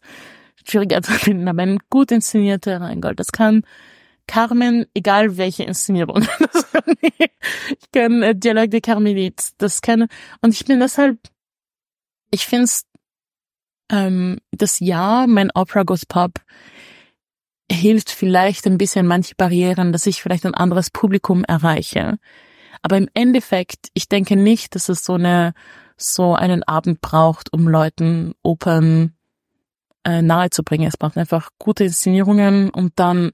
schwieriger 0.66 1.02
zu 1.04 1.12
finden, 1.12 1.48
aber 1.48 1.64
ein 1.64 1.80
gut 1.90 2.12
inszenierter 2.12 2.80
Rheingold. 2.82 3.20
Das 3.20 3.32
kann 3.32 3.64
Carmen, 4.28 4.86
egal 4.94 5.38
welche 5.38 5.64
Inszenierung. 5.64 6.26
ich 7.16 7.92
kann 7.92 8.24
äh, 8.24 8.36
Dialog 8.36 8.72
de 8.72 8.80
Carmelite, 8.80 9.44
das 9.58 9.82
kann, 9.82 10.08
und 10.42 10.54
ich 10.54 10.64
bin 10.66 10.80
deshalb, 10.80 11.20
ich 12.30 12.46
finde 12.46 12.66
es, 12.66 12.86
ähm, 13.92 14.38
das 14.52 14.80
Jahr, 14.80 15.28
mein 15.28 15.52
Opera 15.54 15.84
Goes 15.84 16.06
Pop, 16.06 16.40
hilft 17.74 18.10
vielleicht 18.10 18.66
ein 18.68 18.78
bisschen 18.78 19.08
manche 19.08 19.36
Barrieren, 19.36 19.92
dass 19.92 20.08
ich 20.08 20.22
vielleicht 20.22 20.46
ein 20.46 20.54
anderes 20.54 20.90
Publikum 20.90 21.44
erreiche. 21.44 22.18
Aber 22.82 22.98
im 22.98 23.08
Endeffekt, 23.14 23.90
ich 23.94 24.10
denke 24.10 24.36
nicht, 24.36 24.76
dass 24.76 24.90
es 24.90 25.04
so 25.04 25.14
eine, 25.14 25.54
so 25.98 26.34
einen 26.34 26.64
Abend 26.64 27.02
braucht, 27.02 27.54
um 27.54 27.68
Leuten 27.68 28.34
Opern 28.42 29.14
äh, 30.04 30.22
nahezubringen. 30.22 30.88
Es 30.88 30.98
braucht 30.98 31.18
einfach 31.18 31.50
gute 31.60 31.84
Inszenierungen 31.84 32.70
und 32.70 32.94
dann 32.96 33.32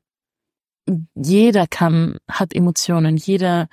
jeder 1.15 1.68
kann, 1.68 2.18
hat 2.30 2.53
Emotionen, 2.53 3.18
jeder 3.18 3.68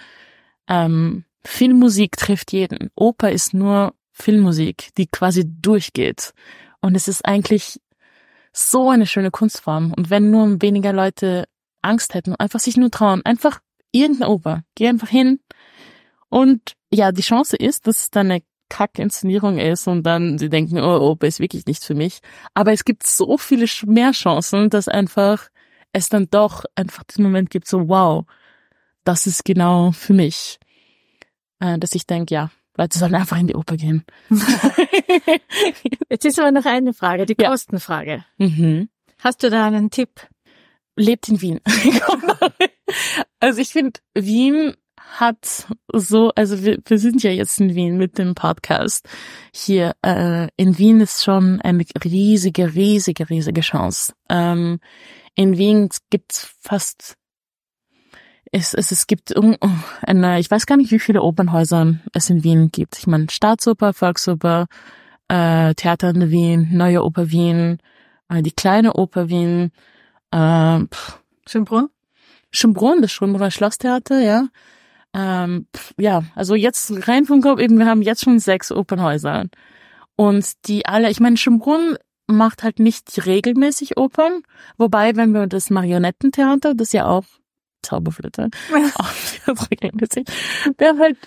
ähm, 0.68 1.24
Filmmusik 1.44 2.16
trifft 2.16 2.52
jeden. 2.52 2.90
Oper 2.96 3.30
ist 3.30 3.54
nur 3.54 3.94
Filmmusik, 4.12 4.90
die 4.96 5.06
quasi 5.06 5.44
durchgeht. 5.46 6.32
Und 6.80 6.94
es 6.94 7.08
ist 7.08 7.24
eigentlich 7.24 7.80
so 8.54 8.88
eine 8.88 9.06
schöne 9.06 9.30
Kunstform. 9.30 9.92
Und 9.94 10.08
wenn 10.10 10.30
nur 10.30 10.62
weniger 10.62 10.92
Leute 10.92 11.44
Angst 11.82 12.14
hätten, 12.14 12.34
einfach 12.36 12.60
sich 12.60 12.76
nur 12.76 12.90
trauen, 12.90 13.20
einfach 13.24 13.60
irgendeine 13.92 14.30
Oper, 14.30 14.62
geh 14.74 14.88
einfach 14.88 15.08
hin. 15.08 15.40
Und 16.28 16.74
ja, 16.92 17.12
die 17.12 17.22
Chance 17.22 17.56
ist, 17.56 17.86
dass 17.86 18.04
es 18.04 18.10
dann 18.10 18.30
eine 18.30 18.42
Kackinszenierung 18.70 19.58
ist 19.58 19.86
und 19.86 20.04
dann 20.04 20.38
sie 20.38 20.48
denken, 20.48 20.78
oh, 20.78 21.10
Oper 21.10 21.26
ist 21.26 21.40
wirklich 21.40 21.66
nichts 21.66 21.84
für 21.84 21.94
mich. 21.94 22.20
Aber 22.54 22.72
es 22.72 22.84
gibt 22.84 23.06
so 23.06 23.36
viele 23.36 23.66
mehr 23.86 24.12
Chancen, 24.12 24.70
dass 24.70 24.88
einfach 24.88 25.48
es 25.92 26.08
dann 26.08 26.28
doch 26.30 26.64
einfach 26.74 27.04
diesen 27.04 27.24
Moment 27.24 27.50
gibt, 27.50 27.68
so 27.68 27.88
wow, 27.88 28.24
das 29.04 29.26
ist 29.26 29.44
genau 29.44 29.92
für 29.92 30.14
mich. 30.14 30.58
Äh, 31.60 31.78
dass 31.78 31.94
ich 31.94 32.06
denke, 32.06 32.34
ja, 32.34 32.50
Leute 32.76 32.98
sollen 32.98 33.14
einfach 33.14 33.38
in 33.38 33.46
die 33.46 33.54
Oper 33.54 33.76
gehen. 33.76 34.04
Jetzt 36.10 36.24
ist 36.24 36.38
aber 36.38 36.50
noch 36.50 36.64
eine 36.64 36.92
Frage, 36.92 37.26
die 37.26 37.36
ja. 37.38 37.50
Kostenfrage. 37.50 38.24
Mhm. 38.38 38.88
Hast 39.18 39.42
du 39.42 39.50
da 39.50 39.66
einen 39.66 39.90
Tipp? 39.90 40.10
Lebt 40.96 41.28
in 41.28 41.40
Wien. 41.40 41.60
also 43.40 43.60
ich 43.60 43.68
finde, 43.68 44.00
Wien 44.14 44.74
hat 45.18 45.66
so, 45.92 46.32
also 46.34 46.64
wir, 46.64 46.78
wir 46.84 46.98
sind 46.98 47.22
ja 47.22 47.30
jetzt 47.30 47.60
in 47.60 47.74
Wien 47.74 47.96
mit 47.96 48.18
dem 48.18 48.34
Podcast 48.34 49.08
hier. 49.52 49.94
Äh, 50.02 50.48
in 50.56 50.78
Wien 50.78 51.00
ist 51.00 51.24
schon 51.24 51.60
eine 51.60 51.84
riesige, 52.04 52.74
riesige, 52.74 53.28
riesige 53.30 53.60
Chance. 53.60 54.14
Ähm, 54.28 54.80
in 55.34 55.56
Wien 55.58 55.88
gibt's 56.10 56.54
fast 56.60 57.16
es, 58.54 58.72
es, 58.72 58.92
es 58.92 59.08
gibt 59.08 59.34
eine, 59.36 60.38
ich 60.38 60.48
weiß 60.48 60.66
gar 60.66 60.76
nicht, 60.76 60.92
wie 60.92 61.00
viele 61.00 61.22
Opernhäuser 61.22 61.96
es 62.12 62.30
in 62.30 62.44
Wien 62.44 62.70
gibt. 62.70 62.96
Ich 62.98 63.08
meine, 63.08 63.26
Staatsoper, 63.28 63.92
Volksoper, 63.92 64.66
äh, 65.26 65.74
Theater 65.74 66.10
in 66.10 66.30
Wien, 66.30 66.68
Neue 66.70 67.02
Oper 67.04 67.32
Wien, 67.32 67.78
äh, 68.28 68.42
die 68.42 68.52
kleine 68.52 68.94
Oper 68.94 69.28
Wien, 69.28 69.72
äh, 70.30 70.78
Schönbrunn? 71.48 71.88
Schönbrunn, 72.52 73.02
das 73.02 73.10
Schönbrunner 73.10 73.50
Schlosstheater, 73.50 74.20
ja. 74.20 74.46
Ähm, 75.12 75.66
pff, 75.74 75.92
ja, 75.98 76.22
also 76.36 76.54
jetzt 76.54 77.08
rein 77.08 77.24
vom 77.24 77.40
Kopf 77.40 77.58
eben, 77.58 77.78
wir 77.78 77.86
haben 77.86 78.02
jetzt 78.02 78.22
schon 78.22 78.38
sechs 78.38 78.70
Opernhäuser. 78.70 79.46
Und 80.14 80.68
die 80.68 80.86
alle, 80.86 81.10
ich 81.10 81.18
meine, 81.18 81.36
Schönbrunn 81.36 81.96
macht 82.28 82.62
halt 82.62 82.78
nicht 82.78 83.26
regelmäßig 83.26 83.96
Opern, 83.96 84.42
wobei, 84.78 85.16
wenn 85.16 85.32
wir 85.32 85.48
das 85.48 85.70
Marionettentheater, 85.70 86.74
das 86.74 86.92
ja 86.92 87.06
auch 87.06 87.24
Auch 88.96 89.70
regelmäßig, 89.70 90.26
wir 90.76 90.98
halt, 90.98 91.18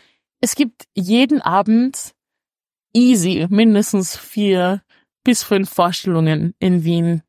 es 0.42 0.56
gibt 0.56 0.84
jeden 0.96 1.42
Abend 1.42 2.14
easy 2.94 3.48
mindestens 3.50 4.16
vier 4.18 4.82
bis 5.24 5.44
fünf 5.44 5.70
Vorstellungen 5.70 6.56
in 6.60 6.84
Wien, 6.84 7.22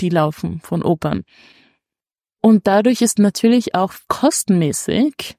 die 0.00 0.08
laufen 0.08 0.60
von 0.60 0.82
Opern. 0.82 1.24
Und 2.40 2.66
dadurch 2.66 3.02
ist 3.02 3.18
natürlich 3.18 3.74
auch 3.74 3.94
kostenmäßig 4.08 5.36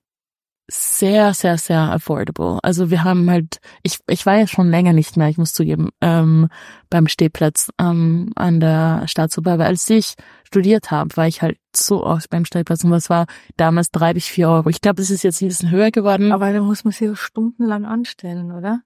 sehr, 0.76 1.36
sehr, 1.36 1.60
sehr 1.60 1.80
affordable. 1.80 2.58
Also 2.64 2.90
wir 2.90 3.04
haben 3.04 3.30
halt, 3.30 3.60
ich, 3.84 4.00
ich 4.10 4.26
war 4.26 4.40
ja 4.40 4.48
schon 4.48 4.72
länger 4.72 4.92
nicht 4.92 5.18
mehr, 5.18 5.30
ich 5.30 5.38
muss 5.38 5.54
zugeben, 5.54 5.90
ähm, 6.02 6.50
beim 6.90 7.08
Stehplatz 7.08 7.70
ähm, 7.80 8.32
an 8.36 8.60
der 8.60 9.04
Staatsoper, 9.08 9.60
weil 9.60 9.68
als 9.68 9.88
ich 9.92 10.16
studiert 10.44 10.90
habe, 10.90 11.16
war 11.16 11.28
ich 11.28 11.44
halt 11.44 11.60
so 11.76 12.04
oft 12.04 12.28
beim 12.32 12.46
Stehplatz 12.46 12.84
und 12.84 12.90
das 12.90 13.12
war 13.12 13.28
damals 13.56 13.92
drei 13.92 14.16
bis 14.16 14.26
vier 14.26 14.50
Euro. 14.50 14.70
Ich 14.70 14.82
glaube, 14.82 14.96
das 14.96 15.12
ist 15.12 15.24
jetzt 15.24 15.44
ein 15.44 15.48
bisschen 15.48 15.70
höher 15.70 15.92
geworden. 15.92 16.32
Aber 16.32 16.52
da 16.52 16.62
muss 16.62 16.84
man 16.84 16.92
sich 16.92 17.20
stundenlang 17.20 17.86
anstellen, 17.86 18.52
oder? 18.52 18.82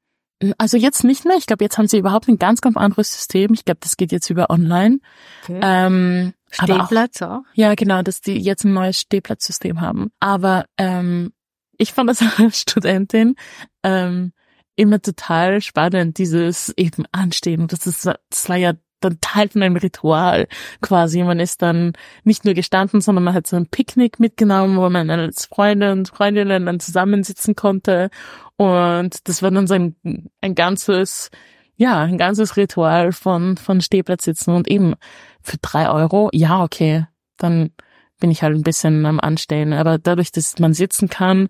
Also 0.57 0.77
jetzt 0.77 1.03
nicht 1.03 1.25
mehr. 1.25 1.37
Ich 1.37 1.47
glaube, 1.47 1.63
jetzt 1.63 1.77
haben 1.77 1.87
sie 1.87 1.97
überhaupt 1.97 2.27
ein 2.27 2.37
ganz, 2.37 2.61
ganz 2.61 2.75
anderes 2.77 3.13
System. 3.13 3.53
Ich 3.53 3.65
glaube, 3.65 3.79
das 3.81 3.97
geht 3.97 4.11
jetzt 4.11 4.29
über 4.29 4.49
online. 4.49 4.99
Okay. 5.43 5.59
Ähm, 5.63 6.33
Stehplatz 6.51 7.21
auch, 7.21 7.39
auch? 7.39 7.41
Ja, 7.53 7.73
genau, 7.75 8.01
dass 8.01 8.21
die 8.21 8.37
jetzt 8.37 8.63
ein 8.63 8.73
neues 8.73 8.99
Stehplatzsystem 8.99 9.81
haben. 9.81 10.11
Aber 10.19 10.65
ähm, 10.77 11.31
ich 11.77 11.93
fand 11.93 12.09
das 12.09 12.21
als 12.39 12.61
Studentin 12.61 13.35
ähm, 13.83 14.33
immer 14.75 15.01
total 15.01 15.61
spannend, 15.61 16.17
dieses 16.17 16.73
eben 16.77 17.05
Anstehen. 17.11 17.67
Das 17.67 17.87
ist, 17.87 18.05
das 18.05 18.49
war 18.49 18.57
ja 18.57 18.73
dann 18.99 19.19
Teil 19.21 19.49
von 19.49 19.61
einem 19.61 19.75
Ritual 19.75 20.47
quasi. 20.81 21.23
Man 21.23 21.39
ist 21.39 21.61
dann 21.61 21.93
nicht 22.23 22.45
nur 22.45 22.53
gestanden, 22.53 23.01
sondern 23.01 23.23
man 23.23 23.33
hat 23.33 23.47
so 23.47 23.55
ein 23.55 23.67
Picknick 23.67 24.19
mitgenommen, 24.19 24.77
wo 24.77 24.89
man 24.89 25.09
als 25.09 25.45
Freunde 25.45 25.91
und 25.91 26.09
Freundinnen 26.09 26.65
dann 26.65 26.79
zusammensitzen 26.79 27.55
konnte. 27.55 28.09
Und 28.55 29.27
das 29.27 29.43
war 29.43 29.51
dann 29.51 29.67
so 29.67 29.75
ein, 29.75 29.95
ein 30.41 30.55
ganzes 30.55 31.29
ja, 31.77 32.01
ein 32.01 32.17
ganzes 32.17 32.57
Ritual 32.57 33.11
von, 33.11 33.55
von 33.55 33.81
Stehplatz 33.81 34.25
sitzen 34.25 34.51
und 34.51 34.67
eben 34.67 34.95
für 35.43 35.57
drei 35.61 35.89
Euro, 35.89 36.29
ja, 36.33 36.63
okay, 36.63 37.05
dann 37.37 37.71
bin 38.19 38.31
ich 38.31 38.43
halt 38.43 38.55
ein 38.55 38.63
bisschen 38.63 39.05
am 39.05 39.19
Anstellen. 39.19 39.73
Aber 39.73 39.97
dadurch, 39.97 40.31
dass 40.31 40.59
man 40.59 40.73
sitzen 40.73 41.09
kann, 41.09 41.49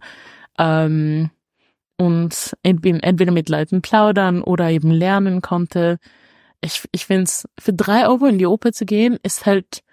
ähm, 0.57 1.29
und 1.97 2.55
entweder 2.63 3.31
mit 3.31 3.49
Leuten 3.49 3.81
plaudern 3.81 4.41
oder 4.41 4.69
eben 4.69 4.91
lernen 4.91 5.41
konnte. 5.41 5.97
Ich, 6.61 6.87
ich 6.91 7.05
finde 7.05 7.23
es, 7.23 7.47
für 7.59 7.73
drei 7.73 8.07
Euro 8.07 8.27
in 8.27 8.37
die 8.37 8.45
Oper 8.45 8.71
zu 8.71 8.85
gehen, 8.85 9.17
ist 9.23 9.45
halt, 9.45 9.83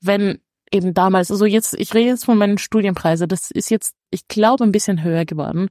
wenn 0.00 0.40
eben 0.72 0.94
damals, 0.94 1.30
also 1.30 1.44
jetzt, 1.44 1.74
ich 1.74 1.94
rede 1.94 2.10
jetzt 2.10 2.24
von 2.24 2.38
meinen 2.38 2.58
Studienpreisen, 2.58 3.28
das 3.28 3.50
ist 3.50 3.70
jetzt, 3.70 3.94
ich 4.10 4.26
glaube, 4.28 4.64
ein 4.64 4.72
bisschen 4.72 5.02
höher 5.02 5.24
geworden. 5.24 5.68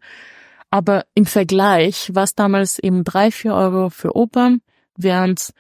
Aber 0.70 1.06
im 1.16 1.26
Vergleich 1.26 2.14
war 2.14 2.24
es 2.24 2.36
damals 2.36 2.78
eben 2.78 3.04
drei, 3.04 3.32
vier 3.32 3.56
Euro 3.56 3.90
für 3.90 4.16
Opern, 4.16 4.62
während 4.96 5.52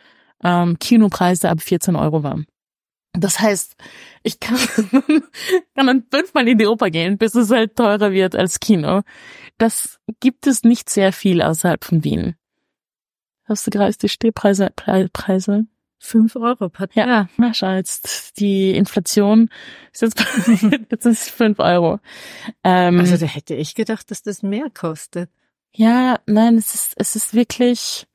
ähm, 0.43 0.77
Kinopreise 0.77 1.49
ab 1.49 1.61
14 1.61 1.95
Euro 1.95 2.21
waren. 2.21 2.45
Das 3.14 3.40
heißt, 3.40 3.76
ich 4.23 4.40
kann, 4.40 4.57
kann 5.76 5.88
dann 5.88 6.03
fünfmal 6.11 6.48
in 6.48 6.57
die 6.57 6.68
Oper 6.68 6.90
gehen, 6.90 7.18
bis 7.18 7.36
es 7.36 7.49
halt 7.49 7.76
teurer 7.76 8.11
wird 8.11 8.36
als 8.36 8.60
Kino. 8.60 9.02
Das 9.57 9.99
gibt 10.19 10.48
es 10.48 10.64
nicht 10.64 10.90
sehr 10.90 11.11
viel 11.11 11.41
außerhalb 11.41 11.84
von 11.84 12.03
Wien. 12.03 12.36
Hast 13.45 13.65
du 13.65 13.72
gerade 13.72 13.94
die 13.94 14.10
Stehpreise? 14.10 14.69
Preise? 14.76 15.65
Fünf 16.02 16.38
Euro 16.38 16.69
per 16.69 16.88
Ja, 16.94 17.07
ja. 17.07 17.30
na 17.36 17.53
schau, 17.53 17.72
jetzt 17.72 18.40
die 18.40 18.72
Inflation 18.72 19.49
ist 19.91 20.02
jetzt, 20.02 20.23
jetzt 20.90 21.06
ist 21.06 21.30
fünf 21.30 21.60
Euro. 21.60 21.99
Ähm, 22.64 22.99
also 22.99 23.18
da 23.18 23.26
hätte 23.26 23.53
ich 23.56 23.76
gedacht, 23.76 24.10
dass 24.10 24.23
das 24.23 24.41
mehr 24.41 24.69
kostet. 24.73 25.30
Ja, 25.73 26.19
nein, 26.26 26.56
es 26.57 26.73
ist, 26.73 26.94
es 26.95 27.15
ist 27.18 27.34
wirklich, 27.34 28.07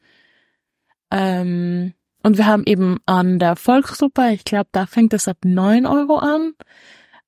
ähm, 1.11 1.93
und 2.25 2.39
wir 2.39 2.47
haben 2.47 2.65
eben 2.65 2.99
an 3.05 3.39
der 3.39 3.55
Volksoper, 3.55 4.31
ich 4.31 4.45
glaube, 4.45 4.71
da 4.73 4.87
fängt 4.87 5.13
es 5.13 5.29
ab 5.29 5.37
neun 5.45 5.85
Euro 5.85 6.17
an. 6.17 6.55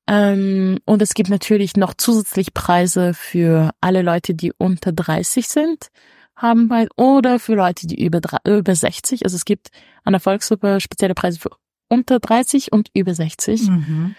Ähm, 0.09 0.79
und 0.87 1.03
es 1.03 1.13
gibt 1.13 1.29
natürlich 1.29 1.77
noch 1.77 1.93
zusätzlich 1.93 2.55
Preise 2.55 3.13
für 3.13 3.73
alle 3.83 4.01
Leute, 4.01 4.35
die 4.35 4.55
unter 4.57 4.93
30 4.93 5.49
sind, 5.49 5.89
haben 6.35 6.69
bei, 6.69 6.89
oder 6.97 7.39
für 7.39 7.57
Leute, 7.57 7.87
die 7.87 8.03
über, 8.03 8.21
über 8.47 8.75
60. 8.75 9.25
Also 9.25 9.37
es 9.37 9.45
gibt 9.45 9.69
an 10.05 10.15
der 10.15 10.21
Volksoper 10.21 10.81
spezielle 10.81 11.15
Preise 11.15 11.41
für 11.41 11.51
unter 11.91 12.19
30 12.19 12.73
und 12.73 12.89
über 12.95 13.15
60. 13.15 13.69
Mhm. 13.69 14.15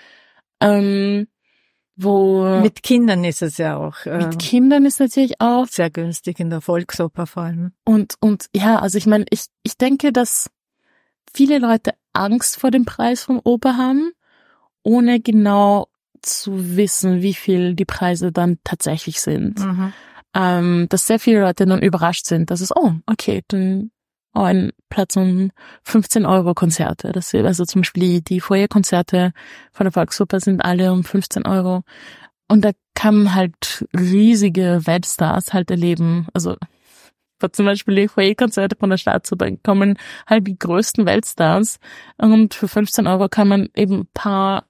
Ähm, 0.61 1.27
wo 1.95 2.59
mit 2.61 2.83
Kindern 2.83 3.23
ist 3.23 3.41
es 3.41 3.57
ja 3.57 3.77
auch. 3.77 4.05
Äh, 4.05 4.19
mit 4.19 4.37
Kindern 4.37 4.85
ist 4.85 4.99
natürlich 4.99 5.41
auch 5.41 5.65
sehr 5.65 5.89
günstig 5.89 6.39
in 6.39 6.51
der 6.51 6.61
Volksoper 6.61 7.25
vor 7.25 7.43
allem. 7.43 7.71
Und 7.83 8.13
und 8.19 8.45
ja, 8.55 8.77
also 8.77 8.99
ich 8.99 9.07
meine, 9.07 9.25
ich 9.31 9.45
ich 9.63 9.77
denke, 9.77 10.13
dass 10.13 10.51
viele 11.37 11.59
Leute 11.59 11.91
Angst 12.13 12.59
vor 12.59 12.71
dem 12.71 12.83
Preis 12.83 13.23
vom 13.23 13.39
Oper 13.43 13.77
haben, 13.77 14.11
ohne 14.81 15.19
genau 15.19 15.87
zu 16.23 16.75
wissen, 16.75 17.21
wie 17.21 17.35
viel 17.35 17.75
die 17.75 17.85
Preise 17.85 18.31
dann 18.31 18.57
tatsächlich 18.63 19.21
sind. 19.21 19.59
Mhm. 19.59 19.93
Ähm, 20.33 20.87
dass 20.89 21.05
sehr 21.05 21.19
viele 21.19 21.41
Leute 21.41 21.67
dann 21.67 21.81
überrascht 21.83 22.25
sind, 22.25 22.49
dass 22.49 22.61
es, 22.61 22.75
oh, 22.75 22.93
okay, 23.05 23.43
dann 23.49 23.91
oh, 24.33 24.41
ein 24.41 24.71
Platz 24.89 25.15
um 25.15 25.51
15 25.83 26.25
Euro 26.25 26.55
Konzerte. 26.55 27.11
Das, 27.11 27.33
also 27.35 27.65
zum 27.65 27.81
Beispiel 27.81 28.21
die, 28.21 28.41
Foyer-Konzerte 28.41 29.31
von 29.71 29.85
der 29.85 29.91
Volksoper 29.91 30.39
sind 30.39 30.61
alle 30.61 30.91
um 30.91 31.03
15 31.03 31.45
Euro. 31.45 31.83
Und 32.47 32.65
da 32.65 32.71
kann 32.95 33.23
man 33.23 33.35
halt 33.35 33.85
riesige 33.95 34.81
Weltstars 34.85 35.53
halt 35.53 35.69
erleben. 35.69 36.27
Also 36.33 36.55
zum 37.51 37.65
Beispiel 37.65 37.95
die 37.95 38.07
Foyer-Konzerte 38.07 38.75
von 38.75 38.89
der 38.89 38.97
Staatsoper 38.97 39.49
kommen 39.63 39.97
halt 40.25 40.47
die 40.47 40.57
größten 40.57 41.05
Weltstars 41.05 41.79
und 42.17 42.53
für 42.53 42.67
15 42.67 43.07
Euro 43.07 43.29
kann 43.29 43.47
man 43.47 43.69
eben 43.75 44.01
ein 44.01 44.09
paar 44.13 44.65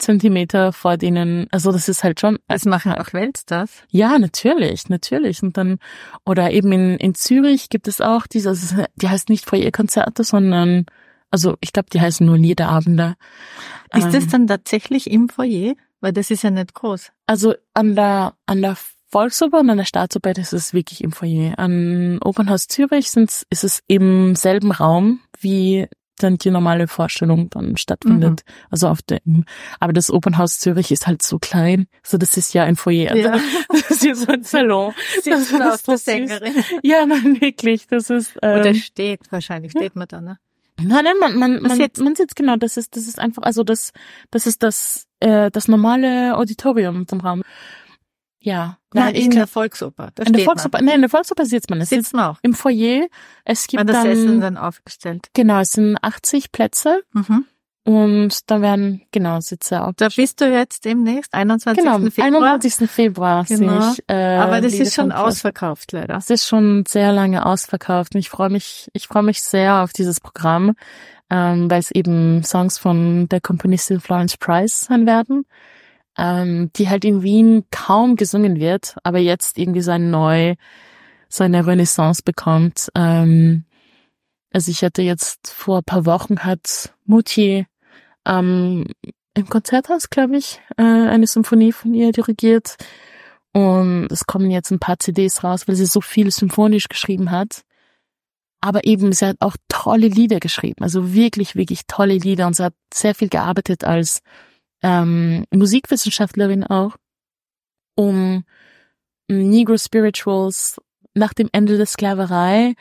Zentimeter 0.00 0.72
vor 0.72 0.96
denen, 0.96 1.46
also 1.50 1.70
das 1.70 1.88
ist 1.88 2.02
halt 2.02 2.20
schon. 2.20 2.38
Das 2.48 2.64
machen 2.64 2.92
auch 2.92 3.12
Weltstars? 3.12 3.84
Ja, 3.90 4.18
natürlich, 4.18 4.88
natürlich. 4.88 5.42
Und 5.42 5.56
dann, 5.56 5.78
oder 6.24 6.50
eben 6.50 6.72
in, 6.72 6.96
in 6.96 7.14
Zürich 7.14 7.68
gibt 7.68 7.86
es 7.86 8.00
auch 8.00 8.26
diese, 8.26 8.48
also 8.50 8.82
die 8.96 9.08
heißt 9.08 9.28
nicht 9.28 9.44
Foyer-Konzerte, 9.44 10.24
sondern, 10.24 10.86
also 11.30 11.56
ich 11.60 11.72
glaube, 11.72 11.90
die 11.92 12.00
heißen 12.00 12.26
nur 12.26 12.38
Liederabende. 12.38 13.14
Ist 13.94 14.06
ähm, 14.06 14.12
das 14.12 14.26
dann 14.28 14.46
tatsächlich 14.46 15.10
im 15.10 15.28
Foyer? 15.28 15.74
Weil 16.00 16.12
das 16.14 16.30
ist 16.30 16.42
ja 16.42 16.50
nicht 16.50 16.74
groß. 16.74 17.12
Also 17.26 17.54
an 17.74 17.94
der, 17.94 18.34
an 18.46 18.62
der 18.62 18.76
Volksoper 19.10 19.60
und 19.60 19.70
an 19.70 19.78
der 19.78 19.84
Staatsoper 19.84 20.36
ist 20.36 20.52
es 20.52 20.72
wirklich 20.72 21.02
im 21.02 21.12
Foyer. 21.12 21.58
An 21.58 22.18
Opernhaus 22.22 22.68
Zürich 22.68 23.10
sind's, 23.10 23.44
ist 23.50 23.64
es 23.64 23.82
im 23.88 24.36
selben 24.36 24.70
Raum, 24.70 25.20
wie 25.40 25.88
dann 26.22 26.36
die 26.36 26.50
normale 26.50 26.86
Vorstellung 26.86 27.50
dann 27.50 27.76
stattfindet. 27.76 28.42
Mhm. 28.46 28.52
Also 28.70 28.88
auf 28.88 29.02
dem, 29.02 29.44
aber 29.80 29.92
das 29.92 30.10
Opernhaus 30.10 30.58
Zürich 30.58 30.92
ist 30.92 31.06
halt 31.06 31.22
so 31.22 31.38
klein. 31.38 31.86
So, 32.02 32.18
das 32.18 32.36
ist 32.36 32.52
ja 32.54 32.64
ein 32.64 32.76
Foyer. 32.76 33.12
Also, 33.12 33.28
ja. 33.28 33.40
Das 33.68 33.90
ist 33.90 34.04
ja 34.04 34.14
so 34.14 34.28
ein 34.28 34.42
Salon. 34.44 34.94
Sie 35.22 35.30
das 35.30 35.50
ist 35.50 35.60
aus 35.60 35.82
der 35.82 35.98
Sängerin. 35.98 36.54
Ja, 36.82 37.06
nein, 37.06 37.40
wirklich. 37.40 37.86
Das 37.88 38.10
ist, 38.10 38.36
ähm, 38.42 38.60
Oder 38.60 38.74
steht, 38.74 39.20
wahrscheinlich 39.30 39.72
steht 39.72 39.96
man 39.96 40.06
da, 40.08 40.20
ne? 40.20 40.38
Nein, 40.82 41.04
nein, 41.04 41.14
man, 41.20 41.36
man, 41.36 41.62
man, 41.62 41.78
jetzt? 41.78 42.00
man 42.00 42.14
sitzt 42.14 42.36
genau, 42.36 42.56
das 42.56 42.78
ist, 42.78 42.96
das 42.96 43.06
ist 43.06 43.18
einfach, 43.18 43.42
also 43.42 43.64
das, 43.64 43.92
das 44.30 44.46
ist 44.46 44.62
das, 44.62 45.06
äh, 45.20 45.50
das 45.50 45.68
normale 45.68 46.36
Auditorium 46.38 47.06
zum 47.06 47.20
Raum. 47.20 47.42
Ja. 48.40 48.78
Nein, 48.92 49.14
in 49.14 49.30
der 49.30 49.46
Volksoper. 49.46 50.10
Da 50.14 50.24
in 50.24 50.32
der 50.32 50.44
Volksoper, 50.44 50.78
man. 50.78 50.86
nein, 50.86 50.94
in 50.96 51.00
der 51.02 51.10
Volksoper 51.10 51.44
sitzt 51.44 51.70
man. 51.70 51.80
Es 51.80 51.90
sitzt 51.90 52.14
man 52.14 52.24
auch. 52.24 52.38
Im 52.42 52.54
Foyer. 52.54 53.06
Es 53.44 53.66
gibt 53.66 53.88
das 53.88 53.96
dann, 53.96 54.06
Essen 54.06 54.40
dann 54.40 54.56
aufgestellt. 54.56 55.28
Genau, 55.34 55.60
es 55.60 55.72
sind 55.72 55.96
80 56.02 56.50
Plätze. 56.50 57.02
Mhm. 57.12 57.44
Und 57.84 58.50
da 58.50 58.60
werden, 58.60 59.02
genau, 59.10 59.40
Sitze 59.40 59.82
auch. 59.82 59.92
Da 59.96 60.08
bist 60.14 60.40
du 60.40 60.50
jetzt 60.50 60.84
demnächst, 60.84 61.32
21. 61.32 61.82
Genau, 61.82 61.98
Februar. 62.10 62.52
21. 62.52 62.90
Februar 62.90 63.44
genau. 63.44 63.92
ich. 63.92 64.04
Äh, 64.06 64.36
Aber 64.36 64.60
das 64.60 64.74
ist 64.74 64.94
schon 64.94 65.12
ausverkauft, 65.12 65.92
leider. 65.92 66.16
Es 66.16 66.28
ist 66.30 66.46
schon 66.46 66.84
sehr 66.86 67.12
lange 67.12 67.46
ausverkauft. 67.46 68.14
Und 68.14 68.20
ich 68.20 68.28
freue 68.28 68.50
mich, 68.50 68.90
ich 68.92 69.06
freue 69.06 69.22
mich 69.22 69.42
sehr 69.42 69.82
auf 69.82 69.92
dieses 69.92 70.20
Programm, 70.20 70.74
ähm, 71.30 71.70
weil 71.70 71.80
es 71.80 71.90
eben 71.90 72.42
Songs 72.44 72.78
von 72.78 73.28
der 73.28 73.40
Komponistin 73.40 74.00
Florence 74.00 74.36
Price 74.36 74.80
sein 74.80 75.06
werden 75.06 75.46
ähm, 76.18 76.70
die 76.76 76.88
halt 76.88 77.04
in 77.04 77.22
Wien 77.22 77.64
kaum 77.70 78.16
gesungen 78.16 78.58
wird, 78.58 78.96
aber 79.02 79.18
jetzt 79.18 79.58
irgendwie 79.58 79.82
so 79.82 79.90
ein 79.90 80.10
neu, 80.10 80.54
so 81.28 81.44
eine 81.44 81.66
Renaissance 81.66 82.22
bekommt. 82.22 82.90
Ähm, 82.94 83.64
also 84.52 84.70
ich 84.70 84.82
hatte 84.82 85.02
jetzt 85.02 85.48
vor 85.48 85.78
ein 85.78 85.84
paar 85.84 86.06
Wochen 86.06 86.40
hat 86.40 86.92
Mutti 87.04 87.66
ähm, 88.26 88.86
im 89.34 89.48
Konzerthaus, 89.48 90.10
glaube 90.10 90.36
ich, 90.36 90.60
äh, 90.76 90.82
eine 90.82 91.26
Symphonie 91.26 91.72
von 91.72 91.94
ihr 91.94 92.12
dirigiert. 92.12 92.76
Und 93.52 94.08
es 94.10 94.26
kommen 94.26 94.50
jetzt 94.50 94.70
ein 94.70 94.78
paar 94.78 94.98
CDs 94.98 95.42
raus, 95.42 95.66
weil 95.66 95.74
sie 95.74 95.86
so 95.86 96.00
viel 96.00 96.30
symphonisch 96.30 96.88
geschrieben 96.88 97.30
hat. 97.30 97.62
Aber 98.60 98.84
eben, 98.84 99.12
sie 99.12 99.26
hat 99.26 99.36
auch 99.40 99.56
tolle 99.68 100.08
Lieder 100.08 100.38
geschrieben, 100.38 100.82
also 100.82 101.14
wirklich, 101.14 101.56
wirklich 101.56 101.86
tolle 101.86 102.14
Lieder 102.18 102.46
und 102.46 102.54
sie 102.54 102.64
hat 102.64 102.74
sehr 102.92 103.14
viel 103.14 103.30
gearbeitet 103.30 103.84
als 103.84 104.20
ähm, 104.82 105.44
Musikwissenschaftlerin 105.52 106.64
auch, 106.64 106.96
um 107.96 108.44
Negro 109.28 109.76
Spirituals 109.76 110.80
nach 111.14 111.34
dem 111.34 111.48
Ende 111.52 111.76
der 111.76 111.86
Sklaverei, 111.86 112.74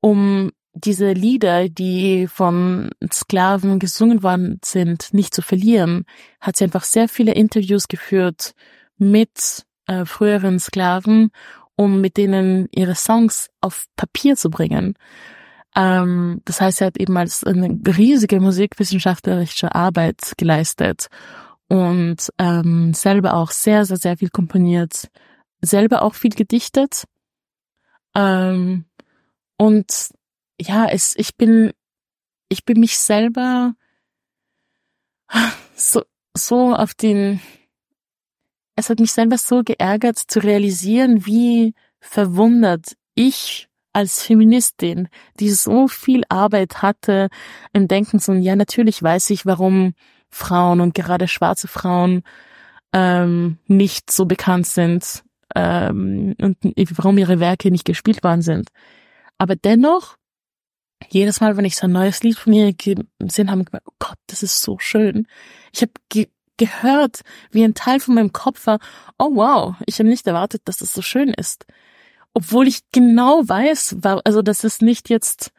um 0.00 0.50
diese 0.72 1.12
Lieder, 1.12 1.68
die 1.68 2.26
von 2.28 2.90
Sklaven 3.12 3.78
gesungen 3.78 4.22
worden 4.22 4.60
sind, 4.64 5.12
nicht 5.12 5.34
zu 5.34 5.42
verlieren, 5.42 6.04
hat 6.40 6.56
sie 6.56 6.64
einfach 6.64 6.84
sehr 6.84 7.08
viele 7.08 7.34
Interviews 7.34 7.88
geführt 7.88 8.54
mit 8.96 9.64
äh, 9.86 10.04
früheren 10.04 10.60
Sklaven, 10.60 11.30
um 11.76 12.00
mit 12.00 12.16
denen 12.16 12.68
ihre 12.70 12.94
Songs 12.94 13.50
auf 13.60 13.86
Papier 13.96 14.36
zu 14.36 14.50
bringen. 14.50 14.94
Ähm, 15.76 16.40
das 16.44 16.60
heißt, 16.60 16.80
er 16.80 16.88
hat 16.88 16.98
eben 16.98 17.16
als 17.16 17.44
eine 17.44 17.78
riesige 17.86 18.40
musikwissenschaftlerische 18.40 19.74
Arbeit 19.74 20.32
geleistet 20.36 21.08
und 21.68 22.28
ähm, 22.38 22.92
selber 22.94 23.34
auch 23.34 23.52
sehr, 23.52 23.84
sehr, 23.84 23.96
sehr 23.96 24.16
viel 24.16 24.30
komponiert, 24.30 25.08
selber 25.60 26.02
auch 26.02 26.14
viel 26.14 26.32
gedichtet. 26.32 27.04
Ähm, 28.16 28.86
und 29.56 30.10
ja, 30.60 30.86
es, 30.88 31.14
ich 31.16 31.36
bin, 31.36 31.72
ich 32.48 32.64
bin 32.64 32.80
mich 32.80 32.98
selber 32.98 33.74
so, 35.76 36.02
so 36.36 36.74
auf 36.74 36.94
den, 36.94 37.40
es 38.74 38.90
hat 38.90 38.98
mich 38.98 39.12
selber 39.12 39.38
so 39.38 39.62
geärgert 39.62 40.18
zu 40.18 40.40
realisieren, 40.40 41.24
wie 41.24 41.74
verwundert 42.00 42.96
ich 43.14 43.69
als 43.92 44.22
Feministin, 44.22 45.08
die 45.38 45.50
so 45.50 45.88
viel 45.88 46.22
Arbeit 46.28 46.82
hatte, 46.82 47.28
im 47.72 47.88
Denken 47.88 48.18
so, 48.18 48.32
ja, 48.32 48.56
natürlich 48.56 49.02
weiß 49.02 49.30
ich, 49.30 49.46
warum 49.46 49.94
Frauen 50.30 50.80
und 50.80 50.94
gerade 50.94 51.26
schwarze 51.28 51.68
Frauen 51.68 52.22
ähm, 52.92 53.58
nicht 53.66 54.10
so 54.10 54.26
bekannt 54.26 54.66
sind 54.66 55.24
ähm, 55.54 56.34
und 56.40 56.58
warum 56.96 57.18
ihre 57.18 57.40
Werke 57.40 57.70
nicht 57.70 57.84
gespielt 57.84 58.22
worden 58.22 58.42
sind. 58.42 58.68
Aber 59.38 59.56
dennoch 59.56 60.16
jedes 61.08 61.40
Mal, 61.40 61.56
wenn 61.56 61.64
ich 61.64 61.76
so 61.76 61.86
ein 61.86 61.92
neues 61.92 62.22
Lied 62.22 62.38
von 62.38 62.52
ihr 62.52 62.74
gesehen 62.74 63.50
habe, 63.50 63.64
gedacht, 63.64 63.82
oh 63.86 63.94
Gott, 63.98 64.18
das 64.26 64.42
ist 64.42 64.60
so 64.60 64.78
schön. 64.78 65.26
Ich 65.72 65.82
habe 65.82 65.92
ge 66.08 66.28
gehört, 66.58 67.22
wie 67.50 67.64
ein 67.64 67.72
Teil 67.72 68.00
von 68.00 68.14
meinem 68.14 68.34
Kopf 68.34 68.66
war, 68.66 68.80
oh 69.18 69.30
wow, 69.32 69.76
ich 69.86 69.98
habe 69.98 70.10
nicht 70.10 70.26
erwartet, 70.26 70.60
dass 70.66 70.76
das 70.76 70.92
so 70.92 71.00
schön 71.00 71.30
ist. 71.30 71.64
Obwohl 72.34 72.68
ich 72.68 72.80
genau 72.92 73.42
weiß, 73.46 73.96
also 74.02 74.42
dass 74.42 74.64
es 74.64 74.80
nicht 74.80 75.10
jetzt 75.10 75.52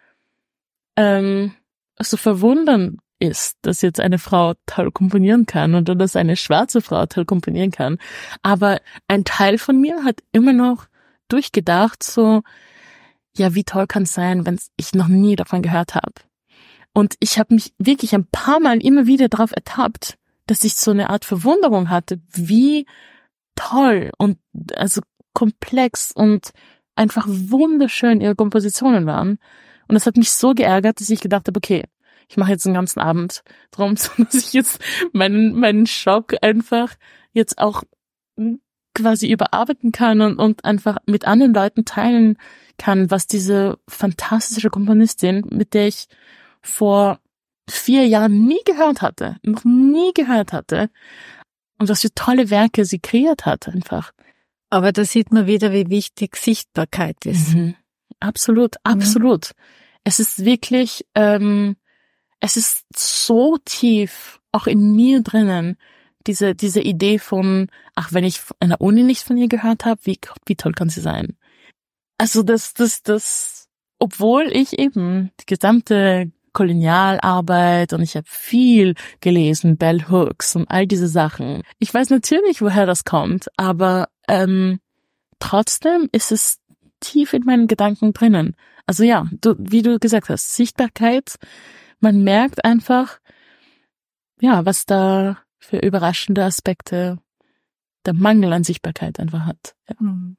ähm, 0.96 1.54
so 2.00 2.18
verwundern 2.18 2.98
ist, 3.20 3.58
dass 3.62 3.82
jetzt 3.82 4.00
eine 4.00 4.18
Frau 4.18 4.54
toll 4.66 4.92
komponieren 4.92 5.46
kann 5.46 5.76
oder 5.76 5.96
dass 5.96 6.16
eine 6.16 6.36
schwarze 6.36 6.82
Frau 6.82 7.06
toll 7.06 7.26
komponieren 7.26 7.72
kann. 7.72 8.00
Aber 8.42 8.80
ein 9.08 9.24
Teil 9.24 9.58
von 9.58 9.80
mir 9.80 10.04
hat 10.04 10.22
immer 10.32 10.54
noch 10.54 10.88
durchgedacht, 11.28 12.04
so, 12.04 12.42
ja, 13.38 13.54
wie 13.54 13.64
toll 13.64 13.88
kann 13.88 14.04
es 14.04 14.14
sein, 14.14 14.46
wenn 14.46 14.60
ich 14.76 14.94
noch 14.94 15.08
nie 15.08 15.36
davon 15.36 15.62
gehört 15.62 15.96
habe. 15.96 16.14
Und 16.94 17.16
ich 17.20 17.40
habe 17.40 17.54
mich 17.54 17.74
wirklich 17.78 18.14
ein 18.16 18.26
paar 18.26 18.60
Mal 18.60 18.84
immer 18.84 19.06
wieder 19.06 19.30
darauf 19.30 19.52
ertappt, 19.52 20.18
dass 20.48 20.64
ich 20.64 20.76
so 20.76 20.92
eine 20.92 21.10
Art 21.10 21.24
Verwunderung 21.24 21.90
hatte, 21.90 22.20
wie 22.34 22.86
toll 23.56 24.12
und 24.18 24.40
also 24.76 25.02
komplex 25.34 26.12
und 26.12 26.52
einfach 26.96 27.26
wunderschön 27.28 28.22
ihre 28.22 28.36
Kompositionen 28.36 29.06
waren. 29.06 29.40
Und 29.88 29.96
das 29.96 30.06
hat 30.06 30.18
mich 30.18 30.32
so 30.32 30.54
geärgert, 30.54 31.00
dass 31.00 31.10
ich 31.10 31.22
gedacht 31.22 31.48
habe, 31.48 31.58
okay, 31.58 31.84
ich 32.30 32.38
mache 32.38 32.52
jetzt 32.52 32.66
den 32.66 32.74
ganzen 32.74 33.00
Abend 33.00 33.44
drum, 33.72 33.96
dass 34.18 34.34
ich 34.34 34.54
jetzt 34.54 34.82
meinen, 35.14 35.60
meinen 35.60 35.86
Schock 35.86 36.36
einfach 36.42 36.96
jetzt 37.34 37.58
auch 37.58 37.84
quasi 38.94 39.32
überarbeiten 39.32 39.92
kann 39.92 40.22
und, 40.22 40.38
und 40.38 40.66
einfach 40.66 40.98
mit 41.06 41.26
anderen 41.26 41.54
Leuten 41.54 41.86
teilen 41.86 42.38
kann, 42.78 43.12
was 43.12 43.28
diese 43.28 43.78
fantastische 43.88 44.70
Komponistin, 44.70 45.46
mit 45.50 45.74
der 45.74 45.88
ich 45.88 46.08
vor 46.62 47.20
vier 47.70 48.06
Jahren 48.08 48.46
nie 48.46 48.60
gehört 48.66 49.02
hatte, 49.02 49.38
noch 49.44 49.64
nie 49.64 50.12
gehört 50.14 50.52
hatte, 50.52 50.90
und 51.82 51.90
was 51.90 52.02
für 52.02 52.14
tolle 52.14 52.52
Werke 52.52 52.86
sie 52.86 53.00
kreiert 53.00 53.48
hat 53.48 53.68
einfach. 53.68 54.12
Aber 54.72 54.92
da 54.92 55.06
sieht 55.06 55.32
man 55.32 55.46
wieder, 55.46 55.74
wie 55.74 55.90
wichtig 55.90 56.38
Sichtbarkeit 56.38 57.26
ist. 57.26 57.54
Mhm. 57.54 57.76
Absolut, 58.20 58.78
absolut. 58.84 59.50
Mhm. 59.50 59.64
Es 60.06 60.20
ist 60.20 60.46
wirklich, 60.46 61.06
ähm, 61.14 61.76
es 62.40 62.58
ist 62.58 62.86
so 62.96 63.58
tief 63.66 64.40
auch 64.52 64.68
in 64.68 64.94
mir 64.96 65.22
drinnen, 65.22 65.78
diese, 66.28 66.56
diese 66.56 66.82
Idee 66.82 67.20
von, 67.20 67.68
ach, 67.96 68.14
wenn 68.14 68.24
ich 68.24 68.40
in 68.60 68.70
der 68.70 68.82
Uni 68.82 69.04
nichts 69.04 69.24
von 69.24 69.38
ihr 69.38 69.48
gehört 69.48 69.86
habe, 69.86 70.00
wie, 70.04 70.20
wie 70.46 70.56
toll 70.56 70.74
kann 70.74 70.90
sie 70.90 71.02
sein? 71.02 71.36
Also 72.18 72.42
das, 72.42 72.74
das, 72.74 73.04
das, 73.04 73.68
obwohl 74.00 74.48
ich 74.52 74.80
eben 74.80 75.32
die 75.42 75.46
gesamte 75.48 76.32
Kolonialarbeit 76.54 77.94
und 77.94 78.02
ich 78.02 78.16
habe 78.16 78.28
viel 78.28 78.96
gelesen, 79.20 79.78
Bell 79.78 80.06
Hooks 80.10 80.56
und 80.56 80.70
all 80.70 80.86
diese 80.86 81.08
Sachen. 81.08 81.64
Ich 81.80 81.94
weiß 81.94 82.10
natürlich, 82.10 82.62
woher 82.62 82.86
das 82.86 83.06
kommt, 83.06 83.48
aber 83.58 84.10
ähm, 84.32 84.80
trotzdem 85.40 86.08
ist 86.14 86.32
es 86.32 86.60
tief 87.02 87.34
in 87.34 87.44
meinen 87.44 87.68
Gedanken 87.68 88.14
drinnen. 88.14 88.56
Also 88.86 89.04
ja, 89.04 89.28
du, 89.42 89.56
wie 89.60 89.82
du 89.82 90.00
gesagt 90.00 90.30
hast, 90.30 90.56
Sichtbarkeit, 90.56 91.36
man 92.00 92.24
merkt 92.24 92.64
einfach, 92.64 93.20
ja, 94.40 94.66
was 94.66 94.86
da 94.86 95.38
für 95.60 95.78
überraschende 95.78 96.46
Aspekte 96.46 97.20
der 98.06 98.14
Mangel 98.14 98.54
an 98.54 98.64
Sichtbarkeit 98.64 99.20
einfach 99.20 99.46
hat. 99.46 99.76
Ja. 99.90 100.00
Hm. 100.00 100.38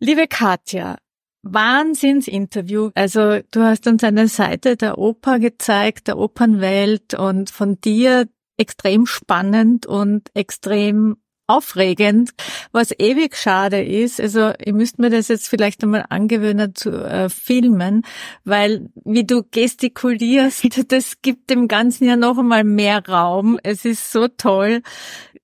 Liebe 0.00 0.26
Katja, 0.26 0.96
Wahnsinnsinterview. 1.42 2.90
Also 2.94 3.40
du 3.50 3.62
hast 3.62 3.86
uns 3.86 4.02
eine 4.02 4.28
Seite 4.28 4.76
der 4.76 4.96
Oper 4.96 5.38
gezeigt, 5.38 6.08
der 6.08 6.18
Opernwelt 6.18 7.14
und 7.14 7.50
von 7.50 7.80
dir 7.80 8.28
extrem 8.56 9.06
spannend 9.06 9.86
und 9.86 10.30
extrem 10.34 11.18
aufregend, 11.48 12.30
was 12.72 12.92
ewig 12.98 13.36
schade 13.36 13.82
ist. 13.82 14.20
Also 14.20 14.52
ihr 14.64 14.74
müsst 14.74 14.98
mir 14.98 15.10
das 15.10 15.28
jetzt 15.28 15.48
vielleicht 15.48 15.82
einmal 15.82 16.04
angewöhnen 16.10 16.74
zu 16.74 16.90
äh, 16.90 17.28
filmen, 17.30 18.02
weil 18.44 18.90
wie 19.04 19.24
du 19.24 19.42
gestikulierst, 19.50 20.84
das 20.92 21.22
gibt 21.22 21.50
dem 21.50 21.66
Ganzen 21.66 22.04
ja 22.04 22.16
noch 22.16 22.38
einmal 22.38 22.64
mehr 22.64 23.04
Raum. 23.08 23.58
Es 23.62 23.84
ist 23.84 24.12
so 24.12 24.28
toll. 24.28 24.82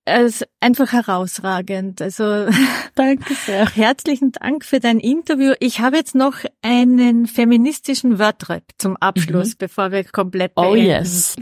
Es 0.05 0.41
ist 0.41 0.47
einfach 0.59 0.93
herausragend. 0.93 2.01
Also 2.01 2.47
danke 2.95 3.33
sehr. 3.33 3.67
Herzlichen 3.69 4.31
Dank 4.31 4.63
für 4.63 4.79
dein 4.79 4.99
Interview. 4.99 5.53
Ich 5.59 5.79
habe 5.79 5.97
jetzt 5.97 6.13
noch 6.13 6.35
einen 6.61 7.25
feministischen 7.25 8.19
Wordrap 8.19 8.63
zum 8.77 8.95
Abschluss, 8.97 9.49
mhm. 9.49 9.57
bevor 9.57 9.91
wir 9.91 10.03
komplett 10.03 10.51
oh, 10.55 10.71
beenden. 10.71 10.85
Oh 10.85 10.99
yes. 10.99 11.35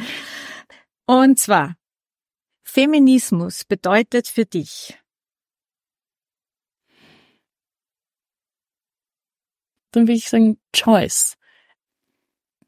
Und 1.05 1.37
zwar 1.37 1.75
Feminismus 2.73 3.65
bedeutet 3.65 4.27
für 4.27 4.45
dich? 4.45 4.97
Dann 9.91 10.07
würde 10.07 10.13
ich 10.13 10.27
sagen 10.27 10.57
Choice. 10.75 11.37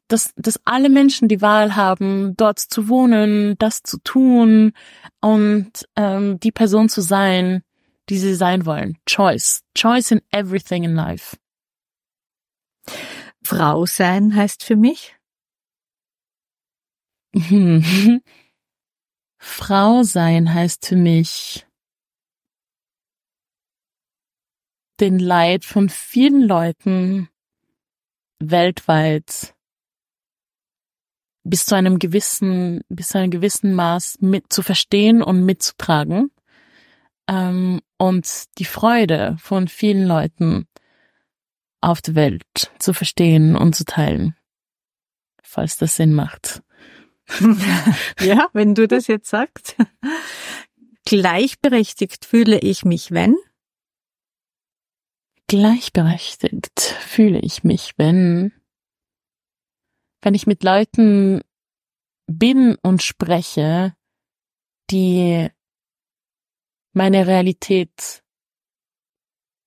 Dass, 0.06 0.32
dass 0.36 0.60
alle 0.64 0.90
Menschen 0.90 1.26
die 1.26 1.42
Wahl 1.42 1.74
haben, 1.74 2.36
dort 2.36 2.60
zu 2.60 2.88
wohnen, 2.88 3.58
das 3.58 3.82
zu 3.82 3.98
tun 3.98 4.74
und 5.20 5.72
ähm, 5.96 6.38
die 6.38 6.52
Person 6.52 6.88
zu 6.88 7.00
sein, 7.00 7.64
die 8.08 8.18
sie 8.18 8.36
sein 8.36 8.64
wollen. 8.64 8.98
Choice. 9.06 9.64
Choice 9.76 10.12
in 10.12 10.22
everything 10.30 10.84
in 10.84 10.94
life. 10.94 11.36
Frau 13.42 13.86
sein 13.86 14.36
heißt 14.36 14.62
für 14.62 14.76
mich? 14.76 15.16
Frau 19.38 20.02
sein 20.02 20.52
heißt 20.52 20.86
für 20.86 20.96
mich 20.96 21.66
den 25.00 25.18
Leid 25.18 25.64
von 25.64 25.88
vielen 25.88 26.42
Leuten 26.42 27.28
weltweit 28.38 29.54
bis 31.44 31.64
zu 31.64 31.76
einem 31.76 31.98
gewissen, 31.98 32.82
bis 32.88 33.08
zu 33.08 33.18
einem 33.18 33.30
gewissen 33.30 33.74
Maß 33.74 34.18
mit 34.20 34.52
zu 34.52 34.62
verstehen 34.62 35.22
und 35.22 35.44
mitzutragen 35.44 36.30
ähm, 37.28 37.80
und 37.98 38.44
die 38.58 38.64
Freude 38.64 39.36
von 39.38 39.68
vielen 39.68 40.06
Leuten 40.06 40.66
auf 41.80 42.02
der 42.02 42.14
Welt 42.14 42.72
zu 42.78 42.92
verstehen 42.92 43.56
und 43.56 43.76
zu 43.76 43.84
teilen, 43.84 44.36
falls 45.42 45.76
das 45.76 45.96
Sinn 45.96 46.14
macht. 46.14 46.62
Ja, 48.20 48.48
wenn 48.52 48.74
du 48.74 48.86
das 48.86 49.06
jetzt 49.06 49.28
sagst. 49.28 49.76
Gleichberechtigt 51.04 52.24
fühle 52.24 52.58
ich 52.58 52.84
mich, 52.84 53.10
wenn? 53.10 53.36
Gleichberechtigt 55.48 56.80
fühle 56.80 57.38
ich 57.38 57.62
mich, 57.62 57.92
wenn, 57.96 58.52
wenn 60.20 60.34
ich 60.34 60.46
mit 60.46 60.64
Leuten 60.64 61.42
bin 62.26 62.76
und 62.82 63.02
spreche, 63.02 63.94
die 64.90 65.48
meine 66.92 67.26
Realität 67.26 68.24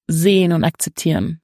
sehen 0.08 0.52
und 0.52 0.64
akzeptieren. 0.64 1.42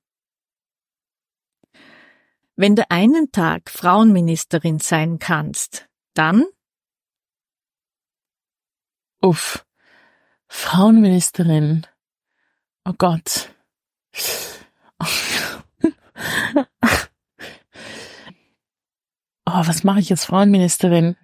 Wenn 2.58 2.76
du 2.76 2.90
einen 2.90 3.32
Tag 3.32 3.70
Frauenministerin 3.70 4.80
sein 4.80 5.20
kannst, 5.20 5.88
dann? 6.18 6.46
Uff. 9.22 9.66
Frauenministerin. 10.48 11.86
Oh 12.86 12.94
Gott. 12.98 13.50
Oh, 19.48 19.62
was 19.68 19.84
mache 19.84 20.00
ich 20.00 20.10
jetzt 20.10 20.26
Frauenministerin? 20.26 21.16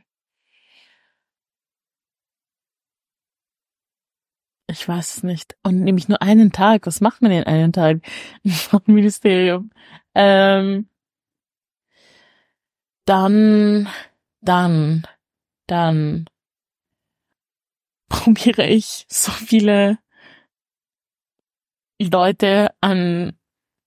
Ich 4.68 4.88
weiß 4.88 5.18
es 5.18 5.24
nicht. 5.24 5.58
Und 5.64 5.82
nämlich 5.82 6.08
nur 6.08 6.22
einen 6.22 6.52
Tag. 6.54 6.86
Was 6.88 7.02
macht 7.02 7.22
man 7.22 7.32
in 7.32 7.44
einem 7.44 7.74
Tag 7.74 7.98
im 8.44 8.52
Frauenministerium? 8.52 9.72
Ähm, 10.16 10.88
dann 13.06 13.90
dann, 14.42 15.08
dann 15.68 16.26
probiere 18.10 18.68
ich 18.68 19.06
so 19.10 19.32
viele 19.32 20.00
Leute 22.02 22.70
an, 22.82 23.38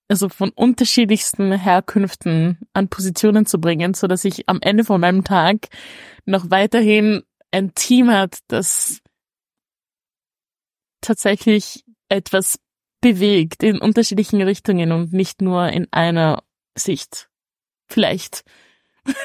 also 0.09 0.29
von 0.29 0.51
unterschiedlichsten 0.51 1.53
Herkünften 1.53 2.59
an 2.73 2.89
Positionen 2.89 3.47
zu 3.47 3.61
bringen, 3.61 3.95
so 3.95 4.07
dass 4.07 4.25
ich 4.25 4.49
am 4.49 4.61
Ende 4.61 4.85
von 4.85 5.01
meinem 5.01 5.25
Tag 5.25 5.69
noch 6.25 6.51
weiterhin 6.51 7.23
ein 7.51 7.75
Team 7.75 8.11
hat, 8.11 8.39
das 8.49 9.01
tatsächlich 11.01 11.85
etwas 12.09 12.59
bewegt 13.01 13.63
in 13.63 13.79
unterschiedlichen 13.79 14.41
Richtungen 14.41 14.93
und 14.93 15.13
nicht 15.13 15.43
nur 15.43 15.69
in 15.69 15.87
einer 15.93 16.43
Sicht. 16.77 17.29
Vielleicht. 17.89 18.45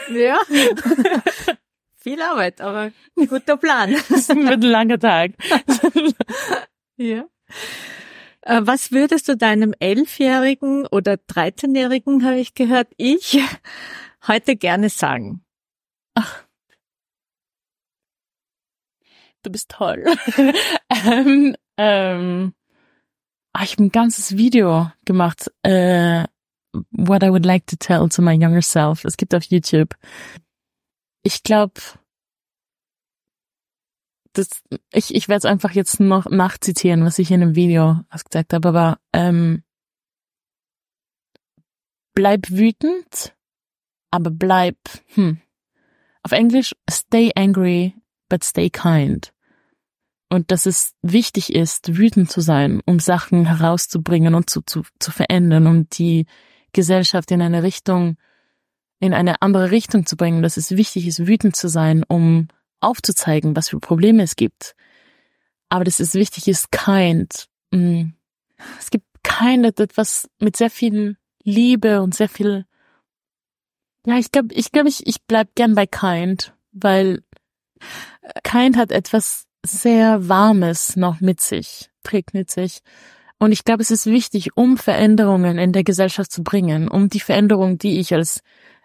Ja. 0.09 0.39
Viel 1.95 2.21
Arbeit, 2.21 2.61
aber 2.61 2.91
guter 3.15 3.57
Plan. 3.57 3.95
Das 4.09 4.29
wird 4.29 4.39
ein 4.39 4.61
langer 4.61 4.99
Tag. 4.99 5.31
ja. 6.97 7.25
Äh, 8.41 8.61
was 8.63 8.91
würdest 8.91 9.27
du 9.27 9.35
deinem 9.35 9.73
elfjährigen 9.79 10.87
oder 10.87 11.17
dreizehnjährigen, 11.17 12.23
habe 12.23 12.39
ich 12.39 12.53
gehört, 12.55 12.87
ich 12.97 13.39
heute 14.27 14.55
gerne 14.55 14.89
sagen? 14.89 15.43
Ach. 16.15 16.45
Du 19.43 19.51
bist 19.51 19.69
toll. 19.69 20.05
ähm, 21.05 21.55
ähm, 21.77 22.53
ich 23.61 23.71
habe 23.73 23.83
ein 23.83 23.91
ganzes 23.91 24.37
Video 24.37 24.91
gemacht, 25.05 25.51
äh, 25.63 26.25
what 26.91 27.23
I 27.23 27.29
would 27.29 27.45
like 27.45 27.65
to 27.67 27.75
tell 27.75 28.09
to 28.09 28.21
my 28.21 28.33
younger 28.33 28.61
self. 28.61 29.05
Es 29.05 29.17
gibt 29.17 29.33
auf 29.33 29.43
YouTube. 29.43 29.95
Ich 31.23 31.43
glaube, 31.43 31.81
das, 34.33 34.49
ich, 34.93 35.13
ich 35.15 35.27
werde 35.27 35.39
es 35.39 35.45
einfach 35.45 35.71
jetzt 35.71 35.99
noch 35.99 36.25
nachzitieren, 36.29 37.03
was 37.03 37.19
ich 37.19 37.31
in 37.31 37.41
dem 37.41 37.55
Video 37.55 38.01
gesagt 38.09 38.53
habe, 38.53 38.67
aber 38.67 38.99
ähm, 39.13 39.63
bleib 42.13 42.49
wütend, 42.49 43.35
aber 44.11 44.29
bleib, 44.29 44.77
hm, 45.13 45.41
auf 46.23 46.31
Englisch, 46.31 46.75
stay 46.89 47.31
angry, 47.35 47.95
but 48.29 48.43
stay 48.43 48.69
kind. 48.69 49.33
Und 50.31 50.51
dass 50.51 50.67
es 50.67 50.93
wichtig 51.01 51.55
ist, 51.55 51.97
wütend 51.97 52.29
zu 52.29 52.41
sein, 52.41 52.81
um 52.85 52.99
Sachen 52.99 53.45
herauszubringen 53.45 54.35
und 54.35 54.49
zu, 54.49 54.61
zu, 54.61 54.83
zu 54.99 55.11
verändern, 55.11 55.65
um 55.65 55.89
die 55.89 56.27
Gesellschaft 56.73 57.31
in 57.31 57.41
eine 57.41 57.63
Richtung, 57.63 58.17
in 58.99 59.13
eine 59.13 59.41
andere 59.41 59.71
Richtung 59.71 60.05
zu 60.05 60.15
bringen, 60.17 60.41
dass 60.41 60.57
es 60.57 60.71
wichtig 60.71 61.07
ist, 61.07 61.25
wütend 61.25 61.55
zu 61.55 61.67
sein, 61.67 62.03
um 62.07 62.47
aufzuzeigen, 62.81 63.55
was 63.55 63.69
für 63.69 63.79
Probleme 63.79 64.23
es 64.23 64.35
gibt. 64.35 64.75
Aber 65.69 65.83
dass 65.83 65.99
es 65.99 66.13
wichtig 66.13 66.47
ist, 66.47 66.71
kind. 66.71 67.47
Mm. 67.71 68.09
Es 68.79 68.89
gibt 68.89 69.05
kind 69.23 69.65
etwas 69.79 70.29
mit 70.39 70.57
sehr 70.57 70.69
viel 70.69 71.17
Liebe 71.43 72.01
und 72.01 72.15
sehr 72.15 72.29
viel, 72.29 72.65
ja, 74.05 74.17
ich 74.17 74.31
glaube, 74.31 74.53
ich 74.53 74.71
glaube, 74.71 74.89
ich, 74.89 75.05
ich 75.07 75.23
bleib 75.23 75.55
gern 75.55 75.75
bei 75.75 75.85
kind, 75.85 76.53
weil 76.71 77.23
kind 78.43 78.77
hat 78.77 78.91
etwas 78.91 79.45
sehr 79.65 80.27
Warmes 80.27 80.95
noch 80.95 81.19
mit 81.19 81.41
sich, 81.41 81.89
trägt 82.03 82.33
mit 82.33 82.49
sich. 82.49 82.81
Und 83.39 83.53
ich 83.53 83.63
glaube, 83.63 83.81
es 83.81 83.89
ist 83.89 84.05
wichtig, 84.05 84.55
um 84.57 84.77
Veränderungen 84.77 85.57
in 85.57 85.71
der 85.71 85.85
Gesellschaft 85.85 86.31
zu 86.31 86.43
bringen, 86.43 86.89
um 86.89 87.09
die 87.09 87.21
Veränderung, 87.21 87.77
die 87.77 87.99
ich 87.99 88.13
als 88.13 88.41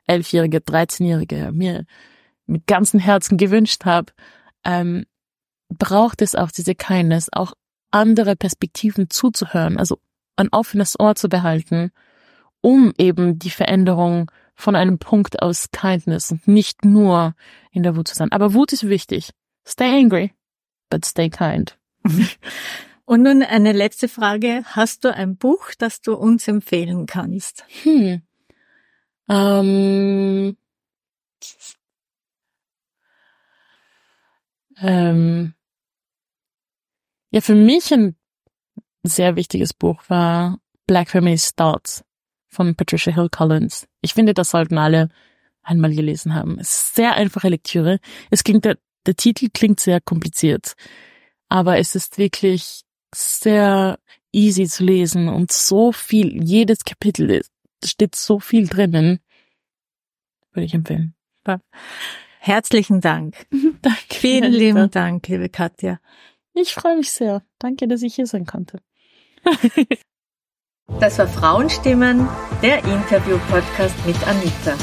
Elfjährige, 0.06 0.60
Dreizehnjährige 0.60 1.50
mir 1.52 1.84
mit 2.46 2.66
ganzem 2.66 3.00
Herzen 3.00 3.36
gewünscht 3.36 3.84
habe, 3.84 4.12
ähm, 4.64 5.06
braucht 5.68 6.22
es 6.22 6.34
auch 6.34 6.52
diese 6.52 6.74
Kindness, 6.74 7.28
auch 7.32 7.54
andere 7.90 8.36
Perspektiven 8.36 9.10
zuzuhören, 9.10 9.78
also 9.78 9.98
ein 10.36 10.48
offenes 10.50 10.98
Ohr 10.98 11.14
zu 11.16 11.28
behalten, 11.28 11.90
um 12.60 12.92
eben 12.96 13.38
die 13.38 13.50
Veränderung 13.50 14.30
von 14.54 14.76
einem 14.76 14.98
Punkt 14.98 15.42
aus 15.42 15.70
Kindness 15.72 16.30
und 16.30 16.46
nicht 16.46 16.84
nur 16.84 17.34
in 17.72 17.82
der 17.82 17.96
Wut 17.96 18.08
zu 18.08 18.14
sein. 18.14 18.30
Aber 18.30 18.54
Wut 18.54 18.72
ist 18.72 18.88
wichtig. 18.88 19.30
Stay 19.66 19.90
angry, 20.00 20.32
but 20.90 21.04
stay 21.04 21.28
kind. 21.28 21.76
Und 23.06 23.22
nun 23.22 23.42
eine 23.42 23.72
letzte 23.72 24.08
Frage. 24.08 24.62
Hast 24.64 25.04
du 25.04 25.14
ein 25.14 25.36
Buch, 25.36 25.72
das 25.78 26.00
du 26.00 26.14
uns 26.14 26.48
empfehlen 26.48 27.06
kannst? 27.06 27.64
Hm. 27.82 28.22
Ähm, 29.28 30.56
ähm, 34.78 35.54
ja, 37.30 37.40
für 37.40 37.54
mich 37.54 37.92
ein 37.92 38.16
sehr 39.02 39.36
wichtiges 39.36 39.74
Buch 39.74 40.02
war 40.08 40.58
Black 40.86 41.10
Feminist 41.10 41.56
Thoughts 41.56 42.04
von 42.48 42.74
Patricia 42.74 43.12
Hill 43.12 43.28
Collins. 43.28 43.86
Ich 44.00 44.14
finde, 44.14 44.34
das 44.34 44.50
sollten 44.50 44.78
alle 44.78 45.08
einmal 45.62 45.94
gelesen 45.94 46.34
haben. 46.34 46.58
Es 46.58 46.68
ist 46.68 46.94
sehr 46.94 47.14
einfache 47.14 47.48
Lektüre. 47.48 47.98
Es 48.30 48.44
klingt, 48.44 48.64
der, 48.64 48.78
der 49.06 49.16
Titel 49.16 49.48
klingt 49.52 49.80
sehr 49.80 50.00
kompliziert, 50.00 50.74
aber 51.48 51.78
es 51.78 51.94
ist 51.94 52.18
wirklich 52.18 52.83
sehr 53.14 53.98
easy 54.32 54.66
zu 54.66 54.84
lesen 54.84 55.28
und 55.28 55.52
so 55.52 55.92
viel, 55.92 56.42
jedes 56.42 56.84
Kapitel 56.84 57.30
ist, 57.30 57.52
steht 57.84 58.14
so 58.14 58.40
viel 58.40 58.66
drinnen. 58.68 59.20
Würde 60.52 60.66
ich 60.66 60.74
empfehlen. 60.74 61.14
Herzlichen 62.38 63.00
Dank. 63.00 63.46
Danke. 63.82 63.98
Vielen 64.10 64.52
lieben 64.52 64.90
Dank, 64.90 65.26
liebe 65.28 65.48
Katja. 65.48 65.98
Ich 66.52 66.74
freue 66.74 66.96
mich 66.96 67.10
sehr. 67.10 67.42
Danke, 67.58 67.88
dass 67.88 68.02
ich 68.02 68.14
hier 68.14 68.26
sein 68.26 68.46
konnte. 68.46 68.80
das 71.00 71.18
war 71.18 71.26
Frauenstimmen, 71.26 72.28
der 72.62 72.84
Interview-Podcast 72.84 73.94
mit 74.06 74.16
Anita, 74.26 74.76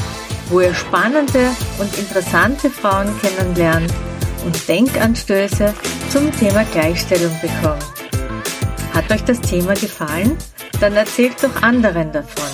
wo 0.48 0.60
ihr 0.60 0.74
spannende 0.74 1.50
und 1.78 1.98
interessante 1.98 2.68
Frauen 2.68 3.08
kennenlernt 3.20 3.92
und 4.44 4.68
Denkanstöße 4.68 5.72
zum 6.10 6.32
Thema 6.32 6.64
Gleichstellung 6.64 7.32
bekommt. 7.40 8.11
Hat 8.92 9.10
euch 9.10 9.24
das 9.24 9.40
Thema 9.40 9.74
gefallen? 9.74 10.36
Dann 10.80 10.94
erzählt 10.94 11.42
doch 11.42 11.62
anderen 11.62 12.12
davon. 12.12 12.50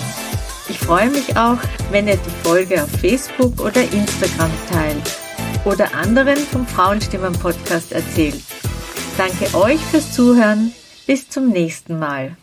Ich 0.69 0.79
freue 0.79 1.09
mich 1.09 1.35
auch, 1.35 1.57
wenn 1.91 2.07
ihr 2.07 2.17
die 2.17 2.47
Folge 2.47 2.83
auf 2.83 2.89
Facebook 2.89 3.59
oder 3.59 3.81
Instagram 3.81 4.51
teilt 4.71 5.17
oder 5.65 5.93
anderen 5.95 6.37
vom 6.37 6.65
Frauenstimmen 6.65 7.33
Podcast 7.33 7.91
erzählt. 7.91 8.41
Danke 9.17 9.53
euch 9.57 9.79
fürs 9.79 10.13
Zuhören. 10.13 10.73
Bis 11.05 11.27
zum 11.27 11.49
nächsten 11.49 11.99
Mal. 11.99 12.37